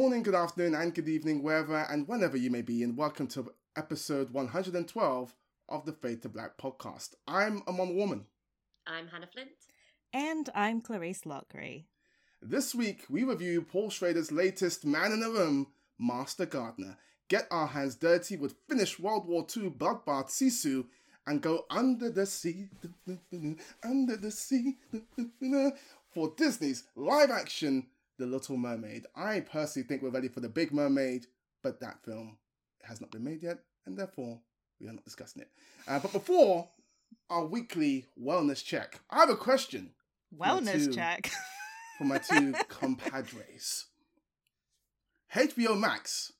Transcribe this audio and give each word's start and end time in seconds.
morning, 0.00 0.22
good 0.22 0.34
afternoon, 0.34 0.74
and 0.74 0.94
good 0.94 1.10
evening, 1.10 1.42
wherever 1.42 1.76
and 1.90 2.08
whenever 2.08 2.34
you 2.34 2.50
may 2.50 2.62
be, 2.62 2.82
and 2.82 2.96
welcome 2.96 3.26
to 3.26 3.52
episode 3.76 4.30
112 4.30 5.34
of 5.68 5.84
the 5.84 5.92
Fade 5.92 6.22
to 6.22 6.28
Black 6.30 6.56
podcast. 6.56 7.10
I'm 7.28 7.58
a 7.66 7.68
Amon 7.68 7.94
Warmann. 7.94 8.24
I'm 8.86 9.08
Hanna 9.08 9.26
Flint. 9.30 9.50
And 10.14 10.48
I'm 10.54 10.80
Clarisse 10.80 11.26
Loughrey. 11.26 11.84
This 12.40 12.74
week, 12.74 13.04
we 13.10 13.24
review 13.24 13.60
Paul 13.60 13.90
Schrader's 13.90 14.32
latest 14.32 14.86
Man 14.86 15.12
in 15.12 15.20
the 15.20 15.28
Room, 15.28 15.66
Master 15.98 16.46
Gardener. 16.46 16.96
Get 17.28 17.46
our 17.50 17.66
hands 17.66 17.94
dirty 17.94 18.38
with 18.38 18.56
Finnish 18.70 18.98
World 18.98 19.28
War 19.28 19.46
II 19.54 19.68
bloodbath 19.68 20.30
Sisu 20.30 20.86
and 21.26 21.42
go 21.42 21.66
under 21.68 22.08
the 22.08 22.24
sea, 22.24 22.70
under 23.84 24.16
the 24.16 24.30
sea, 24.30 24.78
for 26.10 26.32
Disney's 26.38 26.84
live 26.96 27.30
action 27.30 27.88
The 28.20 28.26
Little 28.26 28.56
Mermaid. 28.58 29.06
I 29.16 29.40
personally 29.40 29.88
think 29.88 30.02
we're 30.02 30.10
ready 30.10 30.28
for 30.28 30.40
The 30.40 30.48
Big 30.48 30.72
Mermaid, 30.72 31.26
but 31.62 31.80
that 31.80 32.04
film 32.04 32.36
has 32.84 33.00
not 33.00 33.10
been 33.10 33.24
made 33.24 33.42
yet, 33.42 33.58
and 33.86 33.96
therefore 33.98 34.40
we 34.80 34.88
are 34.88 34.92
not 34.92 35.04
discussing 35.04 35.42
it. 35.42 35.48
Uh, 35.88 35.98
but 35.98 36.12
before 36.12 36.68
our 37.30 37.46
weekly 37.46 38.06
wellness 38.22 38.62
check, 38.64 39.00
I 39.10 39.20
have 39.20 39.30
a 39.30 39.36
question. 39.36 39.92
Wellness 40.38 40.84
two- 40.86 40.92
check. 40.92 41.30
For 41.98 42.04
my 42.04 42.18
two 42.18 42.52
compadres. 42.68 43.86
HBO 45.34 45.78
Max 45.78 46.32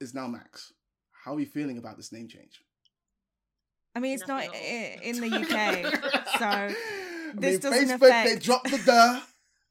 is 0.00 0.14
now 0.14 0.26
Max. 0.26 0.72
How 1.24 1.34
are 1.34 1.40
you 1.40 1.46
feeling 1.46 1.78
about 1.78 1.96
this 1.96 2.12
name 2.12 2.28
change? 2.28 2.60
I 3.94 4.00
mean, 4.00 4.14
it's 4.14 4.26
not 4.28 4.44
Nothing 4.46 4.60
i- 4.60 4.96
at 4.96 5.02
in 5.02 5.20
the 5.20 5.26
UK, 5.40 6.38
so 6.38 6.44
I 6.46 6.74
this 7.34 7.62
mean, 7.64 7.72
doesn't 7.72 8.00
Facebook, 8.00 8.24
they 8.24 8.38
dropped 8.38 8.70
the 8.70 8.78
duh, 8.84 9.20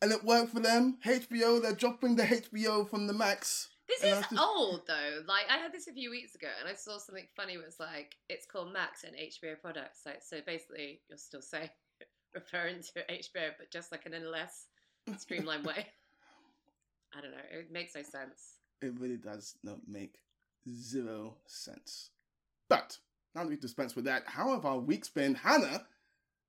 and 0.01 0.11
it 0.11 0.23
worked 0.23 0.53
for 0.53 0.59
them. 0.59 0.97
HBO, 1.05 1.61
they're 1.61 1.73
dropping 1.73 2.15
the 2.15 2.23
HBO 2.23 2.87
from 2.89 3.07
the 3.07 3.13
Max. 3.13 3.69
This 3.87 4.03
is 4.03 4.19
just- 4.19 4.37
old 4.37 4.81
though. 4.87 5.23
Like 5.27 5.45
I 5.49 5.57
had 5.57 5.71
this 5.71 5.87
a 5.87 5.93
few 5.93 6.09
weeks 6.09 6.35
ago, 6.35 6.49
and 6.59 6.67
I 6.69 6.73
saw 6.73 6.97
something 6.97 7.27
funny. 7.35 7.57
Was 7.57 7.79
like 7.79 8.15
it's 8.29 8.45
called 8.45 8.73
Max 8.73 9.03
and 9.03 9.15
HBO 9.15 9.59
products. 9.61 10.01
Like 10.05 10.21
so, 10.21 10.39
basically, 10.45 11.01
you're 11.09 11.17
still 11.17 11.41
saying 11.53 11.69
referring 12.35 12.81
to 12.81 13.03
HBO, 13.09 13.51
but 13.57 13.71
just 13.71 13.91
like 13.91 14.05
in 14.05 14.13
a 14.13 14.19
less 14.19 14.65
streamlined 15.17 15.65
way. 15.65 15.87
I 17.17 17.21
don't 17.21 17.31
know. 17.31 17.37
It 17.51 17.71
makes 17.71 17.95
no 17.95 18.03
sense. 18.03 18.55
It 18.81 18.99
really 18.99 19.17
does 19.17 19.55
not 19.63 19.79
make 19.87 20.19
zero 20.69 21.37
sense. 21.47 22.09
But 22.69 22.97
now 23.33 23.43
that 23.43 23.49
we've 23.49 23.59
dispensed 23.61 23.95
with 23.95 24.05
that, 24.05 24.23
how 24.25 24.53
have 24.53 24.65
our 24.65 24.77
weeks 24.77 25.07
been? 25.09 25.33
Hanna, 25.35 25.85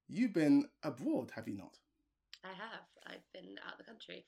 you've 0.09 0.33
been 0.33 0.67
abroad, 0.83 1.31
have 1.37 1.47
you 1.47 1.57
not? 1.57 1.79
I 2.45 2.49
have. 2.49 2.87
I've 3.07 3.27
been 3.33 3.57
out 3.67 3.73
of 3.75 3.79
the 3.79 3.85
country. 3.85 4.25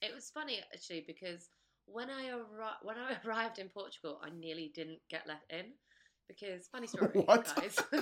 It 0.00 0.14
was 0.14 0.30
funny 0.30 0.60
actually 0.74 1.04
because 1.06 1.48
when 1.86 2.10
I 2.10 2.30
arri- 2.30 2.82
when 2.82 2.96
I 2.98 3.16
arrived 3.26 3.58
in 3.58 3.68
Portugal, 3.68 4.20
I 4.22 4.30
nearly 4.30 4.72
didn't 4.74 5.00
get 5.10 5.22
let 5.26 5.40
in 5.50 5.72
because 6.28 6.66
funny 6.68 6.86
story, 6.92 7.10
What? 7.24 7.44
guys. 7.56 7.78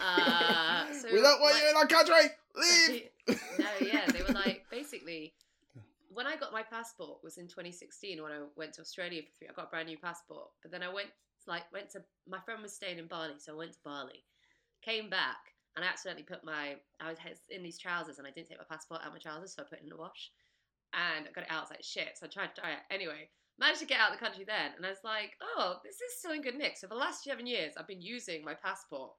uh, 0.00 0.92
so 0.92 1.08
we 1.12 1.20
don't 1.20 1.40
want 1.40 1.54
like- 1.54 1.62
you 1.62 1.70
in 1.70 1.76
our 1.76 1.86
country. 1.86 2.30
Leave. 2.56 3.08
no, 3.58 3.66
yeah, 3.80 4.06
they 4.10 4.22
were 4.22 4.34
like 4.34 4.64
basically 4.70 5.34
when 6.12 6.26
I 6.26 6.36
got 6.36 6.52
my 6.52 6.62
passport 6.62 7.20
was 7.24 7.38
in 7.38 7.48
2016 7.48 8.22
when 8.22 8.30
I 8.32 8.40
went 8.56 8.74
to 8.74 8.80
Australia 8.82 9.22
for 9.22 9.30
three. 9.38 9.48
I 9.48 9.52
got 9.54 9.66
a 9.66 9.70
brand 9.70 9.88
new 9.88 9.96
passport, 9.98 10.48
but 10.60 10.70
then 10.70 10.82
I 10.82 10.92
went 10.92 11.08
like 11.46 11.64
went 11.72 11.90
to 11.90 12.02
my 12.28 12.38
friend 12.40 12.62
was 12.62 12.74
staying 12.74 12.98
in 12.98 13.06
Bali, 13.06 13.34
so 13.38 13.54
I 13.54 13.56
went 13.56 13.72
to 13.72 13.78
Bali, 13.84 14.24
came 14.84 15.08
back, 15.10 15.51
and 15.76 15.84
I 15.84 15.88
accidentally 15.88 16.24
put 16.24 16.44
my 16.44 16.76
I 17.00 17.08
was 17.08 17.18
in 17.50 17.62
these 17.62 17.78
trousers 17.78 18.18
and 18.18 18.26
I 18.26 18.30
didn't 18.30 18.48
take 18.48 18.58
my 18.58 18.68
passport 18.68 19.00
out 19.00 19.08
of 19.08 19.12
my 19.12 19.18
trousers, 19.18 19.54
so 19.54 19.62
I 19.62 19.66
put 19.68 19.78
it 19.78 19.84
in 19.84 19.88
the 19.88 19.96
wash, 19.96 20.30
and 20.92 21.26
I 21.26 21.32
got 21.32 21.44
it 21.44 21.50
out. 21.50 21.58
I 21.58 21.62
was 21.62 21.70
like 21.70 21.84
shit, 21.84 22.16
so 22.16 22.26
I 22.26 22.28
tried 22.28 22.54
to 22.54 22.60
dry 22.60 22.70
it 22.72 22.84
anyway. 22.90 23.28
Managed 23.58 23.80
to 23.80 23.86
get 23.86 24.00
out 24.00 24.12
of 24.12 24.18
the 24.18 24.24
country 24.24 24.44
then, 24.44 24.72
and 24.76 24.84
I 24.84 24.90
was 24.90 25.04
like, 25.04 25.32
oh, 25.40 25.76
this 25.84 25.96
is 25.96 26.18
still 26.18 26.32
in 26.32 26.42
good 26.42 26.56
nick. 26.56 26.76
So 26.76 26.88
for 26.88 26.94
the 26.94 27.00
last 27.00 27.22
seven 27.22 27.46
years, 27.46 27.74
I've 27.76 27.86
been 27.86 28.02
using 28.02 28.44
my 28.44 28.54
passport 28.54 29.12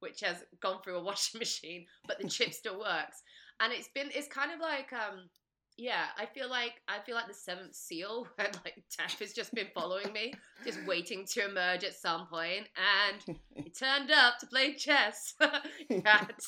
which 0.00 0.20
has 0.20 0.44
gone 0.60 0.80
through 0.82 0.96
a 0.96 1.02
washing 1.02 1.38
machine, 1.40 1.86
but 2.06 2.18
the 2.18 2.28
chip 2.28 2.52
still 2.52 2.78
works. 2.78 3.22
And 3.60 3.72
it's 3.72 3.88
been 3.94 4.10
it's 4.14 4.28
kind 4.28 4.52
of 4.52 4.60
like 4.60 4.92
um 4.92 5.28
yeah, 5.78 6.06
I 6.18 6.26
feel 6.26 6.50
like 6.50 6.82
I 6.88 6.98
feel 6.98 7.14
like 7.14 7.28
the 7.28 7.34
seventh 7.34 7.74
seal 7.74 8.26
where 8.34 8.50
like 8.64 8.82
death 8.96 9.18
has 9.20 9.32
just 9.32 9.54
been 9.54 9.68
following 9.72 10.12
me, 10.12 10.34
just 10.64 10.84
waiting 10.84 11.24
to 11.26 11.48
emerge 11.48 11.84
at 11.84 11.94
some 11.94 12.26
point. 12.26 12.66
And 12.76 13.38
he 13.54 13.70
turned 13.70 14.10
up 14.10 14.38
to 14.40 14.46
play 14.46 14.74
chess 14.74 15.34
at 15.40 16.46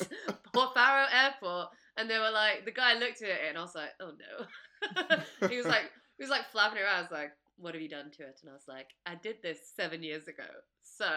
Port 0.53 0.73
Faro 0.73 1.07
Airport, 1.11 1.69
and 1.95 2.09
they 2.09 2.19
were 2.19 2.31
like, 2.31 2.65
the 2.65 2.71
guy 2.71 2.93
looked 2.93 3.21
at 3.21 3.29
it, 3.29 3.39
and 3.47 3.57
I 3.57 3.61
was 3.61 3.73
like, 3.73 3.91
oh 4.01 4.11
no. 4.11 5.47
he 5.47 5.57
was 5.57 5.65
like, 5.65 5.89
he 6.17 6.23
was 6.23 6.29
like 6.29 6.49
flapping 6.51 6.79
around. 6.79 6.97
I 6.97 7.01
was 7.01 7.11
like, 7.11 7.31
what 7.57 7.73
have 7.73 7.81
you 7.81 7.89
done 7.89 8.11
to 8.11 8.23
it? 8.23 8.39
And 8.41 8.49
I 8.49 8.53
was 8.53 8.67
like, 8.67 8.87
I 9.05 9.15
did 9.15 9.37
this 9.41 9.59
seven 9.75 10.03
years 10.03 10.27
ago. 10.27 10.43
So, 10.97 11.07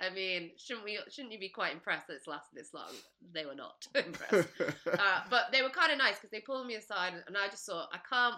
I 0.00 0.10
mean, 0.10 0.50
shouldn't 0.56 0.84
we? 0.84 0.98
Shouldn't 1.08 1.32
you 1.32 1.38
be 1.38 1.48
quite 1.48 1.72
impressed 1.72 2.08
that 2.08 2.14
it's 2.14 2.26
lasted 2.26 2.56
this 2.56 2.74
long? 2.74 2.92
They 3.32 3.46
were 3.46 3.54
not 3.54 3.86
impressed, 3.94 4.48
uh, 4.92 5.20
but 5.30 5.46
they 5.52 5.62
were 5.62 5.70
kind 5.70 5.92
of 5.92 5.98
nice 5.98 6.16
because 6.16 6.30
they 6.30 6.40
pulled 6.40 6.66
me 6.66 6.74
aside, 6.74 7.12
and 7.26 7.36
I 7.36 7.48
just 7.48 7.66
thought, 7.66 7.88
I 7.92 7.98
can't. 8.08 8.36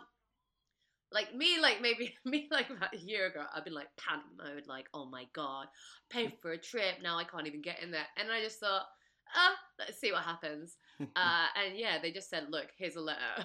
Like 1.12 1.34
me, 1.34 1.60
like 1.60 1.82
maybe 1.82 2.14
me, 2.24 2.48
like 2.50 2.70
about 2.70 2.94
a 2.94 2.98
year 2.98 3.26
ago, 3.26 3.44
I've 3.54 3.64
been 3.64 3.74
like 3.74 3.88
panic 3.98 4.24
mode, 4.36 4.64
like, 4.66 4.86
oh 4.94 5.06
my 5.06 5.24
god, 5.34 5.66
paid 6.10 6.32
for 6.40 6.52
a 6.52 6.58
trip, 6.58 6.96
now 7.02 7.18
I 7.18 7.24
can't 7.24 7.46
even 7.46 7.60
get 7.62 7.82
in 7.82 7.90
there, 7.90 8.06
and 8.16 8.30
I 8.30 8.40
just 8.40 8.60
thought, 8.60 8.86
ah, 9.34 9.54
let's 9.78 10.00
see 10.00 10.12
what 10.12 10.22
happens. 10.22 10.76
Uh, 11.16 11.46
and 11.56 11.76
yeah, 11.76 11.98
they 12.00 12.12
just 12.12 12.30
said, 12.30 12.44
look, 12.50 12.68
here's 12.78 12.96
a 12.96 13.00
letter. 13.00 13.44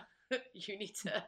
you 0.54 0.78
need 0.78 0.94
to, 1.02 1.24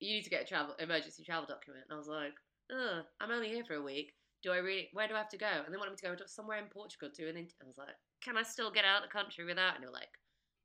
you 0.00 0.14
need 0.14 0.24
to 0.24 0.30
get 0.30 0.42
a 0.42 0.46
travel 0.46 0.74
emergency 0.78 1.22
travel 1.24 1.46
document. 1.46 1.84
And 1.88 1.94
I 1.94 1.98
was 1.98 2.08
like, 2.08 2.32
Ugh, 2.70 3.04
I'm 3.20 3.30
only 3.30 3.48
here 3.48 3.64
for 3.64 3.74
a 3.74 3.82
week. 3.82 4.12
Do 4.48 4.54
I 4.54 4.64
really? 4.64 4.88
Where 4.94 5.06
do 5.06 5.14
I 5.14 5.18
have 5.18 5.28
to 5.28 5.36
go? 5.36 5.60
And 5.64 5.68
they 5.68 5.76
wanted 5.76 5.90
me 5.90 5.96
to 5.98 6.08
go 6.08 6.14
to 6.14 6.26
somewhere 6.26 6.56
in 6.56 6.72
Portugal 6.72 7.10
to 7.12 7.28
an. 7.28 7.36
Inter- 7.36 7.60
I 7.62 7.66
was 7.66 7.76
like, 7.76 7.92
can 8.24 8.38
I 8.38 8.42
still 8.42 8.70
get 8.70 8.86
out 8.86 9.04
of 9.04 9.08
the 9.08 9.12
country 9.12 9.44
without? 9.44 9.74
And 9.74 9.82
they 9.82 9.86
were 9.86 9.92
like, 9.92 10.08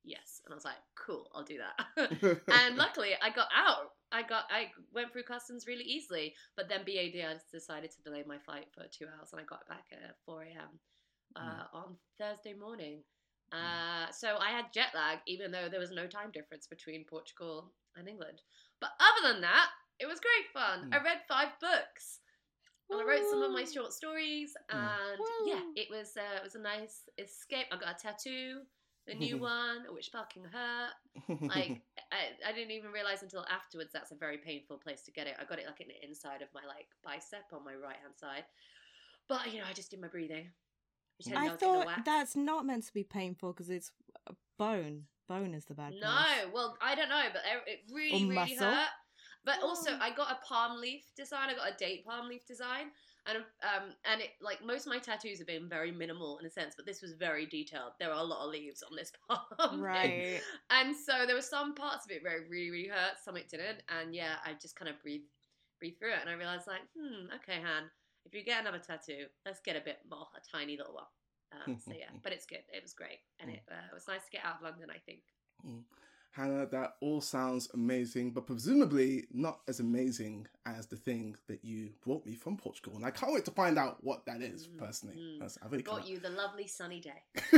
yes. 0.05 0.39
And 0.45 0.53
I 0.53 0.55
was 0.55 0.63
like, 0.63 0.79
cool, 0.95 1.27
I'll 1.35 1.44
do 1.44 1.59
that. 1.59 2.39
and 2.47 2.77
luckily, 2.85 3.11
I 3.21 3.29
got 3.29 3.49
out. 3.53 3.91
I 4.13 4.23
got, 4.23 4.45
I 4.49 4.71
went 4.94 5.11
through 5.11 5.23
customs 5.23 5.67
really 5.67 5.83
easily. 5.83 6.33
But 6.55 6.69
then 6.69 6.85
BAD 6.85 7.41
decided 7.51 7.91
to 7.91 8.01
delay 8.03 8.23
my 8.25 8.38
flight 8.39 8.67
for 8.73 8.85
two 8.88 9.03
hours, 9.03 9.33
and 9.33 9.41
I 9.41 9.44
got 9.44 9.67
back 9.67 9.83
at 9.91 10.15
4 10.25 10.44
a.m. 10.44 10.79
Uh, 11.35 11.63
on 11.73 11.97
Thursday 12.17 12.53
morning. 12.53 13.03
Uh, 13.51 14.09
so 14.13 14.38
I 14.39 14.51
had 14.51 14.71
jet 14.73 14.95
lag, 14.95 15.19
even 15.27 15.51
though 15.51 15.67
there 15.69 15.81
was 15.81 15.91
no 15.91 16.07
time 16.07 16.31
difference 16.31 16.67
between 16.67 17.03
Portugal 17.03 17.73
and 17.97 18.07
England. 18.07 18.39
But 18.79 18.91
other 19.01 19.33
than 19.33 19.41
that, 19.41 19.67
it 20.00 20.05
was 20.05 20.21
great 20.21 20.47
fun. 20.53 20.89
Mm. 20.89 20.95
I 20.95 21.03
read 21.03 21.19
five 21.27 21.50
books. 21.59 22.19
And 22.89 23.01
I 23.01 23.03
wrote 23.05 23.23
some 23.29 23.41
of 23.41 23.51
my 23.51 23.63
short 23.66 23.94
stories, 23.94 24.53
Mm. 24.71 24.75
and 24.77 25.19
yeah, 25.45 25.61
it 25.75 25.88
was 25.89 26.16
uh, 26.17 26.38
it 26.38 26.44
was 26.44 26.55
a 26.55 26.59
nice 26.59 27.09
escape. 27.17 27.67
I 27.71 27.77
got 27.77 27.99
a 27.99 28.01
tattoo, 28.01 28.61
a 29.07 29.16
new 29.16 29.38
one, 29.39 29.85
which 29.91 30.09
fucking 30.11 30.44
hurt. 30.45 31.39
Like 31.41 31.81
I, 32.11 32.49
I 32.49 32.51
didn't 32.51 32.71
even 32.71 32.91
realize 32.91 33.23
until 33.23 33.45
afterwards 33.49 33.91
that's 33.94 34.11
a 34.11 34.16
very 34.16 34.38
painful 34.38 34.77
place 34.77 35.01
to 35.03 35.11
get 35.11 35.27
it. 35.27 35.35
I 35.39 35.45
got 35.45 35.59
it 35.59 35.66
like 35.66 35.81
in 35.81 35.88
the 35.88 36.05
inside 36.05 36.41
of 36.41 36.49
my 36.53 36.61
like 36.67 36.88
bicep 37.03 37.45
on 37.53 37.63
my 37.66 37.73
right 37.75 37.97
hand 38.01 38.13
side. 38.16 38.44
But 39.27 39.51
you 39.53 39.59
know, 39.59 39.65
I 39.69 39.73
just 39.73 39.89
did 39.89 40.01
my 40.01 40.07
breathing. 40.09 40.50
Pretended 41.21 41.39
I 41.47 41.51
was 41.51 41.59
getting 41.59 41.75
a 41.75 41.83
thought 41.85 42.05
that's 42.05 42.35
not 42.35 42.65
meant 42.65 42.85
to 42.85 42.94
be 42.94 43.03
painful 43.03 43.53
because 43.53 43.69
it's 43.69 43.91
bone. 44.59 45.03
Bone 45.29 45.53
is 45.53 45.65
the 45.65 45.73
bad 45.73 45.94
No, 46.01 46.09
place. 46.09 46.53
well, 46.53 46.77
I 46.81 46.95
don't 46.95 47.07
know, 47.07 47.23
but 47.31 47.41
it- 47.45 47.71
it 47.71 47.79
really, 47.94 48.25
really 48.25 48.35
muscle? 48.35 48.67
hurt. 48.67 48.89
But 49.46 49.62
also, 49.62 49.92
Oh. 49.92 49.98
I 50.00 50.09
got 50.12 50.31
a 50.31 50.46
palm 50.46 50.80
leaf 50.80 51.04
design. 51.18 51.50
I 51.50 51.54
got 51.56 51.70
a 51.70 51.76
date 51.76 52.06
palm 52.06 52.30
leaf 52.30 52.46
design, 52.46 52.92
and 53.26 53.38
um, 53.38 53.94
and 54.06 54.22
it 54.22 54.31
like 54.42 54.63
most 54.63 54.86
of 54.86 54.92
my 54.94 55.00
tattoos 55.00 55.38
have 55.40 55.48
been 55.48 55.68
very 55.68 55.92
minimal 55.92 56.38
in 56.40 56.45
a 56.45 56.50
sense, 56.50 56.75
but 56.75 56.86
this 56.86 57.01
was 57.01 57.13
very 57.13 57.45
detailed. 57.45 57.92
There 58.00 58.10
are 58.10 58.19
a 58.19 58.24
lot 58.24 58.45
of 58.45 58.51
leaves 58.51 58.84
on 58.84 58.95
this 58.95 59.12
palm. 59.28 59.81
Right. 59.81 60.42
And 60.69 60.95
so 60.95 61.25
there 61.25 61.36
were 61.36 61.42
some 61.42 61.75
parts 61.75 62.06
of 62.06 62.12
it 62.12 62.24
where 62.24 62.38
it 62.38 62.48
really, 62.50 62.72
really 62.72 62.88
hurt, 62.88 63.19
some 63.24 63.36
it 63.36 63.50
didn't, 63.50 63.84
and 63.90 64.16
yeah, 64.16 64.36
I 64.45 64.54
just 64.54 64.75
kind 64.78 64.90
of 64.90 65.01
breathed, 65.01 65.28
breathed 65.80 66.00
through 66.00 66.13
it, 66.13 66.19
and 66.22 66.30
I 66.30 66.34
realized 66.34 66.68
like, 66.68 66.81
hmm, 66.98 67.28
okay, 67.36 67.60
Han, 67.62 67.89
if 68.25 68.34
you 68.34 68.44
get 68.44 68.62
another 68.62 68.80
tattoo, 68.80 69.25
let's 69.46 69.60
get 69.60 69.75
a 69.75 69.81
bit 69.81 70.00
more, 70.10 70.28
a 70.36 70.57
tiny 70.57 70.78
little 70.78 70.94
one. 70.94 71.12
Um, 71.51 71.78
so 71.84 71.92
yeah, 71.92 72.10
but 72.24 72.31
it's 72.31 72.46
good. 72.46 72.63
It 72.72 72.81
was 72.81 72.94
great, 72.94 73.19
and 73.42 73.50
it, 73.50 73.63
uh, 73.69 73.92
it 73.92 73.94
was 73.94 74.07
nice 74.07 74.24
to 74.24 74.31
get 74.31 74.46
out 74.46 74.56
of 74.56 74.62
London. 74.63 74.88
I 74.89 75.00
think. 75.06 75.19
Hanna, 76.35 76.65
that 76.71 76.95
all 77.00 77.21
sounds 77.21 77.69
amazing, 77.75 78.31
but 78.31 78.47
presumably 78.47 79.25
not 79.31 79.59
as 79.68 79.80
amazing 79.80 80.47
as 80.65 80.88
the 80.88 80.95
thing 80.95 81.35
that 81.47 81.63
you 81.63 81.91
brought 82.03 82.25
me 82.25 82.33
from 82.33 82.57
Portugal. 82.57 82.95
And 82.95 83.06
I 83.06 83.12
can't 83.12 83.31
wait 83.33 83.45
to 83.45 83.51
find 83.51 83.77
out 83.77 84.03
what 84.03 84.25
that 84.25 84.41
is, 84.41 84.68
Mm, 84.68 84.77
personally. 84.80 85.15
mm. 85.15 85.38
That's- 85.38 85.59
I 85.62 85.68
really 85.68 85.83
Got 85.83 85.97
can't. 85.97 86.07
you 86.09 86.18
the 86.19 86.30
lovely 86.31 86.65
sunny 86.65 87.00
day. 87.00 87.21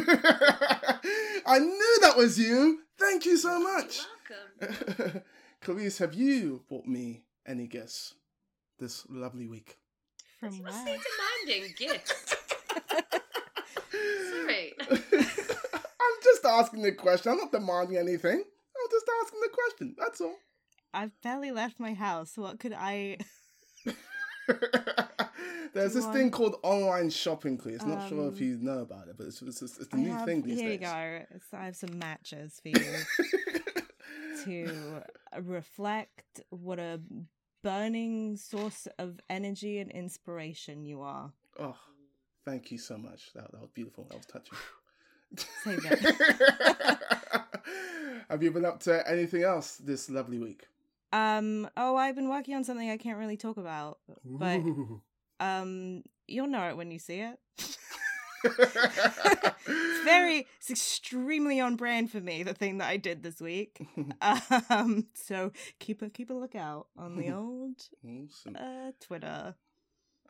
I 1.47 1.59
knew 1.59 1.97
that 2.01 2.17
was 2.17 2.37
you. 2.37 2.81
Thank 2.99 3.25
you 3.25 3.37
so 3.37 3.59
much. 3.61 4.01
You're 4.59 4.67
welcome. 4.99 5.21
Clarisse, 5.63 5.99
have 5.99 6.13
you 6.13 6.63
brought 6.67 6.85
me 6.85 7.23
any 7.45 7.67
gifts 7.67 8.15
this 8.77 9.05
lovely 9.09 9.47
week? 9.47 9.77
From 10.41 10.61
What's 10.61 10.75
where? 10.83 10.97
he 10.97 11.01
demanding 11.47 11.73
gifts? 11.77 12.35
Sorry. 13.91 14.73
I'm 14.81 16.17
just 16.23 16.45
asking 16.45 16.81
the 16.81 16.91
question. 16.91 17.31
I'm 17.31 17.37
not 17.37 17.51
demanding 17.53 17.97
anything. 17.97 18.43
I'm 18.77 18.91
just 18.91 19.09
asking 19.23 19.39
the 19.41 19.49
question. 19.77 19.95
That's 19.97 20.21
all. 20.21 20.35
I've 20.93 21.11
barely 21.21 21.51
left 21.51 21.79
my 21.79 21.93
house. 21.93 22.37
What 22.37 22.59
could 22.59 22.73
I? 22.73 23.17
There's 25.73 25.93
this 25.93 26.05
you 26.05 26.13
thing 26.13 26.31
called 26.31 26.55
online 26.63 27.09
shopping, 27.09 27.57
Cleese. 27.57 27.85
Not 27.85 28.07
sure 28.07 28.27
if 28.29 28.35
Um, 28.35 28.43
you 28.43 28.57
know 28.61 28.79
about 28.79 29.09
it, 29.09 29.17
but 29.17 29.27
it's 29.27 29.41
it's, 29.41 29.61
it's, 29.61 29.77
it's 29.77 29.87
the 29.89 29.97
I 29.97 29.99
new 29.99 30.11
have- 30.13 30.25
thing 30.25 30.41
these 30.41 30.59
here 30.59 30.71
you 30.71 30.77
go. 30.77 30.87
I 30.87 31.25
have 31.65 31.75
some 31.75 31.99
matches 31.99 32.61
for 32.61 32.69
you 32.69 32.75
to 34.45 35.03
reflect 35.41 36.39
what 36.49 36.79
a 36.79 37.01
burning 37.61 38.37
source 38.37 38.87
of 38.99 39.19
energy 39.29 39.79
and 39.79 39.91
inspiration 39.91 40.85
you 40.85 41.01
are. 41.01 41.33
oh, 41.59 41.75
thank 42.45 42.71
you 42.71 42.77
so 42.77 42.97
much. 42.97 43.33
That, 43.33 43.51
that 43.51 43.59
was 43.59 43.71
beautiful. 43.73 44.05
That 44.05 44.17
was 44.17 44.25
touching. 44.27 44.57
Say 45.65 45.75
that. 45.75 46.99
Have 48.29 48.43
you 48.43 48.51
been 48.51 48.65
up 48.65 48.79
to 48.81 49.07
anything 49.09 49.43
else 49.43 49.77
this 49.77 50.09
lovely 50.09 50.39
week? 50.39 50.67
Um. 51.13 51.69
Oh, 51.77 51.95
I've 51.95 52.15
been 52.15 52.29
working 52.29 52.55
on 52.55 52.63
something 52.63 52.89
I 52.89 52.97
can't 52.97 53.17
really 53.17 53.37
talk 53.37 53.57
about, 53.57 53.99
but 54.25 54.57
Ooh. 54.57 55.01
um, 55.39 56.03
you'll 56.27 56.47
know 56.47 56.67
it 56.69 56.77
when 56.77 56.91
you 56.91 56.99
see 56.99 57.21
it. 57.21 57.39
it's 58.43 60.03
very, 60.03 60.45
it's 60.59 60.69
extremely 60.69 61.59
on 61.59 61.75
brand 61.75 62.11
for 62.11 62.19
me. 62.19 62.43
The 62.43 62.53
thing 62.53 62.79
that 62.79 62.89
I 62.89 62.97
did 62.97 63.23
this 63.23 63.39
week. 63.39 63.87
Um. 64.69 65.07
So 65.13 65.51
keep 65.79 66.01
a 66.01 66.09
keep 66.09 66.29
a 66.29 66.33
lookout 66.33 66.87
on 66.97 67.15
the 67.17 67.31
old 67.35 67.81
awesome. 68.03 68.55
uh 68.55 68.91
Twitter. 68.99 69.55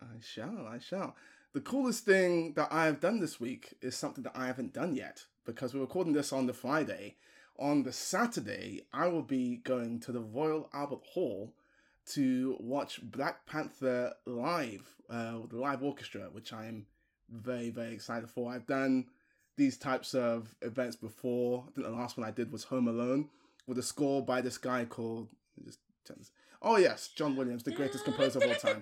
I 0.02 0.20
shall, 0.22 0.68
I 0.70 0.78
shall. 0.78 1.16
The 1.54 1.62
coolest 1.62 2.04
thing 2.04 2.54
that 2.56 2.68
I 2.72 2.86
have 2.86 3.00
done 3.00 3.20
this 3.22 3.40
week 3.40 3.76
is 3.82 3.96
something 3.96 4.24
that 4.26 4.36
I 4.36 4.48
haven't 4.48 4.74
done 4.74 4.94
yet 4.94 5.26
because 5.46 5.74
we're 5.74 5.80
recording 5.82 6.14
this 6.14 6.34
on 6.34 6.48
the 6.48 6.54
Friday. 6.54 7.16
On 7.58 7.84
the 7.84 7.94
Saturday, 7.94 8.86
I 8.94 9.08
will 9.08 9.22
be 9.22 9.58
going 9.58 10.00
to 10.02 10.12
the 10.12 10.20
Royal 10.20 10.70
Albert 10.74 11.04
Hall 11.14 11.54
to 12.08 12.58
watch 12.60 13.00
Black 13.02 13.46
Panther 13.46 14.14
live, 14.26 14.84
uh, 15.10 15.38
with 15.42 15.52
the 15.52 15.58
live 15.58 15.82
orchestra, 15.82 16.28
which 16.32 16.52
I 16.52 16.66
am 16.66 16.86
very, 17.30 17.70
very 17.70 17.94
excited 17.94 18.30
for. 18.30 18.52
I've 18.52 18.68
done 18.68 19.06
these 19.56 19.78
types 19.78 20.14
of 20.14 20.54
events 20.62 20.98
before. 20.98 21.64
I 21.68 21.72
think 21.72 21.88
the 21.88 21.94
last 21.94 22.18
one 22.18 22.28
I 22.28 22.32
did 22.32 22.52
was 22.52 22.66
Home 22.66 22.90
Alone 22.90 23.30
with 23.68 23.78
a 23.78 23.84
score 23.84 24.24
by 24.24 24.42
this 24.42 24.58
guy 24.58 24.86
called. 24.86 25.30
Oh, 26.62 26.78
yes, 26.78 27.08
John 27.08 27.36
Williams, 27.36 27.64
the 27.64 27.72
greatest 27.72 28.04
composer 28.04 28.40
of 28.40 28.50
all 28.50 28.56
time. 28.56 28.82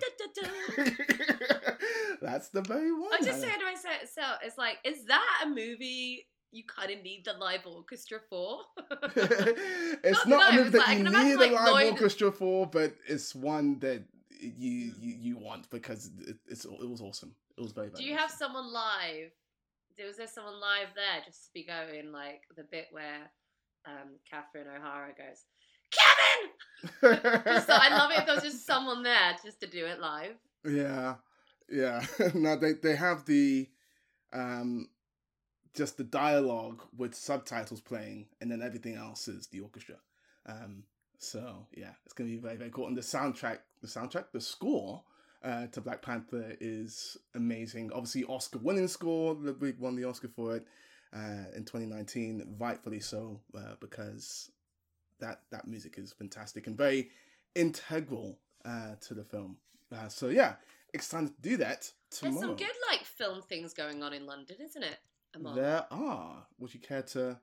That's 2.20 2.48
the 2.48 2.62
very 2.62 2.92
one. 2.92 3.10
I'm 3.12 3.24
just 3.24 3.38
I 3.38 3.46
saying 3.46 3.60
to 3.60 3.64
myself, 3.64 4.38
it's 4.42 4.58
like, 4.58 4.78
is 4.84 5.04
that 5.06 5.44
a 5.44 5.48
movie 5.48 6.26
you 6.54 6.64
kind 6.64 6.90
of 6.90 7.02
need 7.02 7.24
the 7.24 7.32
live 7.34 7.66
orchestra 7.66 8.18
for? 8.30 8.60
it's 9.16 10.26
Not 10.26 10.54
not 10.54 10.66
a 10.66 10.70
that 10.70 10.96
you 10.96 11.04
need 11.04 11.34
a 11.34 11.52
live 11.54 11.66
Lloyd- 11.66 11.92
orchestra 11.92 12.30
for, 12.32 12.66
but 12.66 12.94
it's 13.06 13.34
one 13.34 13.78
that 13.80 14.04
you 14.40 14.92
you, 14.98 15.16
you 15.18 15.36
want 15.36 15.68
because 15.70 16.10
it, 16.26 16.36
it's 16.48 16.64
it 16.64 16.88
was 16.88 17.00
awesome. 17.00 17.34
It 17.56 17.62
was 17.62 17.72
very. 17.72 17.88
very 17.88 18.02
Do 18.02 18.08
you 18.08 18.16
have 18.16 18.30
someone 18.30 18.72
live? 18.72 19.30
Was 20.04 20.16
there 20.16 20.26
someone 20.26 20.60
live 20.60 20.88
there 20.96 21.22
just 21.24 21.44
to 21.46 21.50
be 21.54 21.64
going 21.64 22.10
like 22.12 22.42
the 22.56 22.64
bit 22.64 22.86
where 22.90 23.30
um, 23.86 24.16
Catherine 24.28 24.66
O'Hara 24.66 25.12
goes, 25.16 25.44
Kevin? 25.92 27.40
Just, 27.44 27.70
I 27.70 27.96
love 27.96 28.10
it 28.10 28.18
if 28.18 28.26
there 28.26 28.34
was 28.34 28.44
just 28.44 28.66
someone 28.66 29.02
there 29.04 29.36
just 29.44 29.60
to 29.60 29.66
do 29.68 29.86
it 29.86 30.00
live. 30.00 30.34
Yeah, 30.64 31.14
yeah. 31.70 32.04
no, 32.34 32.56
they 32.56 32.72
they 32.72 32.96
have 32.96 33.24
the 33.24 33.68
um 34.32 34.88
just 35.74 35.96
the 35.96 36.04
dialogue 36.04 36.82
with 36.96 37.14
subtitles 37.14 37.80
playing, 37.80 38.26
and 38.40 38.50
then 38.50 38.62
everything 38.62 38.96
else 38.96 39.28
is 39.28 39.48
the 39.48 39.60
orchestra. 39.60 39.96
Um, 40.46 40.84
so 41.18 41.66
yeah, 41.76 41.92
it's 42.04 42.14
gonna 42.14 42.30
be 42.30 42.36
very 42.36 42.56
very 42.56 42.70
cool. 42.70 42.86
And 42.86 42.96
the 42.96 43.02
soundtrack, 43.02 43.58
the 43.80 43.88
soundtrack, 43.88 44.26
the 44.32 44.40
score 44.40 45.02
uh, 45.42 45.66
to 45.68 45.80
Black 45.80 46.02
Panther 46.02 46.56
is 46.60 47.16
amazing. 47.34 47.90
Obviously, 47.92 48.24
Oscar 48.24 48.58
winning 48.58 48.88
score. 48.88 49.34
Ludwig 49.34 49.78
won 49.78 49.94
the 49.94 50.04
Oscar 50.04 50.28
for 50.28 50.56
it 50.56 50.66
uh, 51.14 51.44
in 51.54 51.64
2019, 51.64 52.56
rightfully 52.58 53.00
so, 53.00 53.40
uh, 53.56 53.74
because 53.80 54.50
that 55.20 55.42
that 55.50 55.66
music 55.68 55.98
is 55.98 56.12
fantastic 56.12 56.66
and 56.66 56.76
very 56.76 57.10
integral 57.54 58.38
uh, 58.64 58.94
to 59.00 59.14
the 59.14 59.24
film. 59.24 59.56
Uh, 59.92 60.08
so 60.08 60.28
yeah, 60.28 60.54
excited 60.92 61.34
to 61.36 61.48
do 61.48 61.56
that 61.58 61.90
tomorrow. 62.10 62.34
There's 62.34 62.46
some 62.48 62.56
good 62.56 62.76
like 62.90 63.04
film 63.04 63.42
things 63.42 63.74
going 63.74 64.02
on 64.02 64.12
in 64.12 64.26
London, 64.26 64.56
isn't 64.60 64.82
it? 64.82 64.98
Amon? 65.36 65.56
There 65.56 65.86
are. 65.90 66.46
Would 66.58 66.74
you 66.74 66.80
care 66.80 67.02
to 67.02 67.38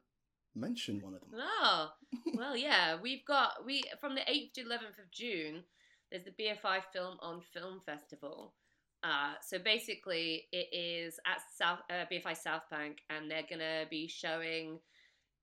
mention 0.55 1.01
one 1.01 1.13
of 1.13 1.21
them? 1.21 1.29
Oh, 1.35 1.91
well, 2.35 2.55
yeah. 2.55 2.97
We've 3.01 3.25
got 3.25 3.65
we 3.65 3.83
from 3.99 4.15
the 4.15 4.29
eighth 4.29 4.53
to 4.53 4.61
eleventh 4.61 4.99
of 4.99 5.11
June. 5.11 5.63
There's 6.11 6.25
the 6.25 6.31
BFI 6.31 6.81
Film 6.91 7.17
on 7.21 7.41
Film 7.53 7.81
Festival. 7.85 8.53
Uh, 9.03 9.33
so 9.41 9.57
basically, 9.57 10.43
it 10.51 10.67
is 10.71 11.19
at 11.25 11.41
South 11.57 11.79
uh, 11.89 12.05
BFI 12.11 12.37
South 12.37 12.63
Bank, 12.69 12.99
and 13.09 13.29
they're 13.29 13.45
gonna 13.49 13.85
be 13.89 14.07
showing 14.07 14.79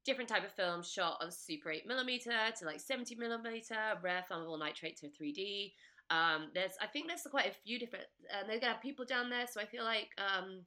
different 0.04 0.30
type 0.30 0.44
of 0.44 0.52
films 0.52 0.90
shot 0.90 1.18
on 1.20 1.30
Super 1.30 1.70
8 1.70 1.86
millimeter 1.86 2.32
to 2.58 2.64
like 2.64 2.80
70 2.80 3.16
millimeter, 3.16 3.76
rare 4.02 4.24
flammable 4.30 4.58
nitrate 4.58 4.96
to 4.98 5.08
3D. 5.08 5.72
Um, 6.10 6.48
there's, 6.54 6.72
I 6.80 6.86
think 6.86 7.08
there's 7.08 7.26
quite 7.30 7.46
a 7.46 7.54
few 7.64 7.78
different, 7.78 8.06
and 8.32 8.48
they're 8.48 8.60
gonna 8.60 8.72
have 8.74 8.82
people 8.82 9.04
down 9.04 9.28
there. 9.28 9.46
So 9.50 9.60
I 9.60 9.66
feel 9.66 9.84
like 9.84 10.08
um, 10.16 10.62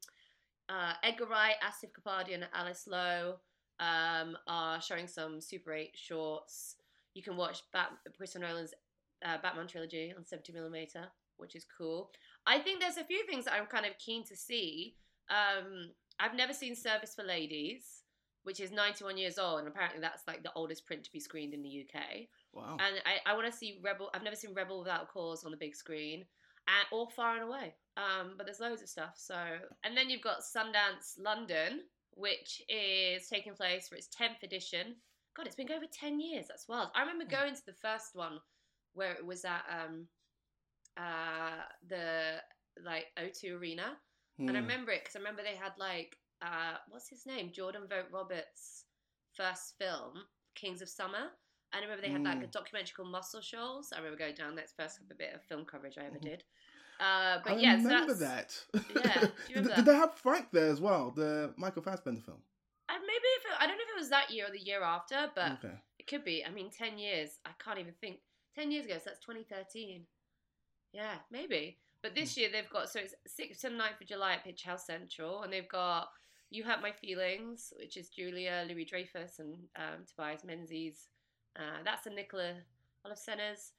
uh, 0.72 0.94
Edgar 1.04 1.26
Wright, 1.26 1.56
Asif 1.64 1.92
Kapadia, 1.92 2.36
and 2.36 2.48
Alice 2.54 2.88
Lowe 2.88 3.36
um, 3.80 4.38
are 4.48 4.82
showing 4.82 5.08
some 5.08 5.42
Super 5.42 5.74
8 5.74 5.92
shorts. 5.94 6.76
You 7.14 7.22
can 7.22 7.36
watch 7.36 7.64
Bat- 7.74 7.98
Christopher 8.16 8.46
Nolan's 8.46 8.74
uh, 9.26 9.38
Batman 9.42 9.68
trilogy 9.68 10.14
on 10.16 10.24
70mm, 10.24 10.88
which 11.38 11.56
is 11.56 11.66
cool. 11.78 12.12
I 12.48 12.60
think 12.60 12.80
there's 12.80 12.98
a 12.98 13.04
few 13.04 13.26
things 13.26 13.46
that 13.46 13.54
I'm 13.54 13.66
kind 13.66 13.86
of 13.86 13.98
keen 13.98 14.24
to 14.26 14.36
see. 14.36 14.96
Um, 15.30 15.92
I've 16.20 16.36
never 16.36 16.54
seen 16.54 16.76
Service 16.76 17.14
for 17.16 17.24
Ladies, 17.24 18.04
which 18.44 18.60
is 18.60 18.72
91 18.72 19.18
years 19.18 19.38
old, 19.38 19.60
and 19.60 19.68
apparently 19.68 20.00
that's 20.00 20.24
like 20.28 20.44
the 20.44 20.54
oldest 20.56 20.86
print 20.86 21.04
to 21.04 21.12
be 21.12 21.20
screened 21.20 21.54
in 21.54 21.62
the 21.62 21.86
UK. 21.86 22.02
Wow. 22.54 22.78
And 22.80 22.96
I, 23.06 23.32
I 23.32 23.36
want 23.36 23.52
to 23.52 23.58
see 23.58 23.80
Rebel. 23.84 24.10
I've 24.14 24.24
never 24.24 24.36
seen 24.36 24.54
Rebel 24.54 24.80
Without 24.80 25.10
Cause 25.10 25.44
on 25.44 25.52
the 25.52 25.58
big 25.58 25.76
screen, 25.76 26.26
and 26.68 26.88
or 26.92 27.10
Far 27.10 27.36
and 27.36 27.44
Away. 27.44 27.76
Um, 27.98 28.34
but 28.38 28.46
there's 28.46 28.60
loads 28.60 28.82
of 28.82 28.90
stuff. 28.90 29.16
So, 29.18 29.36
and 29.84 29.96
then 29.98 30.10
you've 30.10 30.22
got 30.22 30.42
Sundance 30.42 31.20
London, 31.20 31.82
which 32.12 32.62
is 32.70 33.28
taking 33.28 33.54
place 33.54 33.88
for 33.90 33.96
its 33.96 34.08
10th 34.10 34.44
edition. 34.44 34.96
God, 35.36 35.48
it's 35.48 35.56
been 35.56 35.68
going 35.68 35.82
for 35.82 35.88
10 35.94 36.20
years. 36.20 36.46
That's 36.48 36.68
wild. 36.68 36.90
I 36.96 37.02
remember 37.02 37.26
going 37.26 37.56
to 37.56 37.66
the 37.66 37.74
first 37.74 38.12
one 38.16 38.40
where 38.94 39.14
it 39.14 39.26
was 39.26 39.46
at 39.46 39.64
um, 39.70 40.08
uh, 40.98 41.64
the 41.88 42.42
like 42.84 43.08
O2 43.20 43.60
Arena, 43.60 43.98
and 44.48 44.58
I 44.58 44.60
Hmm. 44.60 44.66
remember 44.68 44.92
it 44.92 45.02
because 45.04 45.16
I 45.16 45.20
remember 45.20 45.44
they 45.44 45.56
had 45.56 45.74
like 45.78 46.18
uh, 46.42 46.76
what's 46.90 47.10
his 47.10 47.26
name, 47.26 47.52
Jordan 47.54 47.84
Vogt 47.90 48.12
Roberts' 48.12 48.86
first 49.36 49.76
film, 49.80 50.14
Kings 50.56 50.82
of 50.82 50.90
Summer. 50.90 51.30
I 51.74 51.80
remember 51.80 52.02
they 52.02 52.10
had 52.12 52.24
like 52.24 52.44
a 52.44 52.48
Mm. 52.48 52.52
documentary 52.52 52.94
called 52.96 53.10
Muscle 53.12 53.42
Shoals. 53.42 53.94
I 53.94 53.98
remember 53.98 54.18
going 54.18 54.36
down 54.36 54.56
the 54.56 54.64
first 54.76 55.00
bit 55.18 55.34
of 55.34 55.42
film 55.44 55.66
coverage 55.66 55.98
I 55.98 56.06
ever 56.06 56.20
did. 56.20 56.44
Uh, 57.00 57.40
but 57.44 57.54
I 57.54 57.56
yeah, 57.58 57.78
so 57.78 57.84
remember 57.84 58.14
that's, 58.14 58.66
that. 58.74 58.86
Yeah, 59.06 59.30
remember 59.50 59.76
did 59.76 59.78
that? 59.78 59.86
they 59.86 59.96
have 59.96 60.14
Frank 60.16 60.48
there 60.52 60.70
as 60.70 60.80
well? 60.82 61.12
The 61.12 61.54
Michael 61.58 61.82
Fassbender 61.82 62.22
film. 62.22 62.44
uh, 62.90 62.94
maybe 63.00 63.28
if 63.38 63.46
it, 63.46 63.52
I 63.60 63.68
don't 63.68 63.78
know 63.78 63.84
if 63.84 63.96
it 63.96 64.00
was 64.00 64.10
that 64.10 64.32
year 64.32 64.48
or 64.48 64.52
the 64.52 64.60
year 64.60 64.84
after, 64.84 65.32
but 65.34 65.54
okay. 65.64 65.76
it 65.98 66.08
could 66.08 66.24
be. 66.24 66.46
I 66.46 66.52
mean, 66.52 66.70
ten 66.70 66.98
years. 67.00 67.40
I 67.46 67.52
can't 67.64 67.80
even 67.80 67.94
think. 68.02 68.20
Ten 68.54 68.70
years 68.70 68.86
ago, 68.86 68.96
so 68.96 69.04
that's 69.06 69.20
2013. 69.26 70.06
Yeah, 70.94 71.16
maybe. 71.32 71.78
But 72.04 72.16
this 72.16 72.36
year 72.36 72.50
they've 72.52 72.70
got 72.70 72.90
so 72.90 73.00
it's 73.00 73.16
6th 73.40 73.62
to 73.62 73.70
9th 73.70 74.02
of 74.02 74.08
July 74.08 74.34
at 74.34 74.46
Picturehouse 74.46 74.82
Central, 74.82 75.44
and 75.44 75.54
they've 75.54 75.70
got 75.70 76.10
You 76.50 76.64
Hurt 76.66 76.82
My 76.82 76.92
Feelings, 76.92 77.72
which 77.80 77.96
is 77.96 78.10
Julia 78.10 78.66
Louis 78.68 78.84
Dreyfus 78.86 79.40
and 79.40 79.56
um, 79.78 80.06
Tobias 80.06 80.44
Menzies. 80.44 81.08
Uh, 81.58 81.84
that's 81.84 82.06
a 82.08 82.10
Nicole 82.10 82.56
Holofcener's 83.06 83.74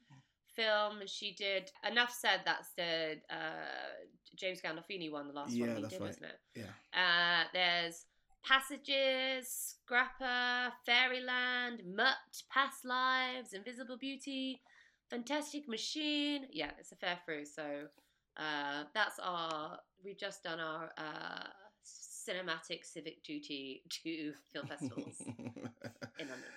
film. 0.55 1.00
She 1.07 1.35
did 1.35 1.71
Enough 1.91 2.12
Said. 2.12 2.41
That's 2.45 2.71
the 2.76 3.19
uh, 3.31 4.07
James 4.37 4.61
Gandolfini 4.61 5.11
one, 5.11 5.29
the 5.29 5.35
last 5.35 5.52
Yeah, 5.52 5.69
one 5.69 5.76
he 5.76 5.83
that's 5.83 5.95
did, 5.95 6.00
right. 6.00 6.09
wasn't 6.09 6.26
it? 6.26 6.38
Yeah. 6.55 6.64
Uh, 7.00 7.45
there's 7.52 8.05
Passages, 8.45 9.76
Scrapper, 9.85 10.73
Fairyland, 10.85 11.83
Mutt, 11.87 12.17
Past 12.50 12.85
Lives, 12.85 13.52
Invisible 13.52 13.97
Beauty, 13.97 14.61
Fantastic 15.11 15.69
Machine. 15.69 16.47
Yeah, 16.50 16.71
it's 16.79 16.93
a 16.93 16.97
fair 16.97 17.19
through. 17.25 17.45
So 17.47 17.62
uh, 18.37 18.85
that's 18.95 19.19
our. 19.23 19.79
We've 20.05 20.19
just 20.19 20.43
done 20.43 20.59
our 20.59 20.91
uh, 20.99 21.47
cinematic 21.85 22.85
civic 22.85 23.23
duty 23.23 23.83
to 24.02 24.33
film 24.52 24.67
festivals 24.67 25.21
in 25.26 26.29
London. 26.29 26.50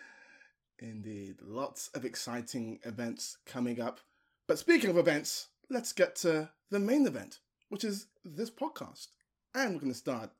Indeed. 0.79 1.37
Lots 1.41 1.89
of 1.93 2.03
exciting 2.03 2.79
events 2.83 3.37
coming 3.45 3.79
up. 3.79 4.01
But 4.47 4.59
speaking 4.59 4.89
of 4.89 4.97
events, 4.97 5.47
let's 5.69 5.93
get 5.93 6.15
to 6.17 6.49
the 6.69 6.79
main 6.79 7.07
event, 7.07 7.39
which 7.69 7.83
is 7.83 8.07
this 8.23 8.51
podcast. 8.51 9.07
And 9.53 9.73
we're 9.73 9.79
going 9.79 9.91
to 9.91 9.97
start 9.97 10.31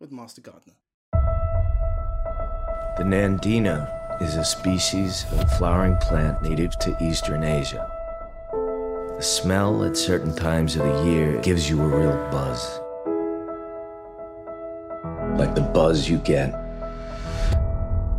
with 0.00 0.10
Master 0.10 0.40
Gardener. 0.40 0.74
The 2.96 3.04
Nandina 3.04 4.22
is 4.22 4.36
a 4.36 4.44
species 4.44 5.24
of 5.32 5.50
flowering 5.58 5.96
plant 5.96 6.42
native 6.42 6.78
to 6.80 6.96
Eastern 7.00 7.44
Asia. 7.44 7.90
The 9.16 9.22
smell 9.22 9.84
at 9.84 9.96
certain 9.96 10.34
times 10.34 10.76
of 10.76 10.84
the 10.84 11.04
year 11.04 11.40
gives 11.42 11.68
you 11.68 11.80
a 11.80 11.86
real 11.86 12.30
buzz. 12.30 12.80
Like 15.38 15.54
the 15.54 15.70
buzz 15.72 16.08
you 16.08 16.18
get 16.18 16.61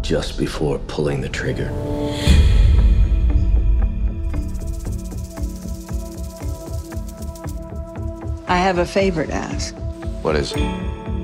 just 0.03 0.38
before 0.38 0.77
pulling 0.79 1.22
the 1.22 1.29
trigger. 1.29 1.69
I 8.48 8.57
have 8.57 8.77
a 8.77 8.86
favor 8.86 9.25
to 9.25 9.33
ask. 9.33 9.74
What 10.22 10.36
is 10.36 10.51
it? 10.53 10.60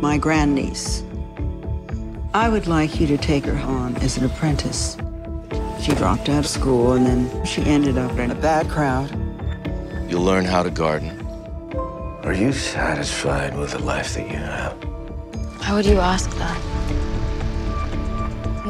My 0.01 0.17
grandniece. 0.17 1.03
I 2.33 2.47
would 2.47 2.67
like 2.67 2.99
you 2.99 3.07
to 3.07 3.17
take 3.17 3.45
her 3.45 3.57
on 3.57 3.97
as 3.97 4.17
an 4.17 4.25
apprentice. 4.25 4.95
She 5.81 5.91
dropped 5.93 6.29
out 6.29 6.39
of 6.39 6.47
school 6.47 6.93
and 6.93 7.05
then 7.05 7.45
she 7.45 7.61
ended 7.63 7.97
up 7.97 8.17
in 8.17 8.31
a 8.31 8.35
bad 8.35 8.69
crowd. 8.69 9.11
You'll 10.09 10.23
learn 10.23 10.45
how 10.45 10.63
to 10.63 10.71
garden. 10.71 11.19
Are 12.23 12.33
you 12.33 12.53
satisfied 12.53 13.57
with 13.57 13.71
the 13.71 13.79
life 13.79 14.13
that 14.13 14.27
you 14.27 14.37
have? 14.37 14.73
Why 15.59 15.73
would 15.73 15.85
you 15.85 15.99
ask 15.99 16.29
that? 16.37 16.68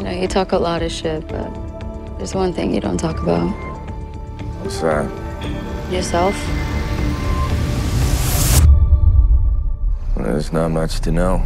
You 0.10 0.16
know, 0.16 0.22
you 0.24 0.28
talk 0.28 0.54
a 0.54 0.58
lot 0.58 0.82
of 0.82 0.92
shit, 0.92 1.28
but 1.28 1.54
there's 2.18 2.34
one 2.34 2.52
thing 2.52 2.74
you 2.74 2.82
don't 2.82 2.98
talk 2.98 3.22
about 3.22 3.46
What's 4.64 4.82
that? 4.82 5.06
yourself. 5.92 6.34
There's 10.18 10.52
not 10.52 10.70
much 10.70 11.00
to 11.02 11.12
know. 11.12 11.44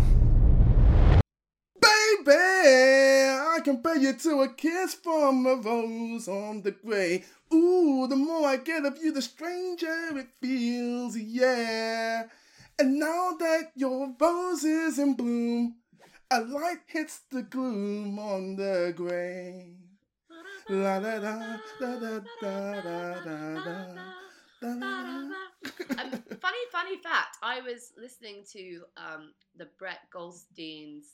Baby, 1.82 2.32
I 2.32 3.60
compare 3.65 3.98
you 3.98 4.13
to 4.13 4.43
a 4.43 4.53
kiss 4.53 4.93
from 4.93 5.46
a 5.46 5.55
rose 5.55 6.29
on 6.29 6.62
the 6.62 6.72
gray. 6.72 7.25
Ooh, 7.53 8.08
the 8.08 8.15
more 8.15 8.48
I 8.48 8.55
get 8.55 8.86
of 8.86 8.98
you, 9.03 9.12
the 9.12 9.22
stranger 9.22 10.17
it 10.17 10.27
feels, 10.41 11.17
yeah. 11.17 12.27
And 12.79 12.98
now 12.98 13.36
that 13.38 13.74
your 13.75 14.15
rose 14.17 14.63
is 14.63 15.00
in 15.00 15.15
bloom, 15.15 15.75
a 16.34 16.42
light 16.42 16.80
hits 16.88 17.22
the 17.32 17.44
gloom 17.44 18.18
on 18.20 18.56
the 18.56 18.94
gray. 18.96 19.75
La 20.70 21.00
da 21.00 21.20
da 21.20 21.58
da 21.80 22.00
da 22.00 22.00
da 22.00 22.20
da 22.42 22.82
da 22.82 23.13
da. 23.24 23.96
Da, 24.62 24.74
da, 24.75 24.80
da. 24.80 25.34
um, 26.02 26.13
funny, 26.40 26.58
funny 26.72 26.98
fact. 26.98 27.38
I 27.42 27.60
was 27.62 27.92
listening 28.02 28.44
to 28.54 28.84
um, 28.98 29.34
the 29.58 29.68
Brett 29.78 30.00
Goldstein's 30.12 31.08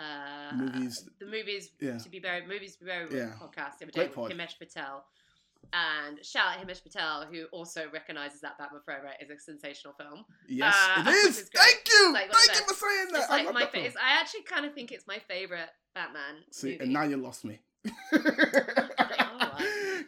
uh, 0.00 0.54
Movies. 0.56 1.08
the 1.20 1.26
movies 1.26 1.70
Yeah. 1.80 1.98
to 1.98 2.08
be 2.08 2.18
buried, 2.18 2.48
movies 2.48 2.74
to 2.76 2.80
be 2.84 2.86
buried 2.90 3.12
Yeah. 3.12 3.32
podcast 3.40 3.78
the 3.78 3.84
other 3.86 3.92
Great 3.92 4.08
day 4.08 4.14
pod. 4.14 4.28
with 4.28 4.36
Himesh 4.38 4.58
Patel. 4.58 5.04
And 5.72 6.24
shout 6.24 6.56
out 6.58 6.66
Himesh 6.66 6.82
Patel, 6.82 7.26
who 7.30 7.44
also 7.52 7.84
recognizes 7.92 8.40
that 8.42 8.58
Batman 8.58 8.80
Forever 8.84 9.10
is 9.20 9.30
a 9.30 9.38
sensational 9.38 9.94
film. 9.94 10.24
Yes, 10.48 10.74
Uh, 10.96 11.02
it 11.06 11.08
is. 11.10 11.38
is. 11.38 11.50
Thank 11.54 11.82
you. 11.88 12.12
Like, 12.12 12.30
Thank 12.32 12.58
you 12.58 12.64
for 12.66 12.74
saying 12.74 13.08
that. 13.12 13.22
It's 13.22 13.30
I 13.30 13.36
like 13.36 13.44
love 13.46 13.54
my 13.54 13.66
fa- 13.66 13.84
it's, 13.86 13.96
I 13.96 14.20
actually 14.20 14.42
kind 14.42 14.64
of 14.66 14.74
think 14.74 14.92
it's 14.92 15.06
my 15.06 15.18
favorite 15.28 15.68
Batman. 15.94 16.44
See, 16.50 16.72
movie. 16.72 16.84
and 16.84 16.92
now 16.92 17.02
you 17.04 17.16
lost 17.16 17.44
me. 17.44 17.60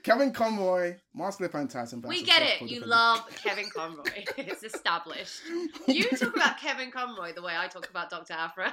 Kevin 0.02 0.32
Conroy, 0.32 0.96
the 1.14 1.48
Phantasm. 1.48 2.00
we 2.06 2.22
get 2.22 2.42
it. 2.42 2.62
You 2.70 2.80
love 2.84 3.28
Kevin 3.42 3.68
Conroy. 3.74 4.24
it's 4.36 4.62
established. 4.62 5.40
You 5.88 6.04
talk 6.10 6.34
about 6.34 6.58
Kevin 6.58 6.90
Conroy 6.90 7.32
the 7.34 7.42
way 7.42 7.54
I 7.56 7.66
talk 7.68 7.88
about 7.90 8.10
Dr. 8.10 8.32
Afra. 8.34 8.72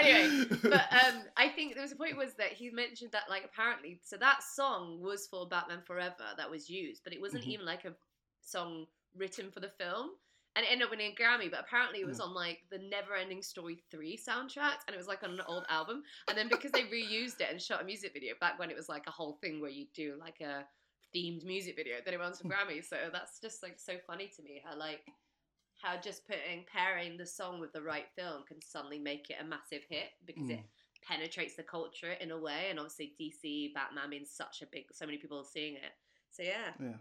Anyway, 0.00 0.46
but 0.62 0.86
um, 0.92 1.22
I 1.36 1.48
think 1.48 1.74
there 1.74 1.82
was 1.82 1.92
a 1.92 1.96
point 1.96 2.16
was 2.16 2.34
that 2.34 2.52
he 2.52 2.70
mentioned 2.70 3.12
that 3.12 3.24
like 3.28 3.44
apparently, 3.44 4.00
so 4.04 4.16
that 4.16 4.42
song 4.42 5.00
was 5.00 5.26
for 5.26 5.46
Batman 5.48 5.82
Forever 5.86 6.24
that 6.36 6.50
was 6.50 6.68
used, 6.70 7.02
but 7.04 7.12
it 7.12 7.20
wasn't 7.20 7.44
Mhm. 7.44 7.48
even 7.48 7.66
like 7.66 7.84
a 7.84 7.94
song 8.40 8.86
written 9.14 9.50
for 9.50 9.60
the 9.60 9.68
film. 9.68 10.10
And 10.56 10.64
it 10.66 10.72
ended 10.72 10.86
up 10.86 10.90
winning 10.90 11.12
a 11.12 11.22
Grammy, 11.22 11.48
but 11.48 11.60
apparently 11.60 12.00
it 12.00 12.06
was 12.06 12.18
on 12.18 12.34
like 12.34 12.64
the 12.70 12.78
Never 12.78 13.14
Ending 13.14 13.42
Story 13.42 13.78
3 13.92 14.16
soundtrack, 14.16 14.78
and 14.86 14.94
it 14.94 14.96
was 14.96 15.06
like 15.06 15.22
on 15.22 15.30
an 15.30 15.40
old 15.46 15.64
album. 15.68 16.02
And 16.28 16.36
then 16.36 16.48
because 16.48 16.72
they 16.72 16.82
reused 16.84 17.40
it 17.40 17.48
and 17.50 17.62
shot 17.62 17.82
a 17.82 17.84
music 17.84 18.12
video 18.12 18.34
back 18.40 18.58
when 18.58 18.68
it 18.68 18.76
was 18.76 18.88
like 18.88 19.06
a 19.06 19.12
whole 19.12 19.34
thing 19.40 19.60
where 19.60 19.70
you 19.70 19.86
do 19.94 20.16
like 20.18 20.40
a 20.40 20.64
themed 21.14 21.44
music 21.44 21.76
video, 21.76 21.96
then 22.04 22.14
it 22.14 22.18
won 22.18 22.34
some 22.34 22.50
Grammys. 22.50 22.86
So 22.86 22.96
that's 23.12 23.38
just 23.40 23.62
like 23.62 23.78
so 23.78 23.94
funny 24.04 24.32
to 24.34 24.42
me 24.42 24.60
how 24.64 24.76
like 24.76 25.04
how 25.82 25.96
just 26.00 26.26
putting 26.26 26.64
pairing 26.72 27.16
the 27.16 27.26
song 27.26 27.60
with 27.60 27.72
the 27.72 27.82
right 27.82 28.06
film 28.16 28.42
can 28.46 28.60
suddenly 28.60 28.98
make 28.98 29.30
it 29.30 29.36
a 29.40 29.44
massive 29.44 29.82
hit 29.88 30.10
because 30.26 30.50
it 30.50 30.60
penetrates 31.06 31.54
the 31.54 31.62
culture 31.62 32.12
in 32.20 32.30
a 32.32 32.38
way. 32.38 32.66
And 32.70 32.78
obviously 32.78 33.14
DC 33.20 33.72
Batman 33.74 34.10
means 34.10 34.30
such 34.30 34.62
a 34.62 34.66
big, 34.66 34.84
so 34.92 35.06
many 35.06 35.18
people 35.18 35.38
are 35.38 35.44
seeing 35.44 35.74
it. 35.74 35.92
So 36.30 36.42
yeah, 36.42 36.72
Yeah. 36.80 36.96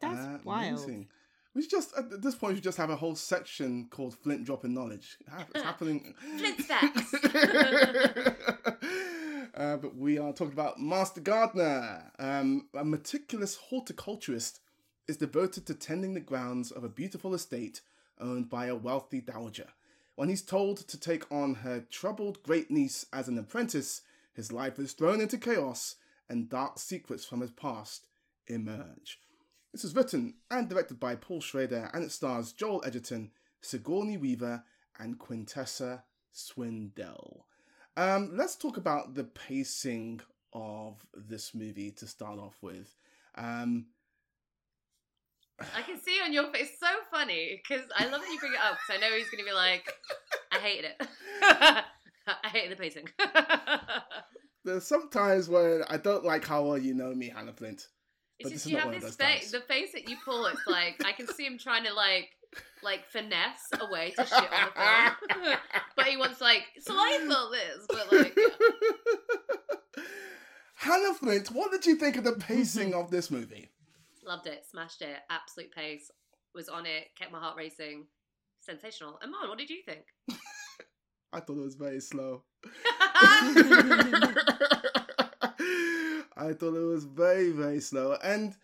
That's 0.00 0.44
wild. 0.44 0.78
Amazing. 0.78 1.08
We 1.54 1.66
just 1.66 1.96
at 1.96 2.22
this 2.22 2.36
point 2.36 2.54
we 2.54 2.60
just 2.60 2.78
have 2.78 2.90
a 2.90 2.96
whole 2.96 3.16
section 3.16 3.88
called 3.90 4.14
Flint 4.16 4.44
dropping 4.44 4.72
knowledge. 4.72 5.18
It's 5.54 5.62
happening. 5.64 6.14
Flint 6.38 6.58
facts. 6.64 7.14
uh, 9.54 9.76
but 9.76 9.96
we 9.96 10.18
are 10.18 10.32
talking 10.32 10.52
about 10.52 10.78
Master 10.80 11.20
Gardener, 11.20 12.12
um, 12.18 12.68
a 12.74 12.84
meticulous 12.84 13.56
horticulturist, 13.56 14.60
is 15.08 15.16
devoted 15.16 15.66
to 15.66 15.74
tending 15.74 16.14
the 16.14 16.20
grounds 16.20 16.70
of 16.70 16.84
a 16.84 16.88
beautiful 16.88 17.34
estate 17.34 17.80
owned 18.20 18.48
by 18.48 18.66
a 18.66 18.76
wealthy 18.76 19.20
dowager. 19.20 19.68
When 20.16 20.28
he's 20.28 20.42
told 20.42 20.78
to 20.88 21.00
take 21.00 21.30
on 21.32 21.54
her 21.56 21.80
troubled 21.90 22.42
great 22.42 22.70
niece 22.70 23.06
as 23.12 23.28
an 23.28 23.38
apprentice, 23.38 24.02
his 24.34 24.52
life 24.52 24.78
is 24.78 24.92
thrown 24.92 25.20
into 25.20 25.38
chaos 25.38 25.96
and 26.28 26.48
dark 26.48 26.78
secrets 26.78 27.24
from 27.24 27.40
his 27.40 27.50
past 27.50 28.06
emerge. 28.46 29.18
This 29.72 29.84
is 29.84 29.94
written 29.94 30.34
and 30.50 30.68
directed 30.68 31.00
by 31.00 31.14
Paul 31.14 31.40
Schrader 31.40 31.90
and 31.94 32.04
it 32.04 32.12
stars 32.12 32.52
Joel 32.52 32.82
Edgerton, 32.84 33.30
Sigourney 33.60 34.16
Weaver, 34.16 34.64
and 34.98 35.18
Quintessa 35.18 36.02
Swindell. 36.34 37.44
Um, 37.96 38.30
let's 38.34 38.56
talk 38.56 38.76
about 38.76 39.14
the 39.14 39.24
pacing 39.24 40.20
of 40.52 41.04
this 41.14 41.54
movie 41.54 41.90
to 41.92 42.06
start 42.06 42.38
off 42.38 42.56
with. 42.60 42.94
Um, 43.36 43.86
I 45.76 45.82
can 45.82 46.00
see 46.00 46.18
on 46.24 46.32
your 46.32 46.50
face 46.52 46.70
so 46.78 46.86
funny 47.10 47.60
because 47.62 47.86
I 47.96 48.04
love 48.04 48.20
that 48.20 48.30
you 48.30 48.38
bring 48.38 48.54
it 48.54 48.60
up 48.60 48.78
because 48.78 48.96
I 48.96 49.08
know 49.08 49.14
he's 49.16 49.28
going 49.30 49.44
to 49.44 49.48
be 49.48 49.54
like, 49.54 49.92
I 50.52 50.58
hated 50.58 50.92
it. 50.98 51.06
I 52.26 52.48
hated 52.48 52.72
the 52.72 52.76
pacing. 52.76 53.08
there's 54.64 54.86
some 54.86 55.08
times 55.10 55.48
where 55.48 55.90
I 55.90 55.96
don't 55.96 56.24
like 56.24 56.46
how 56.46 56.64
well 56.64 56.78
you 56.78 56.94
know 56.94 57.14
me, 57.14 57.28
Hanna 57.28 57.52
Flint. 57.52 57.86
It's 58.38 58.48
But 58.48 58.52
just 58.52 58.64
this 58.64 58.72
you 58.72 58.78
have 58.78 58.90
this 58.90 59.02
those 59.02 59.16
face, 59.16 59.50
the 59.50 59.60
face 59.60 59.92
that 59.92 60.08
you 60.08 60.16
pull. 60.24 60.46
It's 60.46 60.66
like 60.66 61.02
I 61.04 61.12
can 61.12 61.26
see 61.28 61.44
him 61.44 61.58
trying 61.58 61.84
to 61.84 61.92
like, 61.92 62.30
like 62.82 63.06
finesse 63.06 63.68
a 63.78 63.92
way 63.92 64.12
to 64.16 64.24
shit 64.24 64.32
on 64.32 64.70
the 64.74 65.34
film, 65.34 65.56
but 65.96 66.06
he 66.06 66.16
wants 66.16 66.40
like. 66.40 66.62
So 66.80 66.94
I 66.94 67.26
thought 67.28 67.50
this, 67.50 67.86
but 67.88 68.12
like, 68.12 68.36
yeah. 68.36 70.04
Hanna 70.76 71.14
Flint, 71.14 71.48
what 71.48 71.70
did 71.70 71.84
you 71.84 71.96
think 71.96 72.16
of 72.16 72.24
the 72.24 72.32
pacing 72.32 72.90
mm-hmm. 72.90 73.00
of 73.00 73.10
this 73.10 73.30
movie? 73.30 73.69
Loved 74.24 74.46
it, 74.46 74.64
smashed 74.70 75.02
it, 75.02 75.18
absolute 75.30 75.72
pace, 75.72 76.10
was 76.54 76.68
on 76.68 76.86
it, 76.86 77.08
kept 77.18 77.32
my 77.32 77.38
heart 77.38 77.56
racing, 77.56 78.06
sensational. 78.60 79.18
Amon, 79.22 79.48
what 79.48 79.58
did 79.58 79.70
you 79.70 79.82
think? 79.84 80.04
I 81.32 81.40
thought 81.40 81.58
it 81.58 81.64
was 81.64 81.76
very 81.76 82.00
slow. 82.00 82.42
I 86.36 86.54
thought 86.54 86.74
it 86.74 86.86
was 86.86 87.04
very, 87.04 87.50
very 87.50 87.80
slow. 87.80 88.16
And 88.22 88.54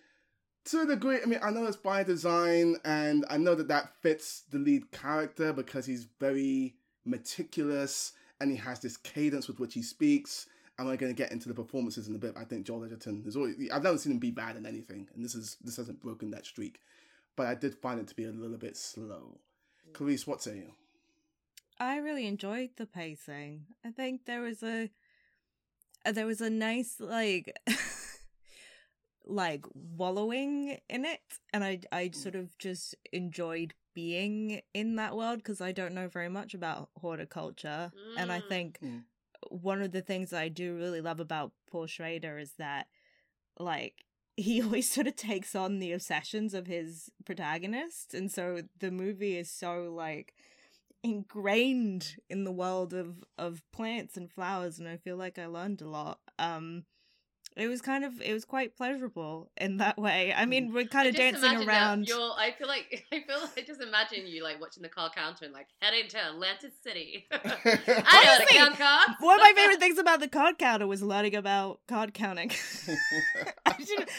to 0.67 0.81
a 0.81 0.87
degree, 0.87 1.19
I 1.23 1.27
mean, 1.27 1.41
I 1.43 1.51
know 1.51 1.67
it's 1.67 1.77
by 1.77 2.03
design, 2.03 2.77
and 2.85 3.25
I 3.31 3.37
know 3.37 3.55
that 3.55 3.69
that 3.69 3.93
fits 4.03 4.43
the 4.51 4.59
lead 4.59 4.91
character 4.91 5.53
because 5.53 5.87
he's 5.87 6.09
very 6.19 6.75
meticulous 7.05 8.13
and 8.41 8.51
he 8.51 8.57
has 8.57 8.81
this 8.81 8.97
cadence 8.97 9.47
with 9.49 9.61
which 9.61 9.75
he 9.75 9.83
speaks. 9.83 10.47
And 10.79 10.87
we're 10.87 10.97
going 10.97 11.15
to 11.15 11.17
get 11.17 11.33
into 11.33 11.49
the 11.49 11.55
performances 11.55 12.07
in 12.09 12.15
a 12.15 12.19
bit. 12.19 12.35
I 12.37 12.45
think 12.45 12.67
Joel 12.67 12.85
Edgerton 12.85 13.23
is 13.27 13.35
always, 13.37 13.57
I've 13.73 13.83
never 13.83 13.97
seen 13.97 14.13
him 14.13 14.19
be 14.19 14.31
bad 14.31 14.57
in 14.57 14.67
anything, 14.67 15.09
and 15.15 15.25
this 15.25 15.35
is 15.35 15.57
this 15.65 15.77
hasn't 15.77 16.03
broken 16.03 16.31
that 16.33 16.45
streak. 16.45 16.81
But 17.35 17.47
I 17.47 17.55
did 17.55 17.75
find 17.75 17.99
it 18.01 18.09
to 18.09 18.15
be 18.17 18.25
a 18.25 18.31
little 18.31 18.59
bit 18.59 18.77
slow. 18.77 19.39
Clarisse, 19.95 20.27
what 20.27 20.43
say 20.43 20.57
you? 20.57 20.73
I 21.81 21.97
really 21.99 22.27
enjoyed 22.27 22.71
the 22.77 22.87
pacing. 22.87 23.67
I 23.85 23.91
think 23.91 24.27
there 24.27 24.41
was 24.43 24.63
a 24.63 24.91
uh, 26.05 26.13
there 26.13 26.27
was 26.27 26.41
a 26.41 26.51
nice 26.51 26.97
like 27.01 27.55
like 29.25 29.65
wallowing 29.75 30.79
in 30.89 31.05
it 31.05 31.21
and 31.53 31.65
I 31.65 31.81
I 31.91 32.11
sort 32.13 32.37
of 32.37 32.57
just 32.59 32.95
enjoyed 33.13 33.75
being 33.93 34.61
in 34.73 34.97
that 34.97 35.17
world 35.17 35.39
because 35.39 35.61
I 35.61 35.73
don't 35.73 35.95
know 35.95 36.07
very 36.09 36.29
much 36.29 36.55
about 36.55 36.91
horticulture 37.01 37.91
and 38.17 38.31
I 38.31 38.41
Mm. 38.41 38.49
think 38.49 38.79
Mm. 38.81 39.03
One 39.51 39.83
of 39.83 39.93
the 39.93 40.03
things 40.03 40.33
I 40.33 40.49
do 40.49 40.77
really 40.77 41.01
love 41.01 41.21
about 41.21 41.53
Paul 41.71 41.87
Schrader 41.87 42.39
is 42.39 42.53
that 42.59 42.87
like 43.59 44.05
he 44.37 44.63
always 44.63 44.91
sort 44.91 45.07
of 45.07 45.17
takes 45.17 45.55
on 45.55 45.79
the 45.79 45.93
obsessions 45.93 46.55
of 46.55 46.67
his 46.67 47.11
protagonists 47.25 48.15
and 48.15 48.31
so 48.31 48.63
the 48.79 48.91
movie 48.91 49.37
is 49.37 49.51
so 49.51 49.93
like 49.95 50.35
ingrained 51.03 52.17
in 52.29 52.45
the 52.45 52.53
world 52.53 52.93
of 52.93 53.25
of 53.39 53.63
plants 53.73 54.17
and 54.17 54.31
flowers 54.31 54.79
and 54.79 54.89
I 54.89 54.97
feel 54.97 55.17
like 55.17 55.39
I 55.39 55.47
learned 55.47 55.81
a 55.81 55.89
lot. 55.89 56.19
Um 56.39 56.85
it 57.57 57.69
was 57.69 57.81
kind 57.81 58.05
of 58.05 58.21
it 58.21 58.33
was 58.35 58.45
quite 58.45 58.77
pleasurable 58.77 59.51
in 59.57 59.79
that 59.79 59.97
way. 59.97 60.35
I 60.37 60.45
mean, 60.45 60.73
we're 60.73 60.85
kind 60.85 61.09
of 61.09 61.17
dancing 61.17 61.67
around. 61.67 62.07
You're, 62.07 62.33
I 62.37 62.53
feel 62.59 62.69
like 62.69 63.07
I 63.13 63.21
feel 63.21 63.41
like 63.41 63.59
I 63.59 63.63
just 63.63 63.81
imagine 63.81 64.27
you 64.27 64.43
like 64.43 64.61
watching 64.61 64.83
the 64.83 64.89
card 64.91 65.13
counter 65.15 65.47
and 65.47 65.55
like 65.55 65.69
heading 65.81 66.09
to 66.09 66.29
Atlantic 66.31 66.73
City. 66.83 67.27
I 67.33 67.37
know 67.37 67.51
how 67.55 67.65
to 67.65 68.33
Honestly, 68.35 68.57
count 68.57 68.77
cards. 68.77 69.13
One 69.21 69.37
of 69.37 69.43
my 69.43 69.53
favorite 69.57 69.81
things 69.81 69.99
about 69.99 70.21
the 70.21 70.29
card 70.29 70.59
counter 70.59 70.87
was 70.87 71.03
learning 71.03 71.35
about 71.35 71.81
card 71.89 72.13
counting. 72.13 72.51
I 73.65 73.75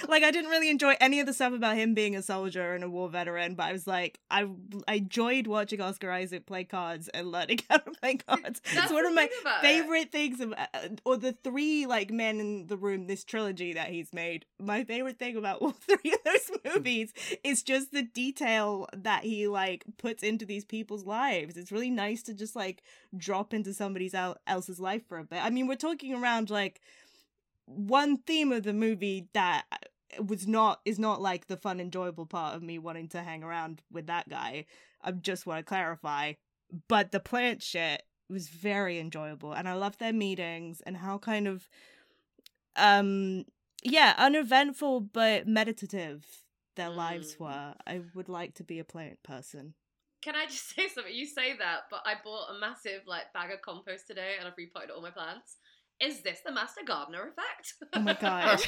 like 0.08 0.24
I 0.24 0.32
didn't 0.32 0.50
really 0.50 0.70
enjoy 0.70 0.96
any 1.00 1.20
of 1.20 1.28
the 1.28 1.34
stuff 1.34 1.54
about 1.54 1.78
him 1.78 1.94
being 1.94 2.16
a 2.16 2.24
soldier 2.24 2.74
and 2.74 2.84
a 2.84 2.90
war 2.90 3.08
veteran, 3.08 3.54
but 3.54 3.68
I 3.68 3.72
was 3.72 3.86
like, 3.86 4.20
I 4.32 4.48
I 4.88 4.96
enjoyed 4.96 5.46
watching 5.46 5.80
Oscar 5.80 6.12
Isaac 6.12 6.48
play 6.48 6.64
cards 6.64 7.08
and 7.10 7.32
learning 7.32 7.60
how 7.70 7.78
to 7.78 7.92
play 7.92 8.16
cards. 8.16 8.62
That's 8.74 8.86
it's 8.86 8.94
one 8.94 9.06
of 9.06 9.14
my 9.14 9.28
thing 9.28 9.38
about 9.42 9.64
it. 9.64 9.68
favorite 9.68 10.12
things 10.12 10.40
of, 10.40 10.54
uh, 10.54 10.66
or 11.06 11.18
the 11.18 11.34
three 11.44 11.86
like 11.86 12.10
men 12.10 12.40
in 12.40 12.68
the 12.68 12.78
room 12.78 13.06
this 13.06 13.24
trilogy 13.28 13.74
that 13.74 13.90
he's 13.90 14.14
made 14.14 14.46
my 14.60 14.84
favorite 14.84 15.20
thing 15.20 15.36
about 15.36 15.58
all 15.62 15.72
three 15.72 16.14
of 16.14 16.24
those 16.24 16.48
hmm. 16.48 16.70
movies 16.74 17.14
is 17.44 17.62
just 17.62 17.92
the 17.92 18.04
detail 18.04 18.88
that 18.94 19.24
he 19.24 19.48
like 19.48 19.84
puts 19.98 20.24
into 20.24 20.46
these 20.46 20.66
people's 20.66 21.06
lives. 21.06 21.58
It's 21.58 21.72
really 21.72 21.92
nice 21.92 22.24
to 22.24 22.34
just 22.34 22.56
like 22.56 22.84
drop 23.16 23.54
into 23.54 23.74
somebody's 23.74 24.14
el- 24.14 24.38
else's 24.48 24.80
life 24.80 25.08
for 25.08 25.18
a 25.18 25.24
bit. 25.24 25.44
I 25.44 25.50
mean 25.50 25.68
we're 25.68 25.76
talking 25.76 26.14
around 26.14 26.50
like 26.50 26.82
one 27.66 28.18
theme 28.18 28.52
of 28.52 28.64
the 28.64 28.74
movie 28.74 29.28
that 29.34 29.66
uh, 29.72 30.24
was 30.24 30.48
not 30.48 30.80
is 30.86 30.98
not 30.98 31.22
like 31.22 31.48
the 31.48 31.58
fun 31.58 31.80
enjoyable 31.80 32.26
part 32.26 32.56
of 32.56 32.64
me 32.64 32.80
wanting 32.80 33.10
to 33.10 33.22
hang 33.22 33.44
around 33.44 33.82
with 33.92 34.08
that 34.08 34.30
guy. 34.30 34.66
I 35.04 35.12
just 35.12 35.46
want 35.46 35.60
to 35.60 35.64
clarify. 35.64 36.34
But 36.88 37.12
the 37.12 37.20
plant 37.20 37.62
shit 37.62 38.04
was 38.30 38.50
very 38.50 39.00
enjoyable 39.00 39.54
and 39.54 39.68
i 39.70 39.74
loved 39.74 40.00
their 40.00 40.14
meetings 40.14 40.82
and 40.86 40.98
how 40.98 41.18
kind 41.18 41.48
of 41.48 41.70
um 42.78 43.44
yeah 43.84 44.14
uneventful 44.18 45.02
but 45.02 45.48
meditative 45.48 46.26
their 46.76 46.90
lives 46.90 47.36
Mm. 47.36 47.40
were 47.40 47.74
i 47.88 48.02
would 48.14 48.30
like 48.30 48.54
to 48.56 48.64
be 48.64 48.80
a 48.80 48.84
plant 48.84 49.22
person 49.24 49.74
Can 50.22 50.36
I 50.36 50.46
just 50.46 50.70
say 50.76 50.88
something? 50.90 51.14
You 51.14 51.26
say 51.28 51.56
that, 51.58 51.82
but 51.92 52.02
I 52.06 52.16
bought 52.24 52.50
a 52.56 52.60
massive 52.60 53.02
like 53.06 53.32
bag 53.34 53.52
of 53.52 53.62
compost 53.62 54.08
today 54.08 54.34
and 54.40 54.48
I've 54.48 54.58
repotted 54.58 54.90
all 54.90 55.02
my 55.02 55.12
plants. 55.12 55.58
Is 56.02 56.22
this 56.22 56.40
the 56.46 56.52
Master 56.52 56.82
Gardener 56.86 57.30
effect? 57.32 57.74
Oh 57.94 58.00
my 58.02 58.14
God. 58.20 58.60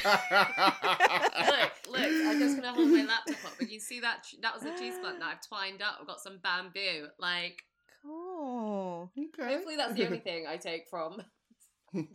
look, 1.50 1.72
look, 1.89 2.12
I'm 2.28 2.39
just 2.39 2.56
gonna 2.56 2.74
hold 2.74 2.89
my 2.92 3.04
laptop 3.13 3.46
up, 3.46 3.54
but 3.60 3.70
you 3.70 3.80
see 3.80 4.00
that 4.00 4.25
that 4.42 4.54
was 4.54 4.63
a 4.63 4.78
cheese 4.78 4.98
plant 5.01 5.20
that 5.20 5.28
I've 5.34 5.48
twined 5.48 5.82
up. 5.82 5.98
I've 6.00 6.08
got 6.08 6.20
some 6.22 6.39
bamboo. 6.44 7.08
Like, 7.20 7.63
cool 8.04 9.12
okay. 9.18 9.54
hopefully 9.54 9.75
that's 9.75 9.94
the 9.96 10.06
only 10.06 10.20
thing 10.20 10.46
I 10.48 10.58
take 10.58 10.88
from 10.89 11.22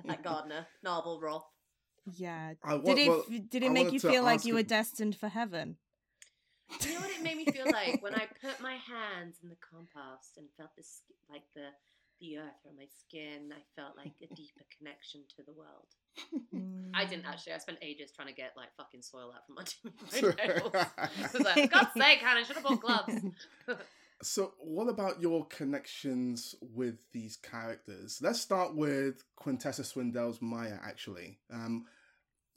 that 0.07 0.23
gardener, 0.23 0.67
Narvel 0.87 1.21
Roth. 1.21 1.45
Yeah 2.13 2.55
I 2.63 2.79
did 2.79 2.99
it 2.99 3.09
well, 3.09 3.25
did 3.49 3.63
I 3.63 3.67
it 3.67 3.73
make 3.73 3.93
you 3.93 4.01
feel 4.01 4.23
like 4.23 4.45
you 4.45 4.55
a- 4.55 4.57
were 4.59 4.63
destined 4.63 5.17
for 5.17 5.29
heaven 5.29 5.77
You 6.81 6.95
know 6.95 7.01
what 7.01 7.11
it 7.11 7.23
made 7.23 7.37
me 7.37 7.45
feel 7.47 7.67
like 7.71 8.03
when 8.03 8.15
I 8.15 8.27
put 8.43 8.61
my 8.61 8.75
hands 8.77 9.37
in 9.43 9.49
the 9.49 9.57
compost 9.57 10.37
and 10.37 10.47
felt 10.57 10.71
the 10.77 10.83
sk- 10.83 11.03
like 11.31 11.45
the 11.55 11.69
the 12.21 12.39
earth 12.39 12.63
on 12.67 12.77
my 12.77 12.87
skin. 13.01 13.53
I 13.53 13.61
felt 13.75 13.97
like 13.97 14.13
a 14.23 14.33
deeper 14.35 14.63
connection 14.79 15.23
to 15.37 15.43
the 15.43 15.53
world. 15.53 15.89
I 16.95 17.05
didn't 17.05 17.27
actually. 17.27 17.55
I 17.55 17.59
spent 17.59 17.79
ages 17.83 18.13
trying 18.15 18.29
to 18.29 18.35
get 18.35 18.53
like 18.57 18.69
fucking 18.77 19.03
soil 19.03 19.33
out 19.35 19.45
from 19.47 19.59
under 19.59 20.37
my 20.39 20.47
nails. 20.47 20.71
I 20.97 21.09
was 21.33 21.43
like, 21.43 21.71
God's 21.73 21.91
sake, 21.97 22.19
Hanna, 22.21 22.41
I 22.41 22.43
should 22.45 22.55
have 22.57 22.65
bought 22.65 22.81
gloves. 22.81 23.15
So, 24.23 24.55
what 24.59 24.89
about 24.89 25.21
your 25.21 25.45
connections 25.47 26.55
with 26.75 26.95
these 27.13 27.37
characters? 27.37 28.21
Let's 28.23 28.41
start 28.41 28.75
with 28.75 29.23
Quintessa 29.39 29.85
Swindell's 29.85 30.41
Maya. 30.41 30.79
Actually, 30.83 31.41
um, 31.53 31.85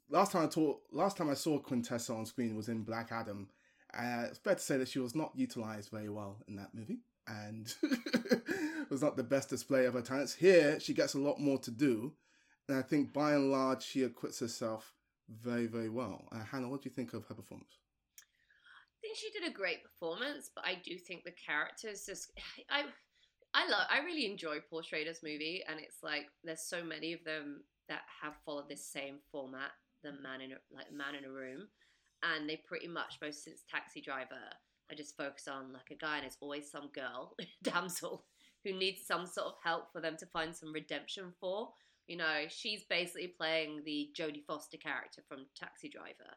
last 0.10 0.32
time 0.32 0.46
I 0.46 0.48
taught, 0.48 0.82
last 0.92 1.18
time 1.18 1.30
I 1.30 1.34
saw 1.34 1.60
Quintessa 1.60 2.16
on 2.16 2.26
screen 2.26 2.56
was 2.56 2.70
in 2.70 2.84
Black 2.84 3.12
Adam. 3.12 3.50
Uh, 3.94 4.26
it's 4.30 4.40
fair 4.40 4.56
to 4.56 4.62
say 4.62 4.78
that 4.78 4.88
she 4.88 5.00
was 5.00 5.16
not 5.16 5.32
utilized 5.36 5.90
very 5.90 6.10
well 6.10 6.38
in 6.48 6.56
that 6.58 6.74
movie, 6.74 7.00
and 7.28 7.74
was 8.90 9.02
not 9.02 9.18
the 9.18 9.24
best 9.24 9.50
display 9.50 9.86
of 9.86 9.94
her 9.94 10.02
talents. 10.02 10.34
Here, 10.34 10.80
she 10.80 10.94
gets 10.94 11.14
a 11.14 11.20
lot 11.20 11.40
more 11.40 11.58
to 11.60 11.72
do, 11.72 12.14
and 12.68 12.78
I 12.78 12.82
think 12.82 13.14
by 13.14 13.34
and 13.34 13.52
large 13.52 13.84
she 13.84 14.04
acquits 14.04 14.40
herself 14.40 14.94
very, 15.30 15.68
very 15.68 15.90
well. 15.90 16.28
Uh, 16.32 16.44
Hanna, 16.44 16.70
what 16.70 16.82
do 16.82 16.90
you 16.90 16.96
think 16.96 17.14
of 17.14 17.26
her 17.26 17.36
performance? 17.36 17.80
I 18.20 19.00
think 19.02 19.18
she 19.18 19.30
did 19.32 19.50
a 19.50 19.54
great 19.54 19.84
performance, 19.84 20.50
but 20.54 20.66
I 20.66 20.76
do 20.84 20.98
think 20.98 21.24
the 21.24 21.32
characters 21.32 22.06
just 22.06 22.32
I 22.70 22.84
I 23.54 23.68
love 23.70 23.88
I 23.90 24.00
really 24.00 24.26
enjoy 24.26 24.58
Paul 24.70 24.82
Schrader's 24.82 25.24
movie 25.24 25.64
and 25.68 25.80
it's 25.80 26.04
like 26.04 26.28
there's 26.44 26.62
so 26.62 26.84
many 26.84 27.14
of 27.14 27.24
them 27.24 27.64
that 27.90 28.02
have 28.22 28.34
followed 28.46 28.70
this 28.70 28.86
same 28.86 29.20
format, 29.32 29.72
the 30.08 30.22
man 30.24 30.42
in 30.42 30.52
a 30.52 30.60
like 30.74 30.92
man 30.92 31.16
in 31.16 31.26
a 31.26 31.32
room. 31.32 31.68
And 32.24 32.50
they 32.50 32.64
pretty 32.66 32.88
much 32.88 33.20
most 33.22 33.44
since 33.44 33.62
Taxi 33.70 34.02
Driver 34.02 34.42
I 34.92 34.96
just 34.96 35.18
focus 35.18 35.48
on 35.48 35.74
like 35.74 35.92
a 35.92 35.96
guy 35.96 36.18
and 36.18 36.26
it's 36.26 36.38
always 36.40 36.72
some 36.72 36.90
girl, 36.94 37.36
damsel, 37.64 38.26
who 38.64 38.74
needs 38.74 39.06
some 39.06 39.26
sort 39.26 39.48
of 39.48 39.54
help 39.64 39.92
for 39.92 40.02
them 40.02 40.16
to 40.20 40.26
find 40.28 40.56
some 40.56 40.72
redemption 40.72 41.34
for. 41.40 41.70
You 42.08 42.18
know, 42.18 42.46
she's 42.48 42.84
basically 42.90 43.34
playing 43.38 43.82
the 43.86 44.10
Jodie 44.18 44.46
Foster 44.46 44.78
character 44.78 45.22
from 45.28 45.46
Taxi 45.60 45.90
Driver. 45.90 46.32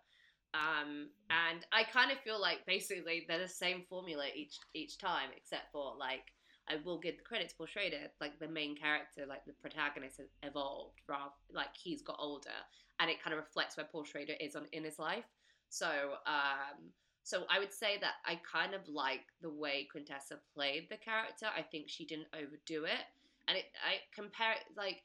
Um, 0.52 1.10
and 1.30 1.64
I 1.72 1.84
kind 1.84 2.10
of 2.10 2.18
feel 2.18 2.40
like 2.40 2.66
basically 2.66 3.24
they're 3.28 3.38
the 3.38 3.48
same 3.48 3.84
formula 3.88 4.24
each 4.34 4.56
each 4.74 4.98
time, 4.98 5.30
except 5.36 5.70
for 5.70 5.94
like 5.96 6.24
I 6.70 6.76
will 6.84 6.98
give 6.98 7.16
the 7.16 7.24
credit 7.24 7.48
to 7.50 7.56
Paul 7.56 7.66
Schrader, 7.66 8.10
like 8.20 8.38
the 8.38 8.48
main 8.48 8.76
character, 8.76 9.26
like 9.26 9.44
the 9.44 9.52
protagonist 9.52 10.18
has 10.18 10.28
evolved, 10.42 11.00
rather 11.08 11.32
like 11.52 11.74
he's 11.74 12.02
got 12.02 12.16
older, 12.18 12.58
and 13.00 13.10
it 13.10 13.22
kind 13.22 13.34
of 13.34 13.40
reflects 13.40 13.76
where 13.76 13.86
Paul 13.90 14.04
Schrader 14.04 14.34
is 14.40 14.54
on 14.54 14.66
in 14.72 14.84
his 14.84 14.98
life. 14.98 15.24
So, 15.68 15.88
um, 16.26 16.90
so 17.24 17.44
I 17.50 17.58
would 17.58 17.72
say 17.72 17.98
that 18.00 18.14
I 18.24 18.40
kind 18.50 18.74
of 18.74 18.82
like 18.88 19.24
the 19.42 19.50
way 19.50 19.88
Quintessa 19.94 20.38
played 20.54 20.88
the 20.90 20.96
character. 20.96 21.46
I 21.56 21.62
think 21.62 21.88
she 21.88 22.06
didn't 22.06 22.28
overdo 22.34 22.84
it, 22.84 23.04
and 23.48 23.58
it 23.58 23.64
I 23.84 23.98
compare 24.14 24.52
it 24.52 24.64
like 24.76 25.02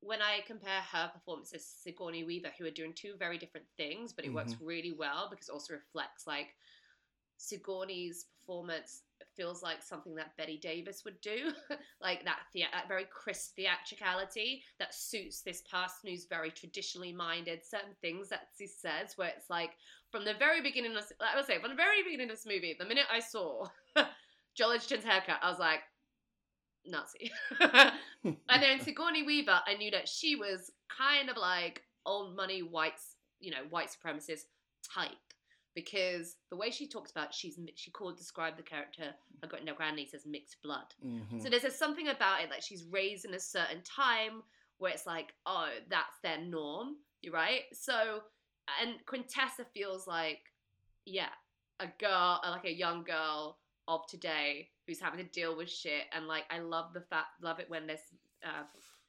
when 0.00 0.20
I 0.20 0.40
compare 0.46 0.80
her 0.92 1.10
performance 1.12 1.50
to 1.50 1.58
Sigourney 1.58 2.24
Weaver, 2.24 2.52
who 2.58 2.66
are 2.66 2.70
doing 2.70 2.92
two 2.92 3.14
very 3.18 3.38
different 3.38 3.66
things, 3.76 4.12
but 4.12 4.24
it 4.24 4.32
works 4.32 4.54
really 4.60 4.92
well 4.92 5.28
because 5.30 5.48
it 5.48 5.52
also 5.52 5.72
reflects 5.72 6.26
like 6.26 6.48
Sigourney's 7.38 8.26
performance 8.40 9.02
feels 9.36 9.62
like 9.62 9.82
something 9.82 10.14
that 10.14 10.36
Bette 10.36 10.58
Davis 10.58 11.04
would 11.04 11.20
do, 11.20 11.52
like 12.00 12.24
that, 12.24 12.40
thea- 12.52 12.68
that 12.72 12.88
very 12.88 13.06
crisp 13.12 13.56
theatricality 13.56 14.62
that 14.78 14.94
suits 14.94 15.42
this 15.42 15.62
person 15.70 16.10
who's 16.10 16.26
very 16.26 16.50
traditionally 16.50 17.12
minded. 17.12 17.60
Certain 17.64 17.94
things 18.00 18.28
that 18.28 18.48
she 18.58 18.66
says, 18.66 19.16
where 19.16 19.28
it's 19.28 19.50
like 19.50 19.72
from 20.10 20.24
the 20.24 20.34
very 20.34 20.60
beginning 20.60 20.96
of, 20.96 21.04
I 21.20 21.36
would 21.36 21.46
say 21.46 21.60
from 21.60 21.70
the 21.70 21.76
very 21.76 22.02
beginning 22.02 22.30
of 22.30 22.36
this 22.36 22.46
movie, 22.46 22.76
the 22.78 22.86
minute 22.86 23.06
I 23.12 23.20
saw 23.20 23.66
Joel 24.54 24.72
Edgerton's 24.72 25.04
haircut, 25.04 25.40
I 25.42 25.50
was 25.50 25.58
like, 25.58 25.80
Nazi. 26.86 27.30
and 28.20 28.62
then 28.62 28.80
Sigourney 28.80 29.24
Weaver, 29.24 29.60
I 29.66 29.74
knew 29.74 29.90
that 29.90 30.08
she 30.08 30.36
was 30.36 30.70
kind 30.96 31.28
of 31.28 31.36
like 31.36 31.82
old 32.06 32.36
money 32.36 32.62
white, 32.62 33.00
you 33.40 33.50
know, 33.50 33.64
white 33.68 33.88
supremacist 33.88 34.44
type 34.94 35.10
because 35.76 36.36
the 36.50 36.56
way 36.56 36.70
she 36.70 36.88
talks 36.88 37.12
about, 37.12 37.32
she's 37.32 37.60
she 37.76 37.92
called 37.92 38.16
described 38.16 38.58
the 38.58 38.62
character 38.62 39.14
her 39.42 39.48
got 39.48 39.62
no 39.62 39.74
grandniece 39.74 40.14
as 40.14 40.26
mixed 40.26 40.60
blood. 40.62 40.94
Mhm. 41.04 41.40
So 41.40 41.48
there's 41.48 41.64
a, 41.64 41.70
something 41.70 42.08
about 42.08 42.42
it 42.42 42.50
that 42.50 42.64
she's 42.64 42.84
raised 42.84 43.26
in 43.26 43.34
a 43.34 43.38
certain 43.38 43.82
time 43.82 44.42
where 44.78 44.90
it's 44.90 45.06
like, 45.06 45.34
oh, 45.44 45.68
that's 45.88 46.18
their 46.22 46.38
norm, 46.38 46.96
you're 47.20 47.34
right? 47.34 47.62
So, 47.72 48.22
and 48.82 48.94
Quintessa 49.06 49.66
feels 49.74 50.06
like, 50.06 50.40
yeah, 51.04 51.28
a 51.78 51.86
girl, 51.98 52.40
like 52.42 52.64
a 52.64 52.72
young 52.72 53.04
girl 53.04 53.58
of 53.86 54.06
today 54.06 54.70
who's 54.86 54.98
having 54.98 55.24
to 55.24 55.30
deal 55.30 55.56
with 55.56 55.70
shit. 55.70 56.04
And 56.12 56.26
like, 56.26 56.44
I 56.50 56.58
love 56.58 56.94
the 56.94 57.02
fact, 57.02 57.42
love 57.42 57.60
it 57.60 57.68
when 57.68 57.86
there's, 57.86 58.00
uh, 58.42 58.64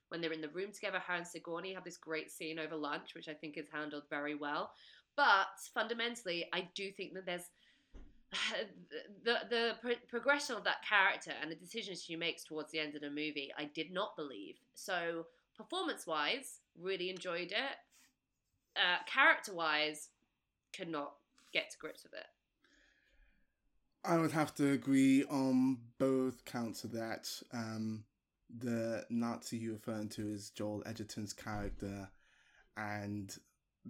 when 0.10 0.22
they're 0.22 0.34
in 0.34 0.42
the 0.42 0.50
room 0.50 0.72
together. 0.72 1.00
Her 1.00 1.16
and 1.16 1.28
Sigourney 1.28 1.74
have 1.74 1.84
this 1.84 1.98
great 1.98 2.30
scene 2.32 2.60
over 2.60 2.76
lunch, 2.76 3.16
which 3.16 3.28
I 3.28 3.34
think 3.34 3.58
is 3.58 3.68
handled 3.72 4.04
very 4.10 4.36
well. 4.36 4.72
But 5.18 5.48
fundamentally, 5.74 6.46
I 6.54 6.70
do 6.76 6.92
think 6.92 7.14
that 7.16 7.26
there's 7.26 7.50
the 9.26 9.40
the 9.50 9.74
pro- 9.82 10.06
progression 10.08 10.56
of 10.56 10.64
that 10.64 10.86
character 10.88 11.32
and 11.42 11.52
the 11.52 11.56
decisions 11.56 12.02
she 12.02 12.16
makes 12.16 12.46
towards 12.46 12.72
the 12.72 12.80
end 12.80 12.96
of 12.96 13.02
the 13.02 13.10
movie. 13.10 13.52
I 13.58 13.66
did 13.66 13.92
not 13.92 14.16
believe. 14.16 14.56
So 14.76 15.26
performance 15.58 16.08
wise, 16.08 16.60
really 16.80 17.10
enjoyed 17.10 17.52
it. 17.52 17.76
Uh, 18.76 19.04
character 19.08 19.54
wise, 19.54 20.10
could 20.76 20.88
not 20.88 21.14
get 21.52 21.72
to 21.72 21.78
grips 21.80 22.04
with 22.04 22.14
it. 22.14 22.28
I 24.06 24.18
would 24.18 24.32
have 24.32 24.54
to 24.56 24.72
agree 24.72 25.24
on 25.26 25.80
both 25.98 26.46
counts 26.46 26.84
of 26.84 26.92
that. 26.92 27.28
Um, 27.52 28.04
the 28.56 29.06
Nazi 29.10 29.58
you're 29.58 29.74
referring 29.74 30.10
to 30.10 30.30
is 30.30 30.52
Joel 30.52 30.84
Edgerton's 30.86 31.34
character, 31.34 32.10
and 32.78 33.36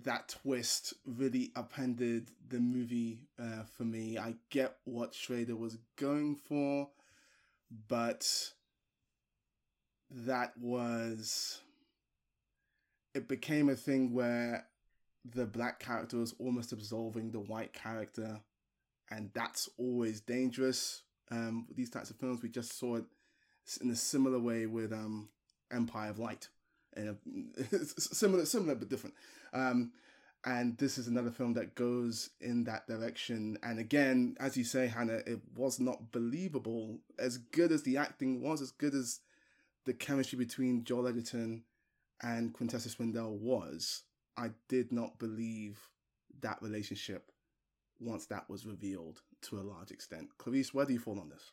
that 0.03 0.29
twist 0.43 0.93
really 1.05 1.51
upended 1.55 2.31
the 2.49 2.59
movie 2.59 3.19
uh, 3.39 3.63
for 3.75 3.83
me. 3.83 4.17
I 4.17 4.35
get 4.49 4.77
what 4.85 5.13
Schrader 5.13 5.55
was 5.55 5.77
going 5.95 6.35
for, 6.35 6.89
but 7.87 8.51
that 10.09 10.57
was 10.57 11.61
it 13.13 13.27
became 13.27 13.69
a 13.69 13.75
thing 13.75 14.13
where 14.13 14.65
the 15.25 15.45
black 15.45 15.79
character 15.79 16.17
was 16.17 16.33
almost 16.39 16.71
absolving 16.71 17.31
the 17.31 17.39
white 17.39 17.73
character 17.73 18.39
and 19.09 19.29
that's 19.33 19.67
always 19.77 20.21
dangerous 20.21 21.01
um 21.31 21.67
these 21.75 21.89
types 21.89 22.09
of 22.09 22.15
films 22.15 22.41
we 22.41 22.47
just 22.47 22.79
saw 22.79 22.95
it 22.95 23.03
in 23.81 23.89
a 23.89 23.95
similar 23.95 24.39
way 24.39 24.65
with 24.65 24.93
um 24.93 25.27
empire 25.71 26.09
of 26.09 26.19
light 26.19 26.47
similar 27.97 28.45
similar 28.45 28.75
but 28.75 28.89
different. 28.89 29.15
Um 29.53 29.91
and 30.45 30.77
this 30.77 30.97
is 30.97 31.07
another 31.07 31.31
film 31.31 31.53
that 31.55 31.75
goes 31.75 32.29
in 32.39 32.63
that 32.65 32.87
direction. 32.87 33.57
And 33.63 33.79
again 33.79 34.35
as 34.39 34.57
you 34.57 34.63
say 34.63 34.87
hanna 34.87 35.21
it 35.25 35.39
was 35.55 35.79
not 35.79 36.11
believable. 36.11 36.99
As 37.19 37.37
good 37.37 37.71
as 37.71 37.83
the 37.83 37.97
acting 37.97 38.41
was 38.41 38.61
as 38.61 38.71
good 38.71 38.93
as 38.93 39.19
the 39.85 39.93
chemistry 39.93 40.37
between 40.37 40.83
joel 40.83 41.07
edgerton 41.07 41.63
and 42.21 42.53
quintessa 42.53 42.89
swindell 42.89 43.37
was 43.37 44.03
i 44.35 44.49
did 44.67 44.91
not 44.91 45.17
believe 45.17 45.79
that 46.41 46.61
relationship 46.61 47.31
once 47.99 48.25
that 48.27 48.49
was 48.49 48.65
revealed 48.65 49.21
to 49.41 49.59
a 49.59 49.61
large 49.61 49.91
extent. 49.91 50.29
Clarisse 50.37 50.73
where 50.73 50.85
do 50.85 50.93
you 50.93 50.99
fall 50.99 51.19
on 51.19 51.29
this? 51.29 51.51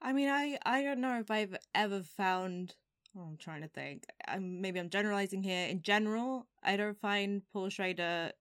I 0.00 0.12
mean, 0.12 0.28
I 0.28 0.58
I 0.64 0.82
don't 0.82 1.00
know 1.00 1.18
if 1.18 1.30
I've 1.30 1.56
ever 1.74 2.02
found. 2.02 2.74
I'm 3.16 3.36
trying 3.36 3.62
to 3.62 3.68
think. 3.68 4.04
I'm 4.26 4.60
maybe 4.60 4.78
I'm 4.80 4.90
generalizing 4.90 5.42
here. 5.42 5.66
In 5.68 5.82
general, 5.82 6.46
I 6.62 6.76
don't 6.76 6.98
find 6.98 7.42
Paul 7.52 7.68
Schrader 7.68 8.32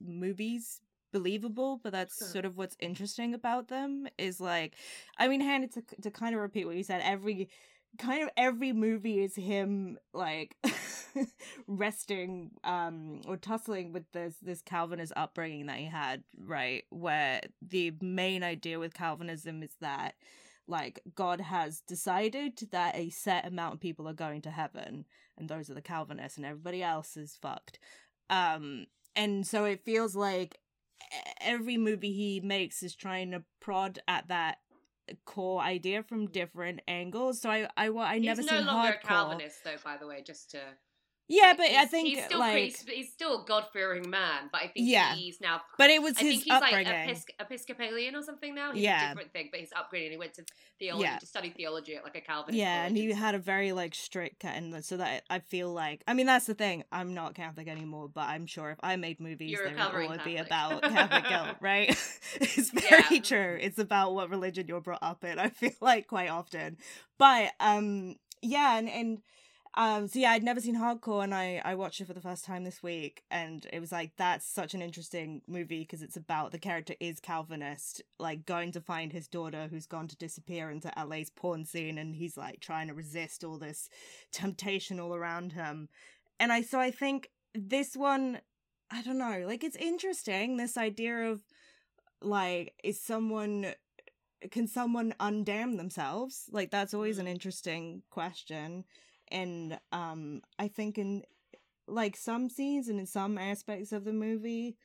movies 0.00 0.80
believable, 1.12 1.80
but 1.82 1.92
that's 1.92 2.18
Sure. 2.18 2.28
sort 2.28 2.44
of 2.44 2.56
what's 2.56 2.76
interesting 2.80 3.34
about 3.34 3.68
them. 3.68 4.06
Is 4.18 4.40
like, 4.40 4.74
I 5.18 5.28
mean, 5.28 5.40
Hanna, 5.40 5.68
to 5.68 5.82
to 6.02 6.10
kind 6.10 6.34
of 6.34 6.40
repeat 6.40 6.66
what 6.66 6.76
you 6.76 6.84
said, 6.84 7.00
every 7.04 7.48
kind 7.98 8.22
of 8.22 8.30
every 8.36 8.72
movie 8.72 9.20
is 9.22 9.34
him 9.34 9.98
like 10.14 10.56
resting 11.66 12.50
um 12.64 13.20
or 13.26 13.36
tussling 13.36 13.92
with 13.92 14.04
this 14.12 14.36
this 14.42 14.62
calvinist 14.62 15.12
upbringing 15.16 15.66
that 15.66 15.76
he 15.78 15.86
had 15.86 16.22
right 16.44 16.84
where 16.90 17.40
the 17.62 17.92
main 18.00 18.42
idea 18.44 18.78
with 18.78 18.94
calvinism 18.94 19.62
is 19.62 19.74
that 19.80 20.14
like 20.70 21.00
god 21.14 21.40
has 21.40 21.80
decided 21.80 22.68
that 22.70 22.94
a 22.96 23.10
set 23.10 23.46
amount 23.46 23.74
of 23.74 23.80
people 23.80 24.08
are 24.08 24.14
going 24.14 24.40
to 24.40 24.50
heaven 24.50 25.04
and 25.36 25.48
those 25.48 25.68
are 25.68 25.74
the 25.74 25.82
calvinists 25.82 26.36
and 26.36 26.46
everybody 26.46 26.82
else 26.82 27.16
is 27.16 27.36
fucked 27.40 27.78
um 28.30 28.86
and 29.16 29.46
so 29.46 29.64
it 29.64 29.84
feels 29.84 30.14
like 30.14 30.58
every 31.40 31.76
movie 31.76 32.12
he 32.12 32.40
makes 32.40 32.82
is 32.82 32.94
trying 32.94 33.32
to 33.32 33.42
prod 33.60 33.98
at 34.06 34.28
that 34.28 34.58
core 35.24 35.60
idea 35.60 36.02
from 36.02 36.28
different 36.28 36.80
angles 36.86 37.40
so 37.40 37.50
i 37.50 37.66
i, 37.76 37.88
I 37.88 38.16
He's 38.16 38.26
never 38.26 38.42
no 38.42 38.48
seen 38.48 38.66
longer 38.66 38.92
hardcore 38.92 39.02
a 39.02 39.06
Calvinist, 39.06 39.64
though. 39.64 39.76
By 39.84 39.96
the 39.96 40.06
way, 40.06 40.22
just 40.24 40.52
to 40.52 40.60
yeah 41.30 41.54
but 41.56 41.66
i 41.66 41.86
think 41.86 42.08
he's 42.08 42.24
still 42.24 42.38
like 42.38 42.52
pretty, 42.52 42.96
he's 42.96 43.10
still 43.12 43.42
a 43.42 43.44
God 43.46 43.64
fearing 43.72 44.08
man, 44.10 44.48
but 44.52 44.58
I 44.62 44.66
think 44.68 44.72
Yeah. 44.88 45.14
he's 45.14 45.40
now. 45.40 45.62
but 45.78 45.88
it 45.90 46.02
was 46.02 46.16
I 46.18 46.22
his 46.22 46.30
think 46.32 46.42
he's 46.44 46.52
upbringing 46.52 46.86
like 46.86 47.08
Epis- 47.08 47.24
Episcopalian 47.40 48.14
or 48.16 48.22
something 48.22 48.54
now. 48.54 48.72
He's 48.72 48.82
Yeah. 48.82 49.04
a 49.06 49.08
different 49.10 49.32
thing, 49.32 49.48
but 49.50 49.60
he's 49.60 49.70
upgrading. 49.70 50.10
He 50.10 50.16
went 50.18 50.34
to 50.34 50.44
theology 50.78 51.04
Yeah. 51.04 51.18
to 51.18 51.26
study 51.26 51.50
theology 51.50 51.94
at 51.96 52.04
like 52.04 52.16
a 52.16 52.20
Calvinist. 52.20 52.58
yeah 52.58 52.84
and 52.86 52.96
he 52.96 53.12
had 53.12 53.34
a 53.34 53.38
very 53.38 53.72
like 53.72 53.94
strict 53.94 54.44
and 54.44 54.82
so 54.84 54.96
that 54.96 55.24
i 55.28 55.38
feel 55.38 55.70
like 55.72 56.02
i 56.08 56.14
mean 56.14 56.24
that's 56.26 56.46
the 56.46 56.54
thing 56.54 56.84
i'm 56.90 57.12
not 57.12 57.34
catholic 57.34 57.68
anymore 57.68 58.08
but 58.08 58.22
i'm 58.28 58.46
sure 58.46 58.70
if 58.70 58.78
i 58.82 58.96
made 58.96 59.20
movies 59.20 59.50
You're 59.50 59.64
they 59.68 59.74
would 59.74 60.08
all 60.18 60.24
be 60.24 60.38
about 60.38 60.82
catholic 60.94 61.28
guilt 61.28 61.56
right 61.60 61.88
it's 62.40 62.70
very 62.70 63.02
Yeah. 63.10 63.20
true 63.20 63.58
it's 63.60 63.78
about 63.78 64.14
what 64.14 64.30
religion 64.30 64.66
you're 64.68 64.80
brought 64.80 65.02
up 65.02 65.22
in 65.22 65.38
i 65.38 65.50
feel 65.50 65.72
like 65.82 66.06
quite 66.06 66.30
often 66.30 66.78
but 67.18 67.52
um 67.60 68.16
yeah 68.40 68.78
and 68.78 68.88
and 68.88 69.18
um 69.74 70.08
so 70.08 70.18
yeah 70.18 70.32
i'd 70.32 70.42
never 70.42 70.60
seen 70.60 70.76
hardcore 70.76 71.22
and 71.22 71.34
i 71.34 71.60
i 71.64 71.74
watched 71.74 72.00
it 72.00 72.06
for 72.06 72.12
the 72.12 72.20
first 72.20 72.44
time 72.44 72.64
this 72.64 72.82
week 72.82 73.22
and 73.30 73.66
it 73.72 73.78
was 73.78 73.92
like 73.92 74.10
that's 74.16 74.44
such 74.44 74.74
an 74.74 74.82
interesting 74.82 75.42
movie 75.46 75.80
because 75.80 76.02
it's 76.02 76.16
about 76.16 76.50
the 76.50 76.58
character 76.58 76.94
is 76.98 77.20
calvinist 77.20 78.02
like 78.18 78.44
going 78.46 78.72
to 78.72 78.80
find 78.80 79.12
his 79.12 79.28
daughter 79.28 79.68
who's 79.70 79.86
gone 79.86 80.08
to 80.08 80.16
disappear 80.16 80.70
into 80.70 80.92
la's 81.06 81.30
porn 81.30 81.64
scene 81.64 81.98
and 81.98 82.16
he's 82.16 82.36
like 82.36 82.58
trying 82.60 82.88
to 82.88 82.94
resist 82.94 83.44
all 83.44 83.58
this 83.58 83.88
temptation 84.32 84.98
all 84.98 85.14
around 85.14 85.52
him. 85.52 85.88
And 86.40 86.52
i 86.52 86.62
so 86.62 86.80
i 86.80 86.90
think 86.90 87.30
this 87.54 87.96
one 87.96 88.40
i 88.90 89.02
don't 89.02 89.18
know 89.18 89.44
like 89.46 89.62
it's 89.62 89.76
interesting 89.76 90.56
this 90.56 90.76
idea 90.76 91.30
of 91.30 91.42
like 92.22 92.74
is 92.82 93.00
someone 93.00 93.74
can 94.50 94.66
someone 94.66 95.14
undam 95.20 95.76
themselves? 95.76 96.44
Like 96.50 96.70
that's 96.70 96.94
always 96.94 97.18
an 97.18 97.26
Mm. 97.26 97.30
interesting 97.30 98.02
question 98.10 98.84
and 99.30 99.78
um 99.92 100.42
i 100.58 100.68
think 100.68 100.98
in 100.98 101.22
like 101.86 102.16
some 102.16 102.48
scenes 102.48 102.88
and 102.88 103.00
in 103.00 103.06
some 103.06 103.36
aspects 103.38 103.92
of 103.92 104.04
the 104.04 104.12
movie 104.12 104.76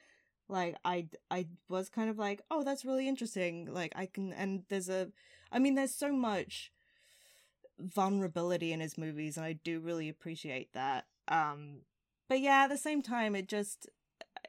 like 0.47 0.75
i 0.86 1.08
i 1.31 1.45
was 1.69 1.89
kind 1.89 2.10
of 2.10 2.17
like 2.17 2.41
oh 2.51 2.63
that's 2.63 2.86
really 2.86 3.08
interesting 3.08 3.67
like 3.71 3.93
i 3.95 4.05
can 4.05 4.34
and 4.34 4.63
there's 4.69 4.89
a 4.89 5.10
i 5.51 5.60
mean 5.60 5.75
there's 5.75 5.93
so 5.95 6.12
much 6.12 6.71
vulnerability 7.79 8.71
in 8.71 8.79
his 8.79 8.97
movies 8.97 9.38
and 9.38 9.45
i 9.45 9.53
do 9.53 9.79
really 9.79 10.08
appreciate 10.08 10.71
that 10.73 11.05
um 11.27 11.81
but 12.29 12.39
yeah 12.39 12.63
at 12.63 12.69
the 12.69 12.77
same 12.77 13.01
time 13.01 13.36
it 13.36 13.47
just 13.47 13.89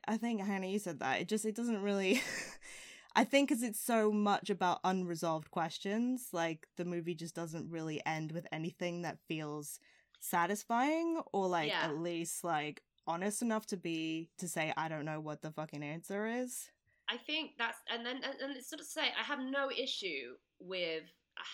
i 0.06 0.16
think 0.16 0.40
hanna 0.40 0.66
you 0.66 0.78
said 0.78 1.00
that 1.00 1.20
it 1.20 1.28
just 1.28 1.44
it 1.44 1.54
doesn't 1.54 1.82
really 1.82 2.20
i 3.16 3.24
think 3.24 3.48
because 3.48 3.62
it's 3.62 3.80
so 3.80 4.12
much 4.12 4.48
about 4.50 4.78
unresolved 4.84 5.50
questions 5.50 6.28
like 6.32 6.68
the 6.76 6.84
movie 6.84 7.14
just 7.14 7.34
doesn't 7.34 7.68
really 7.70 8.00
end 8.06 8.30
with 8.30 8.46
anything 8.52 9.02
that 9.02 9.18
feels 9.26 9.80
satisfying 10.20 11.20
or 11.32 11.48
like 11.48 11.68
Yeah. 11.68 11.86
at 11.86 11.98
least 11.98 12.44
like 12.44 12.82
honest 13.06 13.42
enough 13.42 13.66
to 13.66 13.76
be 13.76 14.30
to 14.38 14.46
say 14.48 14.72
i 14.76 14.88
don't 14.88 15.04
know 15.04 15.20
what 15.20 15.42
the 15.42 15.50
fucking 15.50 15.82
answer 15.82 16.26
is 16.26 16.70
I 17.08 17.18
think 17.18 17.52
that's 17.56 17.78
and 17.88 18.04
then 18.04 18.16
and, 18.16 18.34
and 18.42 18.56
it's 18.56 18.68
sort 18.68 18.80
of 18.80 18.86
say 18.86 19.02
I 19.16 19.22
have 19.22 19.38
no 19.38 19.70
issue 19.70 20.34
with 20.58 21.04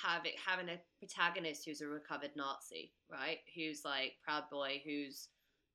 having 0.03 0.33
having 0.43 0.71
a 0.71 0.81
protagonist 0.99 1.67
who's 1.67 1.83
a 1.83 1.87
recovered 1.89 2.31
Nazi, 2.37 2.95
right? 3.11 3.37
Who's 3.55 3.83
like 3.85 4.13
proud 4.25 4.45
boy, 4.51 4.81
who's 4.83 5.29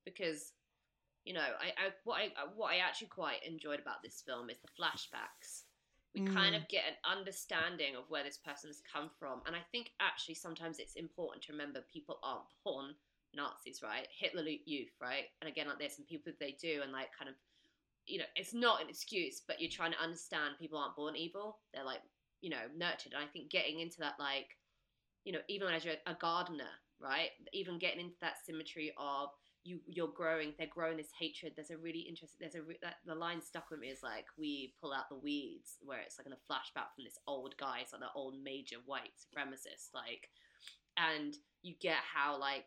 because 0.04 0.54
you 1.26 1.36
know 1.36 1.42
I, 1.60 1.68
I 1.78 1.90
what 2.06 2.18
I 2.18 2.30
what 2.56 2.74
I 2.74 2.78
actually 2.78 3.10
quite 3.10 3.46
enjoyed 3.46 3.80
about 3.80 4.02
this 4.04 4.24
film 4.26 4.50
is 4.50 4.58
the 4.58 4.74
flashbacks. 4.82 5.66
We 6.18 6.24
kind 6.24 6.56
Mm. 6.56 6.64
of 6.64 6.68
get 6.68 6.84
an 6.88 6.96
understanding 7.06 7.96
of 7.96 8.10
where 8.10 8.24
this 8.24 8.38
person's 8.38 8.82
come 8.92 9.12
from, 9.20 9.44
and 9.46 9.56
I 9.56 9.62
think 9.72 9.92
actually 10.00 10.34
sometimes 10.36 10.80
it's 10.80 10.96
important 10.96 11.44
to 11.44 11.52
remember 11.52 11.82
people 11.94 12.20
aren't 12.24 12.50
born 12.66 12.96
Nazis, 13.36 13.84
right? 13.84 14.08
Hitler 14.18 14.44
Youth, 14.66 14.90
right? 15.00 15.26
And 15.42 15.48
again 15.48 15.68
like 15.68 15.78
this, 15.80 16.00
and 16.00 16.08
people 16.08 16.34
they 16.40 16.58
do, 16.60 16.82
and 16.82 16.92
like 16.92 17.10
kind 17.18 17.30
of 17.30 17.36
you 18.08 18.18
know, 18.20 18.26
it's 18.36 18.54
not 18.54 18.82
an 18.82 18.90
excuse, 18.90 19.42
but 19.48 19.62
you're 19.62 19.70
trying 19.70 19.92
to 19.92 20.02
understand 20.02 20.56
people 20.60 20.80
aren't 20.80 20.96
born 20.96 21.16
evil. 21.16 21.60
They're 21.74 21.84
like, 21.84 22.02
you 22.42 22.50
know, 22.50 22.64
nurtured. 22.76 23.14
And 23.14 23.24
I 23.24 23.28
think 23.28 23.50
getting 23.50 23.82
into 23.82 24.00
that, 24.00 24.14
like, 24.20 24.58
you 25.26 25.34
know, 25.34 25.40
even 25.50 25.68
as 25.70 25.84
you're 25.86 25.96
a 26.08 26.16
gardener, 26.16 26.72
right? 27.02 27.30
Even 27.54 27.78
getting 27.80 28.00
into 28.00 28.16
that 28.22 28.38
symmetry 28.46 28.94
of 28.98 29.30
you, 29.64 29.80
you're 29.86 30.08
growing, 30.08 30.54
they're 30.58 30.68
growing 30.68 30.98
this 30.98 31.12
hatred. 31.18 31.54
There's 31.56 31.72
a 31.72 31.78
really 31.78 32.00
interesting, 32.00 32.38
there's 32.40 32.56
a, 32.56 32.62
re- 32.62 32.80
that, 32.82 32.96
the 33.06 33.16
line 33.16 33.42
stuck 33.42 33.70
with 33.70 33.80
me 33.80 33.88
is 33.88 34.04
like, 34.04 34.26
we 34.38 34.74
pull 34.82 34.94
out 34.94 35.10
the 35.10 35.18
weeds, 35.18 35.78
where 35.82 36.00
it's 36.00 36.18
like 36.18 36.28
in 36.28 36.34
a 36.34 36.52
flashback 36.52 36.96
from 36.96 37.04
this 37.04 37.20
old 37.28 37.56
guy, 37.58 37.80
it's 37.82 37.94
like 37.94 38.02
the 38.02 38.08
old 38.16 38.36
major 38.42 38.78
white 38.86 39.12
supremacist, 39.18 39.94
like, 39.94 40.30
and 40.98 41.36
you 41.64 41.76
get 41.80 41.98
how, 42.14 42.40
like, 42.40 42.66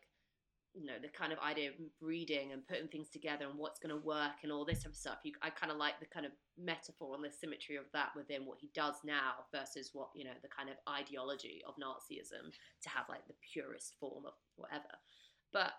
you 0.74 0.86
know 0.86 0.98
the 1.02 1.08
kind 1.08 1.32
of 1.32 1.38
idea 1.40 1.70
of 1.70 1.74
breeding 2.00 2.52
and 2.52 2.66
putting 2.66 2.86
things 2.88 3.08
together 3.08 3.46
and 3.48 3.58
what's 3.58 3.80
going 3.80 3.90
to 3.90 4.06
work 4.06 4.38
and 4.42 4.52
all 4.52 4.64
this 4.64 4.82
type 4.82 4.92
of 4.92 4.96
stuff 4.96 5.18
you, 5.24 5.32
i 5.42 5.50
kind 5.50 5.72
of 5.72 5.78
like 5.78 5.98
the 5.98 6.06
kind 6.06 6.24
of 6.24 6.32
metaphor 6.56 7.14
and 7.14 7.24
the 7.24 7.30
symmetry 7.30 7.76
of 7.76 7.84
that 7.92 8.10
within 8.14 8.46
what 8.46 8.58
he 8.60 8.70
does 8.74 8.94
now 9.04 9.42
versus 9.52 9.90
what 9.92 10.10
you 10.14 10.24
know 10.24 10.30
the 10.42 10.48
kind 10.48 10.68
of 10.68 10.76
ideology 10.88 11.60
of 11.66 11.74
nazism 11.74 12.54
to 12.82 12.88
have 12.88 13.08
like 13.08 13.26
the 13.26 13.34
purest 13.52 13.94
form 13.98 14.24
of 14.26 14.34
whatever 14.56 14.94
but 15.52 15.72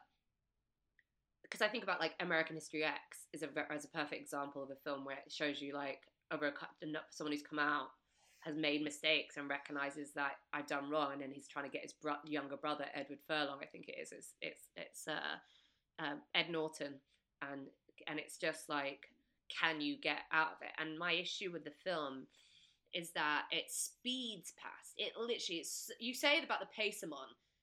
because 1.51 1.65
i 1.65 1.69
think 1.69 1.83
about 1.83 1.99
like 1.99 2.13
american 2.21 2.55
history 2.55 2.83
x 2.83 3.27
is 3.33 3.43
a 3.43 3.49
as 3.71 3.85
a 3.85 3.89
perfect 3.89 4.21
example 4.21 4.63
of 4.63 4.69
a 4.71 4.75
film 4.83 5.03
where 5.03 5.17
it 5.17 5.31
shows 5.31 5.61
you 5.61 5.73
like 5.75 5.99
over 6.31 6.47
a, 6.47 6.53
someone 7.11 7.33
who's 7.33 7.43
come 7.43 7.59
out 7.59 7.89
has 8.41 8.55
made 8.55 8.83
mistakes 8.83 9.37
and 9.37 9.49
recognizes 9.49 10.11
that 10.13 10.33
I've 10.51 10.67
done 10.67 10.89
wrong, 10.89 11.13
and 11.13 11.21
then 11.21 11.31
he's 11.31 11.47
trying 11.47 11.65
to 11.65 11.71
get 11.71 11.83
his 11.83 11.93
bro- 11.93 12.15
younger 12.25 12.57
brother 12.57 12.85
Edward 12.93 13.19
Furlong, 13.27 13.59
I 13.61 13.67
think 13.67 13.87
it 13.87 13.95
is. 14.01 14.11
It's 14.11 14.33
it's 14.41 14.67
it's 14.75 15.07
uh, 15.07 16.03
um, 16.03 16.21
Ed 16.33 16.49
Norton, 16.49 16.95
and 17.43 17.67
and 18.07 18.19
it's 18.19 18.37
just 18.37 18.67
like, 18.67 19.05
can 19.49 19.79
you 19.79 19.95
get 19.95 20.21
out 20.31 20.53
of 20.53 20.61
it? 20.61 20.71
And 20.79 20.97
my 20.97 21.13
issue 21.13 21.51
with 21.51 21.63
the 21.63 21.73
film 21.83 22.25
is 22.93 23.11
that 23.11 23.43
it 23.51 23.65
speeds 23.69 24.53
past. 24.57 24.93
It 24.97 25.13
literally, 25.15 25.59
it's, 25.59 25.89
you 25.99 26.13
say 26.13 26.37
it 26.37 26.43
about 26.43 26.59
the 26.59 26.65
pace 26.75 27.03
I'm. 27.03 27.11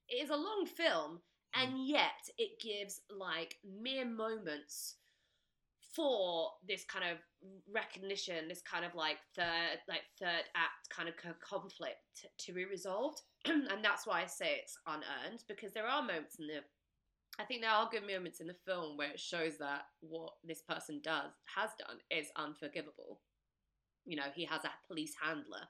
It 0.09 0.23
is 0.23 0.31
a 0.31 0.37
long 0.37 0.65
film, 0.65 1.21
Mm. 1.57 1.63
and 1.63 1.87
yet 1.89 2.29
it 2.37 2.61
gives 2.61 3.01
like 3.11 3.57
mere 3.65 4.05
moments 4.05 4.97
for 5.95 6.51
this 6.67 6.85
kind 6.85 7.05
of 7.11 7.19
recognition, 7.73 8.47
this 8.49 8.63
kind 8.63 8.85
of 8.85 8.95
like 8.95 9.17
third, 9.35 9.79
like 9.89 10.03
third 10.21 10.45
act 10.55 10.89
kind 10.91 11.09
of 11.09 11.15
conflict 11.41 12.27
to 12.39 12.53
be 12.53 12.65
resolved, 12.67 13.23
and 13.47 13.83
that's 13.83 14.07
why 14.07 14.23
I 14.23 14.27
say 14.27 14.61
it's 14.63 14.79
unearned 14.87 15.43
because 15.49 15.73
there 15.73 15.87
are 15.87 16.03
moments 16.03 16.37
in 16.39 16.47
the, 16.47 16.61
I 17.41 17.45
think 17.45 17.63
there 17.63 17.71
are 17.71 17.89
good 17.91 18.07
moments 18.07 18.41
in 18.41 18.47
the 18.47 18.55
film 18.67 18.97
where 18.97 19.11
it 19.11 19.19
shows 19.21 19.59
that 19.59 19.83
what 20.01 20.35
this 20.45 20.63
person 20.63 21.01
does 21.03 21.33
has 21.57 21.71
done 21.79 21.99
is 22.11 22.29
unforgivable. 22.37 23.21
You 24.05 24.17
know, 24.17 24.31
he 24.35 24.45
has 24.45 24.65
a 24.65 24.71
police 24.87 25.15
handler, 25.21 25.67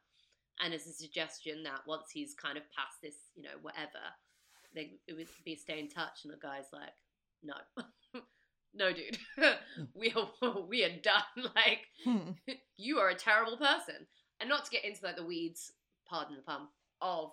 and 0.62 0.74
it's 0.74 0.86
a 0.86 0.92
suggestion 0.92 1.62
that 1.62 1.86
once 1.86 2.10
he's 2.12 2.34
kind 2.34 2.58
of 2.58 2.64
past 2.76 2.96
this, 3.02 3.16
you 3.34 3.42
know, 3.42 3.56
whatever, 3.62 4.04
they 4.74 4.92
it 5.06 5.14
would 5.14 5.28
be 5.44 5.54
stay 5.54 5.78
in 5.80 5.88
touch, 5.88 6.24
and 6.24 6.32
the 6.32 6.38
guy's 6.38 6.72
like, 6.72 6.92
no. 7.42 7.54
no, 8.74 8.92
dude, 8.92 9.18
we 9.94 10.12
are 10.12 10.30
we 10.68 10.84
are 10.84 10.96
done. 11.02 11.50
Like 11.54 11.86
Hmm. 12.04 12.32
you 12.76 12.98
are 12.98 13.08
a 13.08 13.14
terrible 13.14 13.56
person, 13.56 14.06
and 14.40 14.48
not 14.48 14.64
to 14.64 14.70
get 14.70 14.84
into 14.84 15.04
like 15.04 15.16
the 15.16 15.24
weeds, 15.24 15.72
pardon 16.08 16.36
the 16.36 16.42
pun, 16.42 16.68
of 17.00 17.32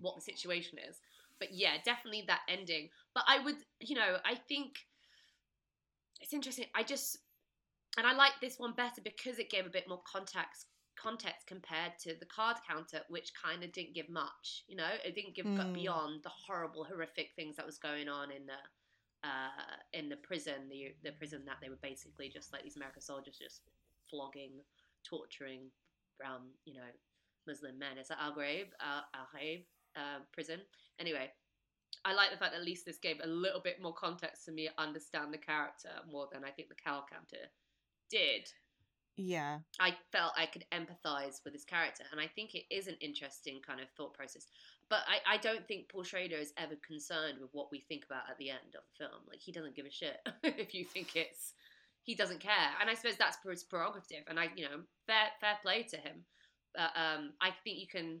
what 0.00 0.16
the 0.16 0.22
situation 0.22 0.78
is. 0.88 0.98
But 1.38 1.48
yeah, 1.52 1.76
definitely 1.84 2.24
that 2.28 2.40
ending. 2.48 2.90
But 3.14 3.24
I 3.26 3.40
would, 3.40 3.56
you 3.80 3.96
know, 3.96 4.18
I 4.24 4.34
think 4.34 4.76
it's 6.20 6.32
interesting. 6.32 6.66
I 6.74 6.82
just 6.82 7.18
and 7.96 8.06
I 8.06 8.12
like 8.14 8.32
this 8.40 8.58
one 8.58 8.74
better 8.76 9.00
because 9.02 9.38
it 9.38 9.50
gave 9.50 9.66
a 9.66 9.70
bit 9.70 9.88
more 9.88 10.02
context 10.10 10.66
context 10.96 11.46
compared 11.46 11.98
to 12.00 12.14
the 12.18 12.26
card 12.26 12.56
counter, 12.66 13.00
which 13.08 13.32
kind 13.34 13.62
of 13.62 13.72
didn't 13.72 13.94
give 13.94 14.08
much. 14.08 14.64
You 14.68 14.76
know, 14.76 14.90
it 15.04 15.14
didn't 15.14 15.34
give 15.34 15.46
Mm. 15.46 15.74
beyond 15.74 16.22
the 16.22 16.28
horrible, 16.30 16.84
horrific 16.84 17.32
things 17.36 17.56
that 17.56 17.66
was 17.66 17.78
going 17.78 18.08
on 18.08 18.30
in 18.30 18.46
the 18.46 18.58
uh, 19.24 19.76
in 19.94 20.08
the 20.10 20.16
prison, 20.16 20.68
the 20.68 20.94
the 21.02 21.12
prison 21.12 21.44
that 21.46 21.56
they 21.60 21.68
were 21.70 21.80
basically 21.82 22.28
just 22.28 22.52
like 22.52 22.62
these 22.62 22.76
American 22.76 23.00
soldiers 23.00 23.38
just 23.38 23.62
flogging, 24.10 24.62
torturing, 25.02 25.70
um, 26.24 26.50
you 26.64 26.74
know, 26.74 26.90
Muslim 27.46 27.78
men. 27.78 27.96
It's 27.98 28.10
at 28.10 28.18
Al 28.20 28.34
Ghraib, 28.34 28.66
uh, 28.80 29.02
Al 29.14 29.28
uh, 29.96 30.18
prison. 30.32 30.60
Anyway, 30.98 31.30
I 32.04 32.12
like 32.12 32.30
the 32.30 32.36
fact 32.36 32.52
that 32.52 32.58
at 32.58 32.64
least 32.64 32.84
this 32.84 32.98
gave 32.98 33.20
a 33.22 33.26
little 33.26 33.60
bit 33.60 33.80
more 33.80 33.94
context 33.94 34.44
to 34.44 34.52
me 34.52 34.68
understand 34.78 35.32
the 35.32 35.38
character 35.38 35.90
more 36.10 36.28
than 36.32 36.44
I 36.44 36.50
think 36.50 36.68
the 36.68 36.74
Card 36.74 37.04
counter 37.10 37.48
did. 38.10 38.48
Yeah. 39.16 39.58
I 39.78 39.94
felt 40.10 40.32
I 40.36 40.46
could 40.46 40.64
empathize 40.72 41.44
with 41.44 41.52
his 41.52 41.64
character, 41.64 42.04
and 42.10 42.20
I 42.20 42.26
think 42.26 42.54
it 42.54 42.64
is 42.70 42.88
an 42.88 42.96
interesting 43.00 43.60
kind 43.64 43.80
of 43.80 43.88
thought 43.96 44.14
process. 44.14 44.46
But 44.88 45.00
I, 45.08 45.34
I 45.34 45.36
don't 45.38 45.66
think 45.66 45.88
Paul 45.88 46.02
Schrader 46.02 46.36
is 46.36 46.52
ever 46.58 46.74
concerned 46.86 47.38
with 47.40 47.50
what 47.52 47.70
we 47.70 47.80
think 47.80 48.04
about 48.04 48.28
at 48.30 48.38
the 48.38 48.50
end 48.50 48.74
of 48.74 48.82
the 48.84 49.04
film. 49.04 49.22
Like 49.28 49.40
he 49.40 49.52
doesn't 49.52 49.76
give 49.76 49.86
a 49.86 49.90
shit 49.90 50.16
if 50.42 50.74
you 50.74 50.84
think 50.84 51.14
it's 51.14 51.52
he 52.02 52.14
doesn't 52.14 52.40
care, 52.40 52.74
and 52.80 52.90
I 52.90 52.94
suppose 52.94 53.16
that's 53.16 53.38
his 53.48 53.64
prerogative. 53.64 54.24
And 54.28 54.38
I, 54.38 54.48
you 54.56 54.64
know, 54.64 54.80
fair 55.06 55.28
fair 55.40 55.58
play 55.62 55.84
to 55.84 55.96
him. 55.96 56.24
But 56.74 56.90
um, 56.96 57.34
I 57.40 57.50
think 57.62 57.78
you 57.78 57.86
can, 57.86 58.20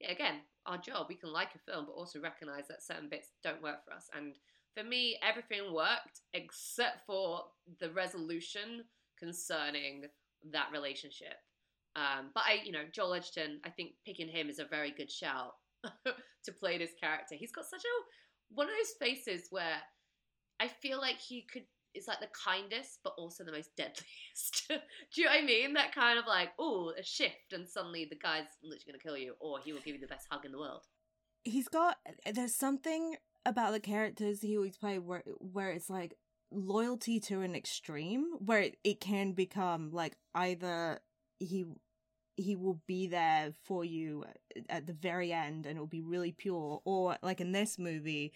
yeah, 0.00 0.12
again, 0.12 0.40
our 0.66 0.76
job 0.76 1.06
we 1.08 1.14
can 1.14 1.32
like 1.32 1.54
a 1.54 1.70
film, 1.70 1.86
but 1.86 1.92
also 1.92 2.20
recognize 2.20 2.68
that 2.68 2.82
certain 2.82 3.08
bits 3.08 3.30
don't 3.42 3.62
work 3.62 3.84
for 3.86 3.94
us. 3.94 4.10
And 4.14 4.36
for 4.76 4.84
me, 4.84 5.18
everything 5.22 5.72
worked 5.72 6.20
except 6.34 7.06
for 7.06 7.44
the 7.80 7.90
resolution 7.90 8.84
concerning 9.18 10.04
that 10.52 10.68
relationship. 10.72 11.36
Um, 11.96 12.30
but 12.34 12.44
I, 12.46 12.60
you 12.64 12.72
know, 12.72 12.84
Joel 12.92 13.14
Edgerton, 13.14 13.60
I 13.64 13.70
think 13.70 13.92
picking 14.04 14.28
him 14.28 14.48
is 14.48 14.58
a 14.58 14.66
very 14.66 14.90
good 14.90 15.10
shout 15.10 15.54
to 15.84 16.52
play 16.52 16.78
this 16.78 16.92
character. 17.00 17.34
He's 17.34 17.52
got 17.52 17.64
such 17.64 17.80
a 17.80 18.54
one 18.54 18.66
of 18.68 18.72
those 18.72 18.94
faces 19.00 19.48
where 19.50 19.78
I 20.60 20.68
feel 20.68 21.00
like 21.00 21.18
he 21.18 21.46
could 21.50 21.64
is 21.94 22.06
like 22.06 22.20
the 22.20 22.28
kindest, 22.28 22.98
but 23.02 23.14
also 23.16 23.42
the 23.42 23.52
most 23.52 23.70
deadliest. 23.76 24.66
Do 24.68 24.76
you 25.14 25.24
know 25.24 25.30
what 25.30 25.42
I 25.42 25.46
mean? 25.46 25.72
That 25.72 25.94
kind 25.94 26.18
of 26.18 26.26
like, 26.26 26.50
oh, 26.58 26.92
a 26.98 27.02
shift, 27.02 27.52
and 27.52 27.66
suddenly 27.66 28.06
the 28.08 28.16
guy's 28.16 28.44
literally 28.62 28.84
gonna 28.92 28.98
kill 28.98 29.16
you, 29.16 29.34
or 29.40 29.58
he 29.64 29.72
will 29.72 29.80
give 29.80 29.94
you 29.94 30.00
the 30.00 30.06
best 30.06 30.26
hug 30.30 30.44
in 30.44 30.52
the 30.52 30.58
world. 30.58 30.82
He's 31.44 31.68
got 31.68 31.96
there's 32.30 32.54
something 32.54 33.16
about 33.46 33.72
the 33.72 33.80
characters 33.80 34.40
he 34.40 34.56
always 34.56 34.76
play 34.76 34.98
where 34.98 35.22
where 35.38 35.70
it's 35.70 35.88
like 35.88 36.16
loyalty 36.50 37.18
to 37.20 37.40
an 37.42 37.54
extreme 37.54 38.24
where 38.38 38.60
it, 38.60 38.76
it 38.84 39.00
can 39.00 39.32
become 39.32 39.90
like 39.92 40.16
either 40.34 41.00
he 41.38 41.64
he 42.36 42.54
will 42.54 42.80
be 42.86 43.06
there 43.06 43.52
for 43.64 43.84
you 43.84 44.24
at 44.68 44.86
the 44.86 44.92
very 44.92 45.32
end 45.32 45.66
and 45.66 45.76
it'll 45.76 45.86
be 45.86 46.02
really 46.02 46.32
pure 46.32 46.80
or 46.84 47.16
like 47.22 47.40
in 47.40 47.52
this 47.52 47.78
movie 47.78 48.32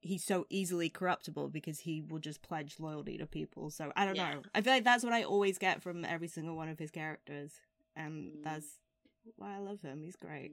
he's 0.00 0.24
so 0.24 0.46
easily 0.50 0.88
corruptible 0.88 1.48
because 1.48 1.80
he 1.80 2.00
will 2.00 2.18
just 2.18 2.42
pledge 2.42 2.76
loyalty 2.80 3.18
to 3.18 3.26
people. 3.26 3.70
So 3.70 3.92
i 3.96 4.04
don't 4.04 4.16
Yeah. 4.16 4.34
know. 4.34 4.42
I 4.54 4.60
feel 4.62 4.72
like 4.72 4.84
that's 4.84 5.04
what 5.04 5.12
i 5.12 5.22
always 5.24 5.58
get 5.58 5.82
from 5.82 6.04
every 6.04 6.28
single 6.28 6.56
one 6.56 6.68
of 6.68 6.78
his 6.78 6.90
characters 6.90 7.52
and 7.94 8.32
Mm. 8.38 8.42
that's 8.44 8.66
why 9.36 9.54
i 9.56 9.58
love 9.58 9.80
him. 9.82 10.02
He's 10.02 10.16
great. 10.16 10.52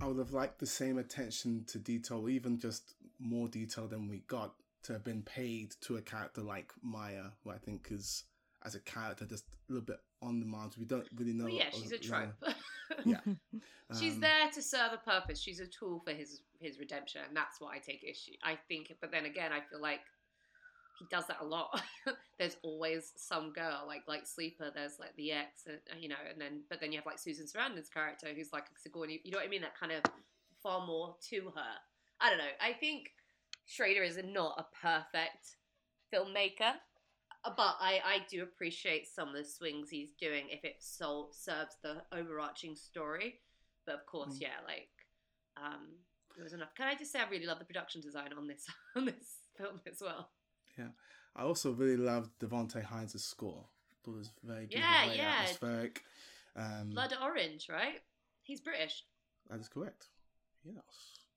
I 0.00 0.06
would 0.06 0.18
have 0.18 0.32
liked 0.32 0.58
the 0.58 0.66
same 0.66 0.98
attention 0.98 1.64
to 1.68 1.78
detail, 1.78 2.28
even 2.28 2.58
just 2.58 2.94
more 3.20 3.46
detail 3.48 3.86
than 3.86 4.08
we 4.08 4.18
got, 4.26 4.54
to 4.84 4.92
have 4.92 5.04
been 5.04 5.22
paid 5.22 5.74
to 5.82 5.96
a 5.96 6.02
character 6.02 6.40
like 6.40 6.72
Maya, 6.82 7.26
who 7.42 7.50
I 7.50 7.58
think 7.58 7.88
is, 7.90 8.24
as 8.64 8.74
a 8.74 8.80
character, 8.80 9.24
just 9.24 9.44
a 9.68 9.72
little 9.72 9.84
bit 9.84 10.00
on 10.20 10.40
the 10.40 10.46
margin. 10.46 10.80
We 10.80 10.86
don't 10.86 11.06
really 11.16 11.32
know. 11.32 11.44
Well, 11.44 11.54
yeah, 11.54 11.68
uh, 11.68 11.76
she's 11.76 11.92
a 11.92 11.96
know, 11.96 12.00
trope. 12.00 12.54
Yeah. 13.06 13.20
She's 13.98 14.14
um, 14.14 14.20
there 14.20 14.50
to 14.52 14.60
serve 14.60 14.92
a 14.92 14.98
purpose. 14.98 15.40
She's 15.40 15.60
a 15.60 15.66
tool 15.66 16.02
for 16.04 16.12
his 16.12 16.42
his 16.60 16.78
redemption, 16.78 17.22
and 17.26 17.34
that's 17.34 17.58
what 17.58 17.74
I 17.74 17.78
take 17.78 18.04
issue. 18.04 18.32
I 18.44 18.58
think, 18.68 18.92
but 19.00 19.10
then 19.10 19.24
again, 19.24 19.50
I 19.50 19.60
feel 19.70 19.80
like 19.80 20.00
he 20.98 21.06
does 21.10 21.26
that 21.26 21.38
a 21.40 21.44
lot. 21.44 21.82
there's 22.38 22.56
always 22.62 23.12
some 23.16 23.52
girl 23.52 23.84
like 23.86 24.02
like 24.06 24.26
Sleeper. 24.26 24.70
There's 24.74 24.98
like 24.98 25.16
the 25.16 25.32
ex, 25.32 25.62
and, 25.66 25.78
you 25.98 26.08
know, 26.08 26.20
and 26.30 26.40
then 26.40 26.60
but 26.68 26.80
then 26.80 26.92
you 26.92 26.98
have 26.98 27.06
like 27.06 27.18
Susan 27.18 27.46
Sarandon's 27.46 27.88
character 27.88 28.28
who's 28.34 28.52
like 28.52 28.64
a 28.64 28.78
Sigourney. 28.78 29.20
You 29.24 29.32
know 29.32 29.38
what 29.38 29.46
I 29.46 29.50
mean? 29.50 29.62
That 29.62 29.78
kind 29.78 29.92
of 29.92 30.02
far 30.62 30.86
more 30.86 31.16
to 31.30 31.52
her. 31.54 31.72
I 32.20 32.28
don't 32.28 32.38
know. 32.38 32.54
I 32.60 32.72
think 32.72 33.10
Schrader 33.66 34.02
is 34.02 34.18
not 34.24 34.58
a 34.58 34.66
perfect 34.80 35.56
filmmaker. 36.12 36.74
uh, 37.44 37.50
But 37.56 37.76
I, 37.80 38.00
I 38.04 38.18
do 38.30 38.42
appreciate 38.42 39.06
some 39.08 39.28
of 39.28 39.34
the 39.34 39.44
swings 39.44 39.88
he's 39.90 40.12
doing 40.12 40.46
if 40.50 40.64
it 40.64 40.76
so 40.80 41.28
serves 41.32 41.76
the 41.82 42.02
overarching 42.12 42.76
story. 42.76 43.40
But 43.86 43.96
of 43.96 44.06
course, 44.06 44.34
Mm. 44.36 44.40
yeah, 44.42 44.58
like 44.66 44.90
um, 45.56 45.88
it 46.38 46.42
was 46.42 46.52
enough. 46.52 46.74
Can 46.76 46.86
I 46.88 46.94
just 46.94 47.12
say 47.12 47.20
I 47.20 47.28
really 47.28 47.46
love 47.46 47.58
the 47.58 47.64
production 47.64 48.00
design 48.00 48.30
on 48.36 48.46
this 48.46 48.66
on 48.96 49.06
this 49.06 49.38
film 49.56 49.80
as 49.90 50.00
well? 50.00 50.30
Yeah, 50.78 50.88
I 51.36 51.42
also 51.42 51.72
really 51.72 51.96
loved 51.96 52.30
Devonté 52.38 52.82
Hynes' 52.84 53.20
score. 53.22 53.64
Thought 54.04 54.14
it 54.14 54.18
was 54.18 54.30
very 54.42 54.66
beautiful, 54.66 54.90
Yeah, 54.90 55.04
very 55.06 55.16
yeah. 55.18 55.34
atmospheric. 55.42 56.02
Um, 56.56 56.90
Blood 56.90 57.14
Orange, 57.22 57.68
right? 57.68 58.00
He's 58.42 58.60
British. 58.60 59.04
That 59.50 59.60
is 59.60 59.68
correct. 59.68 60.08
Yes. 60.64 60.84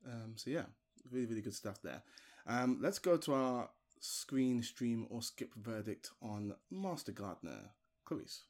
Um, 0.07 0.33
so 0.35 0.49
yeah, 0.51 0.65
really, 1.11 1.25
really 1.25 1.41
good 1.41 1.55
stuff 1.55 1.81
there. 1.81 2.01
Um, 2.47 2.79
let's 2.81 2.99
go 2.99 3.17
to 3.17 3.33
our 3.33 3.69
screen 3.99 4.61
stream 4.61 5.07
or 5.09 5.21
skip 5.21 5.53
verdict 5.55 6.11
on 6.21 6.53
Master 6.69 7.11
Gardener. 7.11 7.71
Clarisse. 8.07 8.41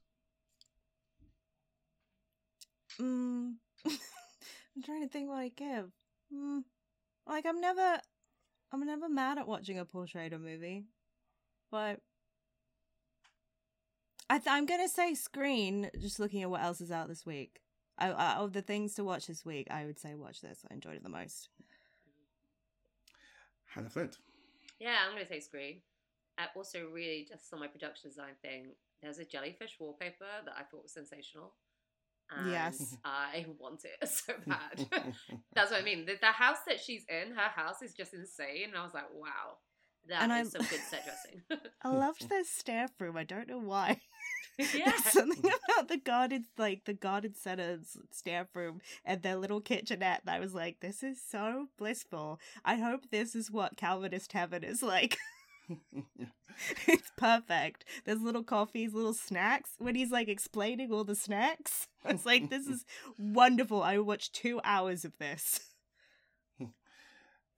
Mm. 2.99 3.53
I'm 3.85 4.83
trying 4.83 5.03
to 5.03 5.09
think 5.09 5.29
what 5.29 5.39
I 5.39 5.49
give. 5.49 5.91
Mm. 6.33 6.63
Like 7.27 7.45
I'm 7.45 7.61
never, 7.61 7.99
I'm 8.71 8.85
never 8.85 9.09
mad 9.09 9.37
at 9.37 9.47
watching 9.47 9.79
a 9.79 9.85
Paul 9.85 10.05
Schrader 10.05 10.37
movie, 10.37 10.85
but 11.71 11.99
I 14.29 14.37
th- 14.37 14.47
I'm 14.49 14.65
gonna 14.65 14.89
say 14.89 15.13
Screen. 15.13 15.89
Just 15.99 16.19
looking 16.19 16.41
at 16.41 16.49
what 16.49 16.61
else 16.61 16.81
is 16.81 16.91
out 16.91 17.07
this 17.07 17.25
week. 17.25 17.61
I, 17.97 18.11
I, 18.11 18.33
of 18.35 18.53
the 18.53 18.61
things 18.61 18.93
to 18.95 19.03
watch 19.03 19.27
this 19.27 19.45
week, 19.45 19.67
I 19.71 19.85
would 19.85 19.99
say 19.99 20.15
watch 20.15 20.41
this. 20.41 20.65
I 20.69 20.73
enjoyed 20.73 20.95
it 20.95 21.03
the 21.03 21.09
most. 21.09 21.49
Hanna 23.75 23.89
Flint. 23.89 24.17
Yeah, 24.79 24.95
I'm 25.05 25.13
gonna 25.13 25.27
say 25.27 25.39
Screen. 25.39 25.81
I 26.37 26.45
also 26.55 26.87
really 26.91 27.25
just 27.29 27.53
on 27.53 27.59
my 27.59 27.67
production 27.67 28.09
design 28.09 28.33
thing. 28.41 28.71
There's 29.01 29.19
a 29.19 29.25
jellyfish 29.25 29.75
wallpaper 29.79 30.25
that 30.45 30.53
I 30.57 30.63
thought 30.63 30.83
was 30.83 30.93
sensational. 30.93 31.53
And 32.35 32.51
Yes. 32.51 32.97
I 33.05 33.45
want 33.59 33.83
it 33.85 34.07
so 34.09 34.33
bad. 34.47 34.87
That's 35.53 35.71
what 35.71 35.81
I 35.81 35.83
mean. 35.83 36.05
The, 36.05 36.15
the 36.19 36.27
house 36.27 36.57
that 36.67 36.79
she's 36.79 37.05
in, 37.09 37.33
her 37.35 37.49
house 37.49 37.81
is 37.81 37.93
just 37.93 38.13
insane. 38.13 38.69
And 38.69 38.77
I 38.77 38.83
was 38.83 38.93
like, 38.93 39.13
wow, 39.13 39.57
that 40.09 40.17
is 40.17 40.23
And 40.23 40.33
I- 40.33 40.43
some 40.43 40.61
good 40.61 40.79
set 40.89 41.03
dressing. 41.05 41.61
I 41.83 41.89
loved 41.89 42.27
their 42.29 42.43
staff 42.43 42.91
room. 42.99 43.15
I 43.17 43.23
don't 43.25 43.47
know 43.47 43.59
why. 43.59 44.01
yeah. 44.73 44.91
There's 44.91 45.11
something 45.11 45.51
about 45.69 45.87
the 45.89 45.97
guarded, 45.97 46.43
like 46.57 46.85
the 46.85 46.93
guarded 46.93 47.35
center's 47.35 47.97
staff 48.11 48.47
room 48.55 48.81
and 49.03 49.21
their 49.21 49.35
little 49.35 49.59
kitchenette 49.59 50.21
that 50.25 50.35
I 50.35 50.39
was 50.39 50.53
like, 50.53 50.79
this 50.79 51.03
is 51.03 51.19
so 51.21 51.67
blissful. 51.77 52.39
I 52.63 52.75
hope 52.75 53.09
this 53.11 53.35
is 53.35 53.51
what 53.51 53.75
Calvinist 53.77 54.31
heaven 54.31 54.63
is 54.63 54.81
like. 54.81 55.17
it's 56.87 57.11
perfect. 57.17 57.85
There's 58.05 58.21
little 58.21 58.43
coffees, 58.43 58.93
little 58.93 59.13
snacks. 59.13 59.71
When 59.77 59.95
he's 59.95 60.11
like 60.11 60.29
explaining 60.29 60.91
all 60.91 61.03
the 61.03 61.15
snacks, 61.15 61.87
it's 62.05 62.25
like, 62.25 62.49
this 62.49 62.67
is 62.67 62.85
wonderful. 63.17 63.83
I 63.83 63.97
watched 63.97 64.33
two 64.33 64.61
hours 64.63 65.03
of 65.03 65.17
this. 65.17 65.59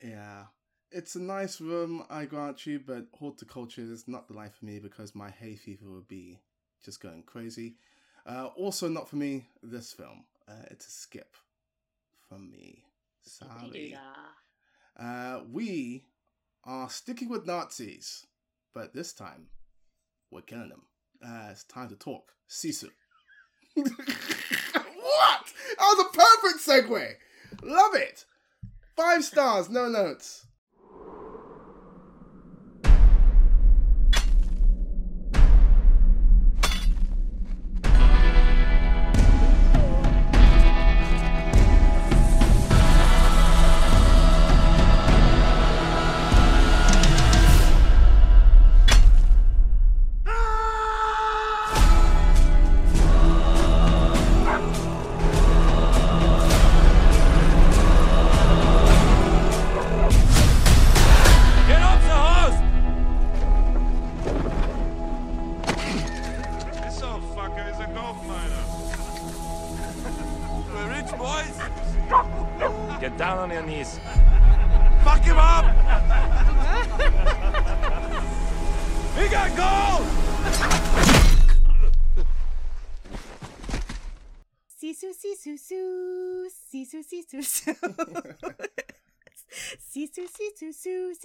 yeah. 0.01 0.45
it's 0.91 1.15
a 1.15 1.21
nice 1.21 1.61
room, 1.61 2.05
I 2.09 2.25
grant 2.25 2.65
you, 2.65 2.79
but 2.79 3.05
horticulture 3.13 3.81
is 3.81 4.07
not 4.07 4.27
the 4.27 4.33
life 4.33 4.55
for 4.59 4.65
me 4.65 4.79
because 4.79 5.13
my 5.13 5.29
hay 5.29 5.55
fever 5.55 5.89
would 5.89 6.07
be 6.07 6.39
just 6.83 7.01
going 7.01 7.23
crazy. 7.23 7.75
Uh, 8.25 8.49
also, 8.55 8.87
not 8.87 9.09
for 9.09 9.15
me, 9.15 9.47
this 9.63 9.93
film. 9.93 10.25
Uh, 10.47 10.65
it's 10.71 10.87
a 10.87 10.91
skip 10.91 11.35
from 12.27 12.51
me. 12.51 12.83
Sorry. 13.21 13.97
Uh, 14.99 15.41
we 15.51 16.03
are 16.63 16.89
sticking 16.89 17.29
with 17.29 17.45
Nazis, 17.45 18.25
but 18.73 18.93
this 18.93 19.13
time 19.13 19.47
we're 20.31 20.41
killing 20.41 20.69
them. 20.69 20.83
Uh, 21.23 21.49
it's 21.51 21.63
time 21.65 21.89
to 21.89 21.95
talk. 21.95 22.33
Sisu. 22.49 22.89
what? 23.75 23.87
That 25.77 25.79
was 25.79 26.05
a 26.05 26.17
perfect 26.17 26.65
segue. 26.65 27.13
Love 27.63 27.95
it. 27.95 28.25
Five 28.95 29.23
stars, 29.23 29.69
no 29.69 29.87
notes. 29.87 30.46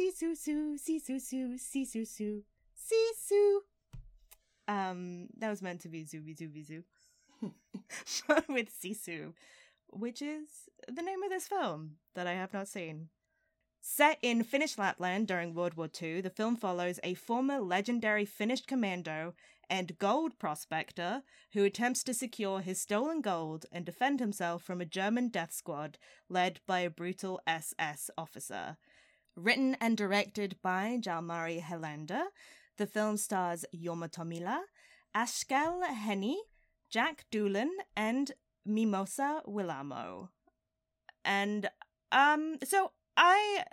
Sisu, 0.02 0.36
su, 0.36 0.76
sisu, 0.78 1.20
su, 1.20 1.58
sisu, 1.58 2.06
su, 2.06 2.42
sisu. 2.74 3.58
Um, 4.68 5.28
that 5.38 5.50
was 5.50 5.62
meant 5.62 5.80
to 5.82 5.88
be 5.88 6.04
Zubi 6.04 6.36
Zubi 6.36 6.64
Zoo. 6.64 6.82
With 8.48 8.70
Sisu, 8.70 9.32
which 9.88 10.22
is 10.22 10.68
the 10.88 11.02
name 11.02 11.22
of 11.22 11.30
this 11.30 11.48
film 11.48 11.96
that 12.14 12.26
I 12.26 12.32
have 12.32 12.52
not 12.52 12.68
seen. 12.68 13.08
Set 13.80 14.18
in 14.22 14.44
Finnish 14.44 14.78
Lapland 14.78 15.26
during 15.26 15.54
World 15.54 15.74
War 15.74 15.88
II, 16.00 16.20
the 16.20 16.30
film 16.30 16.54
follows 16.54 17.00
a 17.02 17.14
former 17.14 17.58
legendary 17.58 18.24
Finnish 18.24 18.64
commando 18.64 19.34
and 19.68 19.98
gold 19.98 20.38
prospector 20.38 21.22
who 21.52 21.64
attempts 21.64 22.04
to 22.04 22.14
secure 22.14 22.60
his 22.60 22.80
stolen 22.80 23.20
gold 23.20 23.66
and 23.72 23.84
defend 23.84 24.20
himself 24.20 24.62
from 24.62 24.80
a 24.80 24.86
German 24.86 25.28
death 25.28 25.52
squad 25.52 25.98
led 26.28 26.60
by 26.66 26.80
a 26.80 26.90
brutal 26.90 27.40
SS 27.46 28.10
officer. 28.16 28.76
Written 29.34 29.76
and 29.80 29.96
directed 29.96 30.56
by 30.62 30.98
Jalmari 31.00 31.62
Helander, 31.62 32.24
the 32.76 32.86
film 32.86 33.16
stars 33.16 33.64
Jorma 33.74 34.10
Tommila, 34.10 34.60
Aksel 35.14 35.86
Hennie, 35.86 36.42
Jack 36.90 37.24
Doolan, 37.30 37.70
and 37.96 38.32
Mimosa 38.66 39.42
Willamo. 39.46 40.28
And 41.24 41.70
um 42.10 42.58
so 42.62 42.92
I 43.16 43.64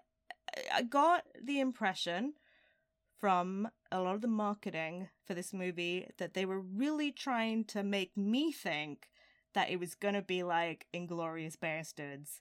got 0.89 1.25
the 1.41 1.59
impression 1.59 2.33
from 3.19 3.69
a 3.91 3.99
lot 3.99 4.15
of 4.15 4.21
the 4.21 4.27
marketing 4.27 5.09
for 5.25 5.33
this 5.33 5.53
movie 5.53 6.07
that 6.17 6.33
they 6.33 6.45
were 6.45 6.61
really 6.61 7.11
trying 7.11 7.65
to 7.65 7.83
make 7.83 8.15
me 8.15 8.51
think 8.51 9.09
that 9.53 9.69
it 9.69 9.79
was 9.79 9.95
gonna 9.95 10.21
be 10.21 10.43
like 10.43 10.87
Inglourious 10.93 11.57
Basterds. 11.57 12.39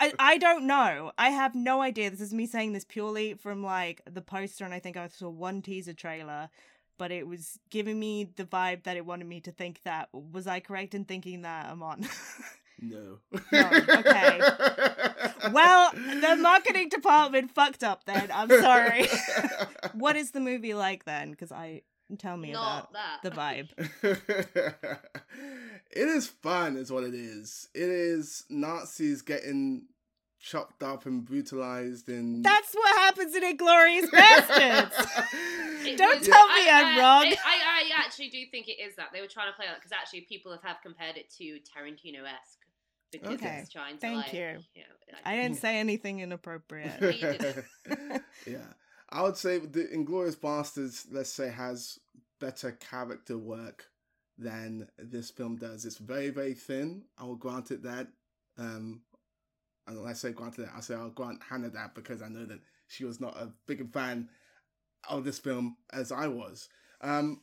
I, 0.00 0.12
I 0.18 0.38
don't 0.38 0.66
know. 0.66 1.12
I 1.18 1.30
have 1.30 1.54
no 1.54 1.82
idea. 1.82 2.10
This 2.10 2.20
is 2.20 2.34
me 2.34 2.46
saying 2.46 2.72
this 2.72 2.84
purely 2.84 3.34
from 3.34 3.62
like 3.62 4.02
the 4.10 4.22
poster, 4.22 4.64
and 4.64 4.74
I 4.74 4.78
think 4.78 4.96
I 4.96 5.08
saw 5.08 5.28
one 5.28 5.62
teaser 5.62 5.92
trailer, 5.92 6.48
but 6.98 7.10
it 7.10 7.26
was 7.26 7.58
giving 7.70 7.98
me 7.98 8.30
the 8.36 8.44
vibe 8.44 8.84
that 8.84 8.96
it 8.96 9.04
wanted 9.04 9.26
me 9.26 9.40
to 9.40 9.52
think 9.52 9.82
that. 9.84 10.08
Was 10.12 10.46
I 10.46 10.60
correct 10.60 10.94
in 10.94 11.04
thinking 11.04 11.42
that, 11.42 11.66
Amon? 11.66 12.08
no. 12.80 13.18
No, 13.52 13.70
okay. 13.70 14.40
well, 15.52 15.90
the 15.92 16.36
marketing 16.40 16.88
department 16.88 17.50
fucked 17.54 17.84
up 17.84 18.04
then. 18.04 18.30
I'm 18.32 18.48
sorry. 18.48 19.08
what 19.92 20.16
is 20.16 20.30
the 20.30 20.40
movie 20.40 20.74
like 20.74 21.04
then? 21.04 21.30
Because 21.30 21.52
I 21.52 21.82
tell 22.18 22.36
me 22.36 22.52
Not 22.52 22.90
about 22.90 22.92
that. 22.92 23.22
the 23.22 23.30
vibe. 23.30 23.70
it 25.90 26.08
is 26.08 26.26
fun, 26.28 26.76
is 26.76 26.90
what 26.92 27.04
it 27.04 27.14
is. 27.14 27.68
It 27.74 27.88
is 27.88 28.44
Nazis 28.50 29.22
getting 29.22 29.86
chopped 30.40 30.82
up 30.82 31.06
and 31.06 31.24
brutalized 31.24 32.08
and. 32.08 32.44
That's 32.44 32.74
what 32.74 32.96
happens 32.98 33.34
in 33.34 33.42
Inglourious 33.42 34.10
Basterds. 34.10 35.96
Don't 35.96 36.18
was- 36.20 36.28
tell 36.28 36.46
me 36.48 36.68
I, 36.68 36.70
I'm 36.74 36.98
I- 36.98 37.00
wrong. 37.00 37.24
I, 37.26 37.34
I 37.96 38.04
actually 38.04 38.28
do 38.30 38.38
think 38.50 38.68
it 38.68 38.80
is 38.82 38.96
that 38.96 39.08
they 39.12 39.20
were 39.20 39.26
trying 39.26 39.50
to 39.50 39.56
play 39.56 39.66
that 39.66 39.76
because 39.76 39.92
actually 39.92 40.22
people 40.22 40.52
have, 40.52 40.62
have 40.62 40.76
compared 40.82 41.16
it 41.16 41.30
to 41.38 41.44
Tarantino 41.60 42.22
esque 42.24 42.58
because 43.12 43.34
Okay, 43.34 43.58
it's 43.62 43.70
trying 43.70 43.94
to 43.94 44.00
thank 44.00 44.16
like, 44.24 44.32
you. 44.32 44.40
know, 44.40 44.82
like- 45.12 45.22
I 45.24 45.36
didn't 45.36 45.58
say 45.58 45.78
anything 45.78 46.20
inappropriate. 46.20 46.92
No, 47.00 47.08
you 47.08 47.20
didn't. 47.38 47.64
yeah, 48.46 48.58
I 49.10 49.22
would 49.22 49.36
say 49.36 49.58
the 49.58 49.84
Inglourious 49.84 50.36
Basterds, 50.36 51.06
let's 51.10 51.30
say, 51.30 51.50
has 51.50 52.00
better 52.40 52.72
character 52.72 53.38
work 53.38 53.86
than 54.38 54.88
this 54.98 55.30
film 55.30 55.56
does. 55.56 55.84
It's 55.84 55.98
very, 55.98 56.30
very 56.30 56.54
thin. 56.54 57.04
I 57.18 57.24
will 57.24 57.36
grant 57.36 57.70
it 57.70 57.82
that. 57.84 58.08
Um, 58.58 59.02
and 59.86 60.00
when 60.00 60.10
I 60.10 60.14
say 60.14 60.32
granted 60.32 60.62
that, 60.62 60.74
I 60.76 60.80
say 60.80 60.94
I'll 60.94 61.10
grant 61.10 61.42
Hanna 61.48 61.68
that 61.70 61.94
because 61.94 62.22
I 62.22 62.28
know 62.28 62.46
that 62.46 62.60
she 62.88 63.04
was 63.04 63.20
not 63.20 63.36
a 63.36 63.52
big 63.66 63.92
fan 63.92 64.28
of 65.08 65.24
this 65.24 65.38
film 65.38 65.76
as 65.92 66.10
I 66.10 66.26
was. 66.28 66.68
Um, 67.00 67.42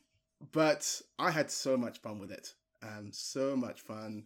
but 0.52 1.02
I 1.20 1.32
had 1.32 1.52
so 1.52 1.78
much 1.78 2.00
fun 2.00 2.20
with 2.20 2.32
it. 2.32 2.54
Um, 2.82 3.12
so 3.12 3.56
much 3.56 3.82
fun. 3.82 4.26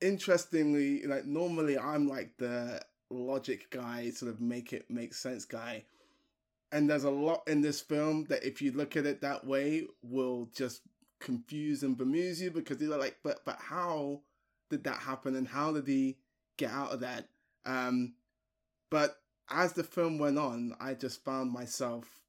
Interestingly, 0.00 1.02
like 1.02 1.26
normally 1.26 1.78
I'm 1.78 2.08
like 2.08 2.36
the 2.38 2.80
logic 3.12 3.70
guy, 3.70 4.10
sort 4.10 4.32
of 4.32 4.40
make 4.40 4.72
it 4.72 4.90
make 4.90 5.14
sense 5.14 5.44
guy. 5.44 5.84
And 6.70 6.88
there's 6.88 7.04
a 7.04 7.10
lot 7.10 7.42
in 7.46 7.60
this 7.60 7.80
film 7.80 8.24
that 8.30 8.44
if 8.44 8.62
you 8.62 8.72
look 8.72 8.96
at 8.96 9.06
it 9.06 9.20
that 9.20 9.46
way 9.46 9.86
will 10.02 10.48
just 10.54 10.80
confuse 11.20 11.82
and 11.82 11.96
bemuse 11.96 12.40
you 12.40 12.50
because 12.50 12.78
they're 12.78 12.88
like, 12.88 13.18
but 13.22 13.44
but 13.44 13.58
how 13.60 14.20
did 14.70 14.84
that 14.84 14.98
happen 14.98 15.36
and 15.36 15.46
how 15.46 15.72
did 15.72 15.86
he 15.86 16.16
get 16.56 16.70
out 16.70 16.92
of 16.92 17.00
that? 17.00 17.28
Um 17.66 18.14
but 18.90 19.16
as 19.50 19.74
the 19.74 19.84
film 19.84 20.18
went 20.18 20.38
on, 20.38 20.74
I 20.80 20.94
just 20.94 21.24
found 21.24 21.52
myself 21.52 22.22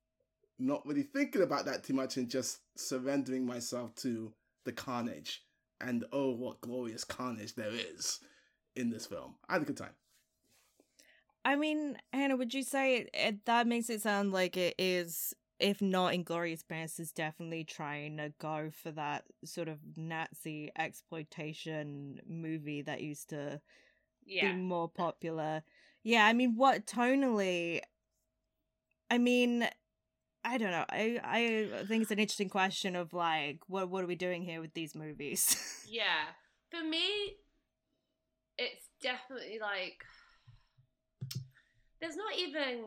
not 0.60 0.86
really 0.86 1.04
thinking 1.04 1.42
about 1.42 1.66
that 1.66 1.84
too 1.84 1.94
much 1.94 2.18
and 2.18 2.30
just 2.30 2.60
surrendering 2.76 3.46
myself 3.46 3.96
to 3.96 4.34
the 4.66 4.72
carnage. 4.72 5.44
And 5.82 6.06
oh, 6.14 6.32
what 6.32 6.62
glorious 6.62 7.04
carnage 7.04 7.56
there 7.56 7.72
is 7.72 8.20
in 8.76 8.90
this 8.90 9.06
film. 9.06 9.36
I 9.50 9.54
had 9.54 9.64
a 9.64 9.66
good 9.66 9.78
time. 9.78 9.94
I 11.46 11.56
mean, 11.56 11.98
Hanna, 12.12 12.36
would 12.38 12.54
you 12.54 12.64
say 12.64 12.98
it, 12.98 13.10
it, 13.14 13.46
that 13.46 13.68
makes 13.68 13.90
it 13.90 14.02
sound 14.02 14.32
like 14.32 14.56
it 14.56 14.76
is, 14.78 15.34
if 15.60 15.82
not 15.82 16.14
Inglourious 16.14 16.64
Basterds, 16.64 17.14
definitely 17.14 17.64
trying 17.64 18.18
to 18.18 18.34
go 18.40 18.70
for 18.72 18.92
that 18.92 19.26
sort 19.44 19.68
of 19.68 19.80
Nazi 19.98 20.72
exploitation 20.78 22.22
movie 22.28 22.82
that 22.84 23.02
used 23.02 23.30
to 23.30 23.60
yeah. 24.26 24.52
be 24.52 24.58
more 24.58 24.90
popular. 24.90 25.64
Yeah, 26.04 26.26
I 26.26 26.34
mean, 26.34 26.56
what 26.56 26.86
tonally? 26.86 27.82
I 29.12 29.18
mean, 29.18 29.68
I 30.46 30.58
don't 30.58 30.72
know. 30.72 30.86
I 30.90 31.20
I 31.24 31.86
think 31.88 32.04
it's 32.04 32.12
an 32.12 32.20
interesting 32.20 32.50
question 32.50 32.96
of 32.96 33.14
like, 33.14 33.60
what 33.68 33.90
what 33.90 34.04
are 34.04 34.08
we 34.08 34.16
doing 34.16 34.44
here 34.44 34.62
with 34.62 34.74
these 34.74 34.96
movies? 34.96 35.58
Yeah. 35.94 36.26
For 36.72 36.84
me, 36.84 37.36
it's 38.58 38.90
definitely 39.00 39.60
like 39.62 40.04
there's 42.04 42.18
not 42.18 42.36
even 42.38 42.86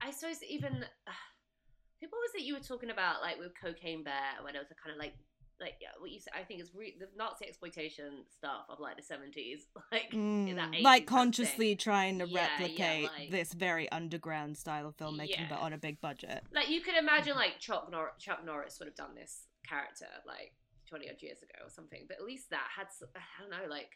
I 0.00 0.10
suppose 0.12 0.38
even 0.48 0.72
what 2.00 2.10
was 2.22 2.34
it 2.36 2.42
you 2.42 2.54
were 2.54 2.60
talking 2.60 2.90
about 2.90 3.20
like 3.22 3.38
with 3.38 3.52
Cocaine 3.60 4.04
Bear 4.04 4.38
when 4.42 4.54
it 4.54 4.58
was 4.58 4.70
a 4.70 4.74
kind 4.82 4.94
of 4.94 4.98
like 4.98 5.14
like 5.58 5.72
yeah, 5.80 5.88
what 5.98 6.10
you 6.10 6.20
said. 6.20 6.34
I 6.38 6.44
think 6.44 6.60
it's 6.60 6.70
re- 6.74 6.94
the 7.00 7.08
Nazi 7.16 7.46
exploitation 7.48 8.24
stuff 8.30 8.66
of 8.68 8.78
like 8.78 8.98
the 8.98 9.02
seventies, 9.02 9.64
like 9.92 10.10
Mm, 10.12 10.50
in 10.50 10.56
that 10.56 10.70
80s 10.72 10.82
like 10.82 11.06
consciously 11.06 11.70
thing. 11.70 11.78
trying 11.78 12.18
to 12.18 12.28
Yeah, 12.28 12.40
yeah, 12.42 12.48
replicate 12.60 13.04
like- 13.10 13.30
this 13.30 13.54
very 13.54 13.90
underground 13.90 14.58
style 14.58 14.86
of 14.86 14.96
filmmaking, 14.98 15.48
but 15.48 15.58
on 15.60 15.72
a 15.72 15.78
big 15.78 15.98
budget. 16.02 16.44
Like 16.54 16.68
you 16.68 16.82
could 16.82 16.94
imagine, 16.96 17.36
like 17.36 17.58
Chuck, 17.58 17.88
Nor- 17.90 18.12
Chuck 18.18 18.44
Norris 18.44 18.76
would 18.78 18.86
have 18.88 18.96
done 18.96 19.14
this 19.14 19.46
character 19.66 20.04
like 20.26 20.52
twenty 20.86 21.08
odd 21.08 21.22
years 21.22 21.38
ago 21.42 21.64
or 21.64 21.70
something. 21.70 22.04
But 22.06 22.18
at 22.18 22.24
least 22.26 22.50
that 22.50 22.68
had, 22.76 22.88
I 23.16 23.40
don't 23.40 23.50
know, 23.50 23.66
like 23.70 23.88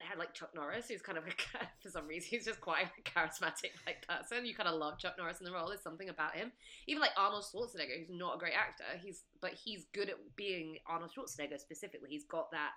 it 0.00 0.06
had 0.06 0.18
like 0.18 0.34
Chuck 0.34 0.50
Norris, 0.54 0.88
who's 0.88 1.02
kind 1.02 1.18
of 1.18 1.24
like 1.24 1.46
for 1.82 1.90
some 1.90 2.06
reason 2.06 2.28
he's 2.30 2.44
just 2.44 2.60
quite 2.60 2.86
a 2.86 3.02
charismatic 3.02 3.72
like 3.86 4.06
person. 4.06 4.44
You 4.44 4.54
kind 4.54 4.68
of 4.68 4.78
love 4.78 4.98
Chuck 4.98 5.14
Norris 5.18 5.38
in 5.40 5.44
the 5.44 5.52
role. 5.52 5.68
There's 5.68 5.82
something 5.82 6.08
about 6.08 6.34
him. 6.34 6.52
Even 6.86 7.00
like 7.00 7.12
Arnold 7.16 7.44
Schwarzenegger, 7.44 7.98
who's 7.98 8.10
not 8.10 8.36
a 8.36 8.38
great 8.38 8.54
actor, 8.54 8.84
he's 9.02 9.22
but 9.40 9.52
he's 9.52 9.86
good 9.94 10.08
at 10.08 10.16
being 10.36 10.78
Arnold 10.86 11.12
Schwarzenegger 11.16 11.58
specifically. 11.60 12.08
He's 12.10 12.24
got 12.24 12.50
that 12.50 12.72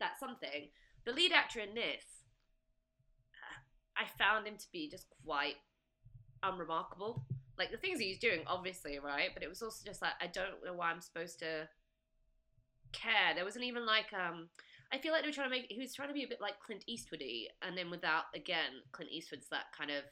that 0.00 0.18
something. 0.20 0.68
The 1.04 1.12
lead 1.12 1.32
actor 1.32 1.60
in 1.60 1.74
this, 1.74 2.04
I 3.96 4.04
found 4.18 4.46
him 4.46 4.56
to 4.56 4.66
be 4.72 4.88
just 4.88 5.06
quite 5.24 5.56
unremarkable. 6.42 7.24
Like 7.58 7.70
the 7.70 7.76
things 7.76 7.98
he's 7.98 8.18
doing, 8.18 8.40
obviously, 8.46 8.98
right? 8.98 9.30
But 9.34 9.42
it 9.42 9.48
was 9.48 9.62
also 9.62 9.82
just 9.84 10.02
like 10.02 10.12
I 10.20 10.26
don't 10.26 10.64
know 10.64 10.74
why 10.74 10.90
I'm 10.90 11.00
supposed 11.00 11.38
to 11.40 11.68
care. 12.92 13.34
There 13.34 13.44
wasn't 13.44 13.64
even 13.64 13.86
like 13.86 14.12
um. 14.12 14.48
I 14.92 14.98
feel 14.98 15.12
like 15.12 15.22
they 15.22 15.28
were 15.28 15.34
trying 15.34 15.48
to 15.48 15.56
make. 15.56 15.66
He 15.70 15.80
was 15.80 15.94
trying 15.94 16.08
to 16.08 16.14
be 16.14 16.24
a 16.24 16.28
bit 16.28 16.40
like 16.40 16.60
Clint 16.60 16.84
Eastwoody, 16.86 17.48
and 17.62 17.76
then 17.76 17.90
without 17.90 18.24
again 18.34 18.84
Clint 18.92 19.10
Eastwood's 19.10 19.48
that 19.48 19.72
kind 19.76 19.90
of, 19.90 20.04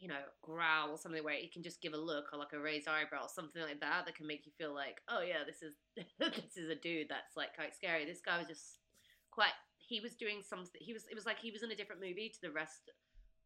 you 0.00 0.08
know, 0.08 0.26
growl 0.42 0.90
or 0.90 0.98
something 0.98 1.22
where 1.22 1.34
he 1.34 1.48
can 1.48 1.62
just 1.62 1.80
give 1.80 1.92
a 1.92 1.96
look 1.96 2.26
or 2.32 2.38
like 2.38 2.52
a 2.52 2.58
raised 2.58 2.88
eyebrow, 2.88 3.22
or 3.22 3.28
something 3.28 3.62
like 3.62 3.80
that 3.80 4.06
that 4.06 4.16
can 4.16 4.26
make 4.26 4.44
you 4.44 4.52
feel 4.58 4.74
like, 4.74 5.00
oh 5.08 5.22
yeah, 5.22 5.46
this 5.46 5.62
is 5.62 5.74
this 6.18 6.56
is 6.56 6.68
a 6.68 6.74
dude 6.74 7.08
that's 7.08 7.36
like 7.36 7.54
quite 7.54 7.76
scary. 7.76 8.04
This 8.04 8.22
guy 8.24 8.38
was 8.38 8.48
just 8.48 8.78
quite. 9.30 9.54
He 9.78 10.00
was 10.00 10.14
doing 10.14 10.42
something. 10.42 10.80
He 10.80 10.92
was. 10.92 11.04
It 11.10 11.14
was 11.14 11.26
like 11.26 11.38
he 11.38 11.52
was 11.52 11.62
in 11.62 11.70
a 11.70 11.76
different 11.76 12.02
movie 12.02 12.28
to 12.34 12.40
the 12.42 12.52
rest 12.52 12.90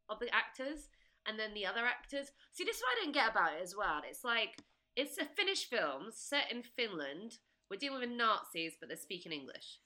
of 0.09 0.19
the 0.21 0.35
actors, 0.35 0.89
and 1.29 1.39
then 1.39 1.53
the 1.53 1.67
other 1.67 1.85
actors. 1.85 2.33
See, 2.53 2.65
this 2.65 2.77
is 2.77 2.83
what 2.83 2.97
I 2.97 3.05
didn't 3.05 3.15
get 3.15 3.31
about 3.31 3.61
it 3.61 3.63
as 3.63 3.75
well. 3.77 4.01
It's 4.09 4.25
like 4.25 4.57
it's 4.97 5.19
a 5.19 5.27
Finnish 5.27 5.69
film 5.69 6.09
set 6.11 6.51
in 6.51 6.63
Finland. 6.63 7.37
We're 7.71 7.79
dealing 7.79 8.01
with 8.01 8.11
Nazis, 8.11 8.75
but 8.79 8.89
they're 8.89 8.97
speaking 8.97 9.33
English. 9.33 9.79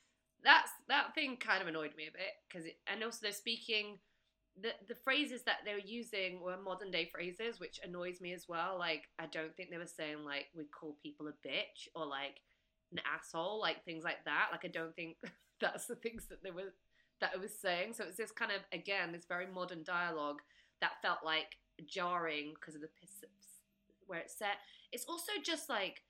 That's 0.43 0.70
that 0.89 1.14
thing 1.14 1.37
kind 1.37 1.62
of 1.62 1.68
annoyed 1.68 1.93
me 1.97 2.09
a 2.09 2.12
bit 2.12 2.35
because, 2.49 2.66
and 2.87 3.05
also 3.05 3.18
they're 3.22 3.33
speaking 3.33 3.99
the 4.61 4.70
the 4.89 4.95
phrases 4.95 5.43
that 5.43 5.59
they 5.64 5.74
were 5.74 5.81
using 5.85 6.41
were 6.41 6.57
modern 6.57 6.91
day 6.91 7.09
phrases, 7.12 7.61
which 7.61 7.81
annoys 7.83 8.20
me 8.20 8.33
as 8.33 8.47
well. 8.49 8.78
Like 8.78 9.09
I 9.18 9.26
don't 9.26 9.55
think 9.57 9.70
they 9.70 9.78
were 9.78 9.87
saying 9.87 10.24
like 10.24 10.47
we 10.57 10.64
call 10.64 10.97
people 11.03 11.28
a 11.28 11.47
bitch 11.47 11.89
or 11.95 12.07
like 12.07 12.41
an 12.93 13.01
asshole, 13.12 13.61
like 13.61 13.85
things 13.85 14.05
like 14.05 14.24
that. 14.24 14.49
Like 14.51 14.64
I 14.64 14.68
don't 14.68 14.95
think 14.95 15.16
that's 15.61 15.87
the 15.87 15.97
things 15.97 16.26
that 16.26 16.43
they 16.43 16.51
were 16.51 16.72
that 17.20 17.35
it 17.35 17.41
was 17.41 17.59
saying. 17.59 17.95
So 17.95 18.05
it's 18.05 18.16
this 18.16 18.33
kind 18.33 18.53
of 18.53 18.61
again 18.72 19.12
this 19.12 19.26
very 19.26 19.47
modern 19.47 19.83
dialogue 19.85 20.41
that 20.81 21.03
felt 21.03 21.18
like 21.24 21.57
jarring 21.87 22.55
because 22.55 22.74
of 22.74 22.81
the 22.81 22.89
piss 23.01 23.11
where 24.07 24.20
it's 24.20 24.37
set. 24.37 24.59
It's 24.93 25.05
also 25.09 25.33
just 25.45 25.68
like 25.68 26.03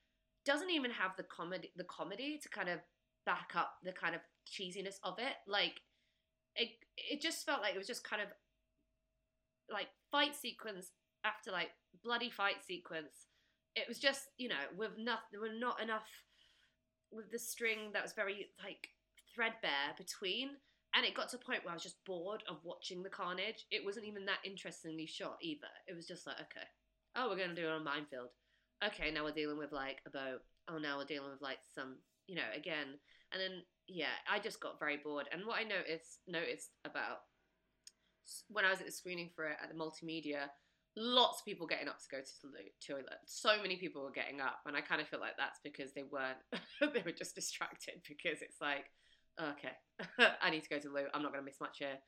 doesn't 0.45 0.71
even 0.71 0.91
have 0.91 1.13
the 1.17 1.23
comedy 1.25 1.71
the 1.77 1.85
comedy 1.85 2.39
to 2.43 2.49
kind 2.49 2.69
of 2.69 2.79
back 3.27 3.53
up 3.55 3.75
the 3.85 3.93
kind 3.93 4.15
of 4.15 4.21
cheesiness 4.49 4.97
of 5.03 5.19
it. 5.19 5.35
Like 5.47 5.81
it 6.57 6.71
it 6.97 7.21
just 7.21 7.45
felt 7.45 7.63
like 7.63 7.75
it 7.75 7.79
was 7.79 7.87
just 7.87 8.05
kind 8.05 8.23
of 8.23 8.29
like 9.73 9.89
fight 10.11 10.35
sequence 10.35 10.91
after 11.25 11.51
like 11.51 11.71
bloody 12.03 12.31
fight 12.31 12.65
sequence. 12.67 13.27
It 13.77 13.87
was 13.89 13.99
just 13.99 14.29
you 14.39 14.49
know 14.49 14.65
with 14.77 14.93
not 14.99 15.21
there 15.31 15.41
were 15.41 15.59
not 15.59 15.83
enough 15.83 16.09
with 17.13 17.31
the 17.31 17.39
string 17.39 17.91
that 17.93 18.03
was 18.03 18.13
very 18.13 18.49
like 18.63 18.89
threadbare 19.35 19.95
between. 19.97 20.51
And 20.95 21.07
it 21.07 21.15
got 21.15 21.29
to 21.31 21.37
a 21.37 21.41
point 21.41 21.63
where 21.63 21.71
I 21.71 21.75
was 21.75 21.85
just 21.85 22.05
bored 22.05 22.43
of 22.49 22.57
watching 22.65 23.03
the 23.03 23.11
carnage. 23.11 23.65
It 23.71 23.85
wasn't 23.85 24.07
even 24.07 24.27
that 24.27 24.43
interestingly 24.45 25.07
shot 25.07 25.39
either. 25.41 25.71
It 25.87 25.95
was 25.95 26.05
just 26.05 26.27
like, 26.27 26.41
okay, 26.41 26.67
oh, 27.15 27.29
we're 27.29 27.37
going 27.37 27.51
to 27.51 27.55
do 27.55 27.69
it 27.69 27.71
on 27.71 27.85
minefield. 27.85 28.31
Okay, 28.87 29.11
now 29.11 29.25
we're 29.25 29.33
dealing 29.33 29.59
with 29.59 29.73
like 29.73 30.01
a 30.07 30.11
boat. 30.11 30.41
Oh, 30.69 30.79
now 30.79 30.99
we're 30.99 31.05
dealing 31.05 31.31
with 31.31 31.43
like 31.43 31.59
some, 31.75 31.97
you 32.27 32.35
know, 32.35 32.49
again. 32.57 32.99
And 33.33 33.41
then, 33.41 33.63
yeah, 33.87 34.17
I 34.31 34.39
just 34.39 34.61
got 34.61 34.79
very 34.79 34.97
bored. 34.97 35.29
And 35.33 35.47
what 35.47 35.59
I 35.59 35.65
noticed 35.65 36.21
noticed 36.27 36.71
about 36.85 37.21
when 38.49 38.65
I 38.65 38.71
was 38.71 38.81
at 38.81 38.87
the 38.87 38.93
screening 38.93 39.31
for 39.35 39.47
it 39.47 39.57
at 39.63 39.69
the 39.69 39.75
multimedia, 39.75 40.49
lots 40.97 41.41
of 41.41 41.45
people 41.45 41.67
getting 41.67 41.89
up 41.89 41.99
to 42.01 42.09
go 42.11 42.19
to 42.19 42.33
the 42.43 42.93
toilet. 42.95 43.21
So 43.27 43.61
many 43.63 43.77
people 43.77 44.03
were 44.03 44.11
getting 44.11 44.41
up, 44.41 44.61
and 44.67 44.77
I 44.77 44.81
kind 44.81 45.01
of 45.01 45.09
feel 45.09 45.21
like 45.21 45.37
that's 45.37 45.61
because 45.63 45.93
they 45.93 46.05
weren't. 46.05 46.39
they 46.95 47.03
were 47.05 47.13
just 47.13 47.35
distracted 47.35 48.03
because 48.09 48.43
it's 48.43 48.61
like, 48.61 48.91
okay, 49.41 49.77
I 50.43 50.51
need 50.51 50.63
to 50.63 50.69
go 50.69 50.79
to 50.79 50.89
the 50.89 50.95
loo. 50.95 51.07
I'm 51.15 51.23
not 51.23 51.33
going 51.33 51.43
to 51.43 51.49
miss 51.49 51.61
much 51.61 51.79
here. 51.79 51.99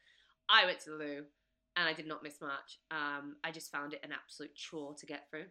I 0.49 0.66
went 0.66 0.81
to 0.81 0.91
the 0.91 0.97
loo, 0.97 1.25
and 1.77 1.89
I 1.89 1.93
did 1.93 2.07
not 2.07 2.23
miss 2.23 2.41
much. 2.41 2.79
Um, 2.91 3.37
I 3.45 3.51
just 3.51 3.70
found 3.70 3.95
it 3.95 4.01
an 4.03 4.11
absolute 4.12 4.55
chore 4.55 4.95
to 4.95 5.07
get 5.07 5.29
through. 5.31 5.47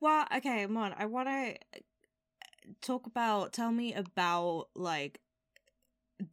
Well, 0.00 0.26
okay, 0.36 0.66
Mon, 0.66 0.94
I 0.96 1.06
want 1.06 1.28
to 1.28 1.56
talk 2.80 3.06
about. 3.06 3.52
Tell 3.52 3.72
me 3.72 3.94
about 3.94 4.68
like 4.74 5.20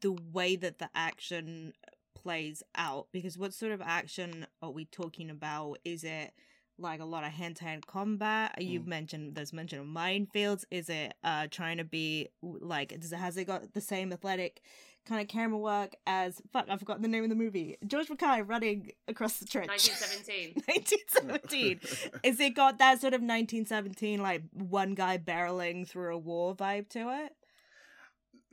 the 0.01 0.13
way 0.33 0.55
that 0.55 0.79
the 0.79 0.89
action 0.95 1.73
plays 2.15 2.63
out 2.75 3.07
because 3.11 3.37
what 3.37 3.53
sort 3.53 3.71
of 3.71 3.81
action 3.81 4.47
are 4.61 4.71
we 4.71 4.85
talking 4.85 5.29
about? 5.29 5.77
Is 5.85 6.03
it 6.03 6.33
like 6.77 6.99
a 6.99 7.05
lot 7.05 7.23
of 7.23 7.31
hand 7.31 7.57
to 7.57 7.63
hand 7.65 7.85
combat? 7.87 8.61
You 8.61 8.81
Mm. 8.81 8.87
mentioned 8.87 9.35
there's 9.35 9.53
mention 9.53 9.79
of 9.79 9.85
minefields. 9.85 10.65
Is 10.71 10.89
it 10.89 11.13
uh 11.23 11.47
trying 11.49 11.77
to 11.77 11.83
be 11.83 12.29
like 12.41 12.99
does 12.99 13.11
it 13.13 13.17
has 13.17 13.37
it 13.37 13.45
got 13.45 13.73
the 13.73 13.81
same 13.81 14.11
athletic 14.11 14.61
kind 15.05 15.21
of 15.21 15.27
camera 15.27 15.57
work 15.57 15.95
as 16.07 16.41
fuck? 16.51 16.65
I 16.69 16.77
forgot 16.77 17.01
the 17.01 17.07
name 17.07 17.23
of 17.23 17.29
the 17.29 17.35
movie. 17.35 17.77
George 17.85 18.09
Mackay 18.09 18.41
running 18.41 18.91
across 19.07 19.37
the 19.37 19.45
trench. 19.45 19.69
1917. 19.69 20.63
1917. 20.65 22.11
Is 22.23 22.39
it 22.39 22.55
got 22.55 22.79
that 22.79 23.01
sort 23.01 23.13
of 23.13 23.21
1917 23.21 24.21
like 24.21 24.43
one 24.51 24.95
guy 24.95 25.17
barreling 25.17 25.87
through 25.87 26.15
a 26.15 26.17
war 26.17 26.55
vibe 26.55 26.89
to 26.89 27.25
it? 27.25 27.33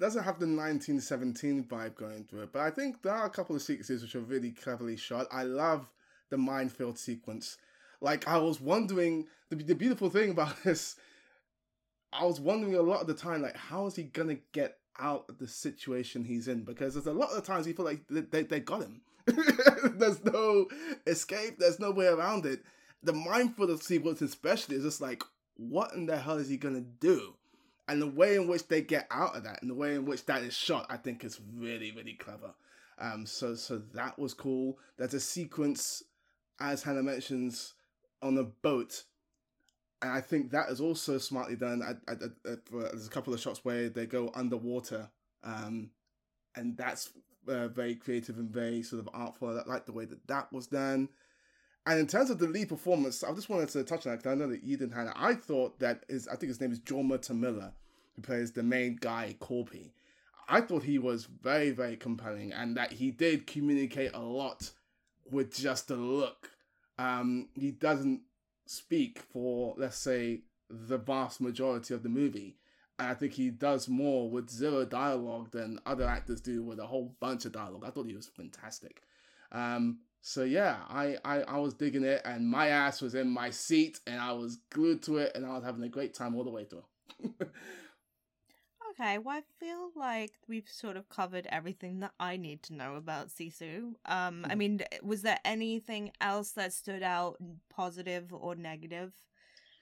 doesn't 0.03 0.24
have 0.24 0.40
the 0.40 0.46
1917 0.46 1.64
vibe 1.64 1.94
going 1.94 2.24
through 2.24 2.42
it, 2.42 2.53
but 2.53 2.62
I 2.62 2.70
think 2.70 3.03
there 3.03 3.14
are 3.14 3.26
a 3.26 3.30
couple 3.30 3.55
of 3.55 3.62
sequences 3.62 4.03
which 4.03 4.16
are 4.16 4.20
really 4.20 4.50
cleverly 4.50 4.96
shot. 4.96 5.28
I 5.30 5.44
love 5.44 5.88
the 6.28 6.36
minefield 6.36 6.98
sequence. 6.98 7.57
Like 8.00 8.26
I 8.26 8.36
was 8.38 8.61
wondering, 8.61 9.28
the, 9.48 9.57
the 9.57 9.76
beautiful 9.76 10.11
thing 10.11 10.30
about 10.30 10.61
this, 10.64 10.96
I 12.12 12.24
was 12.24 12.40
wondering 12.40 12.74
a 12.74 12.82
lot 12.82 13.00
of 13.00 13.07
the 13.07 13.14
time, 13.14 13.42
like 13.42 13.57
how 13.57 13.86
is 13.86 13.94
he 13.94 14.03
gonna 14.03 14.38
get 14.53 14.78
out 14.99 15.24
of 15.28 15.38
the 15.38 15.49
situation 15.49 16.24
he's 16.24 16.49
in? 16.49 16.64
Because 16.64 16.95
there's 16.95 17.07
a 17.07 17.12
lot 17.12 17.30
of 17.30 17.45
times 17.45 17.66
you 17.66 17.74
feel 17.74 17.84
like 17.84 18.01
they, 18.09 18.43
they, 18.43 18.61
got 18.61 18.82
him. 18.82 19.03
there's 19.26 20.24
no 20.24 20.66
escape. 21.07 21.59
There's 21.59 21.80
no 21.80 21.90
way 21.90 22.07
around 22.07 22.47
it. 22.47 22.62
The 23.03 23.12
minefield 23.12 23.82
sequence, 23.82 24.22
especially, 24.22 24.76
is 24.76 24.84
just 24.84 25.01
like, 25.01 25.22
what 25.57 25.93
in 25.95 26.07
the 26.07 26.16
hell 26.16 26.38
is 26.38 26.49
he 26.49 26.57
gonna 26.57 26.80
do? 26.80 27.34
and 27.88 28.01
the 28.01 28.07
way 28.07 28.36
in 28.36 28.47
which 28.47 28.68
they 28.68 28.80
get 28.80 29.07
out 29.11 29.36
of 29.36 29.45
that 29.45 29.61
and 29.61 29.70
the 29.70 29.74
way 29.74 29.95
in 29.95 30.05
which 30.05 30.24
that 30.26 30.43
is 30.43 30.55
shot 30.55 30.86
i 30.88 30.97
think 30.97 31.24
is 31.24 31.40
really 31.57 31.93
really 31.93 32.14
clever 32.14 32.55
um 32.99 33.26
so 33.26 33.55
so 33.55 33.78
that 33.95 34.18
was 34.18 34.34
cool 34.34 34.78
there's 34.97 35.14
a 35.14 35.20
sequence 35.20 36.03
as 36.61 36.82
hanna 36.82 37.03
mentions 37.03 37.74
on 38.22 38.38
a 38.38 38.45
boat 38.45 39.05
and 40.03 40.11
i 40.11 40.20
think 40.20 40.50
that 40.50 40.68
is 40.68 40.80
also 40.80 41.18
smartly 41.18 41.57
done 41.57 41.82
I, 41.82 42.11
I, 42.11 42.14
I, 42.14 42.57
there's 42.70 43.07
a 43.07 43.11
couple 43.11 43.32
of 43.32 43.40
shots 43.40 43.64
where 43.64 43.88
they 43.88 44.07
go 44.07 44.30
underwater 44.34 45.09
um 45.42 45.90
and 46.55 46.76
that's 46.76 47.11
uh, 47.48 47.68
very 47.68 47.94
creative 47.94 48.38
and 48.38 48.50
very 48.50 48.82
sort 48.82 49.00
of 49.00 49.09
artful 49.14 49.48
i 49.48 49.68
like 49.68 49.86
the 49.86 49.92
way 49.92 50.05
that 50.05 50.26
that 50.28 50.53
was 50.53 50.66
done 50.66 51.09
and 51.86 51.98
in 51.98 52.07
terms 52.07 52.30
of 52.30 52.38
the 52.38 52.46
lead 52.46 52.68
performance, 52.68 53.24
I 53.24 53.32
just 53.32 53.48
wanted 53.48 53.68
to 53.70 53.82
touch 53.82 54.07
on 54.07 54.12
that 54.12 54.18
because 54.18 54.32
I 54.32 54.34
know 54.36 54.48
that 54.48 54.62
you 54.62 54.76
didn't 54.76 54.94
have 54.94 55.09
it. 55.09 55.14
I 55.16 55.34
thought 55.34 55.80
that 55.80 56.05
is, 56.09 56.28
I 56.28 56.36
think 56.36 56.48
his 56.48 56.61
name 56.61 56.70
is 56.70 56.78
Jorma 56.78 57.18
Tommila, 57.18 57.72
who 58.14 58.22
plays 58.22 58.53
the 58.53 58.62
main 58.62 58.96
guy, 59.00 59.36
Korpi. 59.40 59.90
I 60.48 60.61
thought 60.61 60.84
he 60.84 60.98
was 60.98 61.24
very, 61.24 61.70
very 61.70 61.96
compelling 61.96 62.53
and 62.53 62.76
that 62.76 62.92
he 62.92 63.11
did 63.11 63.46
communicate 63.46 64.12
a 64.14 64.20
lot 64.20 64.70
with 65.30 65.55
just 65.55 65.90
a 65.90 65.96
look. 65.96 66.50
Um, 66.98 67.48
he 67.55 67.72
doesn't 67.72 68.20
speak 68.73 69.20
for, 69.33 69.75
let's 69.77 69.99
say, 69.99 70.41
the 70.68 70.99
vast 70.99 71.41
majority 71.41 71.95
of 71.95 72.03
the 72.03 72.09
movie. 72.09 72.57
And 72.99 73.09
I 73.09 73.14
think 73.14 73.33
he 73.33 73.51
does 73.51 73.89
more 73.89 74.31
with 74.31 74.51
zero 74.51 74.85
dialogue 74.85 75.51
than 75.51 75.79
other 75.87 76.07
actors 76.07 76.41
do 76.41 76.62
with 76.62 76.79
a 76.79 76.87
whole 76.87 77.16
bunch 77.20 77.45
of 77.45 77.53
dialogue. 77.53 77.85
I 77.87 77.91
thought 77.91 78.07
he 78.07 78.16
was 78.16 78.29
fantastic. 78.29 79.03
Um, 79.51 79.99
so 80.20 80.45
yeah, 80.45 80.77
I, 80.89 81.16
I 81.25 81.41
I 81.43 81.59
was 81.59 81.75
digging 81.75 82.05
it, 82.05 82.23
and 82.25 82.49
my 82.49 82.68
ass 82.68 83.03
was 83.03 83.14
in 83.14 83.29
my 83.29 83.51
seat, 83.51 83.99
and 84.07 84.20
I 84.20 84.33
was 84.33 84.59
glued 84.70 85.03
to 85.03 85.18
it, 85.18 85.33
and 85.35 85.45
I 85.45 85.55
was 85.55 85.64
having 85.64 85.83
a 85.83 85.89
great 85.89 86.14
time 86.14 86.37
all 86.37 86.45
the 86.45 86.51
way 86.51 86.64
through. 86.64 86.85
Okay, 88.93 89.16
well, 89.18 89.38
I 89.38 89.43
feel 89.59 89.90
like 89.97 90.34
we've 90.49 90.68
sort 90.68 90.97
of 90.97 91.09
covered 91.09 91.47
everything 91.47 92.01
that 92.01 92.12
I 92.20 92.36
need 92.36 92.62
to 92.64 92.74
know 92.74 92.97
about 92.97 93.28
Sisu. 93.28 93.95
Um, 94.05 94.47
I 94.51 94.55
Mhm. 94.55 94.57
mean, 94.57 94.82
was 95.03 95.22
there 95.22 95.38
anything 95.45 96.12
else 96.20 96.53
that 96.53 96.72
stood 96.74 97.03
out, 97.03 97.38
positive 97.70 98.32
or 98.34 98.55
negative? 98.55 99.14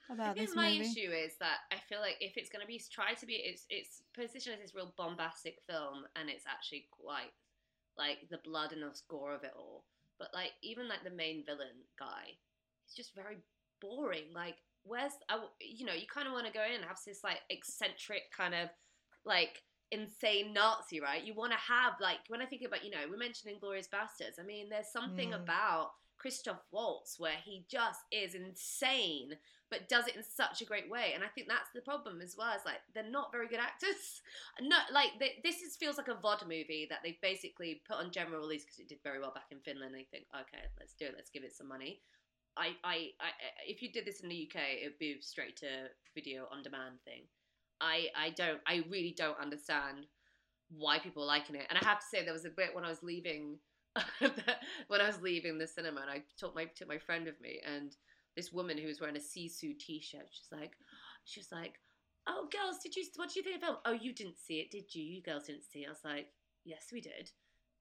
about 0.09 0.37
I 0.37 0.45
think 0.45 0.51
this 0.51 0.55
my 0.55 0.69
movie. 0.69 0.79
issue 0.79 1.11
is 1.11 1.37
that 1.41 1.61
I 1.73 1.79
feel 1.89 2.01
like 2.01 2.17
if 2.21 2.37
it's 2.37 2.51
going 2.51 2.61
to 2.61 2.67
be 2.67 2.81
try 2.93 3.15
to 3.15 3.27
be 3.27 3.35
it's 3.37 3.65
it's 3.71 4.03
positioned 4.15 4.55
as 4.57 4.61
this 4.61 4.75
real 4.75 4.93
bombastic 4.97 5.57
film 5.67 6.05
and 6.17 6.29
it's 6.29 6.45
actually 6.47 6.89
quite 6.91 7.33
like 7.97 8.19
the 8.31 8.39
blood 8.45 8.73
and 8.73 8.83
the 8.83 8.95
score 8.95 9.35
of 9.35 9.45
it 9.45 9.53
all. 9.57 9.87
But 10.19 10.29
like 10.35 10.53
even 10.63 10.89
like 10.89 11.05
the 11.05 11.11
main 11.11 11.45
villain 11.47 11.85
guy, 11.99 12.37
he's 12.85 12.95
just 12.95 13.15
very 13.15 13.39
boring. 13.81 14.33
Like 14.35 14.57
where's 14.85 15.13
I 15.29 15.35
w 15.35 15.49
you 15.61 15.87
know 15.87 15.95
you 15.95 16.07
kind 16.13 16.27
of 16.29 16.35
want 16.35 16.47
to 16.47 16.53
go 16.53 16.65
in 16.65 16.75
and 16.75 16.85
have 16.85 16.99
this 17.07 17.25
like 17.25 17.41
eccentric 17.51 18.25
kind 18.37 18.55
of 18.55 18.69
like 19.25 19.63
insane 19.91 20.53
Nazi, 20.53 21.01
right? 21.01 21.23
You 21.25 21.35
want 21.35 21.53
to 21.53 21.59
have 21.59 21.95
like 22.01 22.21
when 22.29 22.41
I 22.41 22.47
think 22.47 22.63
about 22.63 22.85
you 22.85 22.91
know 22.91 23.07
we 23.11 23.17
mentioned 23.17 23.55
Inglourious 23.55 23.89
Basterds. 23.89 24.39
I 24.41 24.45
mean, 24.45 24.69
there's 24.69 24.93
something 24.93 25.31
Mm. 25.31 25.43
about 25.43 25.93
Christoph 26.17 26.61
Waltz 26.71 27.19
where 27.19 27.39
he 27.45 27.65
just 27.69 28.01
is 28.13 28.35
insane, 28.35 29.39
but 29.71 29.89
does 29.89 30.07
it 30.07 30.17
in 30.17 30.23
such 30.23 30.61
a 30.61 30.67
great 30.67 30.91
way. 30.91 31.13
And 31.15 31.25
I 31.25 31.29
think 31.29 31.49
that's 31.49 31.71
the 31.75 31.81
problem 31.81 32.21
as 32.21 32.37
well. 32.37 32.55
Is 32.55 32.65
like 32.67 32.81
they're 32.95 33.11
not 33.11 33.33
very 33.33 33.49
good 33.49 33.61
actors. 33.61 34.21
No, 34.61 34.77
like 34.93 35.13
they, 35.19 35.41
this 35.43 35.63
is 35.63 35.77
feels 35.77 35.97
like 35.97 36.09
a 36.09 36.15
VOD 36.15 36.43
movie 36.43 36.87
that 36.91 36.99
they've 37.03 37.21
basically 37.23 37.81
put 37.89 37.97
on 37.97 38.11
general 38.11 38.41
release 38.41 38.65
because 38.65 38.79
it 38.79 38.89
did 38.89 38.99
very 39.03 39.19
well 39.19 39.33
back 39.33 39.47
in 39.51 39.61
Finland. 39.61 39.95
They 39.95 40.05
think, 40.11 40.27
okay, 40.35 40.65
let's 40.79 40.93
do 40.93 41.07
it. 41.07 41.15
Let's 41.17 41.31
give 41.31 41.45
it 41.45 41.57
some 41.57 41.69
money. 41.69 42.03
I, 42.57 42.77
I, 42.85 42.95
I, 43.21 43.31
if 43.67 43.81
you 43.81 43.91
did 43.91 44.05
this 44.05 44.21
in 44.21 44.29
the 44.29 44.51
UK, 44.51 44.61
it'd 44.83 44.99
be 44.99 45.17
straight 45.21 45.57
to 45.59 45.89
video 46.15 46.47
on 46.53 46.63
demand 46.63 47.01
thing. 47.05 47.23
I, 47.81 48.09
I 48.17 48.31
don't, 48.31 48.61
I 48.67 48.85
really 48.89 49.15
don't 49.17 49.39
understand 49.41 50.07
why 50.71 50.99
people 50.99 51.23
are 51.23 51.27
liking 51.27 51.57
it. 51.57 51.67
And 51.69 51.79
I 51.79 51.85
have 51.85 52.01
to 52.01 52.07
say, 52.07 52.25
there 52.25 52.33
was 52.33 52.45
a 52.45 52.51
bit 52.51 52.75
when 52.75 52.85
I 52.85 52.89
was 52.89 53.03
leaving, 53.03 53.59
when 54.89 55.01
I 55.01 55.07
was 55.07 55.21
leaving 55.21 55.59
the 55.59 55.67
cinema, 55.67 56.01
and 56.03 56.11
I 56.11 56.23
took 56.39 56.55
my 56.55 56.67
took 56.67 56.89
my 56.89 56.99
friend 56.99 57.25
with 57.27 57.41
me, 57.41 57.61
and 57.67 57.95
this 58.37 58.53
woman 58.53 58.79
who 58.79 58.87
was 58.87 59.01
wearing 59.01 59.17
a 59.17 59.21
Sisu 59.21 59.79
t-shirt, 59.79 60.29
she's 60.31 60.49
like, 60.53 60.73
she 61.25 61.41
was 61.41 61.51
like, 61.53 61.81
"Oh, 62.27 62.49
girls, 62.51 62.79
did 62.83 62.97
you? 62.97 63.05
What 63.17 63.31
do 63.31 63.41
you 63.41 63.45
think 63.45 63.57
of 63.57 63.63
film? 63.63 63.77
Oh, 63.85 63.93
you 63.93 64.13
didn't 64.13 64.39
see 64.39 64.61
it, 64.61 64.71
did 64.71 64.95
you? 64.95 65.03
You 65.03 65.23
girls 65.23 65.45
didn't 65.45 65.65
see 65.65 65.81
it." 65.81 65.87
I 65.87 65.91
was 65.91 66.05
like, 66.05 66.29
"Yes, 66.65 66.87
we 66.93 67.01
did." 67.01 67.31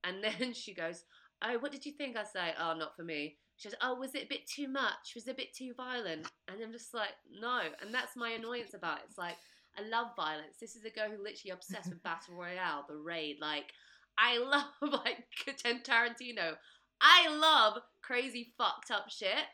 And 0.03 0.23
then 0.23 0.53
she 0.53 0.73
goes, 0.73 1.03
"Oh, 1.43 1.57
what 1.59 1.71
did 1.71 1.85
you 1.85 1.91
think?" 1.91 2.17
I 2.17 2.25
like, 2.35 2.55
"Oh, 2.59 2.73
not 2.73 2.95
for 2.95 3.03
me." 3.03 3.37
She 3.57 3.69
goes, 3.69 3.77
"Oh, 3.81 3.95
was 3.95 4.15
it 4.15 4.23
a 4.25 4.29
bit 4.29 4.47
too 4.47 4.67
much? 4.67 5.13
Was 5.15 5.27
it 5.27 5.31
a 5.31 5.35
bit 5.35 5.53
too 5.53 5.73
violent?" 5.75 6.31
And 6.47 6.61
I'm 6.63 6.71
just 6.71 6.93
like, 6.93 7.13
"No." 7.29 7.61
And 7.81 7.93
that's 7.93 8.15
my 8.15 8.31
annoyance 8.31 8.73
about 8.73 8.99
it. 8.99 9.03
It's 9.09 9.17
like 9.17 9.37
I 9.79 9.87
love 9.87 10.07
violence. 10.15 10.57
This 10.59 10.75
is 10.75 10.85
a 10.85 10.89
girl 10.89 11.09
who 11.09 11.23
literally 11.23 11.51
obsessed 11.51 11.89
with 11.89 12.03
battle 12.03 12.35
royale, 12.35 12.85
the 12.87 12.97
raid. 12.97 13.37
Like 13.39 13.71
I 14.17 14.37
love 14.81 14.93
like 15.05 15.23
Quentin 15.43 15.81
Tarantino. 15.83 16.55
I 17.01 17.29
love 17.29 17.81
crazy 18.01 18.53
fucked 18.57 18.91
up 18.91 19.09
shit, 19.09 19.47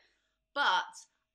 but 0.53 0.63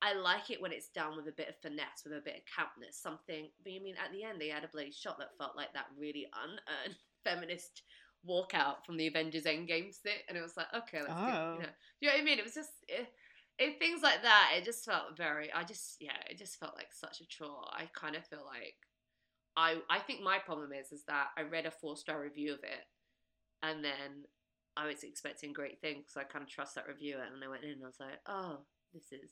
I 0.02 0.14
like 0.14 0.50
it 0.50 0.60
when 0.60 0.72
it's 0.72 0.88
done 0.88 1.16
with 1.16 1.28
a 1.28 1.36
bit 1.36 1.48
of 1.48 1.56
finesse, 1.62 2.02
with 2.04 2.14
a 2.14 2.22
bit 2.24 2.42
of 2.42 2.42
campness. 2.42 2.94
Something. 2.94 3.48
But 3.62 3.72
you 3.72 3.82
mean 3.82 3.96
at 4.04 4.12
the 4.12 4.24
end 4.24 4.40
they 4.40 4.48
had 4.48 4.64
a 4.64 4.68
bloody 4.68 4.92
shot 4.92 5.18
that 5.18 5.36
felt 5.38 5.56
like 5.56 5.72
that 5.74 5.86
really 5.98 6.26
unearned 6.34 6.96
feminist 7.24 7.82
walkout 8.28 8.84
from 8.84 8.96
the 8.96 9.06
Avengers 9.06 9.44
Endgame 9.44 9.94
stick, 9.94 10.24
and 10.28 10.36
it 10.36 10.42
was 10.42 10.56
like, 10.56 10.66
okay, 10.74 11.00
let's 11.00 11.12
oh. 11.16 11.26
do. 11.26 11.32
Oh. 11.32 11.54
You 11.54 11.62
know, 11.62 11.68
you 12.00 12.08
know 12.08 12.14
what 12.14 12.20
I 12.20 12.24
mean? 12.24 12.38
It 12.38 12.44
was 12.44 12.54
just. 12.54 12.72
It, 12.88 13.08
it, 13.60 13.78
things 13.78 14.02
like 14.02 14.22
that, 14.22 14.54
it 14.56 14.64
just 14.64 14.84
felt 14.84 15.16
very. 15.16 15.52
I 15.52 15.62
just, 15.62 15.96
yeah, 16.00 16.16
it 16.28 16.38
just 16.38 16.58
felt 16.58 16.74
like 16.76 16.92
such 16.92 17.20
a 17.20 17.26
chore. 17.26 17.64
I 17.72 17.88
kind 17.94 18.16
of 18.16 18.26
feel 18.26 18.44
like, 18.44 18.74
I, 19.56 19.76
I 19.90 19.98
think 19.98 20.22
my 20.22 20.38
problem 20.38 20.70
is, 20.72 20.90
is 20.92 21.04
that 21.08 21.28
I 21.36 21.42
read 21.42 21.66
a 21.66 21.70
four 21.70 21.96
star 21.96 22.20
review 22.20 22.54
of 22.54 22.60
it, 22.64 22.86
and 23.62 23.84
then 23.84 24.24
I 24.76 24.86
was 24.86 25.04
expecting 25.04 25.52
great 25.52 25.80
things. 25.80 26.06
So 26.08 26.20
I 26.20 26.24
kind 26.24 26.42
of 26.42 26.48
trust 26.48 26.74
that 26.76 26.88
reviewer, 26.88 27.20
and 27.20 27.44
I 27.44 27.48
went 27.48 27.64
in 27.64 27.70
and 27.70 27.84
I 27.84 27.86
was 27.86 28.00
like, 28.00 28.18
oh, 28.26 28.60
this 28.94 29.12
is. 29.12 29.30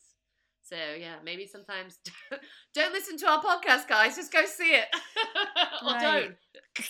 So 0.62 0.76
yeah, 0.76 1.14
maybe 1.24 1.46
sometimes 1.46 1.98
don't 2.74 2.92
listen 2.92 3.16
to 3.18 3.28
our 3.28 3.40
podcast, 3.42 3.88
guys. 3.88 4.16
Just 4.16 4.32
go 4.32 4.44
see 4.44 4.74
it, 4.74 4.88
or 5.86 5.92
Right. 5.92 6.00
don't. 6.02 6.36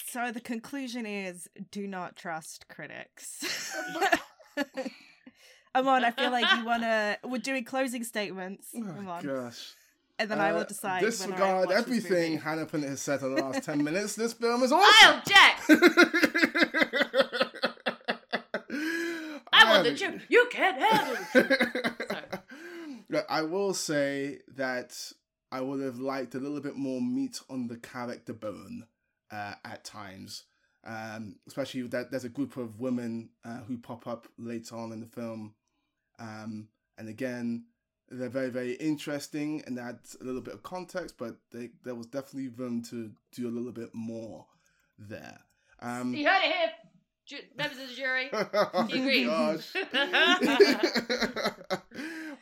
So 0.06 0.32
the 0.32 0.40
conclusion 0.40 1.06
is 1.06 1.48
do 1.70 1.86
not 1.86 2.16
trust 2.16 2.66
critics. 2.68 3.44
Amon, 5.78 6.04
I 6.04 6.10
feel 6.10 6.30
like 6.30 6.44
you 6.58 6.64
wanna 6.66 7.16
we're 7.24 7.38
doing 7.38 7.64
closing 7.64 8.04
statements. 8.04 8.68
Oh, 8.76 8.82
Amon. 8.82 9.24
gosh. 9.24 9.72
And 10.20 10.28
then 10.30 10.40
I 10.40 10.52
will 10.52 10.60
Uh, 10.60 10.64
decide. 10.64 11.00
Disregard 11.02 11.70
everything 11.70 12.32
movie. 12.32 12.42
Hanna 12.42 12.66
Pinnick 12.66 12.88
has 12.88 13.00
said 13.00 13.22
in 13.22 13.34
the 13.36 13.42
last 13.42 13.62
10 13.64 13.84
minutes. 13.84 14.16
This 14.16 14.32
film 14.32 14.62
is 14.64 14.72
I 14.72 14.76
awesome. 14.76 15.18
object. 15.18 15.70
I 19.52 19.70
want 19.70 19.84
the 19.84 19.94
truth. 19.96 20.22
You 20.28 20.46
can't 20.50 20.80
have 20.80 21.28
it. 21.34 22.40
Look, 23.10 23.26
I 23.28 23.42
will 23.42 23.74
say 23.74 24.38
that 24.56 24.96
I 25.50 25.60
would 25.60 25.80
have 25.80 25.98
liked 25.98 26.34
a 26.34 26.38
little 26.38 26.60
bit 26.60 26.76
more 26.76 27.00
meat 27.00 27.40
on 27.48 27.68
the 27.68 27.76
character 27.76 28.32
bone 28.34 28.86
uh, 29.30 29.54
at 29.64 29.84
times. 29.84 30.44
Um, 30.84 31.36
especially 31.46 31.82
that 31.88 32.10
there's 32.10 32.24
a 32.24 32.28
group 32.28 32.56
of 32.56 32.78
women 32.80 33.30
uh, 33.44 33.58
who 33.66 33.78
pop 33.78 34.06
up 34.06 34.28
later 34.38 34.76
on 34.76 34.92
in 34.92 35.00
the 35.00 35.06
film. 35.06 35.54
Um, 36.18 36.68
and 36.96 37.08
again, 37.08 37.64
they're 38.10 38.28
very, 38.28 38.50
very 38.50 38.72
interesting 38.74 39.62
and 39.66 39.78
add 39.78 39.98
a 40.20 40.24
little 40.24 40.40
bit 40.40 40.54
of 40.54 40.62
context, 40.62 41.16
but 41.18 41.36
they, 41.52 41.70
there 41.84 41.94
was 41.94 42.06
definitely 42.06 42.48
room 42.48 42.82
to 42.90 43.10
do 43.32 43.48
a 43.48 43.50
little 43.50 43.72
bit 43.72 43.90
more 43.94 44.46
there. 44.98 45.38
Um, 45.80 46.14
You 46.14 46.26
heard 46.26 46.42
it 46.42 46.52
here, 46.52 46.70
ju- 47.26 47.46
members 47.56 47.78
of 47.78 47.88
the 47.88 47.94
jury. 47.94 48.28
oh 48.32 48.86
You 48.88 49.02
agree? 49.02 49.26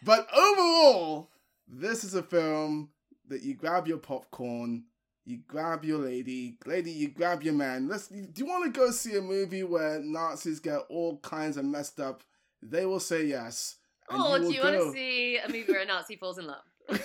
but 0.04 0.26
overall, 0.34 1.30
this 1.68 2.04
is 2.04 2.14
a 2.14 2.22
film 2.22 2.90
that 3.28 3.42
you 3.42 3.54
grab 3.54 3.86
your 3.86 3.98
popcorn, 3.98 4.84
you 5.24 5.38
grab 5.48 5.84
your 5.84 5.98
lady, 5.98 6.56
lady, 6.64 6.92
you 6.92 7.08
grab 7.08 7.42
your 7.42 7.54
man. 7.54 7.88
Let's. 7.88 8.06
Do 8.08 8.24
you 8.36 8.46
want 8.46 8.72
to 8.72 8.78
go 8.78 8.90
see 8.92 9.16
a 9.16 9.20
movie 9.20 9.64
where 9.64 9.98
Nazis 10.00 10.60
get 10.60 10.78
all 10.88 11.18
kinds 11.18 11.56
of 11.56 11.64
messed 11.64 11.98
up? 11.98 12.22
They 12.62 12.86
will 12.86 13.00
say 13.00 13.24
yes. 13.26 13.76
Or 14.08 14.18
will 14.18 14.38
do 14.40 14.52
you 14.52 14.62
want 14.62 14.76
to 14.76 14.92
see 14.92 15.38
a 15.38 15.48
movie 15.48 15.64
where 15.72 15.82
a 15.82 15.86
Nazi 15.86 16.16
falls 16.16 16.38
in 16.38 16.46
love? 16.46 16.62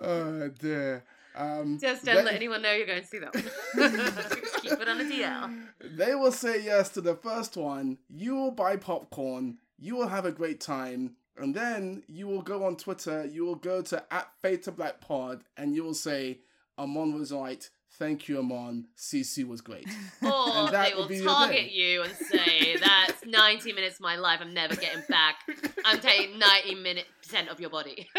oh 0.00 0.50
dear. 0.58 1.04
Um, 1.36 1.78
Just 1.80 2.04
don't 2.04 2.16
they- 2.16 2.24
let 2.24 2.34
anyone 2.34 2.62
know 2.62 2.72
you're 2.72 2.86
going 2.86 3.02
to 3.02 3.06
see 3.06 3.18
that 3.18 3.32
keep 4.62 4.72
it 4.72 4.88
on 4.88 4.98
the 4.98 5.04
DL. 5.04 5.64
They 5.96 6.14
will 6.14 6.30
say 6.30 6.62
yes 6.62 6.90
to 6.90 7.00
the 7.00 7.16
first 7.16 7.56
one. 7.56 7.98
You 8.08 8.36
will 8.36 8.52
buy 8.52 8.76
popcorn. 8.76 9.58
You 9.78 9.96
will 9.96 10.08
have 10.08 10.26
a 10.26 10.32
great 10.32 10.60
time. 10.60 11.16
And 11.36 11.52
then 11.54 12.04
you 12.06 12.28
will 12.28 12.42
go 12.42 12.64
on 12.64 12.76
Twitter. 12.76 13.24
You 13.26 13.44
will 13.44 13.56
go 13.56 13.82
to 13.82 14.04
at 14.12 14.28
Fade 14.40 14.62
to 14.64 14.72
Black 14.72 15.00
Pod 15.00 15.42
and 15.56 15.74
you 15.74 15.82
will 15.82 15.94
say, 15.94 16.38
Amon 16.78 17.14
was 17.18 17.32
right. 17.32 17.68
Thank 17.96 18.28
you, 18.28 18.38
Amon. 18.40 18.86
CC 18.96 19.46
was 19.46 19.60
great. 19.60 19.86
Or 20.22 20.30
oh, 20.32 20.64
And 20.66 20.74
that 20.74 20.88
they 20.88 20.94
will 20.94 21.02
will 21.02 21.08
be 21.08 21.16
your 21.18 21.26
target 21.26 21.56
day. 21.66 21.70
you 21.72 22.02
and 22.02 22.12
say, 22.12 22.76
that's 22.78 23.24
90 23.26 23.72
minutes 23.72 23.96
of 23.96 24.00
my 24.00 24.16
life 24.16 24.40
I'm 24.42 24.52
never 24.54 24.74
getting 24.74 25.02
back. 25.08 25.36
I'm 25.84 26.00
taking 26.00 26.38
90 26.38 26.74
minute 26.76 27.06
percent 27.22 27.48
of 27.50 27.60
your 27.60 27.70
body. 27.70 28.08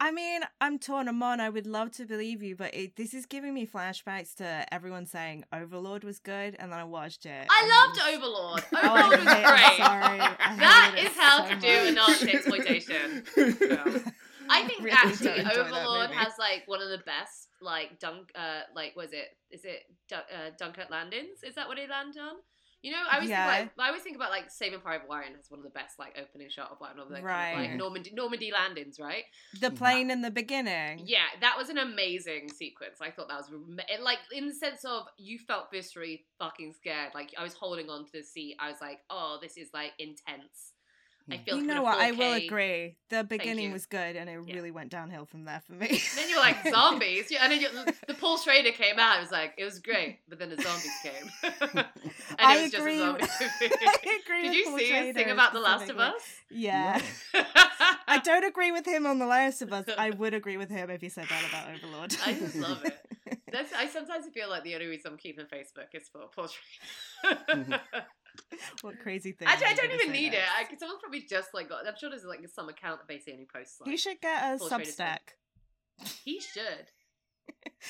I 0.00 0.12
mean, 0.12 0.42
I'm 0.60 0.78
torn, 0.78 1.08
Amon. 1.08 1.40
I 1.40 1.48
would 1.48 1.66
love 1.66 1.90
to 1.92 2.06
believe 2.06 2.40
you, 2.42 2.54
but 2.54 2.72
it, 2.72 2.94
this 2.96 3.12
is 3.14 3.26
giving 3.26 3.52
me 3.52 3.66
flashbacks 3.66 4.34
to 4.36 4.64
everyone 4.72 5.06
saying 5.06 5.44
Overlord 5.52 6.04
was 6.04 6.20
good, 6.20 6.54
and 6.58 6.70
then 6.72 6.78
I 6.78 6.84
watched 6.84 7.26
it. 7.26 7.46
I 7.50 7.84
loved 7.86 7.98
was- 7.98 8.14
Overlord. 8.16 8.64
Oh, 8.74 8.78
I 8.80 9.02
Overlord 9.02 9.20
was 9.20 9.28
hate- 9.28 9.44
I'm 9.44 9.56
great. 9.56 9.76
sorry. 9.86 10.20
I 10.20 10.56
That 10.56 10.92
hated 10.94 11.10
is 11.10 11.16
it 11.16 11.20
how 11.20 11.44
so 11.48 11.54
to 11.54 11.60
do 11.60 11.68
an 11.68 11.98
art 11.98 12.08
Nazi 12.10 12.32
exploitation. 12.32 13.24
I 14.50 14.66
think 14.66 14.80
Really 14.84 14.90
actually 14.92 15.42
don't 15.42 15.44
that 15.44 15.56
Overlord 15.58 16.10
has 16.10 16.32
like 16.38 16.62
one 16.66 16.82
of 16.82 16.88
the 16.88 16.98
best 16.98 17.48
like 17.60 17.98
dunk 17.98 18.30
uh 18.34 18.60
like 18.74 18.94
was 18.96 19.12
it 19.12 19.28
is 19.50 19.64
it 19.64 19.82
Dun- 20.08 20.28
uh, 20.32 20.50
Dunkirk 20.58 20.90
landings? 20.90 21.42
Is 21.42 21.54
that 21.56 21.68
what 21.68 21.78
he 21.78 21.86
landed 21.86 22.20
on? 22.20 22.36
You 22.80 22.92
know, 22.92 22.98
I 23.10 23.16
always 23.16 23.30
Yeah. 23.30 23.44
think 23.58 23.72
like 23.76 23.84
I 23.84 23.88
always 23.88 24.02
think 24.02 24.14
about 24.14 24.30
like 24.30 24.50
Saving 24.50 24.80
Private 24.80 25.08
Ryan 25.10 25.34
has 25.34 25.50
one 25.50 25.58
of 25.58 25.64
the 25.64 25.70
best 25.70 25.98
like 25.98 26.16
opening 26.16 26.48
shot 26.48 26.70
of 26.70 26.78
one 26.78 26.98
of 27.00 27.08
the 27.08 27.20
kind 27.20 27.56
of, 27.56 27.70
like 27.70 27.76
Normandy 27.76 28.12
Normandy 28.14 28.52
landings, 28.52 29.00
right? 29.00 29.24
The 29.60 29.72
plane 29.72 30.12
in 30.12 30.22
the 30.22 30.30
beginning. 30.30 31.02
Yeah, 31.04 31.26
that 31.40 31.56
was 31.58 31.70
an 31.70 31.78
amazing 31.78 32.50
sequence. 32.50 32.98
I 33.02 33.10
thought 33.10 33.28
that 33.28 33.38
was 33.38 33.50
it, 33.88 34.00
like 34.00 34.18
in 34.32 34.46
the 34.46 34.54
sense 34.54 34.84
of 34.84 35.06
you 35.16 35.40
felt 35.40 35.72
viscerally 35.72 36.20
fucking 36.38 36.72
scared. 36.74 37.10
Like 37.14 37.34
I 37.36 37.42
was 37.42 37.54
holding 37.54 37.90
on 37.90 38.04
to 38.06 38.12
the 38.12 38.22
seat. 38.22 38.56
I 38.60 38.70
was 38.70 38.80
like, 38.80 39.00
oh, 39.10 39.38
this 39.42 39.56
is 39.56 39.70
like 39.74 39.92
intense. 39.98 40.74
I 41.30 41.36
mm. 41.36 41.44
feel 41.44 41.56
You 41.56 41.62
like 41.62 41.64
I'm 41.64 41.70
in 41.70 41.76
know 41.76 41.82
what? 41.82 41.98
I 41.98 42.10
will 42.12 42.32
agree. 42.34 42.96
The 43.10 43.24
beginning 43.24 43.72
was 43.72 43.86
good, 43.86 44.16
and 44.16 44.28
it 44.28 44.38
Yeah. 44.46 44.54
really 44.54 44.70
went 44.70 44.90
downhill 44.90 45.26
from 45.26 45.44
there 45.44 45.60
for 45.66 45.72
me. 45.72 46.00
Then 46.16 46.28
you're 46.28 46.40
like 46.40 46.56
zombies, 46.70 47.30
yeah, 47.30 47.40
and 47.42 47.52
then 47.52 47.60
you, 47.60 47.68
the 48.06 48.14
Paul 48.14 48.38
Schrader 48.38 48.72
came 48.72 48.98
out. 48.98 49.18
It 49.18 49.22
was 49.22 49.30
like 49.30 49.54
it 49.58 49.64
was 49.64 49.78
great, 49.78 50.20
but 50.28 50.38
then 50.38 50.50
the 50.50 50.60
zombies 50.60 50.92
came, 51.02 51.30
and 51.72 51.86
I 52.38 52.58
it 52.58 52.62
was 52.62 52.74
agree 52.74 52.98
just 52.98 53.20
a 53.20 53.34
zombie 53.38 53.44
movie. 53.60 53.74
I 53.86 54.20
agree 54.24 54.42
Did 54.42 54.48
with 54.48 54.56
you 54.56 54.64
Paul 54.64 54.78
see 54.78 54.84
his 54.84 54.90
Schrader 54.90 55.18
thing 55.18 55.30
about 55.30 55.52
The 55.52 55.60
Last 55.60 55.90
of. 55.90 55.98
Us? 55.98 56.22
Yeah. 56.50 57.00
I 58.06 58.20
don't 58.24 58.44
agree 58.44 58.72
with 58.72 58.86
him 58.86 59.06
on 59.06 59.18
The 59.18 59.26
Last 59.26 59.60
of 59.62 59.72
Us. 59.72 59.86
I 59.98 60.10
would 60.10 60.34
agree 60.34 60.56
with 60.56 60.70
him 60.70 60.90
if 60.90 61.00
he 61.00 61.08
said 61.08 61.26
that 61.28 61.44
about 61.48 61.74
Overlord. 61.74 62.16
I 62.24 62.32
just 62.32 62.56
love 62.56 62.84
it. 62.84 62.96
That's 63.52 63.72
I 63.72 63.86
sometimes 63.88 64.26
feel 64.32 64.48
like 64.48 64.64
the 64.64 64.74
only 64.74 64.86
reason 64.86 65.12
I'm 65.12 65.18
keeping 65.18 65.46
Facebook 65.46 65.94
is 65.94 66.08
for 66.08 66.22
Paul 66.34 66.48
Schrader. 66.48 67.42
Mm-hmm. 67.48 67.72
what 68.82 68.98
crazy 69.00 69.32
thing? 69.32 69.48
Actually, 69.48 69.66
I 69.68 69.74
don't 69.74 69.92
even 69.92 70.12
need 70.12 70.34
it. 70.34 70.42
I, 70.42 70.64
someone's 70.78 71.00
probably 71.00 71.22
just 71.28 71.54
like 71.54 71.68
got. 71.68 71.86
I'm 71.86 71.94
sure 71.98 72.10
there's 72.10 72.24
like 72.24 72.46
some 72.48 72.68
account 72.68 73.00
that 73.00 73.08
basically 73.08 73.34
only 73.34 73.46
posts. 73.52 73.80
Like, 73.80 73.90
You 73.90 73.96
should 73.96 74.20
get 74.20 74.42
a 74.42 74.58
Paul 74.58 74.68
Schrader's 74.68 74.94
film. 74.94 75.08
Substack. 75.08 76.14
He 76.24 76.40
should. 76.40 76.90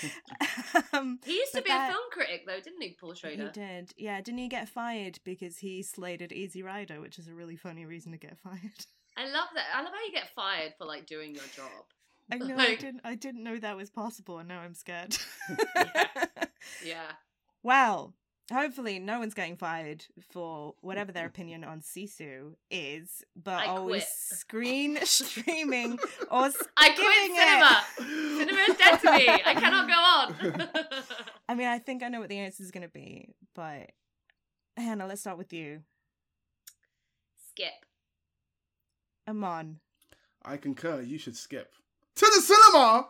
um, 0.92 1.18
He 1.24 1.32
used 1.34 1.53
to 1.55 1.62
be 1.62 1.68
that- 1.70 1.90
a 1.90 1.92
film 1.92 2.05
critic, 2.12 2.44
though, 2.46 2.61
didn't 2.61 2.80
he, 2.80 2.96
Paul 3.01 3.14
Schrader? 3.14 3.46
he 3.46 3.51
did. 3.51 3.92
Yeah, 3.96 4.20
didn't 4.20 4.38
he 4.38 4.49
get 4.49 4.68
fired 4.68 5.18
because 5.24 5.59
he 5.59 5.82
slated 5.82 6.32
Easy 6.32 6.62
Rider, 6.62 7.01
which 7.01 7.18
is 7.18 7.28
a 7.28 7.34
really 7.34 7.57
funny 7.57 7.84
reason 7.86 8.12
to 8.12 8.18
get 8.18 8.38
fired. 8.38 8.86
I 9.16 9.24
love 9.24 9.49
that. 9.55 9.64
I 9.74 9.82
love 9.82 9.92
how 9.92 10.07
you 10.07 10.12
get 10.12 10.28
fired 10.34 10.74
for 10.78 10.84
like 10.86 11.07
doing 11.07 11.34
your 11.34 11.44
job. 11.55 11.68
I 12.30 12.36
know. 12.36 12.57
I 12.57 12.74
didn't. 12.76 13.01
I 13.05 13.14
didn't 13.14 13.42
know 13.42 13.59
that 13.59 13.76
was 13.76 13.90
possible, 13.90 14.38
and 14.38 14.49
now 14.49 14.61
I'm 14.61 14.74
scared. 14.74 15.16
Yeah. 16.84 17.11
Well, 17.62 18.14
hopefully, 18.53 18.99
no 18.99 19.18
one's 19.18 19.34
getting 19.34 19.57
fired 19.57 20.05
for 20.30 20.74
whatever 20.80 21.12
their 21.12 21.24
mm-hmm. 21.24 21.28
opinion 21.28 21.64
on 21.64 21.80
Sisu 21.80 22.55
is, 22.70 23.24
but 23.36 23.66
I 23.66 23.66
always 23.66 24.03
quit. 24.03 24.38
screen 24.38 24.99
streaming 25.05 25.92
or 25.92 25.99
I 26.30 26.51
skipping 26.51 27.05
quit 27.05 27.30
it. 27.30 27.36
cinema. 27.36 27.84
cinema 28.38 28.61
is 28.61 28.76
dead 28.76 28.96
to 29.01 29.12
me. 29.12 29.28
I 29.28 29.55
cannot 29.55 29.88
go 29.88 29.94
on. 29.94 30.68
I 31.49 31.55
mean, 31.55 31.68
I 31.68 31.78
think 31.78 32.03
I 32.03 32.09
know 32.09 32.20
what 32.20 32.28
the 32.28 32.38
answer 32.38 32.62
is 32.62 32.70
going 32.70 32.86
to 32.86 32.92
be, 32.92 33.34
but 33.55 33.90
Hanna, 34.76 35.07
let's 35.07 35.20
start 35.20 35.38
with 35.38 35.53
you. 35.53 35.82
Skip. 37.51 37.72
Amon. 39.28 39.80
I 40.44 40.57
concur. 40.57 41.03
You 41.03 41.18
should 41.18 41.36
skip 41.36 41.72
to 42.14 42.26
the 42.34 42.40
cinema 42.40 43.09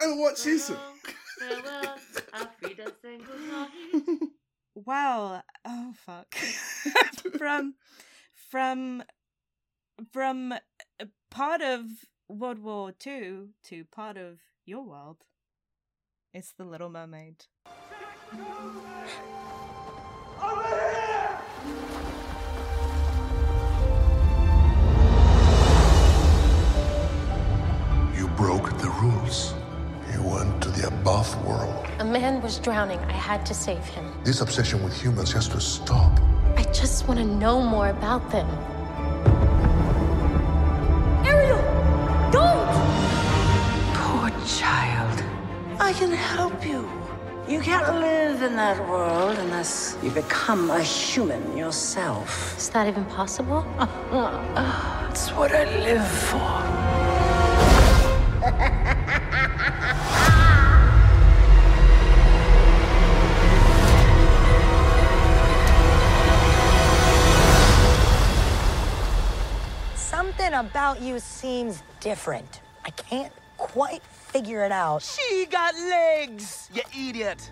and 0.00 0.20
watch 0.20 0.36
Sisu. 0.36 0.76
Farewell, 1.38 1.96
farewell, 3.02 4.28
Wow. 4.86 5.42
Oh 5.64 5.92
fuck. 6.06 6.32
from 7.36 7.74
from 8.48 9.02
from 10.12 10.52
uh, 10.52 11.06
part 11.32 11.60
of 11.62 11.84
World 12.28 12.60
War 12.60 12.92
Two 12.92 13.48
to 13.64 13.84
part 13.86 14.16
of 14.16 14.38
your 14.64 14.84
world. 14.84 15.24
It's 16.32 16.52
the 16.52 16.64
Little 16.64 16.90
Mermaid. 16.90 17.46
You 28.14 28.28
broke 28.36 28.78
the 28.78 28.94
rules. 29.02 29.57
You 30.18 30.24
went 30.24 30.60
to 30.64 30.70
the 30.70 30.88
above 30.88 31.28
world. 31.46 31.86
A 32.00 32.04
man 32.04 32.42
was 32.42 32.58
drowning. 32.58 32.98
I 32.98 33.12
had 33.12 33.46
to 33.46 33.54
save 33.54 33.84
him. 33.84 34.04
This 34.24 34.40
obsession 34.40 34.82
with 34.82 35.00
humans 35.00 35.30
has 35.32 35.46
to 35.50 35.60
stop. 35.60 36.18
I 36.56 36.64
just 36.72 37.06
want 37.06 37.20
to 37.20 37.24
know 37.24 37.62
more 37.62 37.90
about 37.90 38.28
them. 38.32 38.48
Ariel! 41.24 41.62
Don't! 42.32 42.68
Poor 43.94 44.28
child. 44.44 45.22
I 45.78 45.92
can 45.92 46.10
help 46.10 46.66
you. 46.66 46.90
You 47.48 47.60
can't 47.60 48.00
live 48.00 48.42
in 48.42 48.56
that 48.56 48.78
world 48.88 49.38
unless 49.38 49.96
you 50.02 50.10
become 50.10 50.68
a 50.70 50.82
human 50.82 51.56
yourself. 51.56 52.58
Is 52.58 52.68
that 52.70 52.88
even 52.88 53.04
possible? 53.04 53.64
It's 55.10 55.30
what 55.30 55.52
I 55.52 55.64
live 55.84 56.06
for. 56.06 56.77
Something 70.48 70.70
about 70.70 71.02
you 71.02 71.18
seems 71.20 71.82
different. 72.00 72.62
I 72.82 72.88
can't 72.88 73.34
quite 73.58 74.02
figure 74.02 74.64
it 74.64 74.72
out. 74.72 75.02
She 75.02 75.44
got 75.44 75.74
legs, 75.74 76.70
you 76.72 76.80
idiot. 77.10 77.50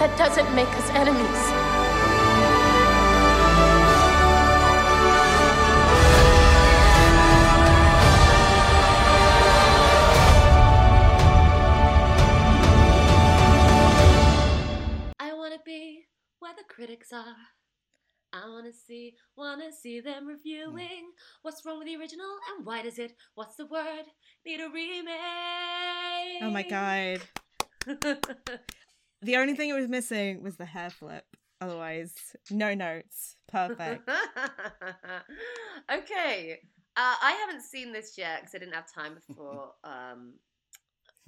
That 0.00 0.16
doesn't 0.16 0.54
make 0.54 0.66
us 0.66 0.88
enemies. 0.94 1.20
I 15.20 15.34
wanna 15.34 15.58
be 15.66 16.06
where 16.38 16.54
the 16.54 16.64
critics 16.66 17.12
are. 17.12 17.36
I 18.32 18.48
wanna 18.48 18.72
see, 18.72 19.16
wanna 19.36 19.70
see 19.70 20.00
them 20.00 20.26
reviewing. 20.26 21.10
What's 21.42 21.62
wrong 21.66 21.78
with 21.78 21.88
the 21.88 21.96
original 21.96 22.38
and 22.56 22.64
why 22.64 22.80
does 22.80 22.98
it? 22.98 23.12
What's 23.34 23.56
the 23.56 23.66
word? 23.66 24.06
Need 24.46 24.60
a 24.60 24.70
remake. 24.70 26.40
Oh 26.40 26.50
my 26.50 26.62
god. 26.62 27.20
The 29.22 29.36
only 29.36 29.54
thing 29.54 29.68
it 29.68 29.74
was 29.74 29.88
missing 29.88 30.42
was 30.42 30.56
the 30.56 30.64
hair 30.64 30.90
flip. 30.90 31.24
Otherwise, 31.60 32.14
no 32.50 32.74
notes. 32.74 33.36
Perfect. 33.48 34.08
okay. 35.92 36.58
Uh, 36.96 37.14
I 37.22 37.32
haven't 37.32 37.62
seen 37.62 37.92
this 37.92 38.16
yet 38.16 38.40
because 38.40 38.54
I 38.54 38.58
didn't 38.58 38.74
have 38.74 38.92
time 38.92 39.14
before 39.14 39.72
um, 39.84 40.34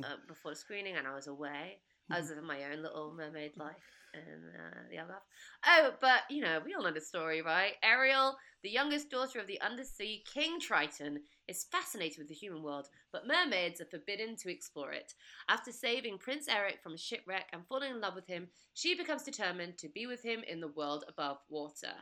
uh, 0.03 0.17
before 0.27 0.53
the 0.53 0.57
screening, 0.57 0.97
and 0.97 1.07
I 1.07 1.15
was 1.15 1.27
away. 1.27 1.79
I 2.13 2.21
was 2.21 2.29
living 2.29 2.45
my 2.45 2.63
own 2.65 2.83
little 2.83 3.15
mermaid 3.17 3.57
life 3.57 3.77
in 4.13 4.21
uh, 4.21 4.83
the 4.91 4.97
Algarve. 4.97 5.23
Oh, 5.67 5.95
but 6.01 6.21
you 6.29 6.43
know, 6.43 6.61
we 6.65 6.75
all 6.75 6.83
know 6.83 6.93
the 6.93 7.01
story, 7.01 7.41
right? 7.41 7.73
Ariel, 7.83 8.37
the 8.63 8.69
youngest 8.69 9.11
daughter 9.11 9.41
of 9.41 9.47
the 9.47 9.61
undersea 9.63 10.23
king 10.33 10.61
Triton, 10.61 11.21
is 11.49 11.67
fascinated 11.73 12.19
with 12.19 12.29
the 12.29 12.35
human 12.35 12.63
world, 12.63 12.89
but 13.13 13.27
mermaids 13.27 13.81
are 13.81 13.87
forbidden 13.87 14.37
to 14.37 14.51
explore 14.51 14.93
it. 14.93 15.15
After 15.49 15.73
saving 15.73 16.19
Prince 16.19 16.49
Eric 16.49 16.81
from 16.83 16.93
a 16.93 16.99
shipwreck 16.99 17.47
and 17.53 17.67
falling 17.67 17.91
in 17.91 18.01
love 18.01 18.15
with 18.15 18.27
him, 18.27 18.49
she 18.75 18.95
becomes 18.95 19.23
determined 19.23 19.79
to 19.79 19.89
be 19.89 20.07
with 20.07 20.23
him 20.23 20.43
in 20.47 20.61
the 20.61 20.69
world 20.69 21.05
above 21.09 21.39
water. 21.49 21.95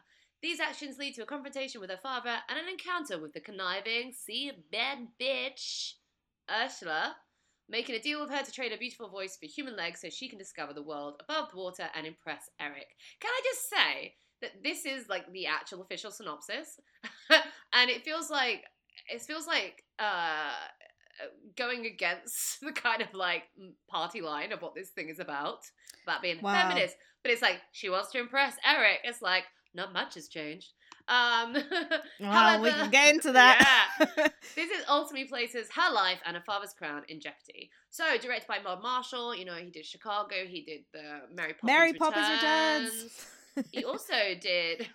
These 0.43 0.59
actions 0.59 0.99
lead 0.99 1.15
to 1.15 1.23
a 1.23 1.27
confrontation 1.27 1.81
with 1.81 1.91
her 1.91 1.99
father 2.03 2.37
and 2.49 2.59
an 2.59 2.69
encounter 2.69 3.21
with 3.21 3.33
the 3.33 3.41
conniving, 3.41 4.13
sea 4.13 4.53
bed 4.73 5.09
bitch, 5.21 5.93
Ursula, 6.51 7.15
making 7.71 7.95
a 7.95 8.01
deal 8.01 8.21
with 8.21 8.31
her 8.31 8.43
to 8.43 8.53
trade 8.53 8.73
her 8.73 8.79
beautiful 8.79 9.09
voice 9.09 9.37
for 9.41 9.47
human 9.47 9.77
legs 9.77 10.01
so 10.01 10.09
she 10.11 10.29
can 10.29 10.39
discover 10.39 10.73
the 10.75 10.83
world 10.83 11.23
above 11.23 11.51
the 11.51 11.57
water 11.57 11.89
and 11.95 12.07
impress 12.07 12.51
Eric. 12.61 12.87
Can 13.21 13.31
I 13.31 13.41
just 13.45 13.71
say 13.71 14.15
that 14.43 14.63
this 14.63 14.85
is 14.85 15.09
like 15.09 15.31
the 15.33 15.47
actual 15.47 15.83
official 15.83 16.11
synopsis? 16.11 16.81
and 17.73 17.91
it 17.91 18.05
feels 18.05 18.29
like 18.31 18.65
it 19.13 19.23
feels 19.23 19.47
like 19.47 19.85
uh 19.99 20.53
going 21.57 21.87
against 21.87 22.61
the 22.63 22.73
kind 22.73 23.03
of 23.03 23.13
like 23.15 23.45
party 23.89 24.21
line 24.21 24.53
of 24.53 24.63
what 24.63 24.75
this 24.75 24.91
thing 24.91 25.09
is 25.09 25.19
about 25.21 25.59
about 26.05 26.23
being 26.23 26.39
Wow. 26.41 26.53
feminist 26.55 26.97
but 27.23 27.31
it's 27.33 27.43
like 27.43 27.61
she 27.73 27.91
wants 27.91 28.11
to 28.13 28.19
impress 28.19 28.55
eric 28.67 28.99
it's 29.05 29.21
like 29.21 29.45
not 29.75 29.93
much 29.93 30.15
has 30.15 30.29
changed 30.29 30.73
um 31.11 31.57
Well, 32.21 32.63
we 32.63 32.71
can 32.71 32.91
get 32.91 33.15
into 33.15 33.33
that. 33.41 33.57
yeah. 34.17 34.29
this 34.57 34.71
is 34.71 34.85
ultimately 34.89 35.29
places 35.29 35.69
her 35.75 35.93
life 35.93 36.21
and 36.25 36.37
her 36.37 36.43
father's 36.47 36.73
crown 36.73 37.03
in 37.09 37.21
jeopardy 37.21 37.71
so 37.91 38.05
directed 38.19 38.47
by 38.49 38.59
Rob 38.65 38.83
Marshall 38.83 39.35
you 39.35 39.45
know 39.45 39.55
he 39.57 39.71
did 39.71 39.85
chicago 39.85 40.37
he 40.47 40.63
did 40.63 40.81
the 40.93 41.21
mary 41.35 41.53
poppins 41.55 41.67
Mary 41.67 41.93
Poppins 41.93 42.29
returns. 42.31 42.93
returns. 43.57 43.69
he 43.73 43.85
also 43.85 44.15
did 44.41 44.89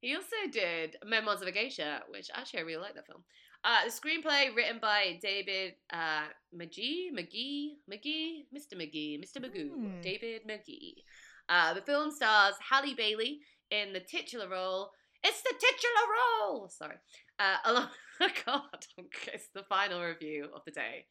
he 0.00 0.14
also 0.14 0.36
did 0.52 0.96
memoirs 1.06 1.40
of 1.42 1.48
a 1.48 1.52
geisha 1.52 2.00
which 2.10 2.28
actually 2.34 2.60
i 2.60 2.62
really 2.62 2.82
like 2.82 2.94
that 2.94 3.06
film 3.06 3.22
uh, 3.66 3.78
the 3.86 3.90
screenplay 3.90 4.54
written 4.54 4.78
by 4.82 5.18
david 5.22 5.74
uh, 5.92 6.24
mcgee 6.54 7.06
mcgee 7.18 7.76
mcgee 7.90 8.42
mr 8.54 8.74
mcgee 8.76 9.18
mr 9.22 9.38
magoo 9.44 9.70
Hmm. 9.74 10.00
david 10.02 10.42
magee 10.46 11.04
uh, 11.48 11.72
the 11.74 11.82
film 11.82 12.10
stars 12.10 12.54
halle 12.70 12.94
bailey 12.94 13.40
in 13.70 13.92
the 13.92 14.00
titular 14.00 14.48
role 14.48 14.90
it's 15.24 15.42
the 15.42 15.54
titular 15.58 16.06
role 16.14 16.68
sorry 16.68 16.96
uh, 17.38 17.56
along 17.64 17.88
oh 18.20 18.28
god 18.46 18.86
it's 19.32 19.48
the 19.54 19.62
final 19.64 20.02
review 20.02 20.48
of 20.54 20.62
the 20.64 20.72
day 20.72 21.06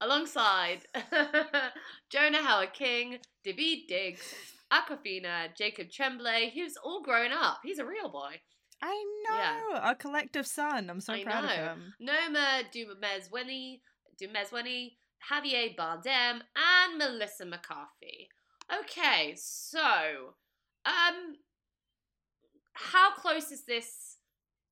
alongside 0.00 0.80
jonah 2.10 2.42
howard 2.42 2.72
king 2.72 3.18
daveed 3.46 3.86
diggs 3.88 4.34
Awkwafina, 4.72 5.54
Jacob 5.54 5.90
Tremblay, 5.90 6.50
who's 6.54 6.78
all 6.82 7.02
grown 7.02 7.30
up. 7.30 7.58
He's 7.62 7.78
a 7.78 7.84
real 7.84 8.08
boy. 8.08 8.40
I 8.82 9.04
know. 9.28 9.36
Yeah. 9.36 9.78
Our 9.80 9.94
collective 9.94 10.46
son. 10.46 10.90
I'm 10.90 11.00
so 11.00 11.12
I 11.12 11.22
proud 11.22 11.44
know. 11.44 11.48
of 11.48 11.56
him. 11.56 11.94
Noma 12.00 12.62
Dumezweni, 12.74 13.80
Dumezweni, 14.20 14.92
Javier 15.30 15.76
Bardem, 15.76 16.40
and 16.56 16.98
Melissa 16.98 17.44
McCarthy. 17.44 18.28
Okay, 18.80 19.34
so, 19.36 20.34
um, 20.86 21.36
how 22.74 23.14
close 23.14 23.50
is 23.50 23.64
this 23.64 24.16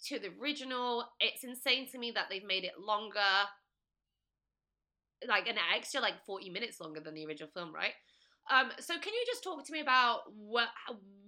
to 0.07 0.19
the 0.19 0.31
original? 0.41 1.05
It's 1.21 1.45
insane 1.45 1.89
to 1.91 1.99
me 1.99 2.13
that 2.15 2.27
they've 2.31 2.45
made 2.45 2.65
it 2.65 2.79
longer, 2.79 3.21
like 5.29 5.49
an 5.49 5.57
extra 5.77 6.01
like 6.01 6.25
forty 6.27 6.51
minutes 6.51 6.81
longer 6.81 7.01
than 7.01 7.15
the 7.15 7.27
original 7.27 7.51
film, 7.55 7.75
right? 7.75 7.93
Um, 8.51 8.71
so 8.81 8.95
can 8.95 9.13
you 9.13 9.25
just 9.27 9.45
talk 9.45 9.65
to 9.67 9.73
me 9.73 9.81
about 9.81 10.21
what 10.35 10.69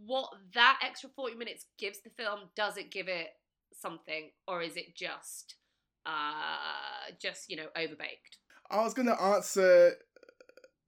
what 0.04 0.28
that 0.54 0.80
extra 0.82 1.10
forty 1.14 1.36
minutes 1.36 1.66
gives 1.78 2.00
the 2.02 2.10
film? 2.10 2.40
Does 2.56 2.76
it 2.76 2.90
give 2.90 3.08
it 3.08 3.28
something, 3.74 4.30
or 4.48 4.62
is 4.62 4.76
it 4.76 4.96
just 4.96 5.56
uh 6.04 7.12
just 7.20 7.48
you 7.48 7.56
know 7.56 7.66
overbaked? 7.76 8.38
I 8.70 8.82
was 8.82 8.94
gonna 8.94 9.20
answer. 9.20 9.92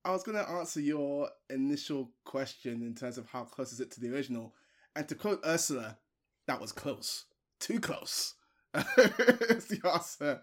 I 0.05 0.11
was 0.11 0.22
gonna 0.22 0.43
answer 0.43 0.80
your 0.80 1.30
initial 1.49 2.11
question 2.24 2.82
in 2.82 2.95
terms 2.95 3.16
of 3.16 3.26
how 3.26 3.45
close 3.45 3.72
is 3.72 3.80
it 3.80 3.91
to 3.93 4.01
the 4.01 4.12
original, 4.12 4.55
and 4.97 5.09
to 5.09 5.14
quote 5.14 5.40
Ursula, 5.45 5.99
that 6.47 6.61
was 6.61 6.72
close, 6.72 7.24
too 7.61 7.80
close. 7.80 8.34
Is 8.74 9.66
the 9.66 9.80
answer 9.92 10.40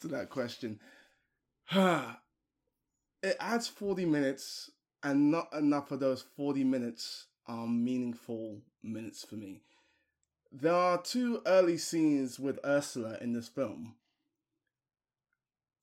to 0.00 0.08
that 0.08 0.28
question. 0.28 0.80
it 1.72 3.36
adds 3.40 3.68
forty 3.68 4.04
minutes, 4.04 4.70
and 5.02 5.30
not 5.30 5.52
enough 5.54 5.90
of 5.90 6.00
those 6.00 6.24
forty 6.36 6.64
minutes 6.64 7.26
are 7.46 7.66
meaningful 7.66 8.60
minutes 8.82 9.24
for 9.24 9.36
me. 9.36 9.62
There 10.52 10.74
are 10.74 11.00
two 11.00 11.42
early 11.46 11.78
scenes 11.78 12.38
with 12.38 12.60
Ursula 12.64 13.18
in 13.20 13.32
this 13.32 13.48
film 13.48 13.94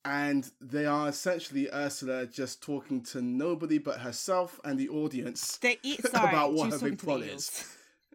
and 0.04 0.50
they 0.60 0.86
are 0.86 1.10
essentially 1.10 1.70
Ursula 1.72 2.26
just 2.26 2.62
talking 2.64 3.04
to 3.04 3.22
nobody 3.22 3.78
but 3.78 4.00
herself 4.00 4.60
and 4.64 4.80
the 4.80 4.90
audience 4.90 5.58
They 5.58 5.78
eat 5.84 6.02
sorry, 6.06 6.30
about 6.30 6.54
what 6.54 6.72
her 6.72 6.80
big 6.80 7.00
plot 7.00 7.22
is. 7.22 7.66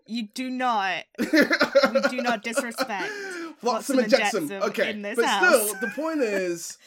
You 0.07 0.29
do 0.35 0.51
not. 0.51 1.05
we 1.19 2.01
do 2.11 2.23
not 2.23 2.43
disrespect. 2.43 3.13
Flotsam 3.59 4.01
and 4.01 4.11
Jetsam. 4.11 4.51
Okay, 4.51 4.91
in 4.91 5.03
this 5.03 5.17
but 5.17 5.25
house. 5.25 5.69
still, 5.69 5.81
the 5.81 5.93
point 5.97 6.21
is, 6.21 6.79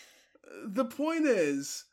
the 0.66 0.86
point 0.86 1.26
is, 1.26 1.86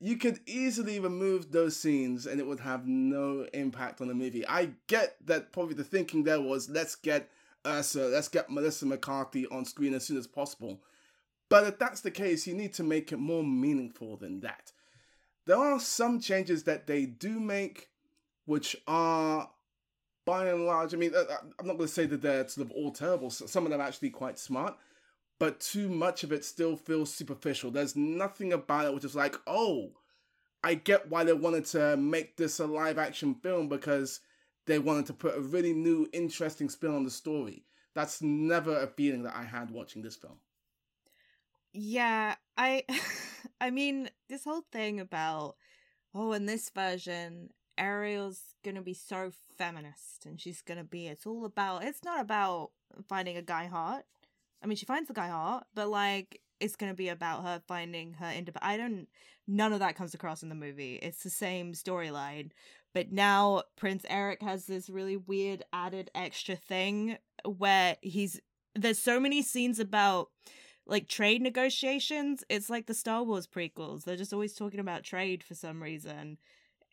you 0.00 0.16
could 0.16 0.38
easily 0.46 1.00
remove 1.00 1.50
those 1.50 1.76
scenes 1.76 2.26
and 2.26 2.38
it 2.38 2.46
would 2.46 2.60
have 2.60 2.86
no 2.86 3.46
impact 3.52 4.00
on 4.00 4.08
the 4.08 4.14
movie. 4.14 4.46
I 4.46 4.70
get 4.86 5.16
that 5.26 5.52
probably 5.52 5.74
the 5.74 5.84
thinking 5.84 6.22
there 6.22 6.40
was 6.40 6.68
let's 6.68 6.94
get 6.94 7.30
Ursula, 7.66 8.08
let's 8.08 8.28
get 8.28 8.50
Melissa 8.50 8.86
McCarthy 8.86 9.46
on 9.48 9.64
screen 9.64 9.94
as 9.94 10.04
soon 10.04 10.16
as 10.16 10.26
possible. 10.26 10.80
But 11.48 11.66
if 11.66 11.78
that's 11.78 12.02
the 12.02 12.10
case, 12.10 12.46
you 12.46 12.54
need 12.54 12.74
to 12.74 12.84
make 12.84 13.10
it 13.10 13.18
more 13.18 13.42
meaningful 13.42 14.16
than 14.16 14.40
that. 14.40 14.72
There 15.46 15.56
are 15.56 15.80
some 15.80 16.20
changes 16.20 16.64
that 16.64 16.86
they 16.86 17.06
do 17.06 17.40
make, 17.40 17.88
which 18.44 18.76
are, 18.86 19.48
by 20.28 20.46
and 20.46 20.66
large, 20.66 20.92
I 20.92 20.98
mean, 20.98 21.14
uh, 21.16 21.24
I'm 21.58 21.66
not 21.66 21.78
going 21.78 21.88
to 21.88 21.94
say 21.94 22.04
that 22.04 22.20
they're 22.20 22.46
sort 22.46 22.66
of 22.66 22.72
all 22.72 22.92
terrible. 22.92 23.30
Some 23.30 23.64
of 23.64 23.70
them 23.70 23.80
are 23.80 23.84
actually 23.84 24.10
quite 24.10 24.38
smart, 24.38 24.76
but 25.38 25.58
too 25.58 25.88
much 25.88 26.22
of 26.22 26.32
it 26.32 26.44
still 26.44 26.76
feels 26.76 27.10
superficial. 27.10 27.70
There's 27.70 27.96
nothing 27.96 28.52
about 28.52 28.84
it 28.84 28.92
which 28.94 29.06
is 29.06 29.16
like, 29.16 29.36
oh, 29.46 29.92
I 30.62 30.74
get 30.74 31.08
why 31.08 31.24
they 31.24 31.32
wanted 31.32 31.64
to 31.66 31.96
make 31.96 32.36
this 32.36 32.60
a 32.60 32.66
live 32.66 32.98
action 32.98 33.36
film 33.36 33.70
because 33.70 34.20
they 34.66 34.78
wanted 34.78 35.06
to 35.06 35.14
put 35.14 35.34
a 35.34 35.40
really 35.40 35.72
new, 35.72 36.06
interesting 36.12 36.68
spin 36.68 36.94
on 36.94 37.04
the 37.04 37.10
story. 37.10 37.64
That's 37.94 38.20
never 38.20 38.78
a 38.78 38.86
feeling 38.86 39.22
that 39.22 39.34
I 39.34 39.44
had 39.44 39.70
watching 39.70 40.02
this 40.02 40.16
film. 40.16 40.40
Yeah, 41.72 42.34
I 42.58 42.84
I 43.62 43.70
mean, 43.70 44.10
this 44.28 44.44
whole 44.44 44.66
thing 44.72 45.00
about 45.00 45.56
oh, 46.14 46.32
in 46.32 46.44
this 46.44 46.68
version, 46.68 47.48
Ariel's 47.78 48.40
gonna 48.64 48.82
be 48.82 48.94
so 48.94 49.32
feminist 49.56 50.26
and 50.26 50.40
she's 50.40 50.62
gonna 50.62 50.84
be 50.84 51.06
it's 51.06 51.26
all 51.26 51.44
about 51.44 51.84
it's 51.84 52.04
not 52.04 52.20
about 52.20 52.70
finding 53.08 53.36
a 53.36 53.42
guy 53.42 53.66
hot. 53.66 54.04
I 54.62 54.66
mean 54.66 54.76
she 54.76 54.86
finds 54.86 55.08
the 55.08 55.14
guy 55.14 55.28
hot, 55.28 55.66
but 55.74 55.88
like 55.88 56.40
it's 56.60 56.76
gonna 56.76 56.94
be 56.94 57.08
about 57.08 57.44
her 57.44 57.62
finding 57.66 58.14
her 58.14 58.30
independent 58.30 58.64
I 58.64 58.76
don't 58.76 59.08
none 59.46 59.72
of 59.72 59.80
that 59.80 59.96
comes 59.96 60.14
across 60.14 60.42
in 60.42 60.48
the 60.48 60.54
movie. 60.54 60.96
It's 60.96 61.22
the 61.22 61.30
same 61.30 61.72
storyline. 61.72 62.50
But 62.94 63.12
now 63.12 63.62
Prince 63.76 64.04
Eric 64.08 64.42
has 64.42 64.66
this 64.66 64.90
really 64.90 65.16
weird 65.16 65.62
added 65.72 66.10
extra 66.14 66.56
thing 66.56 67.18
where 67.44 67.96
he's 68.02 68.40
there's 68.74 68.98
so 68.98 69.18
many 69.20 69.42
scenes 69.42 69.78
about 69.78 70.28
like 70.86 71.08
trade 71.08 71.42
negotiations. 71.42 72.44
It's 72.48 72.70
like 72.70 72.86
the 72.86 72.94
Star 72.94 73.22
Wars 73.22 73.46
prequels. 73.46 74.04
They're 74.04 74.16
just 74.16 74.32
always 74.32 74.54
talking 74.54 74.80
about 74.80 75.04
trade 75.04 75.44
for 75.44 75.54
some 75.54 75.82
reason. 75.82 76.38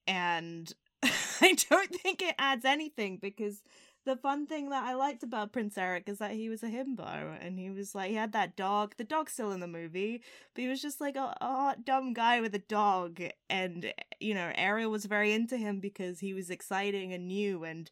And 0.08 0.72
I 1.04 1.56
don't 1.70 1.96
think 1.96 2.22
it 2.22 2.36
adds 2.38 2.66
anything 2.66 3.18
because 3.22 3.62
the 4.06 4.16
fun 4.16 4.46
thing 4.46 4.70
that 4.70 4.84
I 4.84 4.94
liked 4.94 5.24
about 5.24 5.52
Prince 5.52 5.78
Eric 5.78 6.08
is 6.08 6.20
that 6.20 6.32
he 6.32 6.48
was 6.48 6.62
a 6.62 6.68
himbo 6.68 7.36
and 7.42 7.58
he 7.58 7.72
was 7.72 7.96
like 7.96 8.10
he 8.10 8.16
had 8.16 8.34
that 8.34 8.56
dog. 8.56 8.94
The 8.98 9.04
dog's 9.04 9.34
still 9.34 9.52
in 9.52 9.60
the 9.60 9.68
movie, 9.68 10.22
but 10.54 10.62
he 10.62 10.68
was 10.68 10.82
just 10.82 11.02
like 11.02 11.16
a, 11.16 11.36
a 11.42 11.46
hot 11.46 11.86
dumb 11.86 12.14
guy 12.14 12.40
with 12.40 12.54
a 12.54 12.60
dog. 12.60 13.20
And 13.50 13.86
eh, 13.86 13.92
you 14.20 14.34
know, 14.36 14.52
Ariel 14.56 14.92
was 14.92 15.06
very 15.06 15.34
into 15.34 15.58
him 15.58 15.80
because 15.80 16.20
he 16.20 16.34
was 16.34 16.50
exciting 16.50 17.14
and 17.14 17.28
new 17.28 17.64
and 17.64 17.90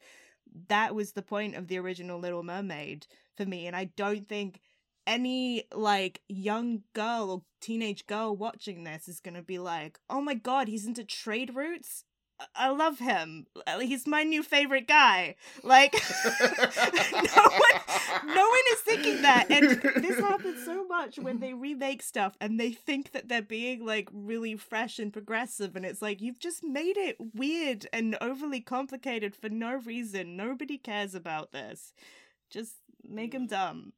that 0.68 0.94
was 0.94 1.14
the 1.14 1.22
point 1.22 1.56
of 1.56 1.68
the 1.68 1.80
original 1.80 2.20
Little 2.20 2.44
Mermaid 2.44 3.08
for 3.36 3.46
me. 3.46 3.66
And 3.66 3.76
I 3.76 3.86
don't 3.86 4.28
think 4.28 4.62
any 5.08 5.64
like 5.74 6.22
young 6.28 6.84
girl 6.94 7.30
or 7.30 7.42
teenage 7.62 8.08
girl 8.08 8.36
watching 8.36 8.84
this 8.84 9.08
is 9.08 9.20
gonna 9.20 9.42
be 9.42 9.60
like, 9.60 10.00
"Oh 10.10 10.22
my 10.22 10.34
god, 10.34 10.68
he's 10.68 10.86
into 10.86 11.04
trade 11.04 11.56
routes. 11.56 12.06
I- 12.56 12.70
love 12.70 13.00
him. 13.00 13.46
He's 13.80 14.08
my 14.08 14.24
new 14.24 14.44
favorite 14.44 14.88
guy." 14.88 15.36
Like, 15.64 15.94
no 16.42 17.44
one, 17.44 17.82
no 18.26 18.50
one 18.50 18.66
is 18.74 18.80
thinking 18.80 19.22
that, 19.22 19.48
and 19.50 19.82
this 20.04 20.20
happens 20.20 20.66
so 20.66 20.86
much 20.86 21.18
when 21.20 21.40
they 21.40 21.54
remake 21.54 22.02
stuff 22.02 22.36
and 22.42 22.60
they 22.60 22.72
think 22.72 23.12
that 23.12 23.30
they're 23.30 23.42
being 23.42 23.86
like 23.86 24.10
really 24.12 24.56
fresh 24.56 25.00
and 25.00 25.14
progressive, 25.14 25.76
and 25.76 25.86
it's 25.86 26.02
like 26.02 26.22
you've 26.22 26.40
just 26.40 26.64
made 26.64 26.98
it 26.98 27.18
weird 27.34 27.88
and 27.94 28.18
overly 28.22 28.62
complicated 28.62 29.36
for 29.36 29.50
no 29.50 29.76
reason. 29.76 30.36
Nobody 30.36 30.78
cares 30.78 31.16
about 31.16 31.52
this. 31.52 31.94
Just 32.50 32.76
make 33.04 33.34
him 33.34 33.48
mm. 33.48 33.50
dumb. 33.50 33.94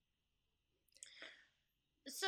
So, 2.08 2.28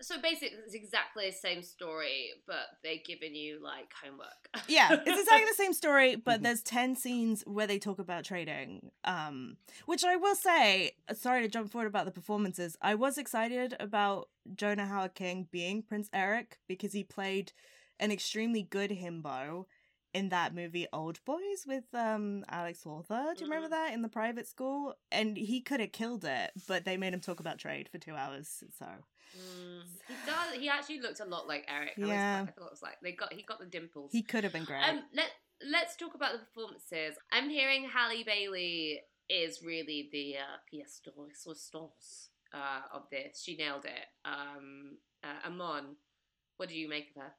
so 0.00 0.20
basically, 0.20 0.58
it's 0.64 0.74
exactly 0.74 1.26
the 1.26 1.36
same 1.36 1.62
story, 1.62 2.30
but 2.46 2.66
they're 2.82 2.96
giving 3.04 3.34
you 3.34 3.62
like 3.62 3.92
homework. 4.02 4.28
yeah, 4.68 4.92
it's 4.92 5.20
exactly 5.20 5.48
the 5.48 5.54
same 5.56 5.72
story, 5.72 6.16
but 6.16 6.42
there's 6.42 6.62
10 6.62 6.96
scenes 6.96 7.42
where 7.46 7.66
they 7.66 7.78
talk 7.78 7.98
about 7.98 8.24
trading. 8.24 8.90
Um, 9.04 9.56
which 9.86 10.04
I 10.04 10.16
will 10.16 10.34
say, 10.34 10.92
uh, 11.08 11.14
sorry 11.14 11.42
to 11.42 11.48
jump 11.48 11.70
forward 11.70 11.88
about 11.88 12.04
the 12.04 12.10
performances. 12.10 12.76
I 12.82 12.94
was 12.94 13.18
excited 13.18 13.76
about 13.78 14.28
Jonah 14.54 14.88
Hauer-King 14.90 15.48
being 15.50 15.82
Prince 15.82 16.08
Eric 16.12 16.58
because 16.66 16.92
he 16.92 17.04
played 17.04 17.52
an 18.00 18.10
extremely 18.10 18.62
good 18.62 18.90
himbo 18.90 19.66
in 20.14 20.28
that 20.30 20.54
movie 20.54 20.86
Old 20.92 21.24
Boys 21.24 21.64
with 21.66 21.84
um 21.94 22.44
Alex 22.48 22.84
Lawther. 22.86 23.32
Do 23.36 23.44
you 23.44 23.50
remember 23.50 23.68
that 23.70 23.92
in 23.94 24.02
the 24.02 24.08
private 24.08 24.46
school? 24.46 24.94
And 25.10 25.36
he 25.36 25.60
could 25.60 25.80
have 25.80 25.92
killed 25.92 26.24
it, 26.24 26.52
but 26.68 26.84
they 26.84 26.96
made 26.96 27.14
him 27.14 27.20
talk 27.20 27.40
about 27.40 27.58
trade 27.58 27.88
for 27.90 27.98
2 27.98 28.14
hours. 28.14 28.62
So, 28.78 28.86
Mm, 29.34 29.82
he 30.08 30.14
does. 30.26 30.60
He 30.60 30.68
actually 30.68 31.00
looked 31.00 31.20
a 31.20 31.24
lot 31.24 31.48
like 31.48 31.64
Eric. 31.66 31.94
I 31.96 32.00
was 32.00 32.08
Yeah. 32.10 32.44
I 32.46 32.50
thought 32.50 32.66
it 32.66 32.70
was 32.70 32.82
like 32.82 33.00
they 33.02 33.12
got 33.12 33.32
he 33.32 33.42
got 33.42 33.58
the 33.60 33.64
dimples. 33.66 34.12
he 34.12 34.22
could 34.22 34.44
have 34.44 34.52
been 34.52 34.64
great. 34.64 34.82
Um, 34.86 35.04
let 35.14 35.30
let's 35.70 35.96
talk 35.96 36.14
about 36.14 36.32
the 36.32 36.38
performances. 36.40 37.16
I'm 37.30 37.48
hearing 37.48 37.84
Halle 37.88 38.22
Bailey 38.24 39.00
is 39.30 39.62
really 39.62 40.10
the 40.12 40.36
uh, 40.36 40.58
pièce 40.70 41.00
de 41.02 41.10
résistance 41.12 42.28
uh, 42.52 42.82
of 42.92 43.08
this. 43.10 43.42
She 43.42 43.56
nailed 43.56 43.86
it. 43.86 44.06
Um, 44.26 44.98
uh, 45.24 45.46
Amon, 45.46 45.96
what 46.58 46.68
do 46.68 46.74
you 46.76 46.88
make 46.88 47.08
of 47.16 47.22
her? 47.22 47.32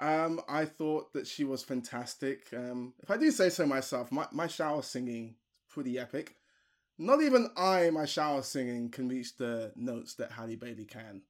Um, 0.00 0.40
I 0.48 0.64
thought 0.64 1.12
that 1.12 1.26
she 1.26 1.44
was 1.44 1.62
fantastic. 1.62 2.46
Um, 2.56 2.94
if 3.02 3.10
I 3.10 3.18
do 3.18 3.30
say 3.30 3.50
so 3.50 3.66
myself, 3.66 4.10
my, 4.10 4.26
my 4.32 4.46
shower 4.46 4.82
singing 4.82 5.26
is 5.28 5.72
pretty 5.72 5.98
epic. 5.98 6.36
Not 6.98 7.22
even 7.22 7.50
I, 7.56 7.90
my 7.90 8.06
shower 8.06 8.42
singing, 8.42 8.88
can 8.88 9.08
reach 9.08 9.36
the 9.36 9.72
notes 9.76 10.14
that 10.14 10.32
Halle 10.32 10.56
Bailey 10.56 10.86
can, 10.86 11.22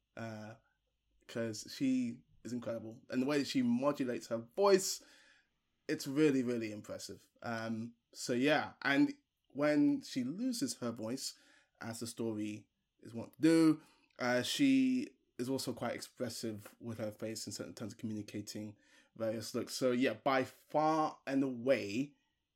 because 1.27 1.67
she 1.77 2.15
is 2.45 2.53
incredible, 2.53 2.97
and 3.11 3.21
the 3.21 3.27
way 3.27 3.39
that 3.39 3.47
she 3.47 3.63
modulates 3.63 4.29
her 4.29 4.41
voice, 4.57 5.03
it's 5.89 6.07
really, 6.07 6.43
really 6.43 6.73
impressive. 6.73 7.19
Um, 7.43 7.93
so 8.13 8.33
yeah, 8.33 8.71
and 8.83 9.13
when 9.53 10.03
she 10.09 10.25
loses 10.25 10.77
her 10.81 10.91
voice, 10.91 11.35
as 11.81 12.01
the 12.01 12.07
story 12.07 12.65
is 13.03 13.15
wont 13.15 13.31
to 13.37 13.43
do, 13.43 13.81
uh, 14.19 14.43
she 14.43 15.09
is 15.41 15.49
also 15.49 15.73
quite 15.73 15.95
expressive 15.95 16.61
with 16.81 16.99
her 16.99 17.11
face 17.11 17.47
in 17.47 17.53
certain 17.53 17.73
terms 17.75 17.93
of 17.93 17.99
communicating 17.99 18.75
various 19.17 19.55
looks. 19.55 19.75
So 19.75 19.91
yeah, 19.93 20.13
by 20.23 20.45
far 20.71 21.17
and 21.27 21.43
away, 21.43 22.11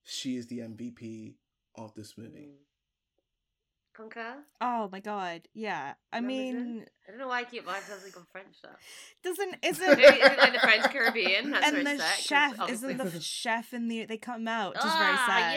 she 0.05 0.37
is 0.37 0.47
the 0.47 0.61
MVP 0.61 1.35
of 1.77 1.95
this 1.95 2.17
movie. 2.17 2.51
Concur? 3.95 4.35
Oh 4.61 4.89
my 4.91 4.99
god, 4.99 5.43
yeah. 5.55 5.95
I 6.13 6.19
Love 6.19 6.25
is 6.25 6.27
it? 6.27 6.27
mean, 6.27 6.85
I 7.07 7.11
don't 7.13 7.21
know 7.21 7.29
why 7.29 7.41
I 7.41 7.45
keep 7.45 7.65
myself 7.65 8.05
on 8.17 8.25
French 8.33 8.57
stuff. 8.59 8.73
doesn't 9.23 9.51
Maybe 9.63 9.69
isn't 9.69 10.01
is 10.01 10.33
it 10.33 10.39
like 10.39 10.53
the 10.53 10.59
French 10.59 10.83
Caribbean? 10.93 11.51
That's 11.53 11.67
and 11.67 11.75
where 11.85 11.85
the 11.97 12.03
it's 12.03 12.19
chef 12.21 12.59
obviously- 12.59 12.95
isn't 12.95 13.13
the 13.13 13.21
chef 13.21 13.73
in 13.73 13.87
the 13.87 14.05
they 14.07 14.17
come 14.17 14.49
out 14.49 14.75
just 14.75 14.87
ah, 14.89 14.99
very 14.99 15.17
sad. 15.17 15.55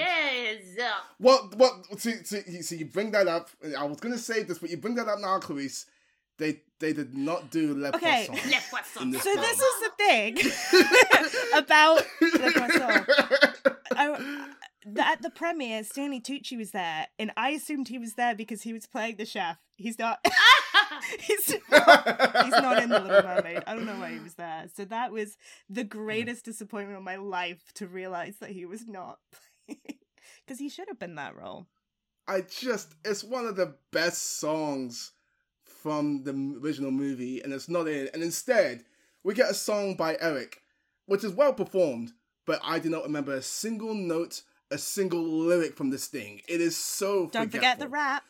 yes. 0.77 0.91
What? 1.17 1.55
What? 1.55 1.99
See, 1.99 2.23
see, 2.23 2.61
see, 2.61 2.77
you 2.77 2.85
bring 2.85 3.09
that 3.11 3.27
up. 3.27 3.49
I 3.75 3.83
was 3.85 3.99
gonna 3.99 4.19
say 4.19 4.43
this, 4.43 4.59
but 4.59 4.69
you 4.69 4.77
bring 4.77 4.93
that 4.95 5.07
up 5.07 5.19
now, 5.19 5.39
Clarisse. 5.39 5.85
They 6.37 6.61
they 6.79 6.93
did 6.93 7.15
not 7.15 7.49
do 7.49 7.73
Le 7.75 7.89
Okay. 7.89 8.27
Poisson. 8.29 8.49
Le 8.51 8.57
Poisson. 8.69 9.11
this 9.11 9.23
So 9.23 9.31
film. 9.33 9.41
this 9.45 9.59
is 9.59 9.81
the 9.81 9.91
thing 9.97 10.37
about 11.57 12.05
Le 12.21 12.51
Poisson. 12.51 13.05
Uh, 13.89 14.17
I, 14.19 14.45
at 14.99 15.21
the 15.21 15.29
premiere, 15.29 15.83
Stanley 15.83 16.19
Tucci 16.21 16.57
was 16.57 16.71
there, 16.71 17.07
and 17.17 17.31
I 17.37 17.49
assumed 17.51 17.87
he 17.87 17.97
was 17.97 18.13
there 18.13 18.35
because 18.35 18.61
he 18.61 18.73
was 18.73 18.85
playing 18.85 19.15
the 19.15 19.25
chef. 19.25 19.57
He's 19.77 19.97
not. 19.97 20.19
he's 21.21 21.55
not, 21.71 22.43
he's 22.43 22.51
not 22.51 22.83
in 22.83 22.89
the 22.89 22.99
Little 22.99 23.23
Mermaid. 23.23 23.63
I 23.65 23.73
don't 23.75 23.85
know 23.85 23.97
why 23.99 24.11
he 24.13 24.19
was 24.19 24.35
there. 24.35 24.65
So 24.75 24.85
that 24.85 25.11
was 25.11 25.37
the 25.69 25.83
greatest 25.85 26.45
disappointment 26.45 26.97
of 26.97 27.03
my 27.03 27.15
life 27.15 27.71
to 27.75 27.87
realize 27.87 28.35
that 28.39 28.51
he 28.51 28.65
was 28.65 28.85
not 28.87 29.19
playing 29.65 29.79
because 30.45 30.59
he 30.59 30.69
should 30.69 30.89
have 30.89 30.99
been 30.99 31.15
that 31.15 31.35
role. 31.35 31.67
I 32.27 32.41
just 32.41 32.93
it's 33.05 33.23
one 33.23 33.45
of 33.45 33.55
the 33.55 33.75
best 33.91 34.39
songs 34.39 35.13
from 35.77 36.23
the 36.23 36.59
original 36.61 36.91
movie, 36.91 37.41
and 37.41 37.53
it's 37.53 37.69
not 37.69 37.87
in. 37.87 38.09
And 38.13 38.23
instead, 38.23 38.83
we 39.23 39.33
get 39.33 39.49
a 39.49 39.53
song 39.53 39.95
by 39.95 40.17
Eric, 40.19 40.61
which 41.05 41.23
is 41.23 41.33
well 41.33 41.53
performed, 41.53 42.13
but 42.45 42.59
I 42.63 42.79
do 42.79 42.89
not 42.89 43.03
remember 43.03 43.33
a 43.33 43.41
single 43.41 43.93
note, 43.93 44.43
a 44.71 44.77
single 44.77 45.21
lyric 45.21 45.75
from 45.75 45.89
this 45.89 46.07
thing. 46.07 46.41
It 46.47 46.61
is 46.61 46.75
so. 46.75 47.27
Don't 47.27 47.51
forget 47.51 47.79
the 47.79 47.87
rap. 47.87 48.23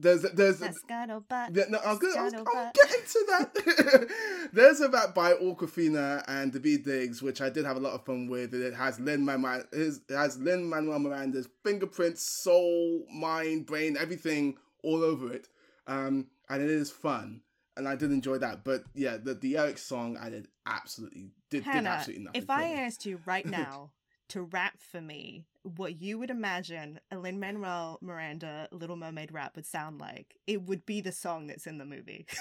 There's 0.00 0.22
there's 0.22 0.58
That's 0.58 0.80
got 0.80 1.10
a. 1.10 1.22
Yeah, 1.52 1.64
no, 1.68 1.78
I 1.78 1.90
was 1.90 1.98
gonna, 1.98 2.18
I 2.18 2.24
was, 2.24 2.34
I'll 2.34 2.72
get 2.72 2.94
into 2.94 3.24
that. 3.28 4.08
There's 4.52 4.80
a 4.80 4.88
rap 4.88 5.14
by 5.14 5.34
Awkwafina 5.34 6.24
and 6.26 6.52
Daveed 6.52 6.84
Diggs, 6.84 7.20
which 7.20 7.42
I 7.42 7.50
did 7.50 7.66
have 7.66 7.76
a 7.76 7.80
lot 7.80 7.92
of 7.92 8.06
fun 8.06 8.26
with. 8.26 8.54
It 8.54 8.72
has 8.72 8.98
Lin 8.98 9.26
Manuel, 9.26 9.62
has 10.08 10.38
Lin 10.38 10.68
Manuel 10.70 11.00
Miranda's 11.00 11.48
fingerprints, 11.62 12.22
soul, 12.22 13.04
mind, 13.12 13.66
brain, 13.66 13.98
everything 13.98 14.56
all 14.82 15.04
over 15.04 15.34
it, 15.34 15.48
um, 15.86 16.28
and 16.50 16.62
it 16.62 16.70
is 16.70 16.90
fun. 16.90 17.42
And 17.76 17.88
I 17.88 17.96
did 17.96 18.10
enjoy 18.10 18.38
that, 18.38 18.64
but 18.64 18.82
yeah, 18.94 19.16
the 19.16 19.34
the 19.34 19.56
Eric 19.56 19.78
song 19.78 20.18
I 20.20 20.28
did 20.28 20.48
absolutely 20.66 21.30
did, 21.48 21.64
did 21.64 21.86
absolutely 21.86 22.24
nothing. 22.24 22.42
if 22.42 22.50
I 22.50 22.64
me. 22.64 22.74
asked 22.74 23.06
you 23.06 23.20
right 23.24 23.46
now 23.46 23.92
to 24.30 24.42
rap 24.42 24.74
for 24.78 25.00
me 25.00 25.46
what 25.62 26.00
you 26.00 26.18
would 26.18 26.30
imagine 26.30 27.00
a 27.10 27.18
Lin 27.18 27.38
Manuel 27.40 27.98
Miranda 28.02 28.68
Little 28.72 28.96
Mermaid 28.96 29.32
rap 29.32 29.56
would 29.56 29.66
sound 29.66 30.00
like, 30.00 30.36
it 30.46 30.62
would 30.62 30.86
be 30.86 31.00
the 31.00 31.12
song 31.12 31.46
that's 31.46 31.66
in 31.66 31.78
the 31.78 31.84
movie. 31.84 32.26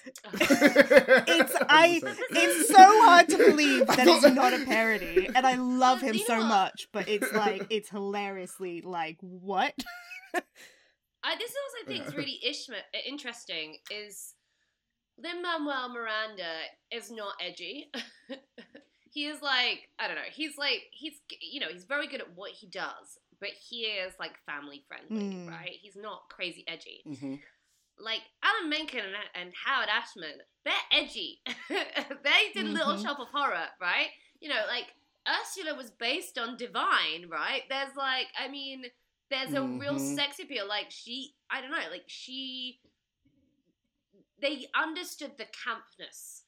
it's 0.32 1.56
I. 1.68 2.00
100%. 2.02 2.16
It's 2.30 2.68
so 2.68 2.76
hard 2.78 3.28
to 3.28 3.36
believe 3.36 3.86
that 3.86 4.06
it's 4.06 4.34
not 4.34 4.54
a 4.54 4.64
parody, 4.64 5.28
and 5.34 5.46
I 5.46 5.56
love 5.56 6.00
him 6.00 6.16
so 6.16 6.42
much. 6.42 6.88
But 6.92 7.08
it's 7.08 7.32
like 7.32 7.66
it's 7.70 7.88
hilariously 7.88 8.82
like 8.82 9.16
what? 9.20 9.74
I, 11.22 11.36
this 11.36 11.50
is 11.50 11.56
also 11.56 11.84
I 11.84 11.86
think 11.86 12.08
is 12.08 12.16
really 12.16 12.40
ishma- 12.46 13.06
interesting 13.06 13.76
is 13.90 14.34
Lin 15.18 15.42
Manuel 15.42 15.88
Miranda 15.90 16.50
is 16.90 17.10
not 17.10 17.34
edgy. 17.40 17.90
he 19.12 19.26
is 19.26 19.42
like 19.42 19.88
I 19.98 20.06
don't 20.06 20.16
know. 20.16 20.22
He's 20.32 20.56
like 20.56 20.82
he's 20.92 21.14
you 21.40 21.60
know 21.60 21.68
he's 21.70 21.84
very 21.84 22.06
good 22.06 22.20
at 22.20 22.34
what 22.36 22.52
he 22.52 22.66
does, 22.68 23.18
but 23.40 23.50
he 23.68 23.82
is 23.82 24.14
like 24.18 24.32
family 24.46 24.84
friendly, 24.88 25.34
Mm. 25.36 25.48
right? 25.50 25.76
He's 25.80 25.96
not 25.96 26.28
crazy 26.30 26.64
edgy. 26.66 27.02
Mhm. 27.06 27.40
Like 27.98 28.22
Alan 28.42 28.70
Menken 28.70 29.00
and, 29.00 29.14
and 29.34 29.52
Howard 29.66 29.88
Ashman, 29.90 30.38
they're 30.64 30.72
edgy. 30.90 31.42
they 31.68 32.50
did 32.54 32.66
Little 32.66 32.94
Mhm. 32.94 33.02
Shop 33.02 33.18
of 33.20 33.28
Horror, 33.28 33.66
right? 33.80 34.08
You 34.40 34.48
know, 34.48 34.62
like 34.68 34.86
Ursula 35.28 35.76
was 35.76 35.90
based 35.90 36.38
on 36.38 36.56
Divine, 36.56 37.28
right? 37.28 37.62
There's 37.68 37.94
like, 37.94 38.28
I 38.42 38.48
mean, 38.48 38.84
there's 39.30 39.52
a 39.54 39.62
real 39.62 39.94
Mhm. 39.94 40.14
sex 40.16 40.38
appeal. 40.40 40.66
Like 40.68 40.90
she, 40.90 41.34
I 41.50 41.60
don't 41.60 41.70
know, 41.70 41.90
like 41.90 42.04
she, 42.06 42.80
they 44.40 44.66
understood 44.74 45.32
the 45.38 45.46
campness 45.46 46.42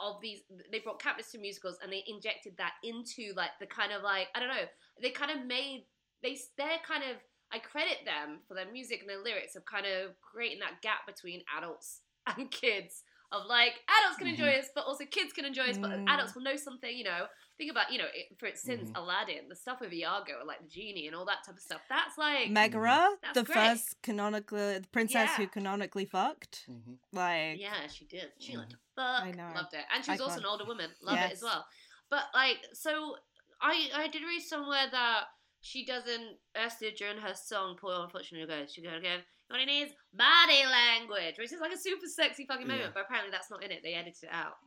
of 0.00 0.20
these. 0.20 0.40
They 0.70 0.80
brought 0.80 1.00
campness 1.00 1.30
to 1.32 1.38
musicals 1.38 1.78
and 1.82 1.92
they 1.92 2.04
injected 2.06 2.54
that 2.58 2.72
into 2.84 3.32
like 3.36 3.50
the 3.60 3.66
kind 3.66 3.92
of 3.92 4.02
like 4.02 4.28
I 4.34 4.40
don't 4.40 4.48
know. 4.48 4.66
They 5.00 5.10
kind 5.10 5.30
of 5.30 5.46
made 5.46 5.86
they 6.22 6.36
they're 6.58 6.82
kind 6.86 7.02
of 7.04 7.16
I 7.52 7.58
credit 7.58 7.98
them 8.04 8.40
for 8.48 8.54
their 8.54 8.70
music 8.70 9.00
and 9.00 9.08
their 9.08 9.22
lyrics 9.22 9.54
of 9.56 9.64
kind 9.64 9.86
of 9.86 10.20
creating 10.20 10.58
that 10.60 10.82
gap 10.82 11.06
between 11.06 11.42
adults 11.56 12.00
and 12.26 12.50
kids. 12.50 13.02
Of 13.32 13.46
like 13.48 13.72
adults 13.90 14.18
can 14.18 14.28
enjoy 14.28 14.54
us, 14.58 14.66
but 14.74 14.84
also 14.86 15.04
kids 15.04 15.32
can 15.32 15.44
enjoy 15.44 15.64
us, 15.70 15.78
but 15.80 15.90
Mm. 15.90 16.04
adults 16.08 16.34
will 16.34 16.42
know 16.42 16.56
something. 16.56 16.96
You 16.96 17.04
know, 17.04 17.26
think 17.58 17.70
about 17.70 17.90
you 17.92 17.98
know, 17.98 18.06
it, 18.14 18.38
for 18.38 18.46
instance, 18.46 18.90
Mhm. 18.90 18.96
Aladdin, 18.98 19.48
the 19.48 19.56
stuff 19.56 19.80
with 19.80 19.92
Iago, 19.92 20.44
like 20.44 20.60
the 20.62 20.68
genie 20.68 21.06
and 21.06 21.16
all 21.16 21.24
that 21.26 21.44
type 21.44 21.56
of 21.56 21.62
stuff. 21.62 21.80
That's 21.88 22.16
like 22.18 22.50
Megara, 22.50 23.16
That's 23.22 23.34
the 23.34 23.44
great. 23.44 23.54
first 23.56 24.02
canonical 24.02 24.58
the 24.58 24.84
princess 24.92 25.34
who 25.36 25.46
canonically 25.46 26.04
fucked. 26.06 26.66
Mhm. 26.68 26.98
Like 27.12 27.58
Yeah, 27.58 27.86
she 27.88 28.04
did. 28.04 28.32
She 28.38 28.52
Mhm. 28.52 28.58
liked 28.58 28.70
to 28.72 28.78
fuck. 28.94 29.22
I 29.22 29.30
know. 29.32 29.52
Loved 29.54 29.74
it. 29.74 29.84
And 29.92 30.04
she 30.04 30.10
was 30.12 30.20
also 30.20 30.34
Icon. 30.34 30.44
an 30.44 30.50
older 30.50 30.64
woman. 30.64 30.90
Love 31.00 31.18
it 31.18 31.32
as 31.32 31.42
well. 31.42 31.66
But 32.10 32.26
like, 32.34 32.58
so 32.72 33.16
I 33.60 33.90
I 33.94 34.08
did 34.08 34.22
read 34.22 34.40
somewhere 34.42 34.88
that 34.90 35.28
she 35.62 35.84
doesn't 35.84 36.38
Ursula 36.56 36.92
during 36.92 37.18
her 37.18 37.34
song 37.34 37.76
Poor 37.76 38.02
Unfortunate 38.02 38.46
Girl, 38.48 38.66
she 38.66 38.82
goes 38.82 38.98
again, 38.98 39.24
what 39.48 39.60
it 39.60 39.68
is 39.68 39.92
body 40.12 40.64
language, 40.66 41.38
which 41.38 41.52
is 41.52 41.60
like 41.60 41.72
a 41.72 41.78
super 41.78 42.06
sexy 42.06 42.44
fucking 42.46 42.66
moment, 42.66 42.84
Yeah. 42.86 42.90
but 42.94 43.04
apparently 43.06 43.30
that's 43.30 43.50
not 43.50 43.62
in 43.64 43.70
it. 43.72 43.82
They 43.82 43.94
edited 43.94 44.24
it 44.24 44.30
out. 44.32 44.58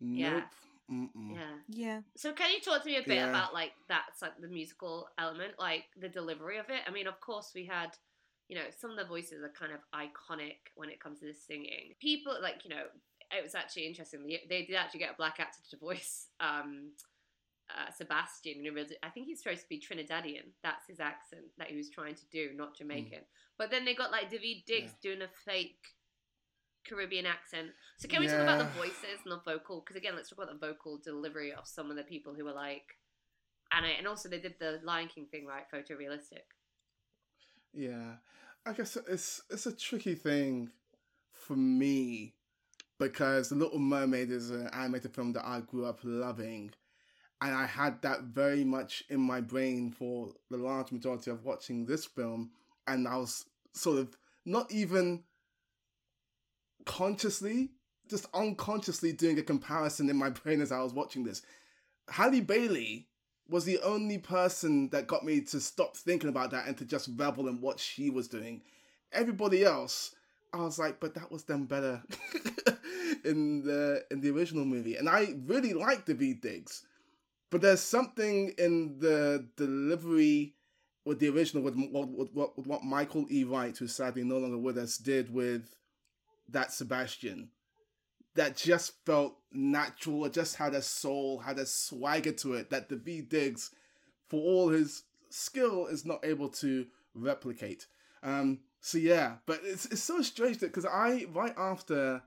Nope. 0.00 0.44
Mm-mm. 0.90 1.34
Yeah. 1.34 1.56
yeah. 1.68 2.00
So 2.16 2.32
can 2.32 2.50
you 2.50 2.60
talk 2.60 2.82
to 2.82 2.88
me 2.88 2.96
a 2.96 3.02
bit 3.02 3.16
Yeah. 3.16 3.28
about 3.28 3.52
like 3.54 3.72
that's 3.88 4.22
like 4.22 4.40
the 4.40 4.48
musical 4.48 5.08
element, 5.18 5.54
like 5.58 5.84
the 6.00 6.08
delivery 6.08 6.58
of 6.58 6.70
it? 6.70 6.80
I 6.86 6.90
mean, 6.90 7.06
of 7.06 7.20
course 7.20 7.52
we 7.54 7.66
had, 7.66 7.90
you 8.48 8.56
know, 8.56 8.64
some 8.78 8.90
of 8.90 8.96
the 8.96 9.04
voices 9.04 9.42
are 9.42 9.50
kind 9.50 9.72
of 9.72 9.80
iconic 9.94 10.72
when 10.74 10.88
it 10.88 11.00
comes 11.00 11.20
to 11.20 11.26
the 11.26 11.34
singing. 11.34 11.94
People 12.00 12.36
like, 12.40 12.64
you 12.64 12.70
know, 12.70 12.84
it 13.36 13.42
was 13.42 13.54
actually 13.54 13.86
interesting. 13.86 14.26
They, 14.26 14.40
they 14.48 14.64
did 14.64 14.76
actually 14.76 15.00
get 15.00 15.12
a 15.12 15.16
black 15.16 15.38
actor 15.38 15.60
to 15.70 15.76
voice 15.76 16.28
um, 16.40 16.92
uh, 17.68 17.90
Sebastian. 17.92 18.64
I 19.02 19.08
think 19.10 19.26
he's 19.26 19.42
supposed 19.42 19.62
to 19.62 19.68
be 19.68 19.78
Trinidadian. 19.78 20.52
That's 20.62 20.86
his 20.86 21.00
accent 21.00 21.42
that 21.58 21.68
he 21.68 21.76
was 21.76 21.90
trying 21.90 22.14
to 22.14 22.26
do, 22.32 22.50
not 22.56 22.76
Jamaican. 22.76 23.20
But 23.58 23.70
then 23.70 23.84
they 23.84 23.94
got 23.94 24.10
like 24.10 24.30
Daveed 24.30 24.64
Diggs 24.64 24.92
doing 25.02 25.20
a 25.20 25.28
fake 25.44 25.76
Caribbean 26.88 27.26
accent. 27.26 27.68
So 27.96 28.08
can 28.08 28.20
we 28.20 28.26
talk 28.26 28.40
about 28.40 28.58
the 28.58 28.78
voices 28.78 29.20
and 29.24 29.32
the 29.32 29.40
vocal? 29.44 29.80
Because 29.80 29.96
again, 29.96 30.14
let's 30.16 30.30
talk 30.30 30.38
about 30.38 30.60
the 30.60 30.66
vocal 30.66 30.98
delivery 30.98 31.52
of 31.52 31.66
some 31.66 31.90
of 31.90 31.96
the 31.96 32.02
people 32.02 32.34
who 32.34 32.44
were 32.44 32.52
like, 32.52 32.96
and 33.72 33.84
I, 33.84 33.90
and 33.90 34.06
also 34.06 34.28
they 34.28 34.40
did 34.40 34.54
the 34.58 34.80
Lion 34.82 35.08
King 35.08 35.26
thing 35.30 35.46
right, 35.46 35.64
photorealistic. 35.72 36.46
Yeah, 37.72 38.14
I 38.64 38.72
guess 38.72 38.96
it's 39.08 39.42
it's 39.50 39.66
a 39.66 39.72
tricky 39.72 40.14
thing 40.14 40.70
for 41.32 41.56
me 41.56 42.34
because 42.98 43.48
The 43.48 43.54
Little 43.54 43.78
Mermaid 43.78 44.30
is 44.30 44.50
an 44.50 44.68
animated 44.72 45.14
film 45.14 45.32
that 45.34 45.46
I 45.46 45.60
grew 45.60 45.84
up 45.84 46.00
loving, 46.02 46.72
and 47.40 47.54
I 47.54 47.66
had 47.66 48.02
that 48.02 48.22
very 48.22 48.64
much 48.64 49.04
in 49.08 49.20
my 49.20 49.40
brain 49.40 49.92
for 49.92 50.32
the 50.50 50.56
large 50.56 50.90
majority 50.90 51.30
of 51.30 51.44
watching 51.44 51.86
this 51.86 52.04
film, 52.04 52.50
and 52.86 53.06
I 53.06 53.16
was 53.16 53.44
sort 53.74 53.98
of 53.98 54.16
not 54.44 54.72
even 54.72 55.24
consciously, 56.88 57.68
just 58.08 58.26
unconsciously 58.34 59.12
doing 59.12 59.38
a 59.38 59.42
comparison 59.42 60.10
in 60.10 60.16
my 60.16 60.30
brain 60.42 60.60
as 60.60 60.72
I 60.72 60.82
was 60.82 60.92
watching 60.92 61.22
this. 61.22 61.42
Halle 62.08 62.40
Bailey 62.40 63.06
was 63.48 63.64
the 63.64 63.78
only 63.80 64.18
person 64.18 64.88
that 64.90 65.06
got 65.06 65.24
me 65.24 65.40
to 65.42 65.60
stop 65.60 65.96
thinking 65.96 66.28
about 66.28 66.50
that 66.50 66.66
and 66.66 66.76
to 66.78 66.84
just 66.84 67.10
revel 67.16 67.46
in 67.48 67.60
what 67.60 67.78
she 67.78 68.10
was 68.10 68.26
doing. 68.26 68.62
Everybody 69.12 69.64
else, 69.64 70.14
I 70.52 70.58
was 70.58 70.78
like, 70.78 70.98
but 70.98 71.14
that 71.14 71.30
was 71.30 71.44
done 71.44 71.64
better 71.64 72.02
in 73.24 73.62
the 73.62 74.04
in 74.10 74.20
the 74.20 74.30
original 74.30 74.64
movie, 74.64 74.96
and 74.96 75.08
I 75.08 75.34
really 75.46 75.72
like 75.72 76.06
V 76.06 76.34
Diggs. 76.34 76.84
But 77.50 77.62
there's 77.62 77.80
something 77.80 78.52
in 78.58 78.98
the 78.98 79.46
delivery 79.56 80.54
with 81.06 81.20
the 81.20 81.30
original, 81.30 81.62
with 81.62 81.74
what, 81.74 82.08
with, 82.08 82.28
what, 82.34 82.56
with 82.58 82.66
what 82.66 82.84
Michael 82.84 83.26
E. 83.30 83.44
Wright, 83.44 83.76
who's 83.76 83.94
sadly 83.94 84.24
no 84.24 84.36
longer 84.36 84.58
with 84.58 84.76
us, 84.76 84.98
did 84.98 85.32
with 85.32 85.74
that 86.48 86.72
Sebastian, 86.72 87.50
that 88.34 88.56
just 88.56 88.92
felt 89.04 89.36
natural. 89.52 90.24
It 90.24 90.32
just 90.32 90.56
had 90.56 90.74
a 90.74 90.82
soul, 90.82 91.38
had 91.40 91.58
a 91.58 91.66
swagger 91.66 92.32
to 92.32 92.54
it 92.54 92.70
that 92.70 92.88
Daveed 92.88 93.28
Diggs, 93.28 93.70
for 94.28 94.40
all 94.40 94.68
his 94.68 95.04
skill, 95.30 95.86
is 95.86 96.04
not 96.04 96.24
able 96.24 96.48
to 96.50 96.86
replicate. 97.14 97.86
Um, 98.22 98.60
so 98.80 98.98
yeah, 98.98 99.36
but 99.46 99.60
it's 99.64 99.86
it's 99.86 100.02
so 100.02 100.22
strange 100.22 100.58
that 100.58 100.68
because 100.68 100.86
I 100.86 101.26
right 101.32 101.54
after 101.56 102.22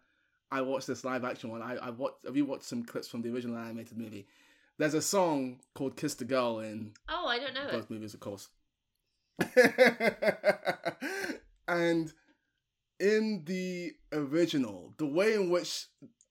I 0.51 0.61
watched 0.61 0.87
this 0.87 1.05
live 1.05 1.23
action 1.23 1.49
one, 1.49 1.61
I 1.61 1.75
I 1.75 1.89
watched 1.91 2.25
I 2.27 2.31
rewatched 2.31 2.63
some 2.63 2.83
clips 2.83 3.07
from 3.07 3.21
the 3.21 3.33
original 3.33 3.57
animated 3.57 3.97
movie, 3.97 4.27
there's 4.77 4.93
a 4.93 5.01
song 5.01 5.59
called 5.75 5.95
"Kiss 5.95 6.15
the 6.15 6.25
Girl" 6.25 6.59
in 6.59 6.93
Oh, 7.07 7.27
I 7.27 7.39
don't 7.39 7.53
know 7.53 7.67
it. 7.67 7.71
both 7.71 7.89
movies, 7.89 8.13
of 8.13 8.19
course. 8.19 8.49
and 11.67 12.11
in 13.01 13.43
the 13.45 13.91
original, 14.13 14.93
the 14.97 15.05
way 15.07 15.33
in 15.33 15.49
which 15.49 15.87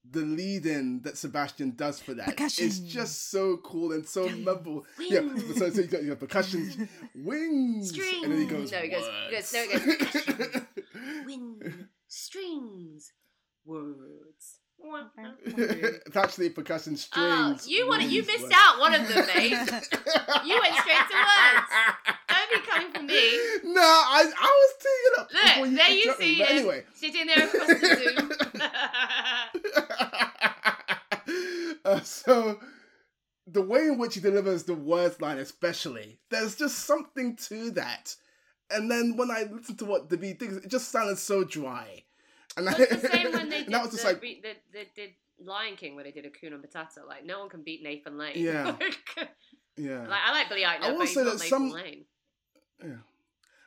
the 0.08 0.20
lead 0.22 0.64
in 0.66 1.02
that 1.02 1.16
Sebastian 1.18 1.74
does 1.76 2.00
for 2.00 2.14
that 2.14 2.28
is 2.28 2.34
Percussion. 2.34 2.88
just 2.88 3.30
so 3.30 3.58
cool 3.58 3.92
and 3.92 4.06
so 4.08 4.28
memorable. 4.28 4.84
Yeah, 4.98 5.20
Wings. 5.20 5.58
so, 5.58 5.68
so 5.70 5.80
you 5.82 5.86
got 5.88 6.02
your 6.02 6.16
percussion, 6.16 6.88
wings, 7.14 7.90
Strings. 7.90 8.24
and 8.24 8.32
then 8.32 8.40
he 8.40 8.46
goes, 8.46 8.72
No, 8.72 8.78
he 8.78 8.88
goes- 8.88 9.04
he 9.28 9.36
goes- 9.36 9.52
no, 9.52 9.62
he 9.62 9.96
goes, 9.96 10.62
Wind, 11.26 11.86
strings, 12.08 13.12
words. 13.64 14.58
it's 15.44 16.16
actually 16.16 16.48
percussion 16.48 16.94
Oh, 16.94 16.96
strings. 16.96 17.68
you 17.68 17.86
want 17.86 18.02
You 18.04 18.22
missed 18.22 18.42
words. 18.44 18.54
out 18.56 18.80
one 18.80 18.94
of 18.94 19.06
them, 19.06 19.26
mate. 19.36 19.50
you 19.50 19.56
went 19.58 20.74
straight 20.76 21.06
to 21.10 21.16
words. 21.20 22.16
Be 22.52 22.60
coming 22.68 22.92
for 22.92 23.02
me. 23.02 23.38
No, 23.64 23.80
I, 23.82 24.24
I 24.38 24.68
was 24.68 24.74
teeing 24.82 25.14
up. 25.18 25.28
Look, 25.32 25.42
before 25.54 25.68
there 25.76 25.90
you 25.90 26.06
me, 26.06 26.14
see 26.18 26.38
but 26.38 26.48
him 26.48 26.56
Anyway, 26.58 26.84
sitting 26.94 27.26
there 27.26 27.44
across 27.46 27.66
the 27.68 28.32
Zoom. 31.26 31.76
uh, 31.84 32.00
so 32.00 32.58
the 33.46 33.62
way 33.62 33.80
in 33.86 33.98
which 33.98 34.14
he 34.14 34.20
delivers 34.20 34.64
the 34.64 34.74
words 34.74 35.20
line, 35.20 35.38
especially, 35.38 36.18
there's 36.30 36.56
just 36.56 36.78
something 36.80 37.36
to 37.36 37.70
that. 37.72 38.14
And 38.70 38.90
then 38.90 39.16
when 39.16 39.30
I 39.30 39.44
listened 39.50 39.78
to 39.80 39.84
what 39.84 40.08
the 40.08 40.16
beat 40.16 40.38
did, 40.38 40.52
it 40.52 40.68
just 40.68 40.90
sounded 40.90 41.18
so 41.18 41.44
dry. 41.44 42.04
And 42.56 42.66
Well, 42.66 42.74
I, 42.74 42.84
the 42.84 43.08
same 43.08 43.32
when 43.32 43.48
they 43.48 43.64
did, 43.64 43.72
that 43.72 43.82
was 43.82 43.90
just 43.92 44.04
the, 44.04 44.12
like, 44.12 44.22
re- 44.22 44.40
the, 44.42 44.54
they 44.72 44.86
did 44.94 45.10
Lion 45.44 45.76
King 45.76 45.96
when 45.96 46.04
they 46.04 46.12
did 46.12 46.24
Hakuna 46.24 46.60
Matata. 46.60 47.06
Like, 47.06 47.24
no 47.24 47.40
one 47.40 47.48
can 47.48 47.62
beat 47.62 47.82
Nathan 47.82 48.16
Lane. 48.18 48.32
Yeah. 48.36 48.76
yeah. 49.76 50.06
like, 50.06 50.20
I 50.24 50.32
like 50.32 50.48
Billy 50.48 50.62
Eichner, 50.62 50.82
I 50.82 50.92
will 50.92 51.06
say 51.06 51.22
not 51.22 51.32
that 51.32 51.34
Nathan 51.34 51.48
some- 51.48 51.70
Lane. 51.70 52.04
Yeah. 52.82 52.96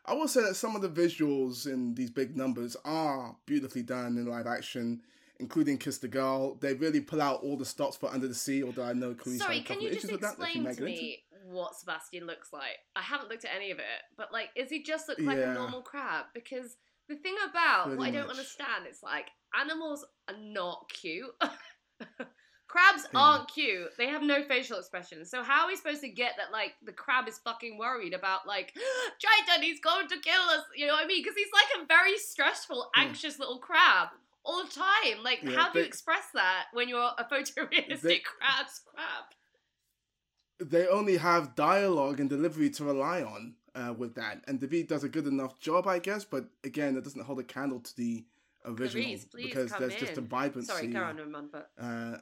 I 0.05 0.13
will 0.13 0.27
say 0.27 0.41
that 0.41 0.55
some 0.55 0.75
of 0.75 0.81
the 0.81 0.89
visuals 0.89 1.65
in 1.65 1.93
these 1.95 2.09
big 2.11 2.35
numbers 2.35 2.75
are 2.83 3.35
beautifully 3.45 3.83
done 3.83 4.17
in 4.17 4.25
live 4.25 4.47
action, 4.47 5.01
including 5.39 5.77
Kiss 5.77 5.97
the 5.99 6.09
Girl. 6.09 6.55
They 6.55 6.73
really 6.73 6.99
pull 6.99 7.21
out 7.21 7.41
all 7.41 7.55
the 7.57 7.65
stops 7.65 7.95
for 7.95 8.11
Under 8.11 8.27
the 8.27 8.35
Sea, 8.35 8.63
although 8.63 8.83
I 8.83 8.93
know 8.93 9.13
Clarisse 9.13 9.37
Sorry, 9.39 9.61
can 9.61 9.79
you 9.81 9.91
just 9.91 10.11
with 10.11 10.19
that. 10.21 10.33
explain 10.39 10.65
to 10.75 10.81
me 10.83 11.23
what 11.45 11.75
Sebastian 11.75 12.25
looks 12.27 12.51
like? 12.51 12.79
I 12.97 13.01
haven't 13.01 13.29
looked 13.29 13.45
at 13.45 13.51
any 13.55 13.71
of 13.71 13.79
it, 13.79 13.85
but 14.17 14.33
like, 14.33 14.49
is 14.57 14.69
he 14.69 14.83
just 14.83 15.07
look 15.07 15.19
like 15.19 15.37
Yeah. 15.37 15.51
a 15.51 15.53
normal 15.53 15.81
crab? 15.81 16.25
Because 16.33 16.75
the 17.07 17.15
thing 17.15 17.35
about 17.49 17.95
what 17.97 18.05
I 18.07 18.11
don't 18.11 18.29
understand 18.29 18.87
is 18.89 18.99
like 19.03 19.27
animals 19.57 20.05
are 20.27 20.35
not 20.37 20.89
cute. 20.93 21.31
Crabs 22.73 23.05
aren't 23.13 23.47
cute. 23.49 23.95
They 23.99 24.07
have 24.07 24.23
no 24.23 24.41
facial 24.43 24.79
expressions. 24.79 25.29
So 25.29 25.43
how 25.43 25.61
are 25.61 25.67
we 25.67 25.75
supposed 25.75 26.01
to 26.01 26.09
get 26.09 26.31
that 26.37 26.51
like 26.51 26.73
the 26.83 26.91
crab 26.91 27.27
is 27.27 27.37
fucking 27.37 27.77
worried 27.77 28.15
about 28.15 28.47
like 28.47 28.73
Triton, 29.21 29.61
he's 29.61 29.79
going 29.79 30.07
to 30.07 30.17
kill 30.19 30.41
us? 30.49 30.63
You 30.75 30.87
know 30.87 30.93
what 30.93 31.03
I 31.03 31.07
mean? 31.07 31.21
Because 31.21 31.37
he's 31.37 31.51
like 31.53 31.83
a 31.83 31.85
very 31.85 32.17
stressful, 32.17 32.89
anxious 32.95 33.37
little 33.37 33.59
crab 33.59 34.07
all 34.43 34.63
the 34.63 34.71
time. 34.71 35.23
Like, 35.23 35.41
Yeah, 35.43 35.51
how 35.51 35.71
do 35.71 35.79
you 35.79 35.85
express 35.85 36.23
that 36.33 36.65
when 36.73 36.89
you're 36.89 37.11
a 37.17 37.23
photorealistic 37.31 38.01
They- 38.01 38.19
crab's 38.19 38.81
crab? 38.91 39.25
they 40.59 40.87
only 40.87 41.17
have 41.17 41.55
dialogue 41.55 42.19
and 42.19 42.29
delivery 42.29 42.69
to 42.71 42.83
rely 42.85 43.21
on 43.21 43.55
uh, 43.75 43.93
with 43.97 44.15
that, 44.15 44.43
and 44.47 44.59
David 44.59 44.87
does 44.87 45.03
a 45.03 45.09
good 45.09 45.27
enough 45.27 45.59
job, 45.59 45.87
I 45.87 45.99
guess. 45.99 46.23
But 46.25 46.45
again, 46.63 46.95
it 46.95 47.03
doesn't 47.03 47.21
hold 47.23 47.39
a 47.39 47.43
candle 47.43 47.79
to 47.81 47.95
the 47.97 48.23
original 48.65 49.03
Please, 49.03 49.25
please 49.25 49.45
because 49.45 49.71
there's 49.79 49.95
just 49.95 50.13
a 50.15 50.19
in. 50.19 50.27
vibrancy. 50.27 50.71
Sorry, 50.71 50.87
Roman, 50.87 51.49
but 51.51 51.69
uh, 51.79 52.17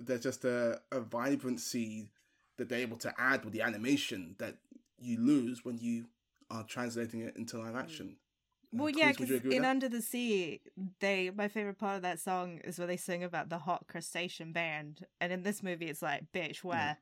there's 0.00 0.22
just 0.22 0.44
a, 0.44 0.80
a 0.92 1.00
vibrancy 1.00 2.10
that 2.56 2.68
they're 2.68 2.80
able 2.80 2.96
to 2.98 3.14
add 3.18 3.44
with 3.44 3.52
the 3.52 3.62
animation 3.62 4.34
that 4.38 4.56
you 4.98 5.18
lose 5.18 5.64
when 5.64 5.78
you 5.78 6.06
are 6.50 6.64
translating 6.64 7.20
it 7.20 7.36
into 7.36 7.58
live 7.58 7.76
action. 7.76 8.16
Uh, 8.16 8.78
Well, 8.78 8.92
Clarisse, 8.92 8.98
yeah, 8.98 9.10
because 9.12 9.30
you 9.30 9.36
agree 9.36 9.48
with 9.48 9.56
in 9.56 9.62
that? 9.62 9.70
Under 9.70 9.88
the 9.88 10.02
Sea, 10.02 10.60
they 11.00 11.30
my 11.30 11.48
favorite 11.48 11.78
part 11.78 11.96
of 11.96 12.02
that 12.02 12.18
song 12.20 12.60
is 12.64 12.78
where 12.78 12.86
they 12.86 12.96
sing 12.96 13.24
about 13.24 13.48
the 13.48 13.58
hot 13.58 13.86
crustacean 13.88 14.52
band, 14.52 15.06
and 15.20 15.32
in 15.32 15.42
this 15.42 15.62
movie, 15.62 15.86
it's 15.86 16.02
like, 16.02 16.24
bitch, 16.32 16.62
where, 16.64 16.98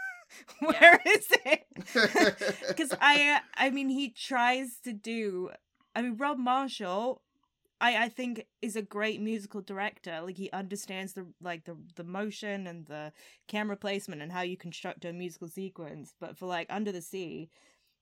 where 0.60 1.00
is 1.06 1.26
it? 1.44 1.64
Because 2.68 2.92
I, 3.00 3.32
uh, 3.32 3.38
I 3.56 3.70
mean, 3.70 3.88
he 3.88 4.10
tries 4.10 4.78
to 4.84 4.92
do. 4.92 5.50
I 5.96 6.02
mean, 6.02 6.16
Rob 6.16 6.38
Marshall, 6.38 7.22
I 7.80 8.04
I 8.04 8.08
think 8.08 8.46
is 8.62 8.76
a 8.76 8.82
great 8.82 9.20
musical 9.20 9.60
director. 9.60 10.20
Like 10.22 10.36
he 10.36 10.50
understands 10.50 11.12
the 11.12 11.26
like 11.40 11.64
the 11.64 11.76
the 11.96 12.04
motion 12.04 12.66
and 12.66 12.86
the 12.86 13.12
camera 13.46 13.76
placement 13.76 14.22
and 14.22 14.32
how 14.32 14.42
you 14.42 14.56
construct 14.56 15.04
a 15.04 15.12
musical 15.12 15.48
sequence. 15.48 16.14
But 16.20 16.36
for 16.36 16.46
like 16.46 16.66
Under 16.70 16.92
the 16.92 17.02
Sea, 17.02 17.48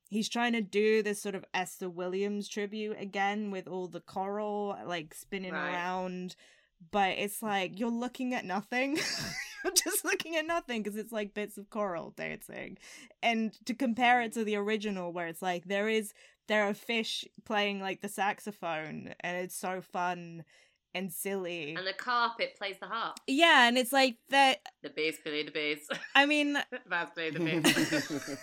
he's 0.08 0.28
trying 0.28 0.52
to 0.52 0.62
do 0.62 1.02
this 1.02 1.20
sort 1.20 1.34
of 1.34 1.44
Esther 1.54 1.90
Williams 1.90 2.48
tribute 2.48 2.96
again 2.98 3.50
with 3.50 3.68
all 3.68 3.88
the 3.88 4.00
coral 4.00 4.76
like 4.86 5.14
spinning 5.14 5.52
Right. 5.52 5.72
around. 5.72 6.36
But 6.90 7.18
it's 7.18 7.42
like 7.42 7.78
you're 7.78 7.90
looking 7.90 8.34
at 8.34 8.44
nothing. 8.44 8.98
you're 9.64 9.72
just 9.72 10.04
looking 10.04 10.36
at 10.36 10.46
nothing 10.46 10.82
because 10.82 10.98
it's 10.98 11.12
like 11.12 11.34
bits 11.34 11.56
of 11.58 11.70
coral 11.70 12.12
dancing. 12.16 12.78
And 13.22 13.52
to 13.66 13.74
compare 13.74 14.20
it 14.22 14.30
mm. 14.30 14.34
to 14.34 14.44
the 14.44 14.56
original, 14.56 15.12
where 15.12 15.26
it's 15.26 15.42
like 15.42 15.64
there 15.64 15.88
is 15.88 16.12
there 16.48 16.64
are 16.64 16.74
fish 16.74 17.24
playing 17.44 17.80
like 17.80 18.00
the 18.00 18.08
saxophone, 18.08 19.14
and 19.20 19.36
it's 19.36 19.56
so 19.56 19.80
fun 19.80 20.44
and 20.94 21.12
silly. 21.12 21.74
and 21.74 21.86
the 21.86 21.92
carpet 21.92 22.56
plays 22.56 22.76
the 22.80 22.86
harp. 22.86 23.18
yeah, 23.26 23.68
and 23.68 23.76
it's 23.76 23.92
like 23.92 24.16
that. 24.30 24.60
The 24.82 24.90
bass 24.90 25.18
play 25.22 25.42
the 25.42 25.50
bass. 25.50 25.86
I 26.14 26.26
mean, 26.26 26.58
Bass 26.88 27.10
play 27.14 27.30
the 27.30 27.40
bass. 27.40 28.36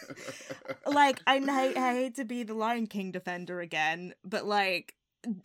like 0.86 1.20
I, 1.26 1.38
I 1.38 1.90
I 1.90 1.94
hate 1.94 2.16
to 2.16 2.26
be 2.26 2.44
the 2.44 2.54
Lion 2.54 2.88
King 2.88 3.12
defender 3.12 3.60
again, 3.60 4.14
but 4.24 4.46
like 4.46 4.96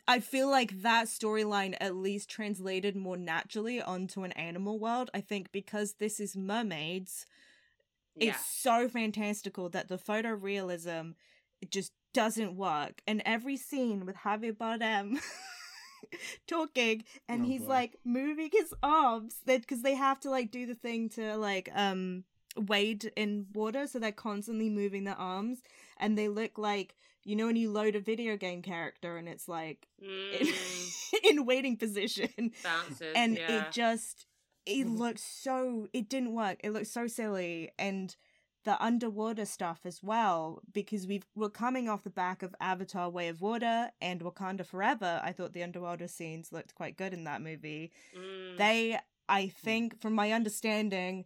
I 0.07 0.21
feel 0.21 0.51
like 0.51 0.83
that 0.83 1.07
storyline 1.07 1.77
at 1.81 1.95
least 1.95 2.29
translated 2.29 2.97
more 2.97 3.17
naturally 3.17 3.81
onto 3.81 4.25
an 4.25 4.33
animal 4.33 4.79
world. 4.79 5.11
I 5.15 5.21
think 5.21 5.53
because 5.53 5.95
this 5.95 6.21
is 6.21 6.37
mermaids, 6.37 7.25
yeah. 8.17 8.31
it's 8.31 8.45
so 8.45 8.89
fantastical 8.89 9.69
that 9.71 9.89
the 9.89 9.99
photorealism 9.99 11.15
it 11.61 11.71
just 11.71 11.93
doesn't 12.23 12.57
work. 12.57 13.01
And 13.07 13.23
every 13.25 13.57
scene 13.57 14.05
with 14.07 14.17
Javier 14.17 14.57
Bardem 14.57 15.19
talking 16.47 17.05
and 17.29 17.43
Oh, 17.43 17.45
he's 17.45 17.63
boy. 17.63 17.69
like 17.69 17.97
moving 18.05 18.51
his 18.53 18.73
arms 18.83 19.37
that 19.47 19.61
because 19.63 19.83
they 19.83 19.95
have 19.95 20.21
to 20.21 20.31
like 20.31 20.51
do 20.51 20.67
the 20.67 20.75
thing 20.75 21.09
to 21.11 21.37
like 21.37 21.69
um 21.75 22.25
wade 22.57 23.13
in 23.17 23.47
water 23.55 23.87
so 23.87 23.99
they're 23.99 24.11
constantly 24.13 24.69
moving 24.69 25.05
their 25.05 25.15
arms 25.19 25.63
and 25.99 26.17
they 26.19 26.29
look 26.29 26.59
like 26.59 26.97
you 27.25 27.37
know 27.37 27.47
when 27.47 27.57
you 27.57 27.71
load 27.71 27.95
a 27.95 28.01
video 28.01 28.37
game 28.37 28.63
character 28.63 29.17
and 29.17 29.29
it's 29.29 29.49
like 29.49 29.87
in, 30.01 30.09
Mm, 30.47 31.15
in 31.31 31.47
waiting 31.47 31.77
position 31.77 32.51
bounces. 32.65 33.13
and 33.15 33.37
yeah. 33.37 33.67
it 33.67 33.73
just 33.73 34.27
it 34.67 34.87
looks 34.89 35.23
so 35.23 35.89
it 35.93 36.09
didn't 36.09 36.33
work 36.35 36.59
it 36.65 36.71
looked 36.73 36.87
so 36.89 37.07
silly 37.07 37.71
and 37.79 38.17
the 38.69 38.85
underwater 38.85 39.47
stuff 39.47 39.81
as 39.87 40.03
well 40.03 40.61
because 40.75 41.07
we've 41.07 41.25
we're 41.35 41.49
coming 41.49 41.89
off 41.89 42.05
the 42.05 42.11
back 42.11 42.43
of 42.43 42.55
Avatar 42.61 43.09
Way 43.09 43.29
of 43.29 43.41
Water 43.41 43.89
and 44.03 44.21
Wakanda 44.21 44.67
Forever 44.67 45.23
I 45.25 45.33
thought 45.33 45.55
the 45.55 45.63
underwater 45.63 46.07
scenes 46.07 46.53
looked 46.53 46.75
quite 46.75 46.99
good 46.99 47.15
in 47.15 47.25
that 47.25 47.41
movie 47.41 47.91
Mm. 48.15 48.59
they 48.59 48.99
I 49.27 49.49
think 49.49 49.99
from 50.03 50.13
my 50.13 50.33
understanding 50.33 51.25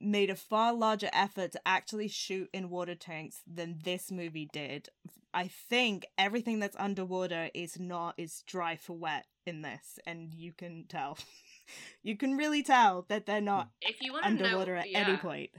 made 0.00 0.30
a 0.30 0.36
far 0.36 0.72
larger 0.72 1.10
effort 1.12 1.50
to 1.52 1.60
actually 1.66 2.06
shoot 2.08 2.48
in 2.52 2.70
water 2.70 2.94
tanks 2.94 3.42
than 3.46 3.80
this 3.84 4.10
movie 4.12 4.48
did. 4.52 4.88
I 5.34 5.48
think 5.48 6.06
everything 6.16 6.58
that's 6.58 6.76
underwater 6.78 7.50
is 7.54 7.78
not 7.78 8.14
is 8.16 8.42
dry 8.46 8.76
for 8.76 8.96
wet 8.96 9.26
in 9.46 9.62
this, 9.62 9.98
and 10.06 10.32
you 10.32 10.52
can 10.52 10.86
tell. 10.88 11.18
you 12.02 12.16
can 12.16 12.36
really 12.36 12.62
tell 12.62 13.04
that 13.08 13.26
they're 13.26 13.40
not 13.40 13.70
if 13.82 14.00
you 14.00 14.12
want 14.12 14.24
to 14.24 14.30
know, 14.32 14.44
underwater 14.44 14.76
at 14.76 14.86
any 14.92 15.16
point. 15.18 15.50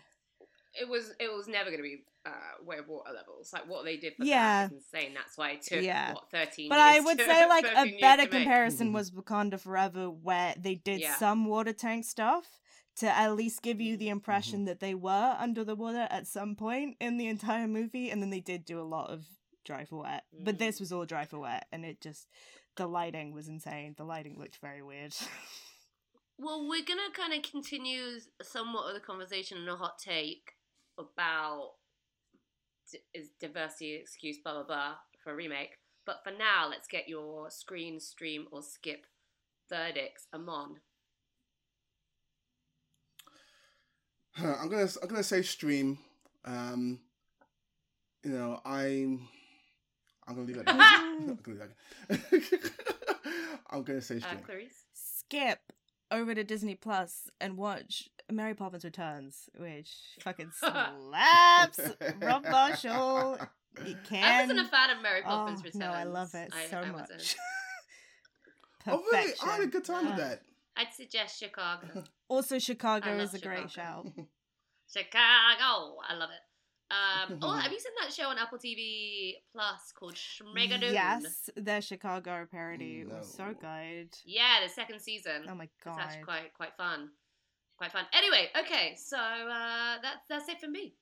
It 0.73 0.87
was 0.87 1.11
it 1.19 1.31
was 1.31 1.47
never 1.47 1.69
going 1.69 1.81
to 1.81 1.83
be 1.83 2.03
uh, 2.25 2.29
way 2.63 2.77
of 2.77 2.87
water 2.87 3.11
levels. 3.13 3.51
Like 3.53 3.67
what 3.67 3.83
they 3.83 3.97
did 3.97 4.15
for 4.15 4.23
Yeah. 4.23 4.67
that 4.67 4.75
is 4.75 4.83
insane. 4.93 5.13
That's 5.13 5.37
why 5.37 5.51
it 5.51 5.61
took 5.63 5.81
Yeah. 5.81 6.13
what 6.13 6.29
thirteen. 6.31 6.69
But 6.69 6.75
years 6.75 6.85
I 6.85 6.99
would 6.99 7.17
to- 7.17 7.25
say 7.25 7.45
like 7.49 7.65
a 7.65 7.99
better 7.99 8.25
to 8.25 8.29
make. 8.29 8.31
comparison 8.31 8.87
mm-hmm. 8.87 8.95
was 8.95 9.11
Wakanda 9.11 9.59
Forever, 9.59 10.09
where 10.09 10.55
they 10.57 10.75
did 10.75 11.01
Yeah. 11.01 11.15
some 11.15 11.45
water 11.45 11.73
tank 11.73 12.05
stuff 12.05 12.59
to 12.97 13.07
at 13.07 13.35
least 13.35 13.61
give 13.61 13.81
you 13.81 13.97
the 13.97 14.09
impression 14.09 14.59
mm-hmm. 14.59 14.65
that 14.65 14.79
they 14.79 14.93
were 14.93 15.35
under 15.39 15.63
the 15.63 15.75
water 15.75 16.07
at 16.09 16.27
some 16.27 16.55
point 16.55 16.97
in 16.99 17.17
the 17.17 17.27
entire 17.27 17.67
movie, 17.67 18.09
and 18.09 18.21
then 18.21 18.29
they 18.29 18.41
did 18.41 18.65
do 18.65 18.79
a 18.79 18.83
lot 18.83 19.09
of 19.09 19.25
dry 19.65 19.85
for 19.85 20.01
wet. 20.01 20.23
But 20.43 20.57
this 20.57 20.77
mm. 20.77 20.81
was 20.81 20.91
all 20.91 21.05
dry 21.05 21.25
for 21.25 21.39
wet, 21.39 21.67
and 21.71 21.85
it 21.85 22.01
just 22.01 22.27
the 22.75 22.87
lighting 22.87 23.31
was 23.33 23.47
insane. 23.47 23.95
The 23.97 24.03
lighting 24.03 24.37
looked 24.37 24.57
very 24.57 24.81
weird. 24.81 25.15
Well, 26.43 26.67
we're 26.67 26.83
gonna 26.83 27.11
kind 27.13 27.33
of 27.33 27.43
continue 27.43 28.19
somewhat 28.41 28.87
of 28.87 28.95
the 28.95 28.99
conversation 28.99 29.59
in 29.59 29.67
a 29.67 29.75
hot 29.75 29.99
take 29.99 30.53
about 31.01 31.73
d- 32.91 32.99
is 33.13 33.29
diversity 33.39 33.95
excuse, 33.95 34.37
blah 34.43 34.53
blah 34.53 34.63
blah, 34.63 34.95
for 35.23 35.31
a 35.31 35.35
remake. 35.35 35.77
But 36.05 36.23
for 36.23 36.31
now, 36.31 36.67
let's 36.69 36.87
get 36.87 37.07
your 37.09 37.49
screen, 37.51 37.99
stream, 37.99 38.47
or 38.51 38.61
skip 38.63 39.05
verdicts. 39.69 40.27
Amon. 40.33 40.79
Huh, 44.33 44.55
I'm 44.61 44.69
gonna 44.69 44.87
I'm 45.01 45.09
gonna 45.09 45.23
say 45.23 45.41
stream. 45.41 45.97
Um, 46.45 46.99
you 48.23 48.31
know, 48.31 48.59
I'm 48.65 49.27
I'm 50.27 50.35
gonna 50.35 50.47
leave 50.47 50.57
it. 50.57 50.67
At 50.67 50.77
that. 50.77 51.03
I'm 51.27 51.35
gonna 51.35 51.39
leave 51.47 51.61
it 51.61 51.75
that. 52.09 52.71
I'm 53.69 53.83
gonna 53.83 54.01
say 54.01 54.19
Uh, 54.21 54.27
stream. 54.27 54.41
Clarisse? 54.41 54.85
Skip 54.93 55.59
over 56.11 56.33
to 56.35 56.43
Disney 56.43 56.75
Plus 56.75 57.29
and 57.39 57.57
watch 57.57 58.09
Mary 58.31 58.53
Poppins 58.53 58.83
Returns, 58.83 59.49
which 59.57 59.89
fucking 60.21 60.51
slaps. 60.57 61.79
Rob 62.21 62.43
Marshall. 62.49 63.37
You 63.85 63.95
can. 64.07 64.23
I 64.23 64.41
wasn't 64.41 64.59
a 64.59 64.69
fan 64.69 64.89
of 64.89 65.01
Mary 65.01 65.21
Oh, 65.25 65.29
Poppins 65.29 65.63
Returns. 65.63 65.79
no, 65.79 65.91
I 65.91 66.03
love 66.03 66.33
it 66.35 66.51
I- 66.53 66.67
so 66.67 66.77
I 66.79 66.91
much. 66.91 67.35
oh 68.87 69.03
really? 69.11 69.33
I 69.43 69.49
had 69.55 69.61
a 69.61 69.67
good 69.67 69.85
time 69.85 70.07
with 70.07 70.17
that. 70.17 70.41
I'd 70.75 70.93
suggest 70.93 71.39
Chicago. 71.39 72.03
Also, 72.29 72.57
Chicago 72.59 73.17
is 73.17 73.33
a 73.33 73.39
great 73.39 73.69
shout. 73.69 74.07
Chicago. 74.91 75.97
I 76.07 76.15
love 76.15 76.29
it. 76.31 76.39
Um, 77.31 77.39
oh, 77.41 77.53
have 77.53 77.71
you 77.71 77.79
seen 77.79 77.93
that 78.01 78.11
show 78.13 78.27
on 78.27 78.37
Apple 78.37 78.57
TV 78.57 79.35
Plus 79.53 79.93
called 79.97 80.15
Schmigadoon? 80.15 80.91
Yes, 80.91 81.49
their 81.55 81.81
Chicago 81.81 82.45
parody 82.51 83.05
was 83.05 83.33
so 83.33 83.53
good. 83.59 84.09
Yeah, 84.25 84.57
the 84.61 84.67
second 84.69 84.99
season. 84.99 85.43
Oh 85.49 85.55
my 85.55 85.65
It's 85.65 85.73
god. 85.85 85.99
actually 86.01 86.23
quite 86.23 86.53
quite 86.53 86.75
fun. 86.75 87.09
Quite 87.81 87.93
fun. 87.93 88.05
Anyway, 88.13 88.47
okay, 88.59 88.95
so 88.95 89.17
uh, 89.17 89.95
that's 90.03 90.27
that's 90.29 90.47
it 90.47 90.61
for 90.61 90.67
me. 90.67 90.93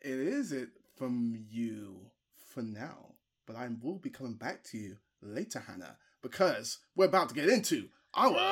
It 0.00 0.18
is 0.18 0.50
it 0.50 0.70
from 0.96 1.44
you 1.48 2.10
for 2.52 2.60
now, 2.60 3.14
but 3.46 3.54
I 3.54 3.68
will 3.80 3.98
be 3.98 4.10
coming 4.10 4.34
back 4.34 4.64
to 4.64 4.78
you 4.78 4.96
later, 5.22 5.62
Hanna, 5.64 5.96
because 6.20 6.80
we're 6.96 7.04
about 7.04 7.28
to 7.28 7.36
get 7.36 7.48
into 7.48 7.88
our. 8.14 8.32
Hot 8.34 8.50